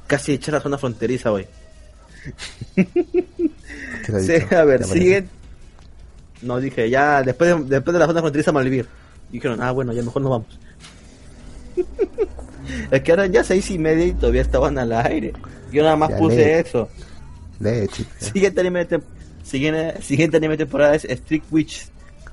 Casi 0.07 0.32
echar 0.32 0.55
la 0.55 0.61
zona 0.61 0.77
fronteriza 0.77 1.32
hoy. 1.32 1.47
sí, 2.77 4.55
a 4.55 4.65
ver, 4.65 4.85
sigue. 4.85 5.27
No, 6.43 6.59
dije, 6.59 6.91
ya 6.91 7.23
después 7.23 7.51
de, 7.51 7.65
después 7.65 7.93
de 7.93 7.99
la 7.99 8.07
zona 8.07 8.20
fronteriza 8.20 8.53
Malvivir. 8.53 8.86
Dijeron, 9.31 9.62
ah, 9.62 9.70
bueno, 9.70 9.93
ya 9.93 10.03
mejor 10.03 10.23
nos 10.23 10.31
vamos. 10.31 10.59
Es 12.91 13.03
que 13.03 13.13
eran 13.13 13.33
ya 13.33 13.45
seis 13.45 13.71
y 13.71 13.79
media 13.79 14.07
y 14.07 14.13
todavía 14.13 14.43
estaban 14.43 14.79
al 14.79 14.93
aire. 14.93 15.33
Yo 15.73 15.83
nada 15.83 15.97
más 15.97 16.13
puse 16.13 16.61
eso. 16.61 16.89
siguiente, 18.19 18.61
anime 18.61 18.87
siguiente, 19.43 20.03
siguiente 20.03 20.37
anime 20.37 20.57
temporada 20.57 20.95
es 20.95 21.05
Street 21.05 21.43
Witch 21.51 21.89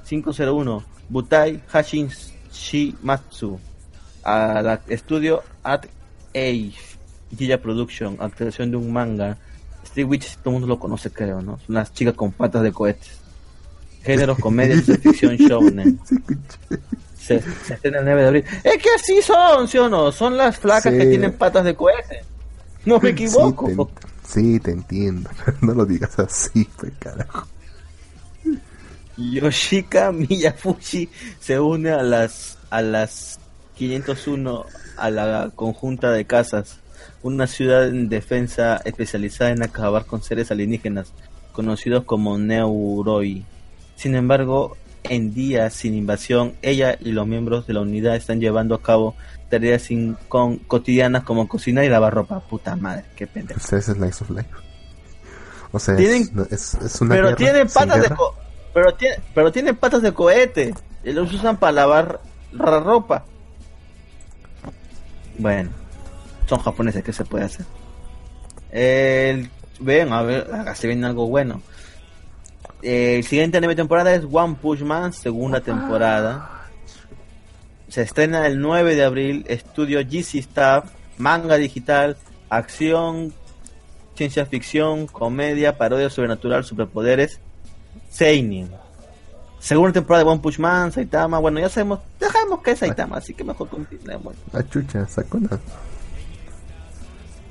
501 0.08 0.84
Butai 1.10 1.62
Hashin 1.72 2.10
Shimatsu 2.52 3.60
al 4.24 4.82
estudio 4.88 5.44
At 5.64 5.86
Age 6.34 6.74
Gilla 7.38 7.62
Production 7.62 8.16
adaptación 8.20 8.72
de 8.72 8.78
un 8.78 8.92
manga 8.92 9.38
Street 9.84 10.08
Witch 10.08 10.38
todo 10.38 10.50
el 10.50 10.52
mundo 10.54 10.68
lo 10.68 10.80
conoce 10.80 11.12
creo 11.12 11.42
¿no? 11.42 11.60
son 11.66 11.76
las 11.76 11.94
chicas 11.94 12.14
con 12.14 12.32
patas 12.32 12.64
de 12.64 12.72
cohetes 12.72 13.20
géneros 14.04 14.38
comedia 14.40 14.76
de 14.76 14.98
ficción 14.98 15.36
shounen 15.38 16.00
se, 17.22 17.42
se 17.66 17.74
estrena 17.76 18.00
el 18.00 18.06
9 18.06 18.22
de 18.22 18.28
abril. 18.28 18.46
Es 18.64 18.82
que 18.82 18.90
así 18.96 19.22
son, 19.22 19.68
¿sí 19.68 19.78
o 19.78 19.88
no? 19.88 20.12
Son 20.12 20.36
las 20.38 20.58
flacas 20.58 20.94
que 20.94 21.06
tienen 21.06 21.34
patas 21.34 21.64
de 21.64 21.76
cohete. 21.76 22.24
No 22.86 23.00
me 23.00 23.10
equivoco. 23.10 23.92
Sí, 24.28 24.60
te, 24.60 24.72
entiendo. 24.72 25.30
no 25.62 25.74
lo 25.74 25.86
digas 25.86 26.18
así, 26.20 26.68
pues 26.78 26.94
carajo. 27.00 27.48
Yoshika 29.18 30.12
Miyafushi 30.12 31.10
se 31.40 31.60
une 31.60 31.92
a 31.92 32.02
las 32.02 32.58
a 32.70 32.82
las 32.82 33.40
501 33.76 34.66
a 34.98 35.10
la 35.10 35.52
conjunta 35.54 36.12
de 36.12 36.26
casas, 36.26 36.80
una 37.22 37.46
ciudad 37.46 37.88
en 37.88 38.10
defensa 38.10 38.82
especializada 38.86 39.52
en 39.52 39.64
acabar 39.64 40.06
con 40.06 40.24
seres 40.24 40.50
alienígenas, 40.50 41.12
conocidos 41.52 42.06
como 42.06 42.38
Neuroi. 42.38 43.46
Sin 43.96 44.16
embargo, 44.16 44.78
en 45.04 45.34
días 45.34 45.74
sin 45.74 45.94
invasión, 45.94 46.54
ella 46.62 46.98
y 47.00 47.12
los 47.12 47.28
miembros 47.28 47.68
de 47.68 47.74
la 47.74 47.82
unidad 47.82 48.16
están 48.16 48.40
llevando 48.40 48.76
a 48.76 48.82
cabo 48.82 49.16
tareas 49.50 49.82
sin, 49.82 50.16
con, 50.28 50.58
cotidianas 50.58 51.24
como 51.24 51.48
cocinar 51.48 51.84
y 51.84 51.90
lavar 51.90 52.14
ropa. 52.14 52.40
Puta 52.40 52.76
madre, 52.76 53.06
qué 53.16 53.28
pendejo. 53.28 53.60
Pues 53.70 53.90
es 53.90 53.98
Life 53.98 54.24
of 54.24 54.30
Life. 54.30 54.50
O 55.72 55.80
sea, 55.80 55.96
es, 55.96 56.32
es, 56.52 57.02
una 57.02 57.16
pero 57.16 57.36
tienen 57.36 57.68
patas 57.68 58.02
de 58.02 58.16
pero 58.74 58.94
tiene, 58.96 59.16
pero 59.34 59.52
tienen 59.52 59.76
patas 59.76 60.02
de 60.02 60.14
cohete 60.14 60.74
y 61.04 61.12
los 61.12 61.32
usan 61.34 61.58
para 61.58 61.72
lavar 61.74 62.22
la 62.52 62.80
ropa. 62.80 63.26
Bueno, 65.38 65.70
son 66.48 66.60
japoneses, 66.60 67.04
¿qué 67.04 67.14
se 67.14 67.26
puede 67.26 67.46
hacer? 67.46 67.66
El, 68.72 69.50
ven, 69.80 70.14
a 70.14 70.22
ver, 70.22 70.54
acá 70.54 70.76
se 70.76 70.88
viene 70.88 71.08
algo 71.08 71.28
bueno. 71.28 71.62
Eh, 72.82 73.18
el 73.18 73.24
siguiente 73.24 73.58
anime 73.58 73.76
temporada 73.76 74.14
es 74.14 74.24
One 74.30 74.58
Punch 74.62 74.82
Man, 74.82 75.14
segunda 75.14 75.62
temporada. 75.62 76.68
Se 77.88 78.02
estrena 78.02 78.48
el 78.48 78.60
9 78.60 78.96
de 78.96 79.04
abril. 79.04 79.46
Estudio 79.48 80.00
GC 80.00 80.40
Staff, 80.40 80.92
manga 81.18 81.58
digital, 81.58 82.18
acción, 82.50 83.34
ciencia 84.16 84.46
ficción, 84.46 85.08
comedia, 85.08 85.78
parodia 85.78 86.10
sobrenatural, 86.10 86.64
superpoderes, 86.64 87.40
Seinin. 88.10 88.70
Segunda 89.60 89.94
temporada 89.94 90.24
de 90.24 90.30
One 90.32 90.42
Punch 90.42 90.58
Man, 90.60 90.92
Saitama. 90.92 91.38
Bueno, 91.40 91.60
ya 91.60 91.70
sabemos, 91.70 92.00
dejamos 92.20 92.62
que 92.62 92.72
es 92.72 92.80
Saitama, 92.80 93.18
así 93.18 93.34
que 93.34 93.44
mejor 93.44 93.70
continuemos. 93.70 94.36
La 94.52 94.68
chucha, 94.68 95.08
Sakuna. 95.08 95.60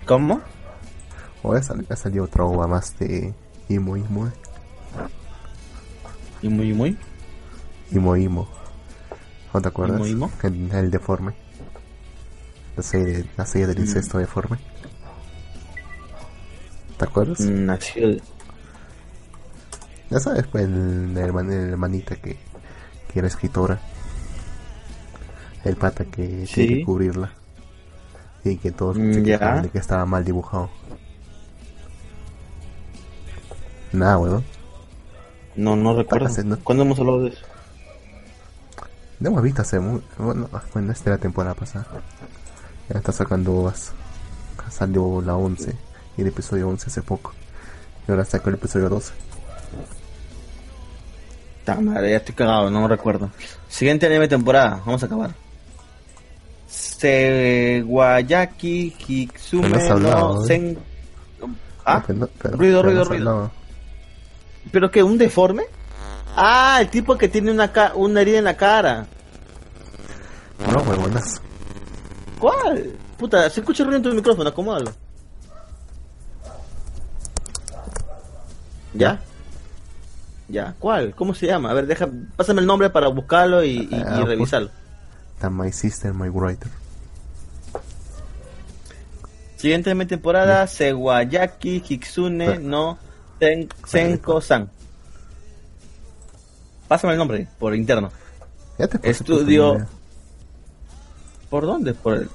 ¿Cómo? 0.07 0.41
O 1.43 1.55
ha 1.55 1.63
salido 1.63 2.25
otra 2.25 2.45
ova 2.45 2.67
más 2.67 2.99
de 2.99 3.33
Imo 3.69 3.97
Imo. 3.97 4.31
¿Imo 6.43 6.63
Imo? 6.63 6.87
Imo 7.91 8.17
Imo. 8.17 8.49
¿No 9.53 9.61
te 9.61 9.69
acuerdas? 9.69 10.07
¿Imo 10.07 10.31
El, 10.43 10.91
deforme. 10.91 11.35
La 12.77 12.83
serie, 12.83 13.27
la 13.37 13.45
serie 13.47 13.67
del 13.67 13.79
mm. 13.79 13.83
incesto 13.83 14.19
deforme. 14.19 14.59
¿Te 16.97 17.05
acuerdas? 17.05 17.41
Mm, 17.41 17.67
nació. 17.67 18.17
Ya 20.11 20.21
sabes, 20.21 20.47
pues, 20.47 20.65
el, 20.65 21.17
hermanita 21.17 22.17
que, 22.17 22.37
que 23.13 23.19
era 23.19 23.29
escritora. 23.29 23.81
El 25.65 25.77
pata 25.77 26.05
que 26.05 26.47
¿Sí? 26.47 26.55
tiene 26.55 26.75
que 26.79 26.85
cubrirla. 26.85 27.33
Y 28.45 28.57
que 28.57 28.71
todos 28.71 28.97
mm, 28.97 29.13
se 29.13 29.21
de 29.21 29.71
que 29.71 29.79
estaba 29.79 30.07
mal 30.07 30.25
dibujado. 30.25 30.71
Nada, 33.93 34.19
weón. 34.19 34.60
No, 35.61 35.77
no 35.77 35.95
recuerdo. 35.95 36.29
¿Cuándo 36.65 36.85
hemos 36.85 36.99
hablado 36.99 37.25
de 37.25 37.29
eso? 37.29 37.45
No 39.19 39.29
hemos 39.29 39.43
visto 39.43 39.61
hace 39.61 39.79
muy... 39.79 40.01
Bueno, 40.17 40.49
bueno, 40.73 40.91
esta 40.91 41.11
la 41.11 41.19
temporada 41.19 41.55
pasada. 41.55 41.87
Ya 42.89 42.99
está 42.99 43.13
sacando 43.13 43.53
uvas. 43.53 43.93
Salió 44.71 45.21
la 45.21 45.37
11 45.37 45.77
y 46.17 46.23
el 46.23 46.29
episodio 46.29 46.67
11 46.69 46.87
hace 46.87 47.03
poco. 47.03 47.35
Y 48.09 48.11
ahora 48.11 48.25
sacó 48.25 48.49
el 48.49 48.55
episodio 48.55 48.89
12. 48.89 49.13
madre, 51.83 52.13
ya 52.13 52.17
estoy 52.17 52.35
cagado, 52.35 52.71
no 52.71 52.81
me 52.81 52.89
recuerdo. 52.89 53.31
Siguiente 53.69 54.07
anime 54.07 54.29
temporada, 54.29 54.81
vamos 54.87 55.03
a 55.03 55.07
acabar. 55.07 55.35
Seguayaki 56.69 57.85
Hitsume 58.97 59.69
no, 59.69 60.43
Sen... 60.43 60.79
Ah, 61.85 62.03
ruido, 62.53 62.83
ruido, 62.83 63.05
ruido. 63.05 63.60
¿Pero 64.73 64.91
qué? 64.91 65.03
¿Un 65.03 65.19
deforme? 65.19 65.65
Ah, 66.37 66.79
el 66.81 66.89
tipo 66.89 67.19
que 67.19 67.29
tiene 67.29 67.51
una, 67.51 67.71
una 67.95 68.21
herida 68.21 68.39
en 68.39 68.45
la 68.45 68.57
cara. 68.57 69.07
No, 70.71 70.83
huevonas. 70.83 71.41
¿Cuál? 72.39 72.93
Puta, 73.19 73.51
se 73.51 73.61
escucha 73.61 73.85
ruido 73.85 73.97
en 73.97 74.03
tu 74.03 74.15
micrófono, 74.15 74.49
acomódalo. 74.49 74.93
¿Ya? 78.95 79.21
Ya, 80.49 80.75
¿cuál? 80.79 81.15
¿Cómo 81.15 81.35
se 81.35 81.47
llama? 81.47 81.71
A 81.71 81.75
ver, 81.75 81.87
deja, 81.87 82.09
pásame 82.37 82.61
el 82.61 82.67
nombre 82.67 82.91
para 82.91 83.09
buscarlo 83.09 83.63
y, 83.63 83.89
y, 83.91 84.03
ah, 84.05 84.25
revisarlo. 84.25 84.71
My 85.51 85.73
Sister, 85.73 86.13
My 86.13 86.29
Writer. 86.29 86.69
Siguiente 89.57 89.95
temporada, 90.07 90.67
Sewayaki 90.67 91.85
Hitsune 91.87 92.59
no 92.59 92.99
Senko-san. 93.87 94.71
Pásame 96.89 97.13
el 97.13 97.19
nombre 97.19 97.49
por 97.59 97.75
interno. 97.75 98.11
Estudio. 99.03 99.87
Por, 101.49 101.67
dónde? 101.67 101.95
Por, 101.95 102.15
el... 102.15 102.29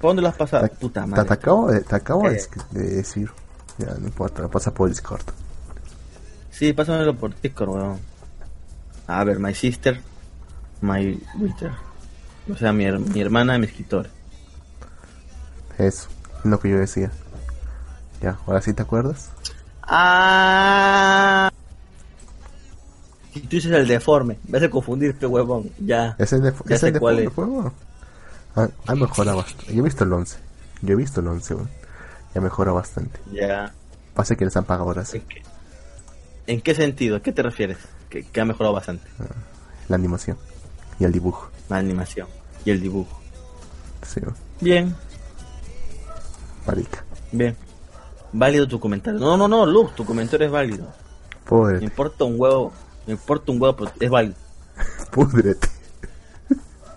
¿Por 0.00 0.10
dónde 0.10 0.22
lo 0.22 0.28
has 0.28 0.36
pasado? 0.36 0.68
Puta 0.68 1.06
madre. 1.06 1.24
Te, 1.24 1.34
acabo, 1.34 1.70
de, 1.70 1.80
te 1.80 1.96
acabo 1.96 2.22
de, 2.28 2.40
decir. 2.72 3.30
Ya, 3.78 3.94
no 3.98 4.06
importa, 4.06 4.42
lo 4.42 4.50
pasa 4.50 4.72
por 4.72 4.88
Discord. 4.88 5.24
Sí, 6.50 6.72
pásamelo 6.72 7.16
por 7.16 7.38
Discord, 7.40 7.68
weón. 7.70 7.98
A 9.06 9.24
ver, 9.24 9.38
My 9.38 9.54
Sister, 9.54 10.00
My 10.80 11.20
Winter. 11.38 11.72
O 12.52 12.56
sea, 12.56 12.72
mi, 12.72 12.90
mi 12.90 13.20
hermana, 13.20 13.58
mi 13.58 13.66
escritor. 13.66 14.08
Eso, 15.78 16.08
es 16.38 16.44
lo 16.44 16.60
que 16.60 16.70
yo 16.70 16.78
decía. 16.78 17.10
Ya, 18.20 18.38
ahora 18.46 18.62
sí 18.62 18.72
te 18.72 18.82
acuerdas. 18.82 19.30
Ah. 19.86 21.50
Si 23.32 23.40
tú 23.40 23.56
dices 23.56 23.72
el 23.72 23.88
deforme, 23.88 24.38
me 24.46 24.58
hace 24.58 24.70
confundirte, 24.70 25.26
huevón. 25.26 25.70
Ya. 25.78 26.14
¿Es 26.18 26.32
el, 26.32 26.42
de, 26.42 26.54
¿es 26.68 26.82
el 26.82 26.92
deforme, 26.92 27.28
huevón? 27.28 27.72
Ah, 28.56 28.68
ha 28.86 28.94
mejorado 28.94 29.38
bastante. 29.38 29.74
Yo 29.74 29.80
he 29.80 29.84
visto 29.84 30.04
el 30.04 30.12
11. 30.12 30.38
Yo 30.82 30.92
he 30.92 30.96
visto 30.96 31.20
el 31.20 31.26
11, 31.26 31.54
weón. 31.54 31.70
Ya 32.34 32.40
mejora 32.40 32.72
bastante. 32.72 33.18
Ya. 33.32 33.72
Pasa 34.14 34.36
que 34.36 34.44
les 34.44 34.56
han 34.56 34.64
pagado 34.64 34.88
ahora 34.88 35.04
sí. 35.04 35.22
¿En 36.46 36.60
qué, 36.60 36.74
sentido? 36.74 37.16
¿A 37.16 37.20
qué 37.20 37.32
te 37.32 37.42
refieres? 37.42 37.78
Que, 38.08 38.24
ha 38.40 38.44
mejorado 38.44 38.74
bastante. 38.74 39.08
Ah, 39.18 39.24
la 39.88 39.96
animación 39.96 40.36
y 40.98 41.04
el 41.04 41.12
dibujo. 41.12 41.50
La 41.68 41.78
animación 41.78 42.28
y 42.64 42.70
el 42.70 42.80
dibujo. 42.80 43.20
Sí. 44.02 44.20
Bien. 44.60 44.94
Marica. 46.66 47.04
Bien. 47.32 47.56
Válido 48.36 48.66
tu 48.66 48.80
comentario. 48.80 49.20
No, 49.20 49.36
no, 49.36 49.46
no, 49.46 49.64
Luz, 49.64 49.94
tu 49.94 50.04
comentario 50.04 50.46
es 50.46 50.52
válido. 50.52 50.92
Me 51.50 51.84
importa 51.84 52.24
un 52.24 52.34
huevo, 52.36 52.72
me 53.06 53.12
importa 53.12 53.52
un 53.52 53.62
huevo, 53.62 53.76
pero 53.76 53.92
es 54.00 54.10
válido. 54.10 54.34
Púdrete. 55.12 55.68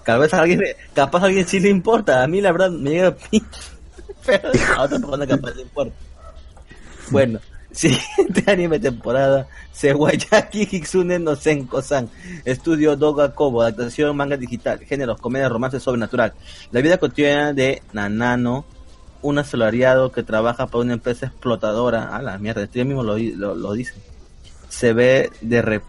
Vez 0.07 0.33
a 0.33 0.39
alguien, 0.39 0.63
capaz 0.95 1.21
a 1.21 1.25
alguien 1.25 1.45
sí 1.45 1.59
le 1.59 1.69
importa. 1.69 2.23
A 2.23 2.27
mí 2.27 2.41
la 2.41 2.51
verdad 2.51 2.71
me 2.71 2.89
llega 2.89 3.15
Pero 4.25 4.49
a 4.77 4.81
otra 4.81 4.97
persona 4.97 5.27
capaz 5.27 5.53
le 5.55 5.61
importa. 5.61 5.93
Bueno, 7.11 7.39
siguiente 7.71 8.43
anime 8.47 8.79
temporada. 8.79 9.47
Sewayaki 9.73 10.67
Hitsune 10.71 11.19
no 11.19 11.35
Senko-san. 11.35 12.09
Estudio 12.45 12.95
Doga 12.95 13.35
Kobo. 13.35 13.61
Adaptación 13.61 14.17
manga 14.17 14.37
digital. 14.37 14.79
Géneros, 14.79 15.21
comedia, 15.21 15.49
romance 15.49 15.79
sobrenatural. 15.79 16.33
La 16.71 16.81
vida 16.81 16.97
cotidiana 16.97 17.53
de 17.53 17.83
Nanano 17.93 18.65
un 19.21 19.39
asalariado 19.39 20.11
que 20.11 20.23
trabaja 20.23 20.67
para 20.67 20.83
una 20.83 20.93
empresa 20.93 21.27
explotadora, 21.27 22.15
a 22.15 22.21
la 22.21 22.37
mierda, 22.37 22.63
esto 22.63 22.83
mismo 22.85 23.03
lo, 23.03 23.17
lo, 23.17 23.73
dice, 23.73 23.93
se 24.69 24.93
ve 24.93 25.31
de 25.41 25.81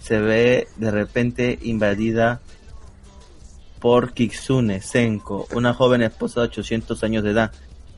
se 0.00 0.20
ve 0.20 0.68
de 0.76 0.90
repente 0.90 1.58
invadida 1.62 2.40
por 3.80 4.12
Kitsune 4.12 4.80
Senko, 4.80 5.46
una 5.54 5.74
joven 5.74 6.02
esposa 6.02 6.40
de 6.40 6.46
800 6.46 7.02
años 7.02 7.24
de 7.24 7.30
edad, 7.30 7.52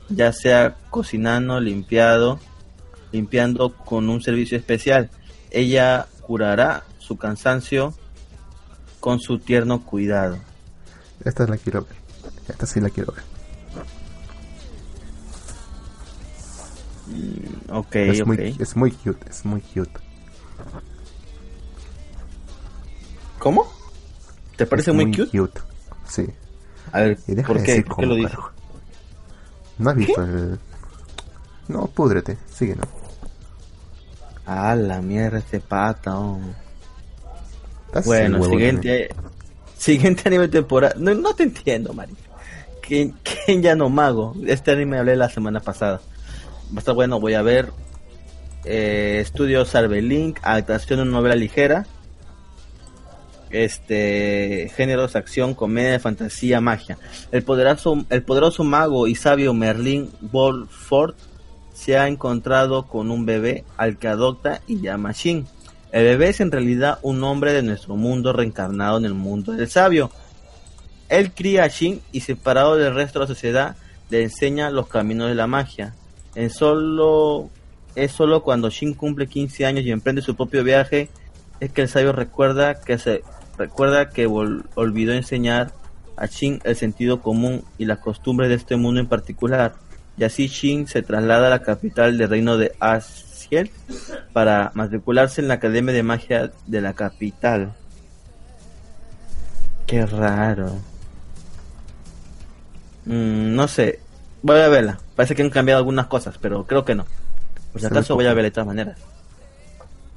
ya 0.09 0.33
sea 0.33 0.75
cocinando, 0.89 1.59
limpiado, 1.59 2.39
limpiando 3.11 3.73
con 3.73 4.09
un 4.09 4.21
servicio 4.21 4.57
especial. 4.57 5.09
Ella 5.51 6.07
curará 6.21 6.83
su 6.99 7.17
cansancio 7.17 7.93
con 8.99 9.19
su 9.19 9.39
tierno 9.39 9.85
cuidado. 9.85 10.37
Esta 11.23 11.47
la 11.47 11.57
quiero 11.57 11.85
ver. 11.85 11.95
Esta 12.47 12.65
sí 12.65 12.79
la 12.79 12.89
quiero 12.89 13.13
ver. 13.13 13.23
Ok, 17.69 17.95
es 17.95 18.25
Muy, 18.25 18.55
es 18.59 18.75
muy 18.75 18.91
cute, 18.91 19.29
es 19.29 19.45
muy 19.45 19.61
cute. 19.61 19.99
¿Cómo? 23.39 23.65
¿Te 24.55 24.65
parece 24.65 24.91
muy, 24.91 25.15
cute? 25.15 25.61
Sí. 26.07 26.27
A 26.91 27.01
ver, 27.01 27.17
¿por 27.45 27.63
qué? 27.63 27.81
¿Por 27.81 27.97
qué 27.97 28.05
lo 28.05 28.15
dices? 28.15 28.37
¿No 29.77 29.89
has 29.89 29.95
visto 29.95 30.21
el...? 30.21 30.59
No, 31.69 31.87
púdrete, 31.87 32.37
síguenos. 32.53 32.87
Ah, 34.45 34.75
la 34.75 35.01
mierda, 35.01 35.37
este 35.37 35.59
pata, 35.59 36.17
Bueno, 38.05 38.43
siguiente... 38.43 39.09
Siguiente 39.77 40.23
anime 40.25 40.49
temporada. 40.49 40.95
No, 40.97 41.13
no 41.13 41.33
te 41.33 41.43
entiendo, 41.43 41.93
Mari. 41.93 42.13
¿Quién, 42.81 43.15
ya 43.61 43.75
no 43.75 43.87
mago? 43.87 44.35
Este 44.45 44.71
anime 44.71 44.97
hablé 44.97 45.15
la 45.15 45.29
semana 45.29 45.61
pasada 45.61 46.01
va 46.71 46.77
a 46.77 46.79
estar 46.79 46.95
bueno, 46.95 47.19
voy 47.19 47.33
a 47.33 47.41
ver. 47.41 47.71
Eh, 48.65 49.19
Estudio 49.21 49.65
Link 50.01 50.39
adaptación 50.43 50.97
de 50.97 51.03
una 51.03 51.11
novela 51.11 51.35
ligera. 51.35 51.85
Este, 53.49 54.71
géneros, 54.75 55.15
acción, 55.15 55.55
comedia, 55.55 55.99
fantasía, 55.99 56.61
magia. 56.61 56.97
El 57.31 57.43
poderoso, 57.43 58.05
el 58.09 58.21
poderoso 58.23 58.63
mago 58.63 59.07
y 59.07 59.15
sabio 59.15 59.53
Merlin 59.53 60.11
Wolford 60.21 61.15
se 61.73 61.97
ha 61.97 62.07
encontrado 62.07 62.87
con 62.87 63.09
un 63.09 63.25
bebé 63.25 63.63
al 63.77 63.97
que 63.97 64.07
adopta 64.07 64.61
y 64.67 64.81
llama 64.81 65.13
Shin. 65.13 65.47
El 65.91 66.03
bebé 66.03 66.29
es 66.29 66.41
en 66.41 66.51
realidad 66.51 66.99
un 67.01 67.23
hombre 67.23 67.53
de 67.53 67.63
nuestro 67.63 67.95
mundo 67.95 68.33
reencarnado 68.33 68.97
en 68.97 69.05
el 69.05 69.15
mundo 69.15 69.53
del 69.53 69.69
sabio. 69.69 70.11
Él 71.07 71.31
cría 71.31 71.63
a 71.63 71.67
Shin 71.67 72.01
y 72.11 72.21
separado 72.21 72.75
del 72.75 72.93
resto 72.93 73.17
de 73.17 73.23
la 73.23 73.27
sociedad 73.27 73.75
le 74.09 74.23
enseña 74.23 74.69
los 74.69 74.87
caminos 74.87 75.29
de 75.29 75.35
la 75.35 75.47
magia. 75.47 75.95
En 76.35 76.49
solo, 76.49 77.49
es 77.95 78.11
solo 78.11 78.43
cuando 78.43 78.69
Shin 78.69 78.93
cumple 78.93 79.27
15 79.27 79.65
años 79.65 79.85
y 79.85 79.91
emprende 79.91 80.21
su 80.21 80.35
propio 80.35 80.63
viaje 80.63 81.09
es 81.59 81.71
que 81.71 81.81
el 81.81 81.89
sabio 81.89 82.11
recuerda 82.13 82.79
que 82.79 82.97
se 82.97 83.23
recuerda 83.57 84.09
que 84.09 84.25
olvidó 84.27 85.13
enseñar 85.13 85.73
a 86.15 86.25
Shin 86.27 86.61
el 86.63 86.75
sentido 86.75 87.21
común 87.21 87.63
y 87.77 87.85
las 87.85 87.99
costumbres 87.99 88.49
de 88.49 88.55
este 88.55 88.77
mundo 88.77 89.01
en 89.01 89.07
particular. 89.07 89.75
Y 90.17 90.23
así 90.23 90.47
Shin 90.47 90.87
se 90.87 91.01
traslada 91.01 91.47
a 91.47 91.49
la 91.49 91.61
capital 91.61 92.17
del 92.17 92.29
reino 92.29 92.57
de 92.57 92.73
Asiel 92.79 93.71
para 94.33 94.71
matricularse 94.73 95.41
en 95.41 95.47
la 95.47 95.55
Academia 95.55 95.93
de 95.93 96.03
Magia 96.03 96.51
de 96.67 96.81
la 96.81 96.93
capital. 96.93 97.73
Qué 99.85 100.05
raro. 100.05 100.75
Mm, 103.05 103.55
no 103.55 103.67
sé, 103.67 103.99
Voy 104.41 104.59
a 104.59 104.69
verla. 104.69 104.99
Parece 105.19 105.35
que 105.35 105.41
han 105.41 105.49
cambiado 105.49 105.79
algunas 105.79 106.07
cosas, 106.07 106.37
pero 106.39 106.65
creo 106.65 106.85
que 106.85 106.95
no. 106.95 107.05
Por 107.73 107.81
si 107.81 107.87
acaso 107.87 108.15
voy 108.15 108.25
a 108.25 108.29
verla 108.29 108.43
de 108.43 108.51
todas 108.51 108.67
maneras. 108.67 108.97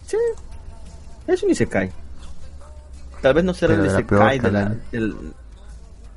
Sí. 0.07 0.17
Eso 1.27 1.45
ni 1.45 1.57
se 1.57 1.67
cae. 1.67 1.91
Tal 3.21 3.35
vez 3.35 3.43
no 3.43 3.53
sea 3.53 3.71
el 3.71 3.85
Isekai 3.85 4.39
de 4.39 4.53
la, 4.53 4.77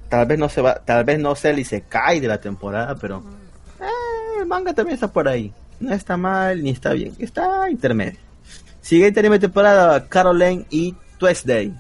tal 0.08 0.28
vez 0.28 0.38
no 0.38 0.48
se 0.50 0.62
va, 0.62 0.76
tal 0.76 1.04
vez 1.04 1.18
no 1.18 1.34
sea 1.34 1.50
el 1.50 1.58
Isekai 1.58 2.20
de 2.20 2.28
la 2.28 2.40
temporada, 2.40 2.96
pero 2.96 3.24
eh, 3.82 4.42
el 4.42 4.46
manga 4.46 4.72
también 4.72 4.94
está 4.94 5.08
por 5.08 5.28
ahí. 5.28 5.52
No 5.80 5.92
está 5.92 6.16
mal 6.16 6.62
ni 6.62 6.70
está 6.70 6.94
bien, 6.94 7.16
está 7.18 7.68
intermedio. 7.72 8.20
Siguiente 8.82 9.20
anime 9.20 9.40
temporada, 9.40 10.08
Caroline 10.08 10.68
y 10.70 10.96
Tuesday. 11.18 11.74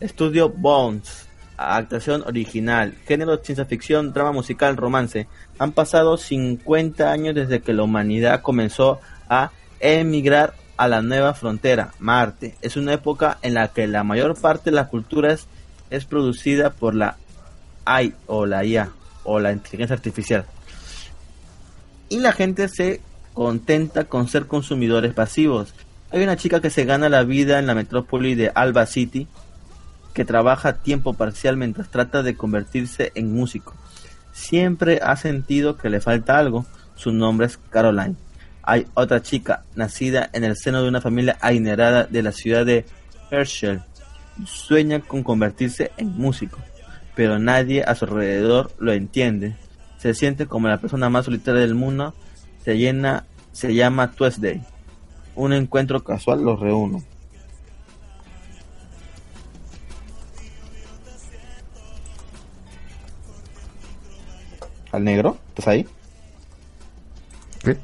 Estudio 0.00 0.48
Bones 0.48 1.25
actuación 1.56 2.22
original, 2.26 2.94
género 3.06 3.38
ciencia 3.38 3.64
ficción, 3.64 4.12
drama 4.12 4.32
musical, 4.32 4.76
romance. 4.76 5.26
Han 5.58 5.72
pasado 5.72 6.16
50 6.16 7.10
años 7.10 7.34
desde 7.34 7.60
que 7.60 7.72
la 7.72 7.82
humanidad 7.82 8.42
comenzó 8.42 9.00
a 9.28 9.50
emigrar 9.80 10.54
a 10.76 10.88
la 10.88 11.02
nueva 11.02 11.34
frontera, 11.34 11.92
Marte. 11.98 12.56
Es 12.60 12.76
una 12.76 12.92
época 12.92 13.38
en 13.42 13.54
la 13.54 13.68
que 13.68 13.86
la 13.86 14.04
mayor 14.04 14.38
parte 14.38 14.70
de 14.70 14.76
las 14.76 14.88
culturas 14.88 15.46
es 15.90 16.04
producida 16.04 16.70
por 16.70 16.94
la 16.94 17.16
AI 17.84 18.14
o 18.26 18.46
la 18.46 18.64
IA 18.64 18.90
o 19.24 19.40
la 19.40 19.52
inteligencia 19.52 19.94
artificial. 19.94 20.44
Y 22.08 22.18
la 22.18 22.32
gente 22.32 22.68
se 22.68 23.00
contenta 23.34 24.04
con 24.04 24.28
ser 24.28 24.46
consumidores 24.46 25.14
pasivos. 25.14 25.74
Hay 26.10 26.22
una 26.22 26.36
chica 26.36 26.60
que 26.60 26.70
se 26.70 26.84
gana 26.84 27.08
la 27.08 27.24
vida 27.24 27.58
en 27.58 27.66
la 27.66 27.74
metrópoli 27.74 28.34
de 28.34 28.52
Alba 28.54 28.86
City 28.86 29.26
que 30.16 30.24
trabaja 30.24 30.70
a 30.70 30.76
tiempo 30.78 31.12
parcial 31.12 31.58
mientras 31.58 31.90
trata 31.90 32.22
de 32.22 32.38
convertirse 32.38 33.12
en 33.14 33.34
músico. 33.34 33.74
Siempre 34.32 34.98
ha 35.02 35.14
sentido 35.14 35.76
que 35.76 35.90
le 35.90 36.00
falta 36.00 36.38
algo. 36.38 36.64
Su 36.94 37.12
nombre 37.12 37.46
es 37.46 37.58
Caroline. 37.58 38.16
Hay 38.62 38.86
otra 38.94 39.20
chica 39.20 39.64
nacida 39.74 40.30
en 40.32 40.42
el 40.44 40.56
seno 40.56 40.82
de 40.82 40.88
una 40.88 41.02
familia 41.02 41.36
adinerada 41.42 42.04
de 42.04 42.22
la 42.22 42.32
ciudad 42.32 42.64
de 42.64 42.86
Herschel. 43.30 43.82
Sueña 44.46 45.00
con 45.00 45.22
convertirse 45.22 45.92
en 45.98 46.16
músico, 46.16 46.60
pero 47.14 47.38
nadie 47.38 47.84
a 47.84 47.94
su 47.94 48.06
alrededor 48.06 48.72
lo 48.78 48.94
entiende. 48.94 49.54
Se 49.98 50.14
siente 50.14 50.46
como 50.46 50.68
la 50.68 50.80
persona 50.80 51.10
más 51.10 51.26
solitaria 51.26 51.60
del 51.60 51.74
mundo. 51.74 52.14
Se 52.64 52.78
llena, 52.78 53.26
se 53.52 53.74
llama 53.74 54.12
Tuesday. 54.12 54.62
Un 55.34 55.52
encuentro 55.52 56.02
casual 56.02 56.42
los 56.42 56.58
reúne. 56.58 57.04
Al 64.96 65.04
negro? 65.04 65.36
¿Estás 65.48 65.68
ahí? 65.68 65.86
¿Qué? 67.62 67.76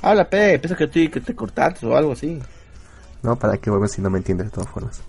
Habla, 0.00 0.28
Pe, 0.28 0.58
pienso 0.58 0.76
que, 0.76 1.10
que 1.10 1.20
te 1.20 1.34
cortaste 1.34 1.86
o 1.86 1.96
algo 1.96 2.12
así. 2.12 2.40
No, 3.22 3.36
¿para 3.36 3.56
qué 3.56 3.70
vuelves 3.70 3.92
si 3.92 4.02
no 4.02 4.10
me 4.10 4.18
entiendes 4.18 4.46
de 4.46 4.52
todas 4.52 4.70
formas? 4.70 5.02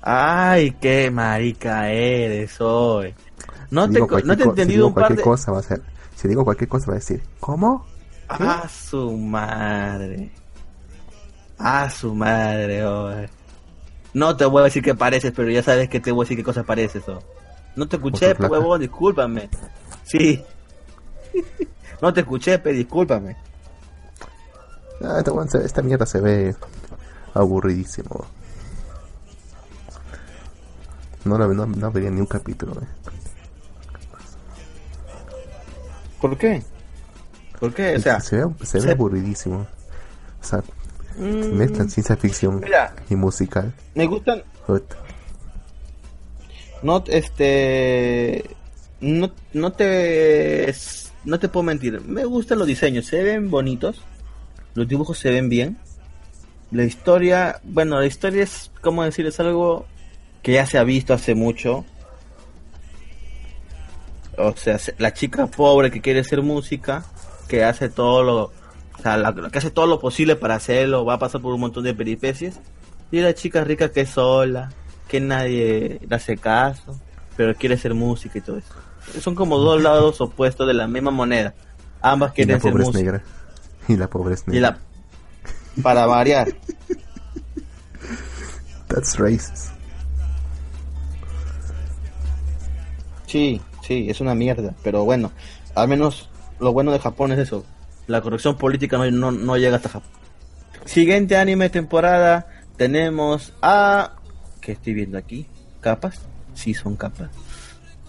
Ay, 0.00 0.72
qué 0.80 1.10
marica 1.10 1.90
eres 1.90 2.60
hoy. 2.60 3.14
No 3.70 3.88
te, 3.88 4.00
no 4.00 4.36
te 4.36 4.42
he 4.42 4.46
entendido 4.46 4.88
un 4.88 4.94
par 4.94 5.14
de... 5.14 5.22
cosa 5.22 5.52
va 5.52 5.60
a 5.60 5.62
ser. 5.62 5.82
Si 6.16 6.28
digo 6.28 6.44
cualquier 6.44 6.68
cosa 6.68 6.86
va 6.86 6.92
a 6.94 6.98
decir, 6.98 7.22
¿cómo? 7.40 7.86
A 8.28 8.68
su 8.68 9.16
madre. 9.16 10.30
A 11.58 11.90
su 11.90 12.14
madre, 12.14 12.84
hoy. 12.84 13.28
No 14.14 14.36
te 14.36 14.44
voy 14.44 14.60
a 14.60 14.64
decir 14.64 14.82
que 14.82 14.94
pareces, 14.94 15.32
pero 15.34 15.50
ya 15.50 15.62
sabes 15.62 15.88
que 15.88 16.00
te 16.00 16.12
voy 16.12 16.22
a 16.22 16.24
decir 16.24 16.36
qué 16.36 16.44
cosas 16.44 16.64
pareces, 16.64 17.08
oh. 17.08 17.22
No 17.76 17.88
te 17.88 17.96
escuché, 17.96 18.34
huevón, 18.34 18.80
discúlpame. 18.80 19.48
Sí. 20.04 20.44
no 22.02 22.12
te 22.12 22.20
escuché, 22.20 22.58
pe, 22.58 22.72
discúlpame. 22.72 23.36
Ah, 25.02 25.18
esta, 25.18 25.58
esta 25.58 25.82
mierda 25.82 26.06
se 26.06 26.20
ve 26.20 26.54
aburridísimo. 27.34 28.26
No, 31.24 31.38
no, 31.38 31.66
no 31.66 31.92
vería 31.92 32.10
ni 32.10 32.20
un 32.20 32.26
capítulo. 32.26 32.72
Eh. 32.74 32.86
¿Por 36.20 36.36
qué? 36.36 36.62
¿Por 37.58 37.72
qué? 37.72 37.96
O 37.96 38.00
sea, 38.00 38.20
se 38.20 38.44
ve, 38.44 38.52
se 38.62 38.80
ve 38.80 38.92
aburridísimo. 38.92 39.66
O 40.40 40.44
sea, 40.44 40.62
mm, 41.16 41.54
mezclan 41.54 41.90
ciencia 41.90 42.16
ficción 42.16 42.62
y 43.08 43.16
musical. 43.16 43.72
Me 43.94 44.06
gustan 44.06 44.42
no 46.82 47.04
este 47.06 48.44
no, 49.00 49.32
no 49.52 49.72
te 49.72 50.74
no 51.24 51.38
te 51.38 51.48
puedo 51.48 51.64
mentir. 51.64 52.00
Me 52.02 52.24
gustan 52.24 52.58
los 52.58 52.66
diseños 52.66 53.06
se 53.06 53.22
ven 53.22 53.50
bonitos 53.50 54.02
los 54.74 54.88
dibujos 54.88 55.18
se 55.18 55.30
ven 55.30 55.48
bien. 55.48 55.78
La 56.70 56.84
historia 56.84 57.60
bueno 57.62 58.00
la 58.00 58.06
historia 58.06 58.42
es 58.42 58.70
como 58.80 59.04
decir 59.04 59.26
es 59.26 59.38
algo 59.40 59.86
que 60.42 60.52
ya 60.52 60.66
se 60.66 60.78
ha 60.78 60.84
visto 60.84 61.14
hace 61.14 61.34
mucho. 61.34 61.84
O 64.36 64.56
sea 64.56 64.78
la 64.98 65.12
chica 65.12 65.46
pobre 65.46 65.90
que 65.90 66.00
quiere 66.00 66.24
ser 66.24 66.42
música 66.42 67.04
que 67.48 67.64
hace 67.64 67.88
todo 67.88 68.22
lo 68.22 68.52
que 69.02 69.58
hace 69.58 69.70
todo 69.70 69.86
lo 69.86 69.98
posible 69.98 70.36
para 70.36 70.54
hacerlo 70.54 71.04
va 71.04 71.14
a 71.14 71.18
pasar 71.18 71.40
por 71.40 71.54
un 71.54 71.60
montón 71.60 71.84
de 71.84 71.94
peripecias. 71.94 72.60
Y 73.10 73.20
la 73.20 73.34
chica 73.34 73.62
rica 73.62 73.90
que 73.90 74.02
es 74.02 74.10
sola 74.10 74.72
que 75.12 75.20
nadie 75.20 76.00
le 76.08 76.16
hace 76.16 76.38
caso, 76.38 76.98
pero 77.36 77.54
quiere 77.54 77.76
ser 77.76 77.92
música 77.92 78.38
y 78.38 78.40
todo 78.40 78.56
eso. 78.56 79.20
Son 79.20 79.34
como 79.34 79.58
dos 79.58 79.82
lados 79.82 80.18
opuestos 80.22 80.66
de 80.66 80.72
la 80.72 80.88
misma 80.88 81.10
moneda. 81.10 81.52
Ambas 82.00 82.32
quieren 82.32 82.58
ser 82.62 82.74
música. 82.74 82.98
Negra. 82.98 83.22
Y 83.88 83.96
la 83.98 84.08
pobreza 84.08 84.44
negra. 84.46 84.78
Para 85.82 86.06
variar. 86.06 86.48
That's 88.88 89.18
racist. 89.18 89.74
Sí, 93.26 93.60
sí, 93.86 94.06
es 94.08 94.18
una 94.22 94.34
mierda. 94.34 94.74
Pero 94.82 95.04
bueno, 95.04 95.30
al 95.74 95.88
menos 95.88 96.30
lo 96.58 96.72
bueno 96.72 96.90
de 96.90 97.00
Japón 97.00 97.32
es 97.32 97.38
eso. 97.38 97.66
La 98.06 98.22
corrección 98.22 98.56
política 98.56 98.96
no, 98.96 99.10
no, 99.10 99.30
no 99.30 99.58
llega 99.58 99.76
hasta 99.76 99.90
Japón. 99.90 100.10
Siguiente 100.86 101.36
anime 101.36 101.68
temporada 101.68 102.46
tenemos 102.78 103.52
a 103.60 104.12
que 104.62 104.72
estoy 104.72 104.94
viendo 104.94 105.18
aquí. 105.18 105.46
¿Capas? 105.82 106.22
Sí, 106.54 106.72
son 106.72 106.96
capas. 106.96 107.28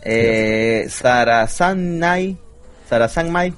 Eh, 0.03 0.85
Sarasanai. 0.87 2.37
Sarasanmai. 2.87 3.53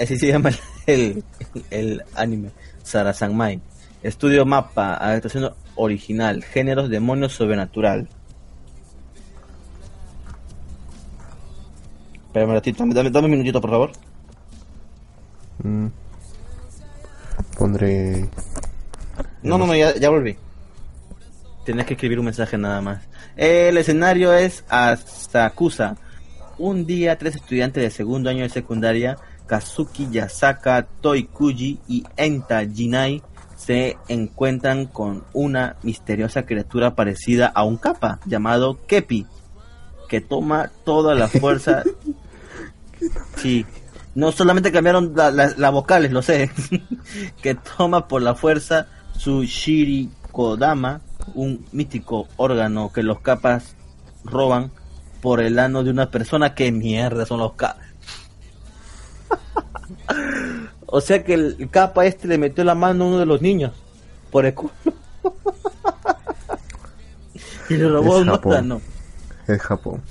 Así 0.00 0.16
se 0.16 0.28
llama 0.28 0.50
el, 0.86 1.22
el 1.70 2.02
anime. 2.14 2.50
Sarasanmai. 2.82 3.60
Estudio 4.02 4.46
mapa, 4.46 4.94
adaptación 4.94 5.52
original, 5.74 6.44
géneros, 6.44 6.88
demonios, 6.88 7.32
sobrenatural. 7.32 8.08
Espérame 12.26 12.50
un 12.50 12.54
ratito, 12.54 12.84
dame, 12.86 13.10
dame 13.10 13.24
un 13.24 13.30
minutito, 13.30 13.60
por 13.60 13.70
favor. 13.70 13.92
Mm. 15.64 15.86
Pondré. 17.58 18.28
No, 19.42 19.58
no, 19.58 19.66
no, 19.66 19.74
ya, 19.74 19.94
ya 19.96 20.10
volví. 20.10 20.36
Tienes 21.66 21.84
que 21.84 21.94
escribir 21.94 22.20
un 22.20 22.26
mensaje 22.26 22.56
nada 22.56 22.80
más. 22.80 23.02
El 23.34 23.76
escenario 23.76 24.32
es 24.32 24.62
Asakusa. 24.68 25.96
Un 26.58 26.86
día, 26.86 27.18
tres 27.18 27.34
estudiantes 27.34 27.82
de 27.82 27.90
segundo 27.90 28.30
año 28.30 28.44
de 28.44 28.50
secundaria, 28.50 29.18
Kazuki 29.48 30.06
Yasaka 30.08 30.86
Toikuji 31.00 31.80
y 31.88 32.04
Enta 32.16 32.64
Jinai, 32.64 33.20
se 33.56 33.96
encuentran 34.06 34.86
con 34.86 35.24
una 35.32 35.74
misteriosa 35.82 36.46
criatura 36.46 36.94
parecida 36.94 37.48
a 37.48 37.64
un 37.64 37.78
capa 37.78 38.20
llamado 38.26 38.78
Kepi, 38.86 39.26
que 40.08 40.20
toma 40.20 40.70
toda 40.84 41.16
la 41.16 41.26
fuerza. 41.26 41.82
sí, 43.38 43.66
no 44.14 44.30
solamente 44.30 44.70
cambiaron 44.70 45.14
las 45.16 45.72
vocales, 45.72 46.12
lo 46.12 46.22
sé, 46.22 46.48
que 47.42 47.56
toma 47.56 48.06
por 48.06 48.22
la 48.22 48.36
fuerza 48.36 48.86
su 49.18 49.42
Shirikodama 49.42 51.00
un 51.34 51.64
mítico 51.72 52.28
órgano 52.36 52.92
que 52.92 53.02
los 53.02 53.20
capas 53.20 53.74
roban 54.24 54.70
por 55.20 55.40
el 55.40 55.58
ano 55.58 55.84
de 55.84 55.90
una 55.90 56.10
persona. 56.10 56.54
que 56.54 56.72
mierda 56.72 57.26
son 57.26 57.40
los 57.40 57.54
capas? 57.54 57.84
o 60.86 61.00
sea 61.00 61.24
que 61.24 61.34
el 61.34 61.68
capa 61.70 62.06
este 62.06 62.28
le 62.28 62.38
metió 62.38 62.64
la 62.64 62.74
mano 62.74 63.04
a 63.04 63.08
uno 63.08 63.18
de 63.18 63.26
los 63.26 63.42
niños 63.42 63.72
por 64.30 64.46
el 64.46 64.54
culo. 64.54 64.72
y 67.68 67.74
le 67.74 67.88
robó 67.88 68.18
un 68.18 68.28
órgano. 68.28 68.80
Es 69.46 69.60
Japón. 69.60 70.02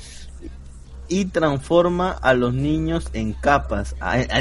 Y 1.08 1.26
transforma 1.26 2.12
a 2.12 2.34
los 2.34 2.54
niños 2.54 3.10
en 3.14 3.34
capas. 3.34 3.96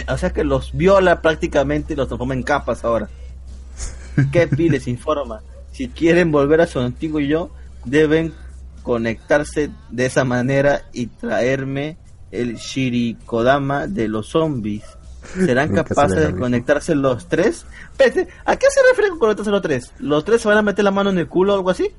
O 0.08 0.16
sea 0.16 0.32
que 0.32 0.44
los 0.44 0.72
viola 0.72 1.20
prácticamente 1.20 1.92
y 1.92 1.96
los 1.96 2.08
transforma 2.08 2.34
en 2.34 2.42
capas 2.42 2.84
ahora. 2.84 3.08
Kepi 4.32 4.70
les 4.70 4.88
informa 4.88 5.42
si 5.74 5.88
quieren 5.88 6.30
volver 6.30 6.60
a 6.60 6.68
su 6.68 6.78
antiguo 6.78 7.18
yo, 7.18 7.50
deben 7.84 8.32
conectarse 8.84 9.72
de 9.90 10.06
esa 10.06 10.24
manera 10.24 10.82
y 10.92 11.08
traerme 11.08 11.96
el 12.30 12.54
Shirikodama 12.56 13.88
de 13.88 14.06
los 14.06 14.28
zombies. 14.28 14.84
¿Serán 15.34 15.74
capaces 15.74 16.28
de 16.28 16.38
conectarse 16.38 16.94
los 16.94 17.28
tres? 17.28 17.66
¿a 18.44 18.56
qué 18.56 18.66
se 18.70 18.80
refiere 18.88 19.10
con 19.10 19.18
conectarse 19.18 19.50
los 19.50 19.62
tres? 19.62 19.92
¿Los 19.98 20.24
tres 20.24 20.42
se 20.42 20.48
van 20.48 20.58
a 20.58 20.62
meter 20.62 20.84
la 20.84 20.92
mano 20.92 21.10
en 21.10 21.18
el 21.18 21.26
culo 21.26 21.54
o 21.54 21.56
algo 21.56 21.70
así? 21.70 21.90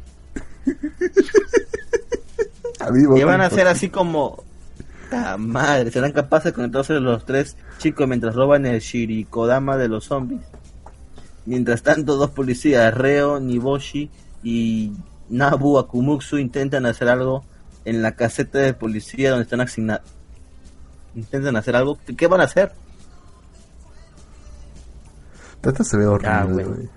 y 3.16 3.24
van 3.24 3.42
a 3.42 3.48
hacer 3.48 3.68
así 3.68 3.90
como... 3.90 4.42
¡Ah, 5.12 5.36
madre! 5.38 5.92
¿Serán 5.92 6.14
capaces 6.14 6.46
de 6.46 6.54
conectarse 6.54 6.94
los 6.94 7.26
tres 7.26 7.58
chicos 7.80 8.08
mientras 8.08 8.36
roban 8.36 8.66
el 8.66 8.80
Shirikodama 8.80 9.76
de 9.76 9.90
los 9.90 10.06
zombies? 10.06 10.44
Mientras 11.46 11.84
tanto, 11.84 12.16
dos 12.16 12.32
policías, 12.32 12.94
Reo, 12.94 13.40
Niboshi 13.40 14.10
y 14.44 14.94
Nabu 15.30 15.78
Akumutsu, 15.78 16.38
intentan 16.38 16.86
hacer 16.86 17.08
algo 17.08 17.44
en 17.86 18.02
la 18.02 18.16
caseta 18.16 18.60
de 18.60 18.74
policía 18.74 19.30
donde 19.30 19.44
están 19.44 19.62
asignados. 19.62 20.10
Intentan 21.16 21.56
hacer 21.56 21.76
algo. 21.76 21.98
¿Qué 22.18 22.28
van 22.28 22.42
a 22.42 22.46
hacer? 22.46 22.72
Esto 25.64 25.84
se 25.84 25.98
ve 25.98 26.06
horrible, 26.06 26.90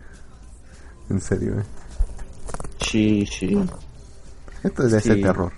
En 1.08 1.20
serio, 1.20 1.58
eh. 1.58 1.64
Sí, 2.80 3.26
sí. 3.26 3.58
Esto 4.62 4.84
es 4.84 4.92
de 4.92 4.98
ese 4.98 5.16
terror. 5.16 5.52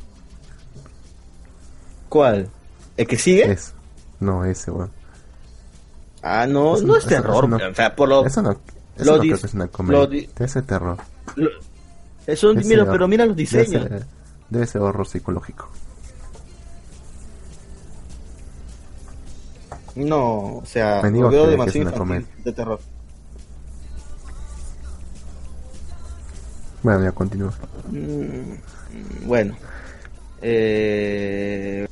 ¿Cuál? 2.09 2.49
¿El 2.97 3.07
que 3.07 3.19
sigue? 3.19 3.51
Es. 3.51 3.73
No, 4.21 4.45
ese, 4.45 4.71
weón. 4.71 4.91
Ah, 6.23 6.47
no, 6.47 6.77
no 6.81 6.97
es 6.97 7.07
terror. 7.07 7.53
o 7.53 7.75
sea, 7.75 7.97
por 7.97 8.09
lo. 8.09 8.27
Eso 8.27 8.43
no, 8.43 8.61
eso 9.01 9.17
no 9.17 9.21
creo 9.21 9.39
que 9.39 9.47
es 9.47 9.55
una 9.55 9.69
comedia. 9.69 10.29
ese 10.39 10.63
terror. 10.63 10.99
eso, 12.27 12.55
mira, 12.55 12.91
pero 12.91 13.09
mira 13.09 13.27
los 13.27 13.37
diseños. 13.37 13.89
Debe 14.49 14.67
ser, 14.67 14.83
horror 14.83 15.07
psicológico. 15.07 15.69
No, 19.95 20.57
o 20.57 20.63
sea, 20.65 21.03
Me 21.03 21.11
veo 21.11 21.47
demasiado 21.47 21.91
de 22.45 22.53
terror. 22.53 22.81
Bueno, 26.83 27.05
ya 27.05 27.13
continúa. 27.13 27.53
Mm, 27.91 29.27
bueno. 29.27 29.57
Eh, 30.41 31.87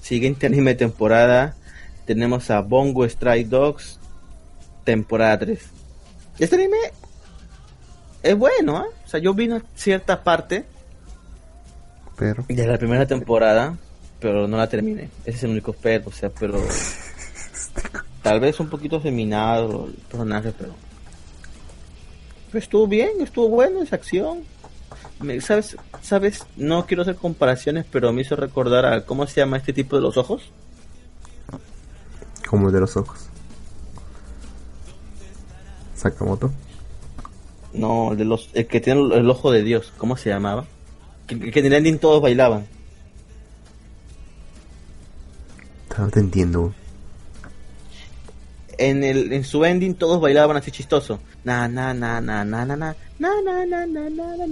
siguiente 0.00 0.46
anime 0.46 0.74
temporada. 0.74 1.56
Tenemos 2.06 2.50
a 2.50 2.60
Bongo 2.60 3.04
Strike 3.04 3.48
Dogs, 3.48 3.98
temporada 4.84 5.38
3. 5.40 5.79
Este 6.38 6.56
anime 6.56 6.78
es 8.22 8.36
bueno, 8.36 8.84
¿eh? 8.84 8.88
O 9.04 9.08
sea, 9.08 9.20
yo 9.20 9.34
vi 9.34 9.46
una 9.46 9.62
cierta 9.74 10.22
parte 10.22 10.64
pero 12.20 12.44
de 12.46 12.66
la 12.66 12.76
primera 12.76 13.06
temporada, 13.06 13.78
pero 14.20 14.46
no 14.46 14.58
la 14.58 14.68
terminé. 14.68 15.08
Ese 15.24 15.38
es 15.38 15.44
el 15.44 15.52
único 15.52 15.72
pero, 15.72 16.10
o 16.10 16.12
sea, 16.12 16.28
pero 16.28 16.60
tal 18.22 18.40
vez 18.40 18.60
un 18.60 18.68
poquito 18.68 19.00
seminado 19.00 19.86
el 19.86 19.94
personaje, 19.94 20.52
pero 20.56 20.74
estuvo 22.52 22.86
bien, 22.86 23.22
estuvo 23.22 23.48
bueno 23.48 23.82
esa 23.82 23.96
acción. 23.96 24.44
¿Sabes? 25.40 25.78
¿Sabes? 26.02 26.46
No 26.56 26.86
quiero 26.86 27.02
hacer 27.02 27.16
comparaciones, 27.16 27.86
pero 27.90 28.12
me 28.12 28.20
hizo 28.20 28.36
recordar 28.36 28.84
a 28.84 29.06
cómo 29.06 29.26
se 29.26 29.40
llama 29.40 29.56
este 29.56 29.72
tipo 29.72 29.96
de 29.96 30.02
los 30.02 30.18
ojos. 30.18 30.50
Como 32.48 32.70
de 32.70 32.80
los 32.80 32.98
ojos. 32.98 33.29
Sakamoto. 36.00 36.50
No, 37.72 38.12
el, 38.12 38.18
de 38.18 38.24
los, 38.24 38.50
el 38.54 38.66
que 38.66 38.80
tiene 38.80 39.14
el, 39.14 39.28
ojo 39.28 39.52
de 39.52 39.62
Dios, 39.62 39.92
¿cómo 39.98 40.16
se 40.16 40.30
llamaba? 40.30 40.64
Que, 41.26 41.38
que 41.50 41.60
en 41.60 41.66
el 41.66 41.74
ending 41.74 41.98
todos 41.98 42.22
bailaban. 42.22 42.66
No 45.98 46.08
te 46.08 46.20
entiendo. 46.20 46.72
En, 48.78 49.04
el, 49.04 49.32
en 49.32 49.44
su 49.44 49.64
ending 49.64 49.94
todos 49.94 50.20
bailaban 50.20 50.56
así 50.56 50.70
chistoso. 50.70 51.20
Na 51.44 51.68
na 51.68 51.92
na 51.92 52.20
na 52.20 52.44
na 52.44 52.64
na 52.64 52.76
na 52.76 52.94
na 53.18 53.30
na 53.42 53.76
na 53.76 53.86
na 53.86 54.06
na 54.16 54.46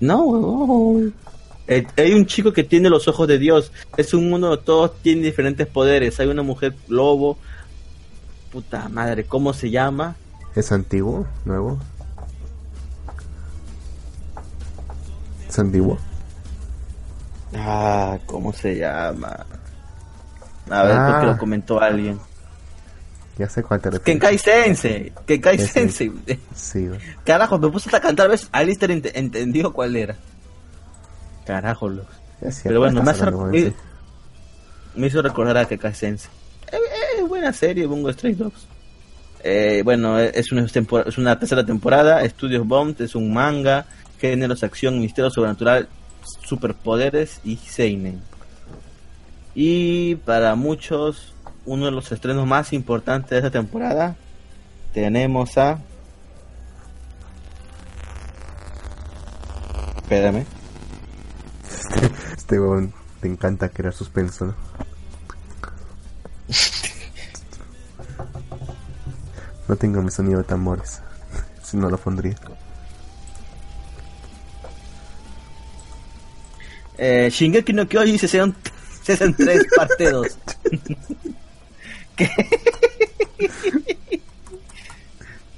na 0.00 0.16
no, 1.66 1.86
hay 1.96 2.14
un 2.14 2.26
chico 2.26 2.52
que 2.52 2.64
tiene 2.64 2.88
los 2.88 3.08
ojos 3.08 3.26
de 3.28 3.38
Dios. 3.38 3.72
Es 3.96 4.14
un 4.14 4.30
mundo 4.30 4.58
todos 4.58 5.00
tienen 5.02 5.24
diferentes 5.24 5.66
poderes. 5.66 6.18
Hay 6.20 6.28
una 6.28 6.42
mujer 6.42 6.74
lobo. 6.88 7.38
Puta 8.52 8.88
madre, 8.88 9.24
¿cómo 9.24 9.52
se 9.52 9.70
llama? 9.70 10.16
¿Es 10.54 10.72
antiguo? 10.72 11.26
¿Nuevo? 11.44 11.78
¿Es 15.48 15.58
antiguo? 15.58 15.98
Ah, 17.54 18.18
¿cómo 18.26 18.52
se 18.52 18.76
llama? 18.76 19.46
A 20.70 20.82
ver, 20.82 20.96
ah. 20.96 21.08
porque 21.10 21.26
lo 21.26 21.38
comentó 21.38 21.80
alguien. 21.80 22.18
Ya 23.38 23.48
sé 23.48 23.62
cuál 23.62 23.80
te 23.80 23.90
refieres. 23.90 24.04
Kenkai 24.04 24.38
Sensei. 24.38 25.12
Kenkai 25.26 25.58
Sensei. 25.58 26.10
Sí, 26.54 26.88
Carajo, 27.24 27.58
me 27.58 27.68
puse 27.68 27.94
a 27.94 28.00
cantar, 28.00 28.30
¿ves? 28.30 28.48
Alistair 28.50 28.90
entendió 29.14 29.72
cuál 29.72 29.96
era. 29.96 30.16
Carajo, 31.46 31.88
los. 31.88 32.06
Pero 32.62 32.80
bueno, 32.80 33.02
me, 33.02 33.72
me, 34.94 35.06
hizo 35.06 35.22
recordar 35.22 35.56
a 35.56 35.64
Kenkai 35.64 35.94
Sensei. 35.94 36.30
Es, 36.70 37.26
buena 37.26 37.52
serie, 37.52 37.86
Bungo 37.86 38.12
Stray 38.12 38.34
Dogs. 38.34 38.66
Eh, 39.42 39.82
bueno, 39.84 40.18
es 40.18 40.52
una, 40.52 40.66
es 40.66 41.18
una 41.18 41.38
tercera 41.38 41.64
temporada. 41.64 42.22
Estudios 42.22 42.66
Bomb 42.66 43.00
es 43.00 43.14
un 43.14 43.32
manga. 43.32 43.86
Géneros, 44.18 44.62
acción, 44.64 45.00
misterio 45.00 45.30
sobrenatural, 45.30 45.88
superpoderes 46.44 47.40
y 47.44 47.56
Seinen. 47.56 48.20
Y 49.54 50.16
para 50.16 50.54
muchos 50.54 51.32
uno 51.64 51.86
de 51.86 51.90
los 51.90 52.10
estrenos 52.12 52.46
más 52.46 52.72
importantes 52.72 53.30
de 53.30 53.38
esta 53.38 53.50
temporada. 53.50 54.16
Tenemos 54.92 55.56
a. 55.58 55.78
Espérame. 59.96 60.55
Este, 62.36 62.56
este 62.56 62.58
te 63.20 63.28
encanta 63.28 63.68
crear 63.68 63.94
suspenso, 63.94 64.46
¿no? 64.46 64.54
no 69.68 69.76
tengo 69.76 70.02
mi 70.02 70.10
sonido 70.10 70.38
de 70.38 70.44
tambores. 70.44 71.00
si 71.62 71.76
no 71.76 71.90
lo 71.90 71.98
pondría. 71.98 72.36
Eh, 76.98 77.28
Shingeki 77.30 77.74
no 77.74 77.86
Kyoji 77.86 78.18
63 78.18 79.66
parte 79.76 80.10
2. 80.10 80.38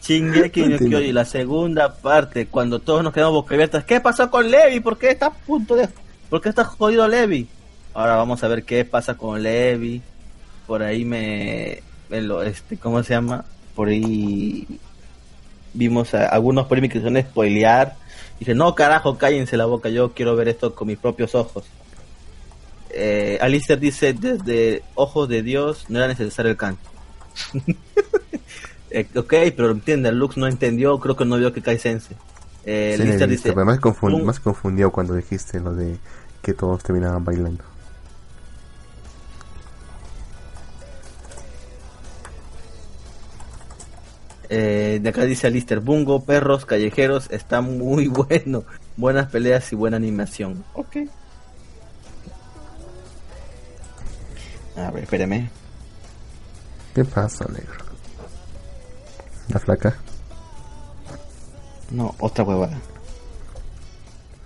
Shingeki 0.03 0.63
no 0.63 0.79
Kyoji, 0.79 1.13
la 1.13 1.25
segunda 1.25 1.95
parte, 1.95 2.49
cuando 2.49 2.81
todos 2.81 3.05
nos 3.05 3.13
quedamos 3.13 3.35
boca 3.35 3.55
abiertas. 3.55 3.85
¿Qué 3.85 4.01
pasó 4.01 4.29
con 4.31 4.51
Levi? 4.51 4.81
¿Por 4.81 4.99
qué 4.99 5.11
está 5.11 5.27
a 5.27 5.33
punto 5.33 5.77
de.? 5.77 5.89
¿Por 6.29 6.41
qué 6.41 6.49
está 6.49 6.65
jodido 6.65 7.07
Levi? 7.09 7.49
Ahora 7.95 8.17
vamos 8.17 8.43
a 8.45 8.49
ver 8.49 8.65
qué 8.65 8.85
pasa 8.85 9.15
con 9.15 9.43
Levi. 9.43 10.03
Por 10.67 10.83
ahí 10.83 11.05
me. 11.05 11.83
este, 12.45 12.77
¿Cómo 12.79 13.03
se 13.03 13.15
llama? 13.15 13.45
Por 13.75 13.89
ahí. 13.89 14.67
Vimos 15.75 16.15
a, 16.15 16.27
algunos 16.29 16.67
por 16.67 16.79
ahí 16.79 16.89
que 16.89 17.01
son 17.01 17.21
spoilear. 17.21 17.97
Dice, 18.39 18.55
no, 18.55 18.75
carajo, 18.75 19.19
cállense 19.19 19.57
la 19.57 19.67
boca. 19.67 19.89
Yo 19.89 20.13
quiero 20.13 20.37
ver 20.37 20.49
esto 20.49 20.75
con 20.75 20.89
mis 20.89 20.99
propios 20.99 21.35
ojos 21.35 21.65
eh, 22.91 23.39
Alistair 23.41 23.79
dice, 23.79 24.13
desde 24.13 24.83
ojos 24.95 25.29
de 25.29 25.43
Dios 25.43 25.87
no 25.89 25.99
era 25.99 26.09
necesario 26.09 26.51
el 26.51 26.57
canto. 26.57 26.91
eh, 28.91 29.07
ok, 29.15 29.35
pero 29.57 29.71
entiende, 29.71 30.11
Lux 30.13 30.37
no 30.37 30.47
entendió, 30.47 30.99
creo 30.99 31.17
que 31.17 31.25
no 31.25 31.37
vio 31.37 31.53
que 31.53 31.63
cae 31.63 31.79
sense. 31.79 32.17
Eh, 32.65 32.97
Alistair 33.01 33.31
dice, 33.31 33.55
más, 33.55 33.79
más 34.25 34.41
confundido 34.41 34.91
cuando 34.91 35.15
dijiste 35.15 35.61
lo 35.61 35.75
de 35.75 35.97
que 36.43 36.53
todos 36.53 36.83
terminaban 36.83 37.25
bailando. 37.25 37.65
Eh, 44.51 44.99
de 45.03 45.09
acá 45.11 45.25
dice 45.25 45.47
Alistair, 45.47 45.81
Bungo, 45.81 46.25
perros, 46.25 46.65
callejeros, 46.65 47.31
está 47.31 47.61
muy 47.61 48.09
bueno. 48.09 48.65
Buenas 48.97 49.31
peleas 49.31 49.73
y 49.73 49.77
buena 49.77 49.97
animación. 49.97 50.65
Ok. 50.75 50.97
A 54.77 54.91
ver, 54.91 55.05
espérame. 55.05 55.49
¿Qué 56.95 57.05
pasa, 57.05 57.45
negro? 57.47 57.85
¿La 59.49 59.59
flaca? 59.59 59.97
No, 61.91 62.15
otra 62.19 62.45
huevada. 62.45 62.79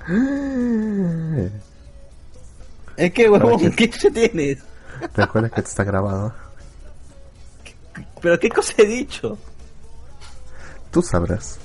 ¿Es 2.96 3.12
que 3.12 3.28
huevón? 3.28 3.72
¿Qué 3.72 3.90
se 3.92 4.10
tienes? 4.10 4.58
¿Recuerdas 5.14 5.52
que 5.52 5.62
te 5.62 5.68
está 5.68 5.84
grabado? 5.84 6.34
¿Pero 8.20 8.38
qué 8.38 8.48
cosa 8.48 8.74
he 8.78 8.86
dicho? 8.86 9.38
Tú 10.90 11.02
sabrás. 11.02 11.58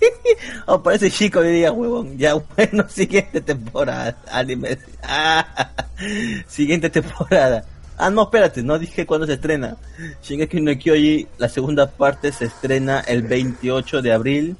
oh, 0.66 0.82
parece 0.82 1.10
chico 1.10 1.40
diría 1.40 1.72
huevón. 1.72 2.16
Ya, 2.16 2.34
bueno, 2.34 2.86
siguiente 2.88 3.40
temporada. 3.40 4.16
Anime. 4.30 4.78
Ah, 5.02 5.72
siguiente 6.46 6.90
temporada. 6.90 7.64
Ah, 7.98 8.10
no, 8.10 8.24
espérate, 8.24 8.62
no 8.62 8.78
dije 8.78 9.06
cuándo 9.06 9.26
se 9.26 9.34
estrena. 9.34 9.76
Shingeki 10.22 10.60
no 10.60 10.76
Kyoji, 10.76 11.26
la 11.38 11.48
segunda 11.48 11.90
parte 11.90 12.32
se 12.32 12.46
estrena 12.46 13.00
el 13.00 13.22
28 13.22 14.02
de 14.02 14.12
abril. 14.12 14.56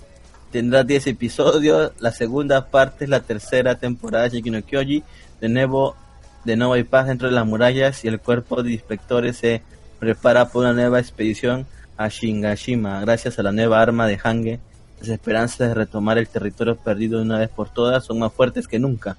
Tendrá 0.50 0.84
10 0.84 1.08
episodios. 1.08 1.92
La 2.00 2.12
segunda 2.12 2.66
parte 2.66 3.04
es 3.04 3.10
la 3.10 3.20
tercera 3.20 3.74
temporada 3.74 4.24
de 4.24 4.30
Shingeki 4.30 4.50
no 4.50 4.62
Kyoji. 4.62 5.02
De 5.40 5.48
nuevo, 5.48 5.96
de 6.44 6.56
nuevo 6.56 6.72
hay 6.74 6.84
paz 6.84 7.06
dentro 7.06 7.28
de 7.28 7.34
las 7.34 7.46
murallas 7.46 8.04
y 8.04 8.08
el 8.08 8.20
cuerpo 8.20 8.62
de 8.62 8.72
inspectores 8.72 9.36
se 9.36 9.62
prepara 9.98 10.48
por 10.48 10.64
una 10.64 10.72
nueva 10.72 11.00
expedición 11.00 11.66
a 11.96 12.08
Shingashima 12.08 13.00
gracias 13.00 13.38
a 13.38 13.42
la 13.42 13.52
nueva 13.52 13.80
arma 13.80 14.06
de 14.06 14.18
Hange 14.22 14.60
las 15.00 15.08
esperanzas 15.08 15.68
de 15.68 15.74
retomar 15.74 16.18
el 16.18 16.28
territorio 16.28 16.76
perdido 16.76 17.18
de 17.18 17.24
una 17.24 17.38
vez 17.38 17.50
por 17.50 17.68
todas 17.68 18.04
son 18.04 18.18
más 18.18 18.32
fuertes 18.32 18.66
que 18.66 18.78
nunca. 18.78 19.16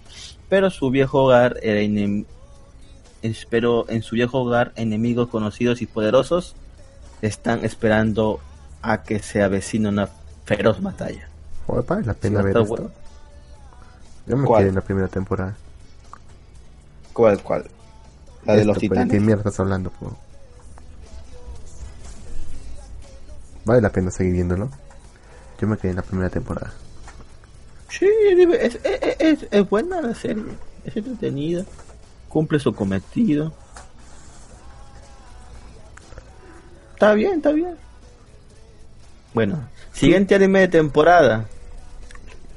Pero 0.50 0.70
su 0.70 0.90
viejo 0.90 1.24
hogar 1.24 1.58
era 1.62 1.82
Espero 3.22 3.86
en 3.90 4.04
su 4.04 4.16
viejo 4.16 4.40
hogar 4.40 4.74
enemigos 4.76 5.30
conocidos 5.30 5.82
y 5.82 5.86
poderosos 5.86 6.56
están 7.22 7.66
esperando 7.66 8.40
a 8.82 9.04
que 9.04 9.20
se 9.20 9.42
avecina 9.42 9.90
una 9.90 10.10
feroz 10.46 10.82
batalla. 10.82 11.28
Opa, 11.66 12.00
la 12.02 12.14
pena 12.14 12.42
ver 12.42 12.58
esto. 12.58 12.92
Yo 14.28 14.38
me 14.38 14.48
quedé 14.48 14.70
en 14.70 14.76
la 14.76 14.82
primera 14.82 15.08
temporada. 15.08 15.56
¿Cuál, 17.14 17.42
cuál? 17.42 17.66
La 18.46 18.56
de 18.56 18.66
los 18.66 18.78
titanes. 18.78 19.08
¿De 19.08 19.12
qué 19.12 19.20
mierda 19.20 19.40
estás 19.40 19.60
hablando? 19.60 19.92
Vale 23.66 23.82
la 23.82 23.90
pena 23.90 24.12
seguir 24.12 24.34
viéndolo. 24.34 24.70
Yo 25.60 25.68
me 25.68 25.78
quedé 25.78 25.92
en 25.92 25.98
la 25.98 26.04
primera 26.04 26.30
temporada. 26.30 26.72
Sí, 27.90 28.08
es, 28.60 28.80
es, 29.20 29.48
es, 29.50 29.70
buena 29.70 30.02
la 30.02 30.14
serie. 30.14 30.44
Es 30.86 30.96
entretenida. 30.96 31.66
Cumple 32.38 32.60
su 32.60 32.72
cometido. 32.72 33.52
Está 36.94 37.16
bien, 37.16 37.38
está 37.38 37.52
bien. 37.52 37.76
Bueno, 39.34 39.68
siguiente 39.92 40.36
anime 40.36 40.60
de 40.60 40.68
temporada. 40.68 41.48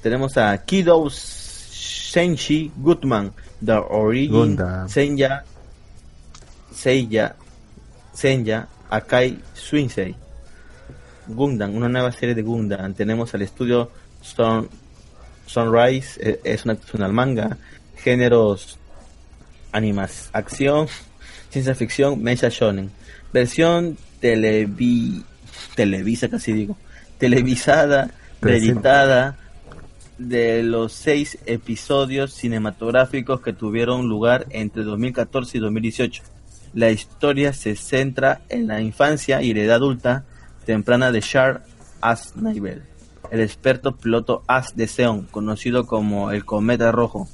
Tenemos 0.02 0.36
a 0.36 0.54
Kido 0.66 1.08
Senshi 1.08 2.70
Goodman, 2.76 3.32
The 3.64 3.72
Origin 3.72 4.58
Senya 4.86 5.44
Seiya 6.74 7.34
Senya 8.12 8.68
Akai 8.90 9.38
Swinsei. 9.54 10.14
Gundam, 11.26 11.74
una 11.74 11.88
nueva 11.88 12.12
serie 12.12 12.34
de 12.34 12.42
Gundam. 12.42 12.92
Tenemos 12.92 13.32
al 13.32 13.40
estudio 13.40 13.90
Sunrise, 15.46 16.20
eh, 16.20 16.38
es 16.44 16.66
una, 16.66 16.74
es 16.74 16.92
una 16.92 17.08
manga, 17.08 17.56
géneros 17.96 18.78
animas, 19.72 20.30
acción, 20.32 20.88
ciencia 21.50 21.74
ficción, 21.74 22.22
mecha 22.22 22.48
shonen. 22.50 22.90
Versión 23.32 23.96
televi 24.20 25.24
televisa 25.74 26.28
casi 26.28 26.52
digo, 26.52 26.76
televisada, 27.18 28.10
editada 28.42 29.36
de 30.18 30.62
los 30.62 30.92
seis 30.92 31.38
episodios 31.46 32.34
cinematográficos 32.34 33.40
que 33.40 33.52
tuvieron 33.52 34.08
lugar 34.08 34.46
entre 34.50 34.82
2014 34.82 35.58
y 35.58 35.60
2018. 35.60 36.22
La 36.74 36.90
historia 36.90 37.52
se 37.52 37.74
centra 37.76 38.42
en 38.48 38.66
la 38.66 38.80
infancia 38.80 39.42
y 39.42 39.54
la 39.54 39.62
edad 39.62 39.76
adulta 39.76 40.24
temprana 40.66 41.10
de 41.10 41.20
Char 41.20 41.64
Aznavour, 42.00 42.82
el 43.30 43.40
experto 43.40 43.96
piloto 43.96 44.42
As 44.46 44.76
de 44.76 44.86
Seon, 44.86 45.22
conocido 45.30 45.86
como 45.86 46.30
el 46.30 46.44
Cometa 46.44 46.92
Rojo, 46.92 47.28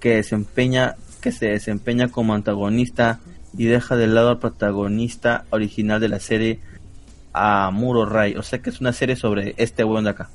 que 0.00 0.16
desempeña 0.16 0.96
que 1.18 1.32
se 1.32 1.46
desempeña 1.46 2.08
como 2.08 2.34
antagonista 2.34 3.20
y 3.56 3.66
deja 3.66 3.96
de 3.96 4.06
lado 4.06 4.30
al 4.30 4.38
protagonista 4.38 5.44
original 5.50 6.00
de 6.00 6.08
la 6.08 6.20
serie 6.20 6.60
Amuro 7.32 8.06
Ray. 8.06 8.36
O 8.36 8.42
sea 8.42 8.60
que 8.60 8.70
es 8.70 8.80
una 8.80 8.92
serie 8.92 9.16
sobre 9.16 9.54
este 9.56 9.84
weón 9.84 10.04
de 10.04 10.10
acá. 10.10 10.30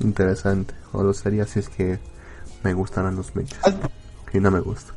Interesante. 0.00 0.74
O 0.92 1.02
lo 1.02 1.12
sería 1.12 1.46
si 1.46 1.60
es 1.60 1.68
que 1.68 1.98
me 2.62 2.72
gustaran 2.74 3.16
los 3.16 3.34
mechas. 3.34 3.58
Y 4.32 4.40
no 4.40 4.50
me 4.50 4.60
gusta. 4.60 4.92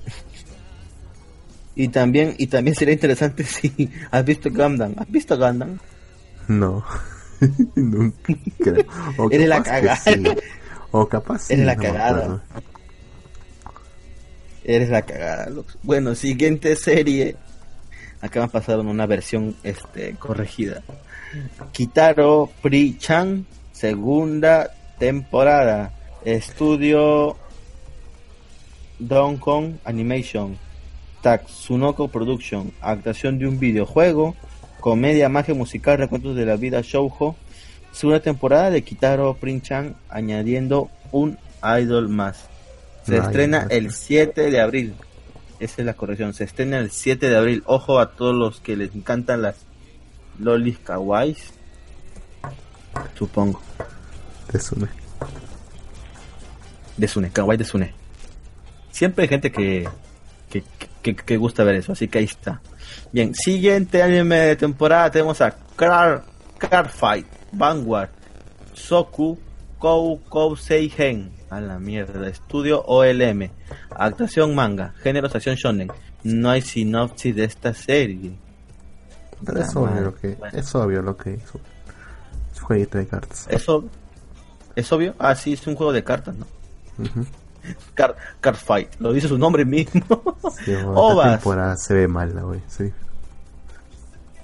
Y 1.75 1.87
también, 1.87 2.35
y 2.37 2.47
también 2.47 2.75
sería 2.75 2.93
interesante 2.93 3.43
si 3.45 3.89
has 4.11 4.25
visto 4.25 4.49
Gundam. 4.51 4.95
¿Has 4.97 5.09
visto 5.09 5.37
Gundam? 5.37 5.79
No. 6.47 6.83
Nunca 7.75 8.33
creo. 8.57 8.85
Eres 9.31 9.47
la 9.47 9.63
cagada. 9.63 10.01
O 10.91 11.07
capaz. 11.07 11.49
Eres 11.51 11.65
la 11.65 11.75
cagada. 11.75 12.43
Eres 14.69 14.89
la 14.89 15.01
cagada. 15.01 15.49
Bueno, 15.81 16.13
siguiente 16.13 16.75
serie. 16.75 17.35
Acá 18.21 18.41
me 18.41 18.49
pasaron 18.49 18.85
una 18.85 19.07
versión 19.07 19.55
este, 19.63 20.13
corregida. 20.13 20.83
Kitaro 21.71 22.51
Pri-chan, 22.61 23.47
segunda 23.71 24.69
temporada. 24.99 25.91
Estudio 26.23 27.35
Donkey 28.99 29.39
Kong 29.39 29.73
Animation. 29.85 30.55
Tatsunoko 31.23 32.09
Production. 32.09 32.71
Actuación 32.79 33.39
de 33.39 33.47
un 33.47 33.57
videojuego. 33.57 34.35
Comedia, 34.81 35.29
magia 35.29 35.55
musical, 35.55 35.97
recuentos 35.97 36.35
de 36.35 36.45
la 36.45 36.57
vida 36.57 36.81
shoujo. 36.83 37.35
Segunda 37.91 38.19
temporada 38.19 38.69
de 38.69 38.83
Kitaro 38.83 39.33
Pri-chan, 39.33 39.95
añadiendo 40.09 40.91
un 41.11 41.39
idol 41.63 42.07
más. 42.07 42.47
Se 43.03 43.17
estrena 43.17 43.67
el 43.69 43.91
7 43.91 44.51
de 44.51 44.61
abril. 44.61 44.95
Esa 45.59 45.81
es 45.81 45.85
la 45.85 45.93
corrección. 45.93 46.33
Se 46.33 46.43
estrena 46.43 46.79
el 46.79 46.91
7 46.91 47.29
de 47.29 47.37
abril. 47.37 47.63
Ojo 47.65 47.99
a 47.99 48.11
todos 48.11 48.35
los 48.35 48.59
que 48.59 48.75
les 48.77 48.93
encantan 48.95 49.41
las 49.41 49.55
lolis 50.39 50.79
kawais. 50.79 51.53
Supongo. 53.15 53.61
Desune. 54.51 54.87
Desune, 56.97 57.29
kawaii 57.31 57.57
Desune. 57.57 57.93
Siempre 58.91 59.23
hay 59.23 59.29
gente 59.29 59.51
que, 59.51 59.87
que, 60.49 60.63
que, 61.01 61.15
que, 61.15 61.37
gusta 61.37 61.63
ver 61.63 61.75
eso, 61.75 61.93
así 61.93 62.07
que 62.07 62.19
ahí 62.19 62.25
está. 62.25 62.61
Bien, 63.11 63.33
siguiente 63.33 64.03
anime 64.03 64.37
de 64.37 64.55
temporada 64.55 65.11
tenemos 65.11 65.39
a 65.41 65.55
Car, 65.75 66.25
Car 66.57 66.89
Fight, 66.89 67.27
Vanguard, 67.51 68.09
Soku, 68.73 69.37
Kou 69.79 70.19
Kou 70.29 70.55
Seihen. 70.55 71.31
A 71.49 71.59
la 71.59 71.79
mierda. 71.79 72.27
Estudio 72.29 72.83
OLM. 72.85 73.49
Actuación 73.89 74.53
manga. 74.53 74.93
Género 75.01 75.27
acción 75.27 75.55
shonen. 75.55 75.91
No 76.23 76.49
hay 76.49 76.61
sinopsis 76.61 77.35
de 77.35 77.45
esta 77.45 77.73
serie. 77.73 78.37
Pero 79.45 79.61
es 79.61 79.75
obvio, 79.75 80.01
lo 80.01 80.15
que, 80.15 80.37
es 80.53 80.75
obvio 80.75 81.01
lo 81.01 81.15
que 81.15 81.31
hizo. 81.31 81.59
Es 82.53 82.59
jueguito 82.59 82.97
de 82.97 83.07
cartas. 83.07 83.47
¿Es, 83.49 83.65
¿Es 84.75 84.91
obvio? 84.91 85.15
Ah, 85.17 85.33
sí, 85.33 85.53
es 85.53 85.65
un 85.65 85.75
juego 85.75 85.93
de 85.93 86.03
cartas, 86.03 86.35
¿no? 86.35 86.45
Card, 88.41 88.55
Fight. 88.55 88.95
Lo 88.99 89.13
dice 89.13 89.27
su 89.27 89.37
nombre 89.37 89.65
mismo. 89.65 90.01
Sí, 90.63 90.73
temporada 91.23 91.75
se 91.77 91.93
ve 91.93 92.07
mal, 92.07 92.31
güey. 92.33 92.61
Sí. 92.67 92.91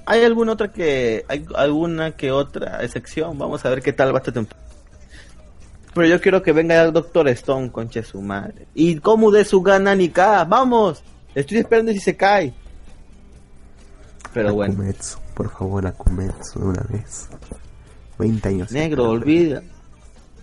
¿Hay 0.05 0.23
alguna 0.23 0.53
otra 0.53 0.71
que... 0.71 1.25
Hay 1.27 1.45
alguna 1.55 2.11
que 2.11 2.31
otra 2.31 2.83
excepción? 2.83 3.37
Vamos 3.37 3.65
a 3.65 3.69
ver 3.69 3.81
qué 3.81 3.91
tal 3.91 4.13
va 4.13 4.19
esta 4.19 4.31
temporada. 4.31 4.65
Pero 5.95 6.07
yo 6.09 6.19
quiero 6.19 6.43
que 6.43 6.51
venga 6.51 6.83
el 6.83 6.91
Doctor 6.91 7.29
Stone, 7.29 7.71
conche 7.71 8.03
su 8.03 8.21
madre. 8.21 8.67
Y 8.75 8.97
cómo 8.97 9.31
de 9.31 9.45
su 9.45 9.61
gana 9.61 9.95
ni 9.95 10.09
vamos. 10.09 11.01
Estoy 11.33 11.59
esperando 11.59 11.93
si 11.93 12.01
se 12.01 12.17
cae. 12.17 12.53
Pero 14.33 14.53
bueno. 14.53 14.75
por 15.33 15.49
favor, 15.49 15.87
Akumetsu 15.87 16.59
de 16.59 16.65
una 16.65 16.81
vez. 16.89 17.29
20 18.19 18.49
años. 18.49 18.71
Negro, 18.73 19.09
olvida. 19.09 19.63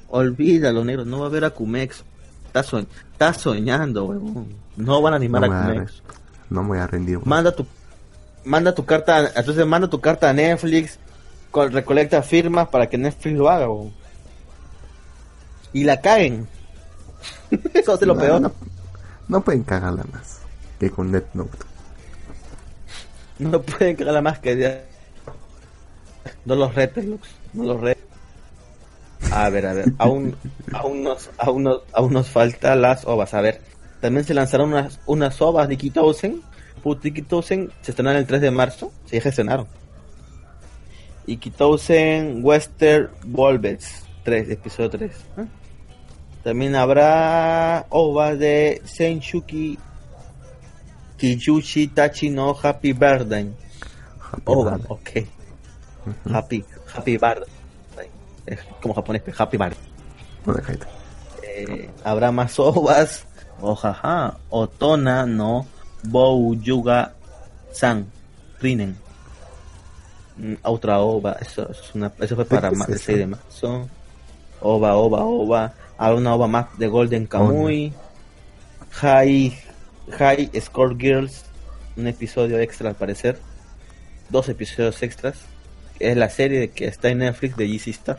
Olvídalo, 0.09 0.87
negro. 0.87 1.05
No 1.05 1.19
va 1.19 1.27
a 1.27 1.29
haber 1.29 1.45
Akumetsu. 1.45 2.03
Estás 2.47 3.37
soñando, 3.37 4.07
weón. 4.07 4.49
No 4.79 5.03
van 5.03 5.13
a 5.13 5.17
animar 5.17 5.45
a 5.45 5.65
Akumetsu. 5.65 6.03
No 6.49 6.63
me 6.63 6.69
voy 6.69 6.79
a 6.79 6.87
rendir. 6.87 7.19
Manda 7.27 7.53
tu, 7.53 7.67
manda 8.47 8.75
tu 8.75 8.87
carta. 8.87 9.31
Entonces 9.37 9.67
manda 9.67 9.87
tu 9.87 10.01
carta 10.01 10.31
a 10.31 10.33
Netflix. 10.33 10.99
Recolecta 11.53 12.23
firmas 12.23 12.69
para 12.69 12.89
que 12.89 12.97
Netflix 12.97 13.37
lo 13.37 13.51
haga, 13.51 13.69
weón 13.69 14.02
y 15.73 15.85
la 15.85 16.01
caen. 16.01 16.47
Eso 17.75 17.95
es 17.95 18.03
lo 18.03 18.17
peor. 18.17 18.53
No, 19.29 19.41
pueden 19.43 19.63
cagarla 19.63 20.05
más 20.13 20.41
que 20.79 20.91
con 20.91 21.11
Net 21.11 21.25
Note. 21.35 21.59
No 23.39 23.61
pueden 23.63 23.97
cagarla 23.97 24.21
más 24.21 24.39
que 24.39 24.83
no 26.45 26.55
los 26.55 26.75
retes, 26.75 27.05
no 27.53 27.65
los 27.65 27.81
retes. 27.81 28.03
A 29.31 29.49
ver, 29.49 29.67
a 29.67 29.73
ver, 29.73 29.93
aún, 29.99 30.37
aún, 30.73 31.03
nos, 31.03 31.31
aún, 31.39 31.63
nos, 31.63 31.83
aún 31.93 32.13
nos 32.13 32.29
falta 32.29 32.77
las 32.77 33.07
ovas. 33.07 33.33
A 33.35 33.41
ver, 33.41 33.61
también 34.01 34.25
se 34.25 34.35
lanzaron 34.35 34.73
unas, 34.73 35.01
unas 35.07 35.41
ovas 35.41 35.69
de 35.69 35.77
Kitousen. 35.77 36.43
Kitousen 37.01 37.71
se 37.81 37.93
estrenaron 37.93 38.21
el 38.21 38.27
3 38.27 38.41
de 38.41 38.51
marzo, 38.51 38.93
se 39.07 39.21
gestionaron. 39.21 39.67
Y 41.27 41.37
Kitousen 41.37 42.41
Western 42.45 43.11
Volvets 43.25 44.05
3, 44.25 44.51
episodio 44.51 44.91
3. 44.91 45.13
También 46.43 46.75
habrá 46.75 47.87
ovas 47.91 48.39
de 48.39 48.83
Senshuki 48.85 49.79
Kiyushi 51.17 51.89
Tachi 51.89 52.31
no 52.31 52.57
Happy 52.61 52.93
Birthday. 52.93 53.53
Ova, 54.45 54.79
ok. 54.89 55.11
Happy, 56.33 56.65
Happy 56.93 57.17
Birthday. 57.17 58.11
Es 58.45 58.59
como 58.81 58.93
japonés, 58.93 59.23
Happy 59.39 59.57
Birthday. 59.57 60.79
Eh, 61.45 61.91
habrá 62.03 62.33
más 62.33 62.59
ovas. 62.59 63.25
Ojaja. 63.61 64.37
Otona 64.51 65.25
no 65.27 65.67
Bouyuga 66.03 67.13
San. 67.71 68.07
Rinen. 68.61 68.97
Mm, 70.39 70.55
otra 70.63 70.99
ova. 70.99 71.37
Eso, 71.41 71.71
es 71.71 71.95
una, 71.95 72.11
eso 72.19 72.35
fue 72.35 72.45
para 72.47 72.73
más 72.73 72.89
de 72.89 72.99
6 72.99 73.19
de 73.19 73.27
marzo. 73.29 73.89
Ova, 74.61 74.97
ova, 74.97 75.25
ova 75.25 75.75
a 76.03 76.13
una 76.15 76.35
ova 76.35 76.49
más 76.49 76.67
de 76.79 76.89
Golden 76.89 77.27
Kamuy, 77.27 77.93
High, 78.91 79.57
High 80.19 80.51
Score 80.61 80.97
Girls, 80.99 81.45
un 81.97 82.09
episodio 82.09 82.59
extra 82.59 82.89
al 82.89 82.97
parecer, 82.97 83.39
dos 84.29 84.49
episodios 84.49 85.01
extras, 85.05 85.37
es 86.01 86.17
la 86.17 86.29
serie 86.29 86.71
que 86.71 86.87
está 86.87 87.09
en 87.11 87.19
Netflix 87.19 87.57
de 87.57 87.69
GC 87.69 87.91
Star. 87.91 88.19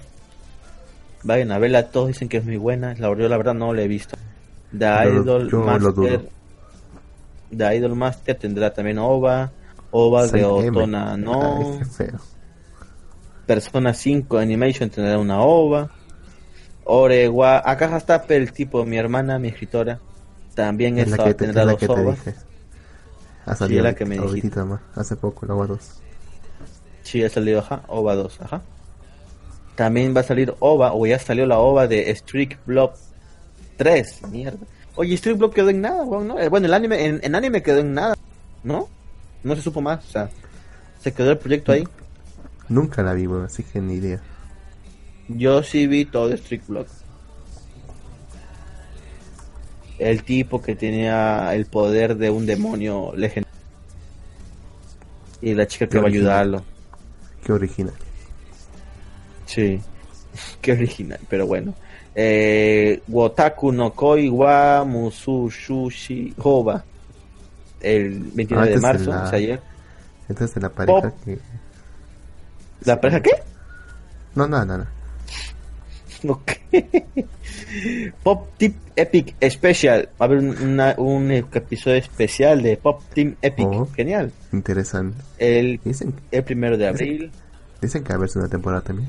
Vayan 1.24 1.52
a 1.52 1.60
verla, 1.60 1.90
todos 1.90 2.08
dicen 2.08 2.30
que 2.30 2.38
es 2.38 2.46
muy 2.46 2.56
buena. 2.56 2.94
La, 2.94 3.10
yo 3.18 3.28
la 3.28 3.36
verdad 3.36 3.54
no 3.54 3.74
la 3.74 3.82
he 3.82 3.88
visto. 3.90 4.16
The 4.72 5.10
Idol 5.10 5.52
Master. 5.52 6.30
The 7.56 7.76
Idol 7.76 7.96
Master 7.98 8.38
tendrá 8.38 8.74
también 8.74 8.98
OVA. 8.98 9.52
OVA 9.92 10.28
de 10.28 10.46
Otona 10.46 11.18
no. 11.18 11.82
Persona 13.46 13.94
5 13.94 14.38
Animation 14.38 14.90
tendrá 14.90 15.20
una 15.20 15.42
OVA. 15.42 15.92
Oregua. 16.86 17.62
Acá 17.64 17.96
está 17.98 18.24
el 18.30 18.52
tipo, 18.52 18.86
mi 18.86 18.98
hermana, 18.98 19.40
mi 19.40 19.50
escritora. 19.50 20.00
También 20.56 21.00
es 21.00 21.10
la 21.10 21.18
que 21.18 21.34
tendrá 21.34 21.66
dos 21.66 21.84
OVA. 21.84 22.16
Ha 23.46 23.56
salido 23.56 23.84
la 23.84 23.94
que 23.94 24.06
me 24.06 24.18
dijiste. 24.18 24.64
Más. 24.64 24.80
Hace 24.96 25.16
poco, 25.16 25.46
la 25.46 25.56
OVA 25.56 25.68
2. 25.68 25.80
Sí, 27.04 27.24
ha 27.24 27.30
salido, 27.30 27.60
ajá, 27.60 27.84
OVA 27.88 28.16
2, 28.16 28.42
ajá. 28.42 28.62
También 29.76 30.16
va 30.16 30.22
a 30.22 30.24
salir 30.24 30.54
OVA, 30.60 30.94
o 30.94 31.06
ya 31.06 31.20
salió 31.20 31.46
la 31.46 31.60
OVA 31.60 31.88
de 31.88 32.14
Streak 32.16 32.60
Block 32.66 32.96
3. 33.78 34.22
Mierda. 34.30 34.66
Oye, 34.96 35.18
Streak 35.18 35.38
Block 35.38 35.54
quedó 35.54 35.70
en 35.70 35.82
nada, 35.82 36.06
¿no? 36.06 36.40
Eh, 36.40 36.48
bueno, 36.48 36.68
el 36.68 36.74
anime, 36.74 37.06
en, 37.06 37.36
anime 37.36 37.64
quedó 37.64 37.80
en 37.80 37.94
nada, 37.94 38.16
¿no? 38.64 38.88
No 39.44 39.56
se 39.56 39.62
supo 39.62 39.82
más, 39.82 40.06
o 40.06 40.12
sea, 40.12 40.30
se 41.02 41.12
quedó 41.12 41.32
el 41.32 41.38
proyecto 41.38 41.72
ahí. 41.72 41.84
Nunca 42.70 43.02
la 43.04 43.14
vi, 43.14 43.26
bueno, 43.26 43.46
así 43.46 43.64
que 43.64 43.82
ni 43.82 43.96
idea. 43.96 44.22
Yo 45.36 45.64
sí 45.64 45.88
vi 45.88 46.06
todo 46.06 46.36
Streak 46.36 46.68
Block. 46.68 46.88
El 50.00 50.24
tipo 50.24 50.62
que 50.62 50.76
tenía 50.76 51.54
el 51.54 51.66
poder 51.66 52.18
de 52.18 52.30
un 52.30 52.46
demonio 52.46 53.14
legendario. 53.16 53.54
Y 55.42 55.54
la 55.54 55.68
chica 55.68 55.88
que 55.88 56.00
va 56.00 56.06
a 56.06 56.08
ayudarlo. 56.08 56.64
Qué 57.44 57.52
original. 57.52 57.94
Sí, 59.46 59.82
qué 60.62 60.72
original, 60.72 61.20
pero 61.30 61.46
bueno. 61.48 61.74
Eh, 62.16 63.02
Wotaku 63.08 63.72
no 63.72 63.92
Koi 63.94 64.30
wa 64.30 64.84
Musu 64.86 65.50
Shushi 65.50 66.34
Hoba. 66.38 66.84
El 67.82 68.20
29 68.20 68.70
de 68.70 68.80
marzo, 68.80 69.10
la... 69.10 69.30
ayer. 69.30 69.62
Entonces 70.30 70.62
la 70.62 70.70
pareja 70.70 71.14
que... 71.26 71.40
¿La 72.86 73.00
pareja 73.00 73.22
qué? 73.22 73.32
No, 74.36 74.48
no, 74.48 74.64
no, 74.66 74.78
no. 74.78 74.93
Pop 78.24 78.50
Tip 78.58 78.76
Epic 78.96 79.36
Special. 79.50 80.10
Va 80.20 80.20
a 80.20 80.24
haber 80.26 80.40
un 80.40 81.32
episodio 81.32 81.98
especial 81.98 82.62
de 82.62 82.78
Pop 82.78 83.02
Team 83.14 83.36
Epic. 83.42 83.68
Oh, 83.68 83.88
Genial. 83.96 84.32
Interesante. 84.52 85.18
El, 85.38 85.80
el 86.32 86.44
primero 86.44 86.78
de 86.78 86.88
abril. 86.88 87.32
Dicen, 87.82 88.04
que 88.04 88.10
va 88.10 88.16
a 88.16 88.18
haber 88.18 88.30
una 88.36 88.48
temporada 88.48 88.82
también. 88.82 89.08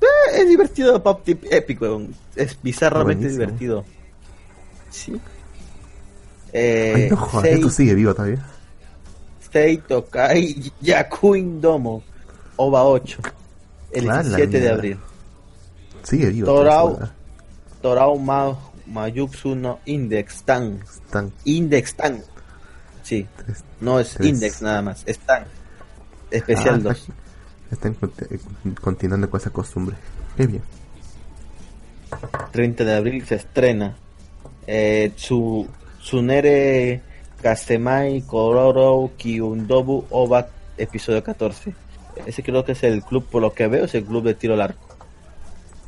Eh, 0.00 0.40
es 0.40 0.48
divertido 0.48 1.02
Pop 1.02 1.22
Tip 1.24 1.44
Epic, 1.50 1.80
Es 2.34 2.58
bizarramente 2.62 3.28
divertido. 3.28 3.84
Sí. 4.90 5.20
Eh, 6.52 7.08
no 7.10 7.16
joder, 7.16 7.54
esto 7.54 7.70
sigue 7.70 7.94
vivo 7.94 8.14
todavía. 8.14 8.44
Stay 9.42 9.78
Tokai 9.78 10.72
Yakuin 10.80 11.60
Domo. 11.60 12.02
OVA 12.56 12.84
8 12.84 13.18
el 13.96 14.04
17 14.04 14.60
de 14.60 14.68
abril. 14.68 14.98
Sigue 16.02 16.30
vivo. 16.30 16.46
Torao, 16.46 16.98
Torao 17.80 18.18
Ma, 18.18 18.56
Mayuxu 18.86 19.54
no 19.54 19.80
Index 19.86 20.42
Tan. 20.42 20.80
Index 21.44 21.94
Tan. 21.94 22.22
Sí, 23.02 23.26
no 23.80 23.98
es 23.98 24.18
Index 24.20 24.62
nada 24.62 24.82
más, 24.82 25.02
es 25.06 25.18
Tan. 25.18 25.44
Especial 26.30 26.82
2. 26.82 27.06
Ah, 27.08 27.12
están 27.70 27.96
eh, 28.30 28.38
continuando 28.80 29.30
con 29.30 29.40
esa 29.40 29.50
costumbre. 29.50 29.96
Qué 30.36 30.46
bien. 30.46 30.62
30 32.52 32.84
de 32.84 32.94
abril 32.94 33.26
se 33.26 33.36
estrena 33.36 33.96
eh, 34.66 35.12
su 35.16 35.66
Tsunere 36.00 37.00
Kasemai 37.42 38.22
Kororo 38.22 39.10
Kyundobu 39.16 40.06
Oba 40.10 40.48
episodio 40.78 41.22
14 41.22 41.85
ese 42.24 42.42
creo 42.42 42.64
que 42.64 42.72
es 42.72 42.82
el 42.82 43.02
club, 43.02 43.26
por 43.26 43.42
lo 43.42 43.52
que 43.52 43.66
veo, 43.66 43.84
es 43.84 43.94
el 43.94 44.04
club 44.04 44.24
de 44.24 44.34
tiro 44.34 44.56
largo. 44.56 44.78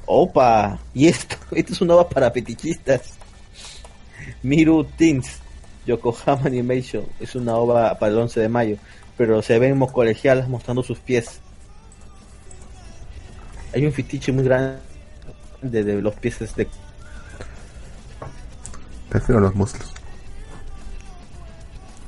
¡Opa! 0.06 0.78
Y 0.94 1.06
esto, 1.06 1.36
esto 1.52 1.72
es 1.72 1.80
una 1.80 1.94
ova 1.94 2.09
para 2.09 2.32
petichistas. 2.32 3.14
Miru 4.42 4.84
Teens, 4.84 5.40
Yokohama 5.86 6.46
Animation, 6.46 7.05
es 7.20 7.34
una 7.34 7.56
ova 7.56 7.98
para 7.98 8.12
el 8.12 8.18
11 8.18 8.40
de 8.40 8.48
mayo, 8.48 8.76
pero 9.16 9.42
se 9.42 9.59
ven 9.59 9.78
colegialas 9.86 10.48
mostrando 10.48 10.82
sus 10.82 10.98
pies. 10.98 11.40
Hay 13.74 13.84
un 13.84 13.92
fetiche 13.92 14.32
muy 14.32 14.44
grande 14.44 14.80
de 15.62 16.00
los 16.00 16.14
pies 16.14 16.38
de... 16.56 16.68
Prefiero 19.09 19.40
los 19.40 19.55
muslos. 19.55 19.92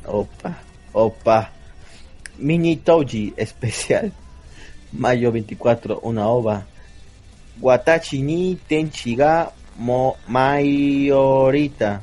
Opa, 0.06 0.58
opa. 0.92 1.59
Mini 2.40 2.76
Touji 2.76 3.34
especial. 3.36 4.12
Mayo 4.92 5.30
24, 5.30 6.00
una 6.02 6.26
ova. 6.28 6.64
Watachi 7.60 8.22
ni 8.22 8.56
Tenchiga 8.56 9.52
mo 9.78 10.16
Mayorita. 10.28 12.02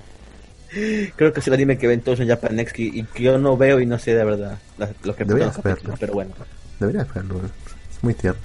Creo 1.15 1.33
que 1.33 1.39
es 1.39 1.47
el 1.47 1.53
anime 1.53 1.77
que 1.77 1.87
ven 1.87 2.01
todos 2.01 2.19
en 2.19 2.27
Japan 2.27 2.55
Next 2.55 2.77
y 2.77 3.03
que 3.03 3.23
yo 3.23 3.37
no 3.37 3.57
veo 3.57 3.79
y 3.79 3.85
no 3.85 3.97
sé 3.97 4.13
de 4.13 4.23
verdad 4.23 4.57
lo 5.03 5.15
que 5.15 5.23
Deberías 5.25 5.61
verlo. 5.63 5.95
pero 5.99 6.13
bueno. 6.13 6.31
Deberías 6.79 7.11
verlo, 7.13 7.41
es 7.45 8.03
muy 8.03 8.13
tierno. 8.13 8.41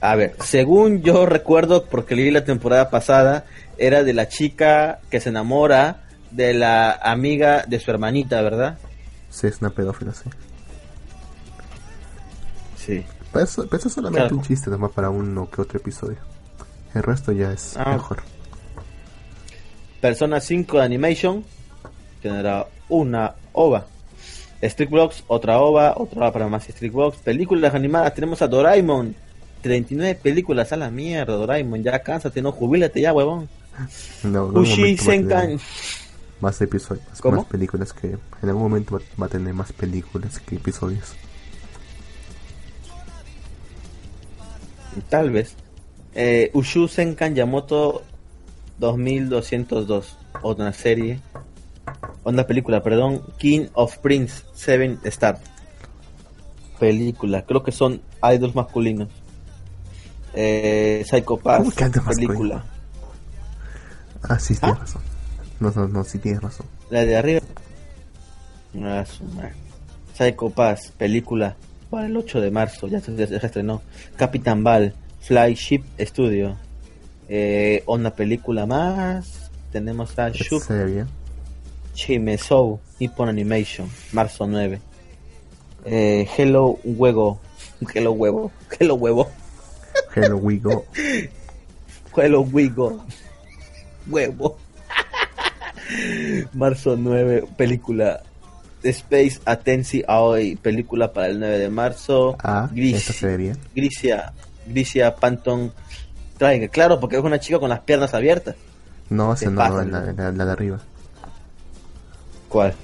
A 0.00 0.16
ver, 0.16 0.36
según 0.44 1.02
yo 1.02 1.26
recuerdo, 1.26 1.86
porque 1.86 2.14
leí 2.14 2.30
la 2.30 2.44
temporada 2.44 2.90
pasada, 2.90 3.46
era 3.78 4.04
de 4.04 4.12
la 4.12 4.28
chica 4.28 5.00
que 5.10 5.20
se 5.20 5.30
enamora 5.30 6.04
de 6.30 6.54
la 6.54 6.92
amiga 6.92 7.64
de 7.66 7.80
su 7.80 7.90
hermanita, 7.90 8.40
¿verdad? 8.42 8.78
Sí, 9.30 9.46
es 9.46 9.60
una 9.60 9.70
pedófila, 9.70 10.12
sí. 10.12 10.30
Sí. 12.84 13.04
Pero 13.32 13.44
eso, 13.44 13.66
es 13.72 13.92
solamente 13.92 14.34
un 14.34 14.42
chiste 14.42 14.70
nomás 14.70 14.92
para 14.92 15.10
uno 15.10 15.48
que 15.50 15.60
otro 15.60 15.78
episodio. 15.78 16.18
El 16.94 17.02
resto 17.02 17.32
ya 17.32 17.52
es 17.52 17.76
ah. 17.76 17.92
mejor. 17.92 18.22
Persona 20.00 20.40
5 20.40 20.78
de 20.78 20.84
Animation 20.84 21.44
tendrá 22.22 22.66
una 22.88 23.34
OVA. 23.52 23.86
Street 24.60 24.90
otra 25.26 25.58
OVA, 25.58 25.94
otra 25.96 26.20
OVA 26.20 26.32
para 26.32 26.48
más 26.48 26.68
Street 26.68 26.92
Blocks. 26.92 27.18
Películas 27.18 27.74
animadas, 27.74 28.14
tenemos 28.14 28.40
a 28.42 28.48
Doraemon. 28.48 29.14
39 29.62 30.20
películas 30.22 30.72
a 30.72 30.76
la 30.76 30.90
mierda, 30.90 31.34
Doraemon. 31.34 31.82
Ya 31.82 31.98
cánsate, 31.98 32.42
no, 32.42 32.52
jubílate 32.52 33.00
ya, 33.00 33.12
huevón. 33.12 33.48
No, 34.22 34.46
Ushi 34.46 34.96
Senkan. 34.96 35.58
Más 36.40 36.60
episodios, 36.60 37.04
más 37.24 37.44
películas 37.46 37.92
que 37.92 38.08
en 38.08 38.48
algún 38.48 38.64
momento 38.64 39.00
va 39.20 39.26
a 39.26 39.28
tener 39.28 39.54
más 39.54 39.72
películas 39.72 40.38
que 40.40 40.56
episodios. 40.56 41.14
Tal 45.08 45.30
vez. 45.30 45.54
Eh, 46.14 46.50
Ushu 46.54 46.88
Senkan 46.88 47.34
Yamoto 47.34 48.02
2202. 48.78 50.16
Otra 50.42 50.72
serie. 50.72 51.20
Una 52.24 52.46
película, 52.46 52.82
perdón. 52.82 53.22
King 53.38 53.66
of 53.74 53.98
Prince 53.98 54.44
7 54.54 54.98
Star. 55.04 55.38
Película. 56.78 57.44
Creo 57.44 57.62
que 57.62 57.72
son 57.72 58.00
idols 58.22 58.54
masculinos. 58.54 59.08
Eh, 60.34 61.04
Psycho 61.08 61.36
Pass. 61.36 61.74
Película. 62.06 62.64
Ah, 64.22 64.38
sí, 64.38 64.54
tienes 64.56 64.76
¿Ah? 64.76 64.80
razón. 64.80 65.02
No, 65.60 65.70
no, 65.70 65.88
no, 65.88 66.04
sí 66.04 66.18
tienes 66.18 66.42
razón. 66.42 66.66
La 66.90 67.04
de 67.04 67.16
arriba. 67.16 67.40
Ah, 68.82 69.04
Psycho 70.14 70.50
Pass. 70.50 70.92
Película 70.96 71.56
para 71.94 72.08
el 72.08 72.16
8 72.16 72.40
de 72.40 72.50
marzo, 72.50 72.88
ya 72.88 72.98
se, 72.98 73.12
estrenó. 73.22 73.80
Capitán 74.16 74.64
Ball, 74.64 74.92
Flagship 75.20 75.84
Studio. 76.00 76.56
Eh, 77.28 77.84
una 77.86 78.10
película 78.10 78.66
más. 78.66 79.48
Tenemos 79.70 80.18
a 80.18 80.30
Shuk 80.30 80.64
Chimesou, 81.94 82.80
Nippon 82.98 83.28
Animation, 83.28 83.88
marzo 84.10 84.44
9. 84.44 84.80
Eh, 85.84 86.28
Hello 86.36 86.80
Huevo. 86.82 87.38
Hello 87.94 88.10
Huevo. 88.10 88.50
Hello 88.76 88.94
Huevo. 88.96 89.30
Hello 90.16 90.36
Wigo. 90.38 90.86
Hello 92.16 92.40
Wigo. 92.40 93.04
Huevo. 94.08 94.58
marzo 96.54 96.96
9, 96.96 97.44
película 97.56 98.20
Space 98.84 99.40
Atensi 99.44 100.04
hoy, 100.08 100.56
película 100.56 101.12
para 101.12 101.28
el 101.28 101.40
9 101.40 101.58
de 101.58 101.68
marzo. 101.70 102.36
Ah, 102.42 102.68
Gris, 102.72 103.24
Grisia, 103.74 104.32
Grisia 104.66 105.14
Panton 105.16 105.72
Traiga, 106.38 106.68
claro, 106.68 106.98
porque 107.00 107.16
es 107.16 107.22
una 107.22 107.38
chica 107.38 107.58
con 107.58 107.70
las 107.70 107.80
piernas 107.80 108.14
abiertas. 108.14 108.56
No, 109.10 109.32
esa 109.34 109.50
no, 109.50 109.84
la, 109.84 110.12
la, 110.32 110.44
de 110.44 110.52
arriba. 110.52 110.80
¿Cuál? 112.48 112.74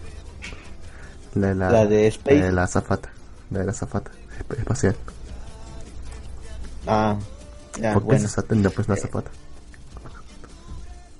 La, 1.34 1.54
la, 1.54 1.86
de 1.86 2.06
Space. 2.08 2.52
La, 2.52 2.66
zafata. 2.66 3.10
la 3.50 3.60
de 3.60 3.66
la 3.66 3.72
zafata 3.72 4.10
espacial. 4.56 4.96
Ah, 6.86 7.16
ya, 7.80 7.92
¿Por 7.94 8.02
qué 8.02 8.06
bueno. 8.06 8.28
se 8.28 8.40
atende 8.40 8.70
pues 8.70 8.88
la 8.88 8.96
zapata? 8.96 9.30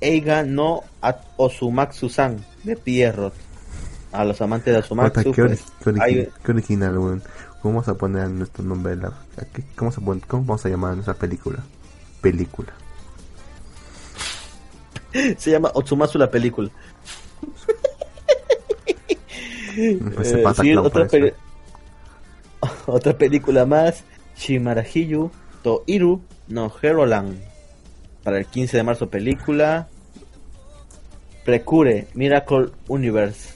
Eiga 0.01 0.43
no 0.43 0.85
at 1.03 1.19
Osumatsu-san 1.37 2.45
de 2.65 2.77
Pierrot. 2.77 3.35
A 4.13 4.25
los 4.25 4.41
amantes 4.41 4.67
de 4.75 4.83
Puta, 4.83 4.87
Osumatsu, 4.87 5.33
qué, 5.33 5.45
pues, 5.45 5.65
qué 5.85 5.91
origi- 5.91 6.03
hay- 6.03 6.29
qué 6.45 6.53
original, 6.53 6.99
weón. 6.99 7.23
¿Cómo 7.63 7.75
vamos 7.75 7.89
a 7.89 7.95
poner 7.95 8.29
nuestro 8.31 8.65
nombre? 8.65 8.97
la- 8.97 9.13
qué- 9.53 9.65
¿Cómo, 9.77 9.93
se 9.93 10.01
¿Cómo 10.01 10.45
vamos 10.45 10.65
a 10.65 10.69
llamar 10.69 10.93
a 10.93 10.95
nuestra 10.95 11.15
película? 11.15 11.59
Película. 12.21 12.73
se 15.39 15.51
llama 15.51 15.71
Otsumatsu 15.75 16.19
la 16.19 16.31
película. 16.31 16.71
Pues 20.15 20.33
Eh, 20.33 20.45
sí, 20.61 20.75
otra, 20.77 21.07
peli- 21.07 21.33
otra 22.87 23.17
película 23.17 23.65
más, 23.65 24.03
Shimarahiyu 24.37 25.31
Toiru 25.63 26.21
no 26.49 26.71
Herolan. 26.83 27.39
Para 28.25 28.39
el 28.39 28.47
15 28.47 28.77
de 28.79 28.83
marzo 28.83 29.09
película. 29.09 29.89
Precure, 31.45 32.09
Miracle 32.15 32.71
Universe. 32.89 33.55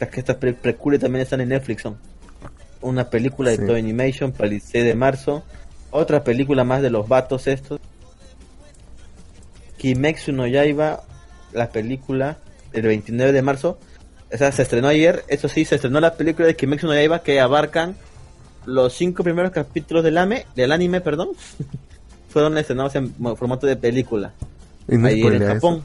Es 0.00 0.08
que 0.08 0.20
estas 0.20 0.36
pre- 0.36 0.54
Precure 0.54 0.98
también 0.98 1.22
están 1.22 1.40
en 1.40 1.50
Netflix. 1.50 1.82
son. 1.82 1.96
Una 2.80 3.10
película 3.10 3.50
de 3.50 3.58
Sí. 3.58 3.66
Toy 3.66 3.78
Animation 3.78 4.32
para 4.32 4.48
el 4.48 4.60
6 4.60 4.84
de 4.84 4.94
marzo. 4.94 5.42
Otra 5.90 6.24
película 6.24 6.64
más 6.64 6.80
de 6.82 6.90
los 6.90 7.06
vatos 7.08 7.46
estos. 7.46 7.78
Kimetsu 9.78 10.32
no 10.32 10.46
Yaiba, 10.46 11.02
la 11.52 11.70
película 11.70 12.38
el 12.72 12.82
29 12.82 13.32
de 13.32 13.42
marzo. 13.42 13.78
O 14.32 14.36
sea, 14.36 14.52
se 14.52 14.62
estrenó 14.62 14.88
ayer, 14.88 15.24
eso 15.28 15.48
sí, 15.48 15.64
se 15.64 15.74
estrenó 15.76 16.00
la 16.00 16.14
película 16.14 16.46
de 16.46 16.54
Kimetsu 16.56 16.86
no 16.86 16.94
Yaiba 16.94 17.22
que 17.22 17.40
abarcan 17.40 17.96
los 18.66 18.92
cinco 18.94 19.24
primeros 19.24 19.50
capítulos 19.52 20.04
del 20.04 20.18
anime, 20.18 20.46
del 20.54 20.72
anime, 20.72 21.00
perdón. 21.00 21.30
Fueron 22.28 22.56
estrenados 22.58 22.94
en 22.94 23.12
formato 23.36 23.66
de 23.66 23.76
película. 23.76 24.32
No 24.86 25.06
ayer 25.08 25.32
en 25.34 25.42
eso. 25.42 25.84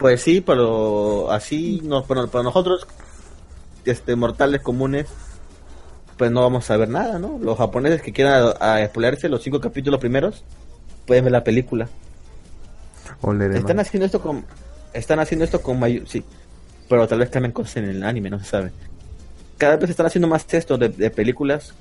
Pues 0.00 0.22
sí, 0.22 0.40
pero 0.40 1.30
así 1.30 1.82
no, 1.84 2.04
para, 2.04 2.26
para 2.26 2.42
nosotros, 2.42 2.86
este 3.84 4.16
mortales 4.16 4.62
comunes, 4.62 5.08
pues 6.16 6.30
no 6.30 6.40
vamos 6.40 6.70
a 6.70 6.78
ver 6.78 6.88
nada, 6.88 7.18
¿no? 7.18 7.38
Los 7.38 7.58
japoneses 7.58 8.00
que 8.00 8.10
quieran 8.10 8.54
a, 8.58 8.80
los 9.28 9.42
cinco 9.42 9.60
capítulos 9.60 10.00
primeros, 10.00 10.42
pueden 11.06 11.24
ver 11.24 11.32
la 11.32 11.44
película. 11.44 11.86
O 13.20 13.34
leeré 13.34 13.58
Están 13.58 13.78
haciendo 13.78 14.06
esto 14.06 14.22
con 14.22 14.46
están 14.94 15.20
haciendo 15.20 15.44
esto 15.44 15.60
con 15.60 15.78
Mayu, 15.78 16.06
sí, 16.06 16.24
pero 16.88 17.06
tal 17.06 17.18
vez 17.18 17.28
cambien 17.28 17.52
cosas 17.52 17.76
en 17.76 17.84
el 17.90 18.02
anime, 18.02 18.30
no 18.30 18.38
se 18.38 18.46
sabe. 18.46 18.72
Cada 19.58 19.76
vez 19.76 19.90
están 19.90 20.06
haciendo 20.06 20.28
más 20.28 20.46
esto 20.54 20.78
de, 20.78 20.88
de 20.88 21.10
películas 21.10 21.74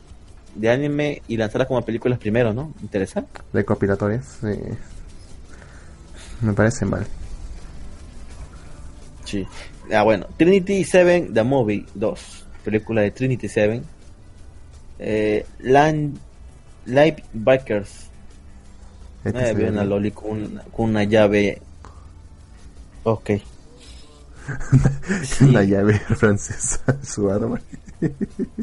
de 0.55 0.69
anime 0.69 1.21
y 1.29 1.37
lanzarlas 1.37 1.69
como 1.69 1.81
películas 1.83 2.19
primero, 2.19 2.53
¿no? 2.53 2.73
Interesante. 2.81 3.39
recopilatorias. 3.53 4.43
eh, 4.43 4.77
me 6.41 6.51
parece 6.51 6.83
mal. 6.83 7.07
Sí. 9.29 9.45
Ah, 9.93 10.01
bueno, 10.03 10.25
Trinity 10.37 10.83
7 10.83 11.29
The 11.31 11.43
Movie 11.43 11.85
2, 11.93 12.45
película 12.63 13.01
de 13.01 13.11
Trinity 13.11 13.47
7. 13.47 13.81
Eh, 14.97 15.45
Land 15.59 16.17
Live 16.85 17.23
Bikers. 17.33 18.09
Este 19.23 19.49
Eh, 19.49 19.53
veo 19.53 19.65
ve 19.65 19.71
una 19.71 19.83
loli 19.83 20.11
con 20.11 20.31
una, 20.31 20.63
con 20.63 20.89
una 20.89 21.03
llave. 21.03 21.61
Ok. 23.03 23.29
Sí. 25.23 25.45
Una 25.45 25.63
llave 25.63 25.99
francesa, 25.99 26.81
su 27.03 27.29
arma. 27.29 27.61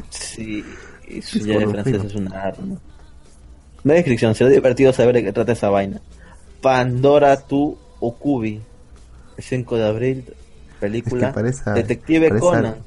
Sí, 0.09 0.63
su 1.21 1.37
Es 1.37 1.45
llave 1.45 1.67
francesa 1.67 2.05
es 2.05 2.15
una 2.15 2.41
arma. 2.41 2.77
No 3.83 3.91
hay 3.93 3.99
descripción, 3.99 4.35
será 4.35 4.49
divertido 4.49 4.91
saber 4.91 5.15
de 5.15 5.23
qué 5.23 5.31
trata 5.31 5.53
esa 5.53 5.69
vaina. 5.69 6.01
Pandora 6.61 7.37
tu 7.37 7.77
Okubi. 8.01 8.61
El 9.37 9.43
5 9.43 9.77
de 9.77 9.87
abril, 9.87 10.25
película. 10.79 11.27
Es 11.27 11.27
que 11.29 11.33
parece- 11.33 11.71
Detective 11.71 12.27
parece 12.29 12.45
Conan. 12.45 12.65
algo- 12.65 12.81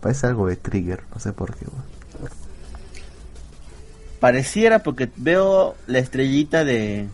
Parece 0.00 0.26
algo 0.28 0.46
de 0.48 0.56
Trigger, 0.56 1.02
no 1.12 1.20
sé 1.20 1.32
por 1.32 1.54
qué. 1.56 1.66
Pareciera 4.18 4.80
porque 4.80 5.08
veo 5.16 5.74
la 5.86 5.98
estrellita 5.98 6.64
de. 6.64 7.06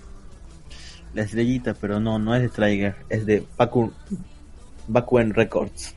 La 1.14 1.22
estrellita, 1.22 1.74
pero 1.80 1.98
no, 2.01 2.18
no 2.18 2.34
es 2.34 2.43
de 2.43 2.48
Trigger, 2.48 2.97
es 3.09 3.24
de 3.26 3.44
Baku, 3.56 3.93
Bakuen 4.88 5.32
Records. 5.34 5.94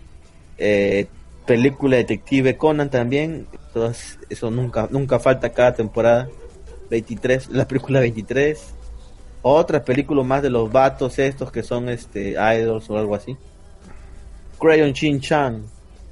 Eh, 0.58 1.08
película 1.46 1.98
Detective 1.98 2.58
Conan 2.58 2.90
también. 2.90 3.48
Todas, 3.74 4.18
eso 4.30 4.50
nunca, 4.52 4.88
nunca 4.92 5.20
falta 5.20 5.50
cada 5.52 5.74
temporada. 5.74 6.30
23, 6.90 7.50
la 7.50 7.68
película 7.68 8.00
23. 8.00 8.60
Otra 9.42 9.84
película 9.84 10.24
más 10.24 10.42
de 10.42 10.50
los 10.50 10.72
vatos 10.72 11.18
estos 11.20 11.52
que 11.52 11.64
son 11.64 11.90
este 11.90 12.32
idols 12.32 12.90
o 12.90 12.98
algo 12.98 13.16
así. 13.16 13.36
Crayon 14.60 14.92
Shin 14.92 15.20
Chan. 15.20 15.64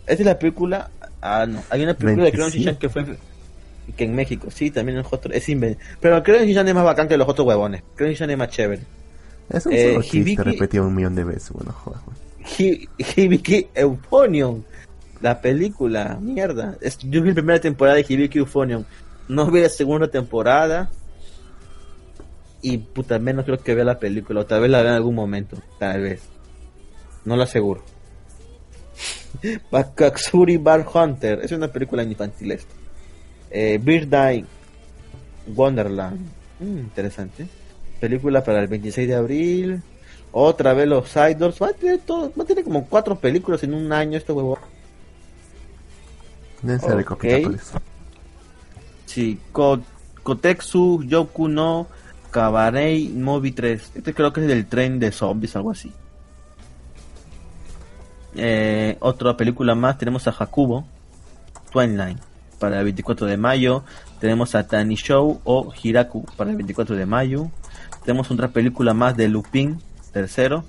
Esta 0.05 0.13
es 0.23 0.25
la 0.25 0.39
película. 0.39 0.89
Ah, 1.21 1.45
no. 1.47 1.61
Hay 1.69 1.83
una 1.83 1.93
película 1.93 2.25
de 2.25 2.31
Crayon 2.31 2.51
Shin 2.51 2.63
Chan 2.65 2.75
que 2.77 2.89
fue 2.89 3.05
que 3.95 4.03
en 4.03 4.15
México, 4.15 4.49
sí, 4.51 4.69
también 4.69 4.97
en 4.99 5.05
otro, 5.09 5.31
es 5.33 5.47
inven- 5.49 5.77
Pero 6.01 6.21
Crayon 6.23 6.45
Shin 6.45 6.55
Chan 6.55 6.67
es 6.67 6.73
más 6.75 6.83
bacán 6.83 7.07
que 7.07 7.17
los 7.17 7.27
otros 7.27 7.47
huevones. 7.47 7.83
Crayon 7.95 8.13
Shin 8.13 8.19
Chan 8.19 8.29
es 8.31 8.37
más 8.37 8.49
chévere. 8.49 8.81
Es 9.49 9.65
un 9.65 9.73
Eh, 9.73 9.97
Hibiki- 9.99 10.43
repetido 10.43 10.85
un 10.85 10.93
millón 10.95 11.15
de 11.15 11.23
veces. 11.23 11.51
Bueno, 11.51 11.71
joder. 11.71 11.99
Hi- 12.57 12.87
Hibiki 13.15 13.67
Euphonium. 13.75 14.63
La 15.21 15.41
película, 15.41 16.17
mierda. 16.21 16.77
Es, 16.81 16.97
yo 16.99 17.21
vi 17.21 17.29
la 17.29 17.35
primera 17.35 17.59
temporada 17.59 17.95
de 17.97 18.05
Hibiki 18.07 18.37
Euphonium. 18.39 18.83
No 19.29 19.49
vi 19.49 19.61
la 19.61 19.69
segunda 19.69 20.07
temporada. 20.09 20.89
Y 22.61 22.77
puta, 22.77 23.19
menos 23.19 23.45
creo 23.45 23.57
que 23.59 23.73
vea 23.75 23.85
la 23.85 23.99
película. 23.99 24.41
O 24.41 24.45
tal 24.45 24.61
vez 24.61 24.69
la 24.69 24.81
vea 24.81 24.91
en 24.91 24.95
algún 24.97 25.15
momento. 25.15 25.57
Tal 25.79 26.01
vez. 26.01 26.21
No 27.25 27.35
lo 27.35 27.43
aseguro. 27.43 27.83
Bakatsuri 29.72 30.57
Bar 30.57 30.85
Hunter. 30.93 31.39
Es 31.43 31.51
una 31.51 31.68
película 31.68 32.03
infantil 32.03 32.51
esta. 32.51 32.73
Eh, 33.51 33.80
Bird 33.81 34.14
Wonderland. 35.55 36.19
Mm, 36.59 36.77
interesante. 36.80 37.47
Película 37.99 38.43
para 38.43 38.59
el 38.61 38.68
26 38.68 39.07
de 39.07 39.15
abril. 39.15 39.81
Otra 40.31 40.73
vez 40.73 40.88
los 40.88 41.09
Idols. 41.15 41.61
Va 41.61 41.68
a 41.69 41.73
tener, 41.73 41.99
todo, 41.99 42.31
va 42.38 42.43
a 42.43 42.45
tener 42.47 42.64
como 42.64 42.85
cuatro 42.85 43.15
películas 43.18 43.64
en 43.64 43.73
un 43.73 43.91
año 43.91 44.18
este 44.18 44.31
huevo. 44.34 44.57
Deben 46.61 46.80
ser 46.80 46.91
Ok. 46.91 46.97
recopilatorios. 46.97 47.72
Sí, 49.05 49.39
Ko- 49.51 49.80
Kotetsu 50.23 51.03
Yoku 51.03 51.47
no 51.47 51.88
Kabarei 52.31 53.07
Movie 53.09 53.53
3. 53.53 53.91
Este 53.95 54.14
creo 54.14 54.34
que 54.34 54.41
es 54.41 54.47
del 54.47 54.65
tren 54.68 54.99
de 54.99 55.11
zombies, 55.11 55.55
algo 55.55 55.72
así. 55.72 55.91
Eh, 58.35 58.97
otra 58.99 59.35
película 59.37 59.73
más, 59.75 59.97
tenemos 59.97 60.27
a 60.27 60.31
Hakubo, 60.31 60.85
Twilight, 61.71 62.19
para 62.59 62.79
el 62.79 62.83
24 62.85 63.27
de 63.27 63.37
mayo. 63.37 63.83
Tenemos 64.19 64.55
a 64.55 64.67
Tani 64.67 64.95
Show 64.95 65.41
o 65.43 65.71
Hiraku 65.81 66.25
para 66.37 66.49
el 66.49 66.55
24 66.57 66.95
de 66.95 67.05
mayo. 67.05 67.49
Tenemos 68.05 68.29
otra 68.31 68.49
película 68.49 68.93
más 68.93 69.15
de 69.17 69.27
Lupin, 69.27 69.79
tercero, 70.11 70.63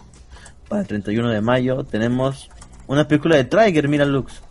para 0.68 0.82
el 0.82 0.86
31 0.89 1.30
de 1.30 1.40
mayo. 1.40 1.85
Tenemos 1.85 2.51
una 2.86 3.06
película 3.06 3.36
de 3.36 3.44
Trigger, 3.44 3.89
mira 3.89 4.05
Lux, 4.05 4.43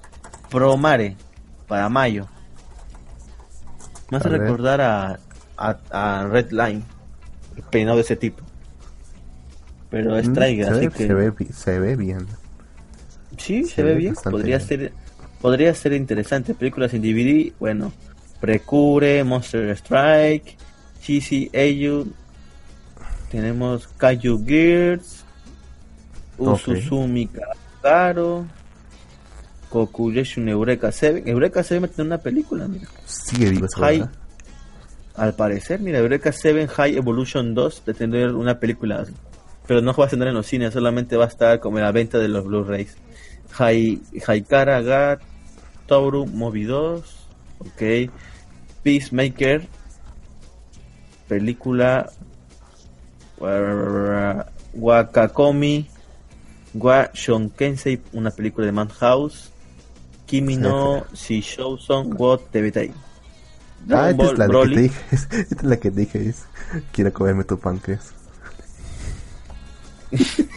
Promare, 0.49 1.15
para 1.67 1.89
mayo. 1.89 2.27
Me 4.09 4.17
hace 4.17 4.29
A 4.29 4.31
recordar 4.31 4.81
a, 4.81 5.19
a, 5.57 5.77
a 5.91 6.25
Red 6.27 6.51
Line, 6.51 6.83
peinado 7.69 7.97
de 7.97 8.03
ese 8.03 8.15
tipo. 8.15 8.41
Pero 9.89 10.17
es 10.17 10.27
Mm, 10.29 10.33
Trigger, 10.33 10.69
así 10.73 10.87
ve, 10.87 10.93
que... 10.93 11.07
se, 11.07 11.13
ve, 11.13 11.33
se 11.51 11.79
ve 11.79 11.95
bien. 11.95 12.25
Sí, 13.37 13.63
se, 13.63 13.75
Se 13.75 13.83
ve 13.83 13.93
ve 13.93 13.97
bien. 13.97 14.15
Podría 14.15 14.57
bien. 14.57 14.67
ser, 14.67 14.91
podría 15.41 15.73
ser 15.73 15.93
interesante. 15.93 16.53
Películas 16.53 16.93
en 16.93 17.01
DVD, 17.01 17.51
bueno, 17.59 17.93
Precure, 18.39 19.23
Monster 19.23 19.69
Strike, 19.69 20.57
Cheesy 21.01 21.49
Ayu, 21.53 22.11
tenemos 23.31 23.87
Kaiju 23.87 24.45
Gears. 24.45 25.23
Usuzumi 26.37 27.29
Karo, 27.81 28.45
Kokureshu 29.69 30.41
Eureka 30.41 30.91
7. 30.91 31.23
Eureka 31.25 31.63
7 31.63 31.79
va 31.79 31.87
a 31.87 31.89
tener 31.89 32.07
una 32.07 32.17
película, 32.19 32.67
mira. 32.67 32.87
Sigue 33.05 33.49
vivo. 33.49 33.67
Al 35.15 35.33
parecer, 35.33 35.79
mira, 35.79 35.97
Eureka 35.97 36.31
7 36.31 36.67
High 36.67 36.95
Evolution 36.95 37.55
2 37.55 37.85
de 37.85 37.93
tener 37.95 38.35
una 38.35 38.59
película, 38.59 39.03
pero 39.65 39.81
no 39.81 39.93
va 39.93 40.05
a 40.05 40.09
tener 40.09 40.27
en 40.27 40.35
los 40.35 40.45
cines, 40.45 40.73
solamente 40.73 41.17
va 41.17 41.25
a 41.25 41.27
estar 41.27 41.59
como 41.59 41.79
en 41.79 41.85
la 41.85 41.91
venta 41.91 42.19
de 42.19 42.27
los 42.27 42.45
Blu-rays. 42.45 42.95
Hai, 43.53 43.99
Haikara 44.27 44.81
Gat, 44.81 45.21
Toru 45.87 46.25
Movie 46.25 46.65
2, 46.65 47.03
ok. 47.59 48.09
Peacemaker, 48.83 49.67
película 51.27 52.09
Wa- 53.37 54.45
Wakakomi, 54.73 55.87
Wa 56.73 57.09
Shonkensei, 57.13 58.01
una 58.13 58.31
película 58.31 58.65
de 58.65 58.71
Madhouse. 58.71 59.51
Kimi 60.25 60.57
no 60.57 61.05
si 61.13 61.39
show 61.41 61.77
son 61.77 62.13
what 62.17 62.41
te 62.51 62.59
Ah, 63.89 64.09
esta 64.09 64.25
es 64.25 64.37
la 64.37 64.47
que 64.47 64.67
te 64.67 64.81
dije. 64.81 65.01
Esta 65.11 65.55
es 65.55 65.63
la 65.63 65.77
que 65.77 65.91
dije. 65.91 66.29
Es, 66.29 66.45
quiero 66.91 67.13
comerme 67.13 67.45
tu 67.45 67.57
páncreas. 67.57 68.13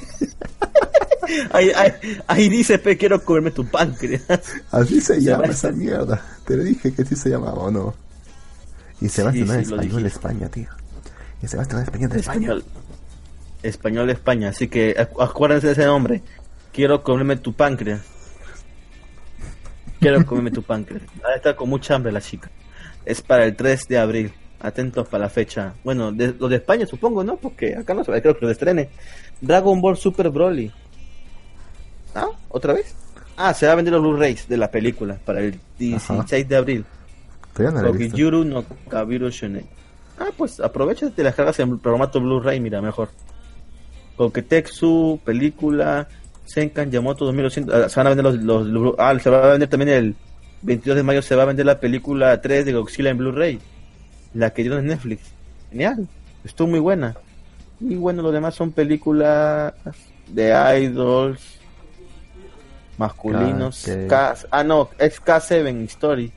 ahí, 1.52 1.70
ahí, 1.74 1.92
ahí, 2.26 2.48
dice, 2.48 2.78
pe, 2.78 2.96
quiero 2.96 3.22
comerme 3.24 3.50
tu 3.50 3.66
páncreas. 3.66 4.22
Así 4.70 5.00
se 5.00 5.20
llama 5.22 5.46
esa 5.46 5.70
mierda. 5.70 6.20
Te 6.44 6.56
lo 6.56 6.64
dije 6.64 6.92
que 6.92 7.02
así 7.02 7.16
se 7.16 7.30
llamaba, 7.30 7.62
¿o 7.62 7.70
no? 7.70 7.94
Y 9.00 9.08
se 9.08 9.22
va 9.22 9.30
a 9.30 9.32
estrenar 9.32 9.56
en 9.56 9.62
español 9.62 10.02
de 10.02 10.08
España, 10.08 10.48
tío. 10.48 10.68
Y 11.42 11.46
se 11.46 11.56
va 11.56 11.62
a 11.62 11.64
estrenar 11.64 11.84
en 11.84 11.88
español 11.88 12.10
de 12.10 12.20
España. 12.20 12.54
Español 13.62 14.06
de 14.06 14.12
España, 14.12 14.48
así 14.48 14.68
que 14.68 14.94
acuérdense 15.18 15.66
de 15.66 15.72
ese 15.72 15.84
nombre. 15.84 16.22
Quiero 16.72 17.02
comerme 17.02 17.36
tu 17.36 17.52
páncreas. 17.52 18.00
Quiero 20.00 20.24
comerme 20.24 20.50
tu 20.50 20.62
páncreas. 20.62 21.02
Va 21.24 21.30
a 21.30 21.36
estar 21.36 21.56
con 21.56 21.68
mucha 21.68 21.94
hambre 21.94 22.12
la 22.12 22.20
chica. 22.20 22.50
Es 23.04 23.20
para 23.20 23.44
el 23.44 23.56
3 23.56 23.88
de 23.88 23.98
abril. 23.98 24.32
Atentos 24.60 25.08
para 25.08 25.24
la 25.24 25.30
fecha. 25.30 25.74
Bueno, 25.84 26.12
de, 26.12 26.34
lo 26.38 26.48
de 26.48 26.56
España 26.56 26.86
supongo, 26.86 27.24
¿no? 27.24 27.36
Porque 27.36 27.74
acá 27.74 27.94
no 27.94 28.04
se 28.04 28.12
va, 28.12 28.20
creo 28.20 28.38
que 28.38 28.44
lo 28.44 28.50
estrene. 28.50 28.90
Dragon 29.40 29.80
Ball 29.80 29.96
Super 29.96 30.28
Broly. 30.28 30.70
¿Ah? 32.14 32.28
¿Otra 32.48 32.72
vez? 32.74 32.94
Ah, 33.36 33.54
se 33.54 33.66
va 33.66 33.72
a 33.72 33.76
vender 33.76 33.94
los 33.94 34.02
Blu-rays 34.02 34.48
de 34.48 34.56
la 34.56 34.70
película 34.70 35.18
para 35.24 35.40
el 35.40 35.58
16 35.78 36.48
de 36.48 36.56
abril. 36.56 36.84
No 37.58 38.64
Kabiru 38.88 39.30
Shonen. 39.30 39.66
Ah, 40.18 40.28
pues 40.36 40.60
aprovecha 40.60 41.08
de 41.08 41.22
las 41.22 41.34
cargas 41.34 41.58
en 41.60 41.80
formato 41.80 42.20
Blu-ray, 42.20 42.60
mira, 42.60 42.82
mejor. 42.82 43.08
Koketexu, 44.16 45.20
película, 45.24 46.06
Senkan 46.44 46.90
Yamoto 46.90 47.24
2200. 47.24 47.74
Ah, 47.74 47.88
se 47.88 48.00
van 48.00 48.06
a 48.06 48.10
vender 48.10 48.42
los, 48.42 48.66
los, 48.66 48.94
Ah, 48.98 49.18
se 49.18 49.30
va 49.30 49.46
a 49.46 49.50
vender 49.52 49.68
también 49.68 49.88
el 49.90 50.16
22 50.62 50.96
de 50.96 51.02
mayo. 51.02 51.22
Se 51.22 51.34
va 51.34 51.44
a 51.44 51.46
vender 51.46 51.64
la 51.64 51.80
película 51.80 52.40
3 52.40 52.66
de 52.66 52.72
Godzilla 52.72 53.10
en 53.10 53.18
Blu-ray. 53.18 53.58
La 54.34 54.50
que 54.50 54.62
dieron 54.62 54.80
en 54.80 54.88
Netflix. 54.88 55.22
Genial. 55.70 56.06
Estuvo 56.44 56.68
muy 56.68 56.80
buena. 56.80 57.16
Y 57.80 57.94
bueno, 57.94 58.20
los 58.20 58.32
demás 58.32 58.54
son 58.54 58.72
películas 58.72 59.72
de 60.28 60.52
idols 60.82 61.59
masculinos. 63.00 63.88
ah, 64.50 64.62
no, 64.62 64.90
es 64.98 65.22
K7 65.22 65.84
Story. 65.84 66.30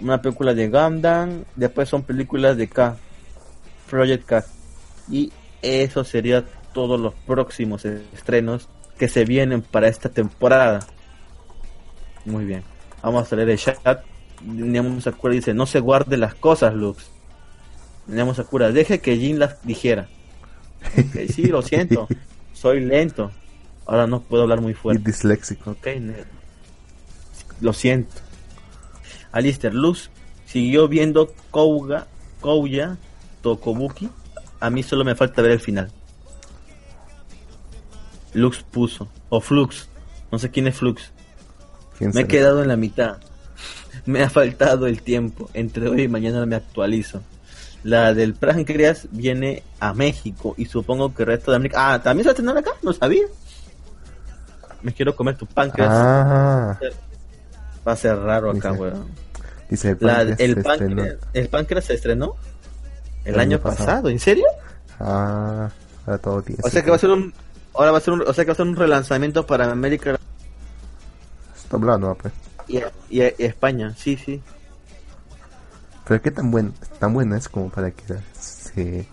Una 0.00 0.20
película 0.20 0.52
de 0.52 0.68
Gundam. 0.68 1.44
Después 1.56 1.88
son 1.88 2.02
películas 2.02 2.56
de 2.58 2.68
K. 2.68 2.96
Project 3.88 4.26
K. 4.26 4.44
Y 5.10 5.32
eso 5.62 6.04
sería 6.04 6.44
todos 6.74 7.00
los 7.00 7.14
próximos 7.26 7.84
estrenos 7.86 8.68
que 8.98 9.08
se 9.08 9.24
vienen 9.24 9.62
para 9.62 9.88
esta 9.88 10.10
temporada. 10.10 10.80
Muy 12.26 12.44
bien. 12.44 12.62
Vamos 13.02 13.32
a 13.32 13.36
leer 13.36 13.50
el 13.50 13.58
chat. 13.58 14.04
Nemo 14.42 15.00
Sakura 15.00 15.32
dice, 15.32 15.54
no 15.54 15.64
se 15.64 15.80
guarde 15.80 16.18
las 16.18 16.34
cosas, 16.34 16.74
Lux. 16.74 17.10
Nemo 18.06 18.34
Sakura, 18.34 18.72
deje 18.72 19.00
que 19.00 19.16
Jin 19.16 19.38
las 19.38 19.62
dijera. 19.62 20.08
sí, 21.32 21.44
lo 21.44 21.62
siento. 21.62 22.08
Soy 22.52 22.80
lento. 22.80 23.30
Ahora 23.86 24.06
no 24.06 24.20
puedo 24.20 24.44
hablar 24.44 24.60
muy 24.60 24.74
fuerte. 24.74 25.02
Y 25.02 25.04
disléxico. 25.04 25.72
Ok, 25.72 25.88
lo 27.60 27.72
siento. 27.72 28.14
Alistair 29.32 29.74
Luz 29.74 30.10
siguió 30.46 30.88
viendo 30.88 31.32
Kouga, 31.50 32.06
Kouya 32.40 32.96
Tokobuki. 33.42 34.08
A 34.60 34.70
mí 34.70 34.82
solo 34.82 35.04
me 35.04 35.14
falta 35.14 35.42
ver 35.42 35.52
el 35.52 35.60
final. 35.60 35.90
Lux 38.32 38.62
puso. 38.62 39.08
O 39.28 39.40
Flux. 39.40 39.88
No 40.30 40.38
sé 40.38 40.50
quién 40.50 40.66
es 40.66 40.76
Flux. 40.76 41.12
me 42.00 42.22
he 42.22 42.26
quedado 42.26 42.62
en 42.62 42.68
la 42.68 42.76
mitad. 42.76 43.18
me 44.06 44.22
ha 44.22 44.30
faltado 44.30 44.86
el 44.86 45.02
tiempo. 45.02 45.50
Entre 45.54 45.88
hoy 45.88 46.02
y 46.02 46.08
mañana 46.08 46.44
me 46.46 46.56
actualizo. 46.56 47.22
La 47.82 48.14
del 48.14 48.34
páncreas 48.34 49.08
viene 49.10 49.62
a 49.78 49.92
México 49.92 50.54
y 50.56 50.66
supongo 50.66 51.14
que 51.14 51.22
el 51.22 51.28
resto 51.28 51.50
de 51.50 51.56
América. 51.56 51.94
Ah, 51.94 52.02
¿también 52.02 52.24
se 52.24 52.28
va 52.28 52.30
a 52.30 52.34
estrenar 52.34 52.56
acá? 52.56 52.72
No 52.82 52.92
sabía. 52.92 53.26
Me 54.84 54.92
quiero 54.92 55.16
comer 55.16 55.36
tu 55.36 55.46
páncreas. 55.46 55.90
Ah. 55.90 56.78
Va 57.86 57.92
a 57.92 57.96
ser 57.96 58.18
raro 58.18 58.50
acá, 58.50 58.72
weón. 58.72 59.08
Dice 59.68 59.90
el 59.90 59.96
páncreas, 59.96 60.40
el, 60.40 60.62
páncreas 60.62 61.16
el 61.32 61.48
páncreas 61.48 61.84
se 61.86 61.94
estrenó 61.94 62.36
el, 63.24 63.40
año, 63.40 63.58
pasado. 63.58 64.10
¿En 64.10 64.18
serio? 64.18 64.44
Ah, 65.00 65.70
ahora 66.06 66.18
todo 66.18 66.42
tiene. 66.42 66.60
O 66.62 66.68
sea 66.68 66.84
que 66.84 66.90
va 66.90 66.96
a 66.96 66.98
ser 66.98 67.10
un 67.10 67.32
ahora 67.72 67.92
va 67.92 67.98
a 67.98 68.00
ser 68.02 68.12
un, 68.12 68.22
o 68.22 68.32
sea 68.34 68.44
que 68.44 68.50
va 68.50 68.52
a 68.52 68.56
ser 68.56 68.66
un 68.66 68.76
relanzamiento 68.76 69.46
para 69.46 69.70
América. 69.70 70.18
Está 71.56 71.76
hablando, 71.76 72.14
pues. 72.14 72.34
Y, 72.68 72.78
y, 73.08 73.22
España, 73.38 73.94
sí, 73.96 74.16
sí. 74.16 74.42
Pero 76.06 76.20
qué 76.20 76.30
tan 76.30 76.50
buen, 76.50 76.74
tan 76.98 77.14
buena 77.14 77.38
es 77.38 77.48
como 77.48 77.70
para 77.70 77.90
que 77.90 78.04
se 78.38 79.08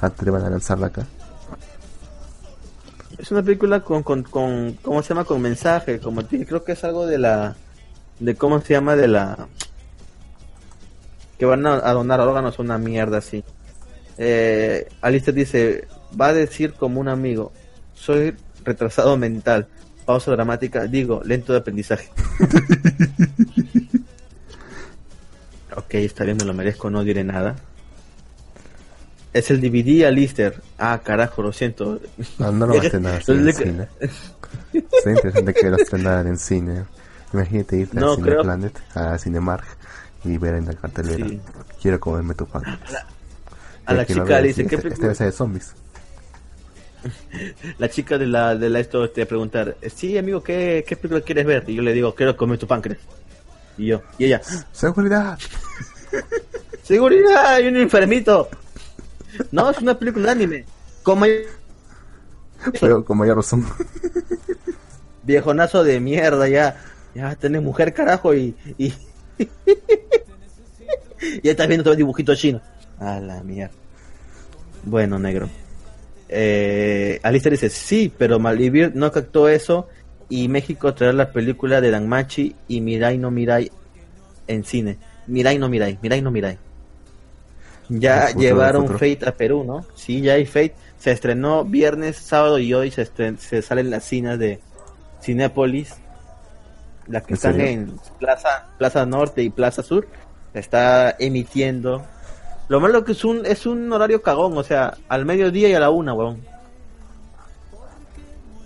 atrevan 0.00 0.44
a 0.44 0.50
lanzarla 0.50 0.88
acá. 0.88 1.06
Es 3.18 3.30
una 3.30 3.42
película 3.42 3.80
con, 3.80 4.02
con, 4.02 4.22
con 4.22 4.72
¿cómo 4.82 5.02
se 5.02 5.10
llama? 5.10 5.24
Con 5.24 5.40
mensaje, 5.40 6.00
como 6.00 6.22
creo 6.26 6.64
que 6.64 6.72
es 6.72 6.84
algo 6.84 7.06
de 7.06 7.18
la, 7.18 7.56
de 8.18 8.34
cómo 8.34 8.60
se 8.60 8.74
llama, 8.74 8.96
de 8.96 9.08
la, 9.08 9.48
que 11.38 11.46
van 11.46 11.66
a, 11.66 11.92
donar 11.92 12.20
órganos 12.20 12.58
una 12.60 12.78
mierda 12.78 13.18
así. 13.18 13.42
Eh, 14.16 14.88
Alistair 15.00 15.34
dice, 15.34 15.88
va 16.18 16.28
a 16.28 16.32
decir 16.32 16.74
como 16.74 17.00
un 17.00 17.08
amigo, 17.08 17.52
soy 17.94 18.36
retrasado 18.64 19.16
mental. 19.16 19.66
Pausa 20.04 20.30
dramática, 20.30 20.86
digo, 20.86 21.20
lento 21.24 21.52
de 21.52 21.58
aprendizaje. 21.60 22.10
ok, 25.76 25.94
está 25.94 26.22
bien, 26.24 26.36
me 26.36 26.44
lo 26.44 26.54
merezco, 26.54 26.90
no 26.90 27.02
diré 27.04 27.24
nada. 27.24 27.56
Es 29.32 29.50
el 29.50 29.60
DVD 29.60 30.04
Alistair. 30.04 30.60
Ah, 30.78 31.00
carajo, 31.02 31.42
lo 31.42 31.52
siento. 31.52 32.00
No, 32.38 32.52
no 32.52 32.66
lo 32.66 32.74
va 32.74 32.80
a 32.80 32.84
estrenar 32.84 33.22
en 33.28 33.52
cine. 33.54 33.88
Sería 34.72 35.16
interesante 35.16 35.54
que 35.54 35.70
lo 35.70 35.76
estrenaran 35.76 36.26
en 36.26 36.38
cine. 36.38 36.84
Imagínate 37.32 37.76
irte 37.78 37.98
no, 37.98 38.12
a 38.12 38.16
Cine 38.16 38.36
Planet, 38.42 38.78
a 38.94 39.18
Cinemark 39.18 39.64
y 40.24 40.36
ver 40.36 40.56
en 40.56 40.66
la 40.66 40.74
cartelera. 40.74 41.26
Quiero 41.80 41.98
comerme 41.98 42.34
tu 42.34 42.46
pan. 42.46 42.62
A 43.86 43.94
la, 43.94 44.06
chica 44.06 44.40
le 44.40 44.48
dice, 44.48 44.66
¿qué 44.66 44.76
este, 44.76 44.88
película? 44.88 45.12
Este 45.12 45.24
de 45.24 45.32
zombies. 45.32 45.74
la 47.78 47.88
chica 47.88 48.18
de 48.18 48.26
la, 48.26 48.54
de 48.54 48.68
la 48.68 48.80
esto 48.80 49.08
te 49.10 49.26
preguntar, 49.26 49.76
sí 49.94 50.16
amigo, 50.16 50.42
¿qué, 50.42 50.84
¿qué 50.86 50.94
película 50.94 51.22
quieres 51.22 51.46
ver? 51.46 51.64
Y 51.66 51.74
yo 51.74 51.82
le 51.82 51.92
digo, 51.92 52.14
quiero 52.14 52.36
comer 52.36 52.58
tu 52.58 52.66
páncreas. 52.66 53.00
Y 53.78 53.86
yo, 53.86 54.02
y 54.18 54.26
ella, 54.26 54.40
seguridad. 54.72 55.38
seguridad, 56.82 57.54
hay 57.54 57.66
un 57.66 57.76
enfermito. 57.76 58.48
No, 59.50 59.70
es 59.70 59.78
una 59.78 59.98
película 59.98 60.26
de 60.26 60.32
anime. 60.32 60.64
Como 61.02 61.26
Pero 62.80 63.04
con 63.04 63.18
mayor 63.18 63.36
razón. 63.36 63.66
Viejonazo 65.22 65.84
de 65.84 66.00
mierda, 66.00 66.48
ya. 66.48 66.76
Ya 67.14 67.34
tenés 67.36 67.62
mujer 67.62 67.92
carajo 67.92 68.34
y. 68.34 68.54
y... 68.78 68.92
ya 71.42 71.50
estás 71.50 71.68
viendo 71.68 71.84
todo 71.84 71.92
el 71.92 71.98
dibujito 71.98 72.34
chino. 72.34 72.60
A 72.98 73.20
la 73.20 73.42
mierda. 73.42 73.74
Bueno, 74.84 75.18
negro 75.18 75.48
eh, 76.34 77.20
Alistair 77.22 77.52
dice, 77.52 77.68
sí, 77.68 78.10
pero 78.16 78.38
Malivir 78.38 78.92
no 78.94 79.12
captó 79.12 79.48
eso 79.48 79.88
y 80.30 80.48
México 80.48 80.94
traerá 80.94 81.12
la 81.12 81.30
película 81.30 81.82
de 81.82 81.90
Danmachi 81.90 82.56
y 82.68 82.80
Mirai 82.80 83.18
no 83.18 83.30
Mirai 83.30 83.70
en 84.46 84.64
cine. 84.64 84.96
Mirai 85.26 85.58
no 85.58 85.68
Mirai, 85.68 85.98
Mirai 86.00 86.22
no 86.22 86.30
Mirai. 86.30 86.56
Ya 88.00 88.30
llevaron 88.30 88.88
Fate 88.88 89.20
a 89.26 89.32
Perú, 89.36 89.64
¿no? 89.64 89.84
Sí, 89.94 90.20
ya 90.20 90.34
hay 90.34 90.46
Fate. 90.46 90.74
Se 90.98 91.10
estrenó 91.10 91.64
viernes, 91.64 92.16
sábado 92.16 92.58
y 92.58 92.72
hoy 92.74 92.90
se, 92.90 93.06
se 93.36 93.62
salen 93.62 93.90
las 93.90 94.04
cinas 94.04 94.38
de 94.38 94.60
Cinépolis. 95.22 95.94
Las 97.08 97.24
que 97.24 97.34
están 97.34 97.60
en 97.60 97.98
Plaza, 98.18 98.68
Plaza 98.78 99.04
Norte 99.04 99.42
y 99.42 99.50
Plaza 99.50 99.82
Sur. 99.82 100.06
Está 100.54 101.16
emitiendo 101.18 102.02
lo 102.72 102.80
malo 102.80 103.04
que 103.04 103.12
es 103.12 103.22
un, 103.24 103.44
es 103.44 103.66
un 103.66 103.92
horario 103.92 104.22
cagón, 104.22 104.56
o 104.56 104.62
sea, 104.62 104.96
al 105.08 105.26
mediodía 105.26 105.68
y 105.68 105.74
a 105.74 105.80
la 105.80 105.90
una, 105.90 106.14
weón. 106.14 106.40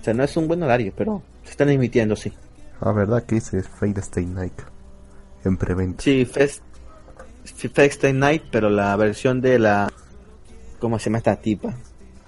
O 0.01 0.05
sea, 0.05 0.15
no 0.15 0.23
es 0.23 0.37
un 0.37 0.47
buen 0.47 0.63
horario, 0.63 0.93
pero 0.97 1.23
se 1.43 1.51
están 1.51 1.71
emitiendo, 1.71 2.15
sí. 2.15 2.33
Ah, 2.81 2.93
verdad 2.93 3.25
que 3.25 3.37
dice 3.37 3.63
Fate 3.65 3.99
Stay 3.99 4.27
Night 4.27 4.61
en 5.45 5.57
preventa. 5.57 6.05
Sí, 6.05 6.25
Fest, 6.25 6.63
Fate 7.47 7.87
Stay 7.87 8.13
Night, 8.13 8.45
pero 8.51 8.71
la 8.71 8.95
versión 8.97 9.41
de 9.41 9.59
la. 9.59 9.93
¿Cómo 10.79 10.99
se 10.99 11.07
llama 11.07 11.19
esta 11.19 11.37
tipa? 11.37 11.75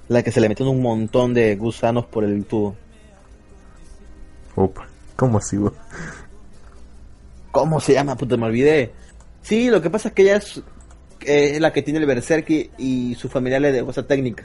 La 0.09 0.23
que 0.23 0.33
se 0.33 0.41
le 0.41 0.49
metió 0.49 0.69
un 0.69 0.81
montón 0.81 1.35
de 1.35 1.57
gusanos 1.57 2.07
por 2.07 2.25
el 2.25 2.45
tubo. 2.45 2.77
Opa, 4.55 4.89
¿cómo 5.17 5.39
así? 5.39 5.59
¿Cómo 7.51 7.81
se 7.81 7.93
llama? 7.93 8.17
Puta, 8.17 8.37
me 8.37 8.47
olvidé. 8.47 8.93
Sí, 9.43 9.69
lo 9.69 9.83
que 9.83 9.91
pasa 9.91 10.09
es 10.09 10.15
que 10.15 10.23
ella 10.23 10.37
es 10.37 10.63
es 11.21 11.61
la 11.61 11.73
que 11.73 11.83
tiene 11.83 11.99
el 11.99 12.07
Berserk 12.07 12.49
y 12.79 13.15
su 13.17 13.29
familia 13.29 13.61
le 13.61 13.73
de 13.73 13.81
esa 13.81 14.07
técnica. 14.07 14.45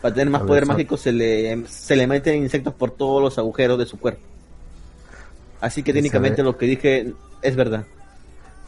Para 0.00 0.14
tener 0.14 0.30
más 0.30 0.42
poder 0.42 0.64
mágico 0.64 0.96
se 0.96 1.12
le, 1.12 1.66
se 1.66 1.96
le 1.96 2.06
meten 2.06 2.42
insectos 2.42 2.72
por 2.74 2.92
todos 2.92 3.20
los 3.20 3.38
agujeros 3.38 3.78
de 3.78 3.86
su 3.86 3.98
cuerpo. 3.98 4.22
Así 5.60 5.82
que 5.82 5.92
técnicamente 5.92 6.42
lo 6.42 6.56
que 6.56 6.66
dije 6.66 7.12
es 7.42 7.56
verdad. 7.56 7.84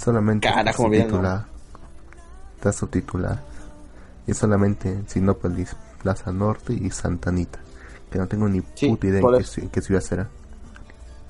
Solamente 0.03 0.49
está 0.49 0.73
subtitulada. 0.73 1.47
Está 2.57 2.73
subtitulada. 2.73 3.43
Y 4.27 4.35
solamente 4.35 4.89
en 4.89 5.09
Sinópolis, 5.09 5.77
Plaza 6.03 6.33
Norte 6.33 6.73
y 6.73 6.91
Santa 6.91 7.31
Anita. 7.31 7.59
Que 8.11 8.19
no 8.19 8.27
tengo 8.27 8.49
ni 8.49 8.61
puta 8.61 9.07
idea 9.07 9.23
en 9.57 9.69
qué, 9.69 9.81
ciudad 9.81 10.01
será. 10.01 10.29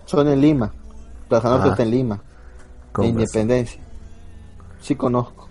Son 0.06 0.26
en 0.28 0.40
Lima. 0.40 0.72
Plaza 1.28 1.48
Norte 1.48 1.68
ah. 1.68 1.70
está 1.72 1.82
en 1.82 1.90
Lima. 1.90 2.20
En 2.98 3.04
Independencia. 3.04 3.80
Sí 4.80 4.94
conozco. 4.94 5.48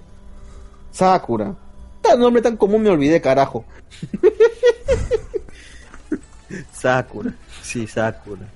Sakura. 0.92 1.54
Tan 2.02 2.20
nombre 2.20 2.42
tan 2.42 2.58
común 2.58 2.82
me 2.82 2.90
olvidé, 2.90 3.22
carajo. 3.22 3.64
Sakura. 6.74 7.34
Sí, 7.62 7.86
Sakura. 7.86 8.48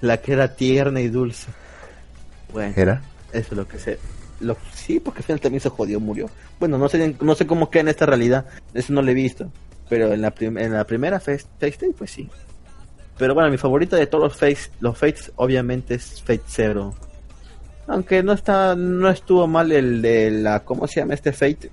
La 0.00 0.18
que 0.18 0.32
era 0.32 0.54
tierna 0.54 1.00
y 1.00 1.08
dulce. 1.08 1.48
Bueno. 2.52 2.72
¿Era? 2.76 3.02
Eso 3.32 3.48
es 3.50 3.56
lo 3.56 3.68
que 3.68 3.78
sé. 3.78 3.98
Lo, 4.40 4.56
sí, 4.74 5.00
porque 5.00 5.20
al 5.20 5.24
final 5.24 5.40
también 5.40 5.60
se 5.60 5.70
jodió, 5.70 5.98
murió. 5.98 6.28
Bueno, 6.58 6.78
no 6.78 6.88
sé, 6.88 7.16
no 7.20 7.34
sé 7.34 7.46
cómo 7.46 7.70
queda 7.70 7.82
en 7.82 7.88
esta 7.88 8.06
realidad. 8.06 8.46
Eso 8.74 8.92
no 8.92 9.02
lo 9.02 9.10
he 9.10 9.14
visto. 9.14 9.50
Pero 9.88 10.12
en 10.12 10.20
la, 10.20 10.34
en 10.38 10.72
la 10.72 10.84
primera 10.84 11.20
FaceTime, 11.20 11.94
pues 11.96 12.10
sí. 12.10 12.28
Pero 13.18 13.34
bueno, 13.34 13.50
mi 13.50 13.56
favorita 13.56 13.96
de 13.96 14.06
todos 14.06 14.24
los 14.24 14.36
Face, 14.36 14.70
los 14.80 14.98
Fates, 14.98 15.32
obviamente 15.36 15.94
es 15.94 16.22
Fate 16.22 16.42
Zero. 16.46 16.94
Aunque 17.86 18.22
no 18.22 18.32
está, 18.32 18.74
no 18.74 19.08
estuvo 19.08 19.46
mal 19.46 19.72
el 19.72 20.02
de 20.02 20.30
la, 20.30 20.60
¿cómo 20.64 20.86
se 20.86 21.00
llama 21.00 21.14
este 21.14 21.32
Fate? 21.32 21.70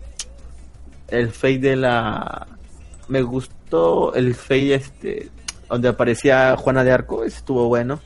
El 1.09 1.31
Fate 1.31 1.59
de 1.59 1.75
la, 1.75 2.47
me 3.07 3.21
gustó 3.23 4.13
el 4.13 4.35
Fate 4.35 4.75
este, 4.75 5.29
donde 5.69 5.89
aparecía 5.89 6.55
Juana 6.55 6.83
de 6.83 6.91
Arco, 6.91 7.23
estuvo 7.23 7.67
bueno. 7.67 7.99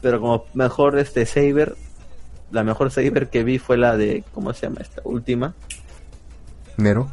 Pero 0.00 0.20
como 0.20 0.44
mejor 0.54 0.98
este 0.98 1.26
Saber, 1.26 1.74
la 2.50 2.64
mejor 2.64 2.90
Saber 2.90 3.28
que 3.28 3.44
vi 3.44 3.58
fue 3.58 3.76
la 3.76 3.96
de, 3.96 4.24
¿cómo 4.32 4.52
se 4.52 4.66
llama 4.66 4.80
esta 4.80 5.02
última? 5.04 5.54
Nero. 6.76 7.08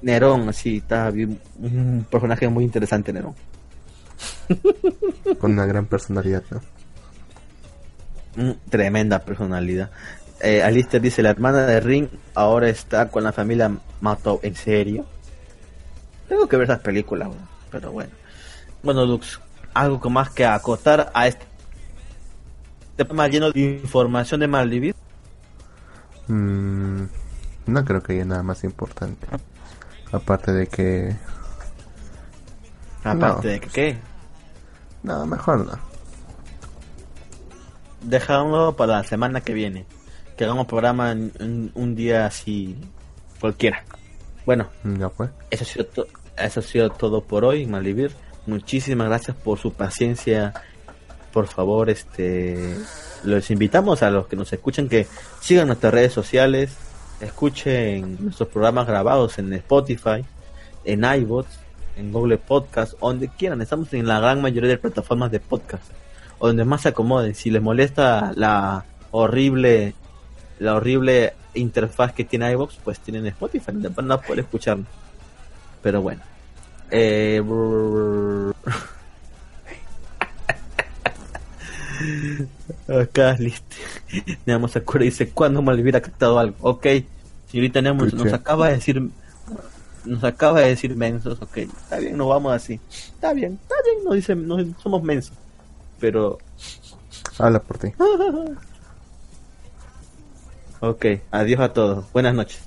Nerón, 0.00 0.52
sí, 0.52 0.76
está 0.76 1.10
bien, 1.10 1.40
un 1.58 2.06
personaje 2.08 2.48
muy 2.48 2.64
interesante, 2.64 3.12
Nerón. 3.12 3.34
Con 5.40 5.52
una 5.52 5.66
gran 5.66 5.86
personalidad, 5.86 6.42
¿no? 6.50 6.60
Mm, 8.36 8.52
tremenda 8.70 9.18
personalidad. 9.18 9.90
Eh, 10.40 10.62
Alistair 10.62 11.02
dice, 11.02 11.22
la 11.22 11.30
hermana 11.30 11.66
de 11.66 11.80
Ring 11.80 12.08
ahora 12.34 12.68
está 12.68 13.08
con 13.08 13.24
la 13.24 13.32
familia 13.32 13.72
Mato. 14.00 14.38
¿En 14.42 14.54
serio? 14.54 15.04
Tengo 16.28 16.48
que 16.48 16.56
ver 16.56 16.64
esas 16.64 16.80
películas, 16.80 17.28
pero 17.70 17.90
bueno. 17.90 18.12
Bueno, 18.82 19.04
Lux, 19.04 19.40
algo 19.74 20.10
más 20.10 20.30
que 20.30 20.46
acotar 20.46 21.10
a 21.14 21.26
este 21.26 21.47
tema 23.06 23.28
lleno 23.28 23.50
de 23.50 23.60
información 23.60 24.40
de 24.40 24.48
Maldivir. 24.48 24.94
Mm, 26.26 27.04
no 27.66 27.84
creo 27.84 28.02
que 28.02 28.14
haya 28.14 28.24
nada 28.24 28.42
más 28.42 28.64
importante. 28.64 29.26
Aparte 30.12 30.52
de 30.52 30.66
que... 30.66 31.16
Aparte 33.04 33.48
de 33.48 33.60
que 33.60 33.68
qué? 33.68 33.98
No, 35.02 35.24
mejor 35.26 35.64
no. 35.64 35.78
Dejamos 38.02 38.74
para 38.74 38.98
la 38.98 39.04
semana 39.04 39.40
que 39.40 39.54
viene. 39.54 39.86
Que 40.36 40.44
hagamos 40.44 40.66
programa 40.66 41.12
en, 41.12 41.70
un 41.74 41.94
día 41.94 42.26
así 42.26 42.76
cualquiera. 43.40 43.84
Bueno, 44.44 44.68
ya 44.84 45.08
fue. 45.10 45.28
Eso 45.50 45.64
ha 45.64 45.66
sido, 45.66 46.06
eso 46.36 46.60
ha 46.60 46.62
sido 46.62 46.90
todo 46.90 47.22
por 47.22 47.44
hoy, 47.44 47.66
Malivir. 47.66 48.12
Muchísimas 48.46 49.08
gracias 49.08 49.36
por 49.36 49.58
su 49.58 49.72
paciencia. 49.72 50.54
Por 51.32 51.46
favor, 51.46 51.90
este 51.90 52.76
los 53.24 53.50
invitamos 53.50 54.02
a 54.02 54.10
los 54.10 54.26
que 54.26 54.36
nos 54.36 54.52
escuchen 54.52 54.88
que 54.88 55.06
sigan 55.40 55.66
nuestras 55.66 55.92
redes 55.92 56.12
sociales, 56.12 56.76
escuchen 57.20 58.16
nuestros 58.20 58.48
programas 58.48 58.86
grabados 58.86 59.38
en 59.38 59.52
Spotify, 59.52 60.24
en 60.84 61.04
iBots, 61.04 61.58
en 61.96 62.12
Google 62.12 62.38
Podcast, 62.38 62.98
donde 63.00 63.28
quieran. 63.28 63.60
Estamos 63.60 63.92
en 63.92 64.06
la 64.06 64.20
gran 64.20 64.40
mayoría 64.40 64.70
de 64.70 64.78
plataformas 64.78 65.30
de 65.30 65.40
podcast, 65.40 65.84
o 66.38 66.46
donde 66.46 66.64
más 66.64 66.82
se 66.82 66.90
acomoden. 66.90 67.34
Si 67.34 67.50
les 67.50 67.60
molesta 67.60 68.32
la 68.36 68.84
horrible, 69.10 69.94
la 70.58 70.76
horrible 70.76 71.34
interfaz 71.54 72.12
que 72.12 72.24
tiene 72.24 72.50
iBox, 72.52 72.76
pues 72.84 73.00
tienen 73.00 73.26
Spotify, 73.26 73.72
van 73.72 74.12
a 74.12 74.18
poder 74.18 74.40
escucharnos. 74.40 74.86
Pero 75.82 76.02
bueno. 76.02 76.22
Eh, 76.90 77.42
Acá, 82.88 83.36
listo. 83.38 83.76
Se 84.68 84.78
acuerda 84.78 85.04
dice, 85.04 85.30
¿cuándo 85.30 85.62
me 85.62 85.74
hubiera 85.74 86.00
captado 86.00 86.38
algo? 86.38 86.56
Ok, 86.60 86.86
señorita 87.50 87.82
Nemos, 87.82 88.12
nos 88.14 88.32
acaba 88.32 88.68
de 88.68 88.74
decir, 88.74 89.10
nos 90.04 90.24
acaba 90.24 90.60
de 90.60 90.68
decir 90.68 90.94
mensos, 90.96 91.40
ok, 91.40 91.58
está 91.58 91.98
bien, 91.98 92.16
nos 92.16 92.28
vamos 92.28 92.52
así. 92.52 92.80
Está 92.90 93.32
bien, 93.32 93.58
está 93.62 93.74
bien, 93.84 94.04
nos 94.04 94.14
dice, 94.14 94.34
no 94.34 94.56
somos 94.82 95.02
mensos. 95.02 95.36
Pero... 96.00 96.38
Habla 97.38 97.60
por 97.60 97.78
ti. 97.78 97.92
ok, 100.80 101.06
adiós 101.30 101.60
a 101.60 101.72
todos, 101.72 102.04
buenas 102.12 102.34
noches. 102.34 102.60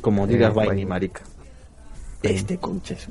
Como 0.00 0.26
digas, 0.26 0.52
bye, 0.54 0.74
ni 0.74 0.84
marica. 0.84 1.22
Este. 2.22 2.58
Cuando 2.58 2.82
escucha 2.84 3.10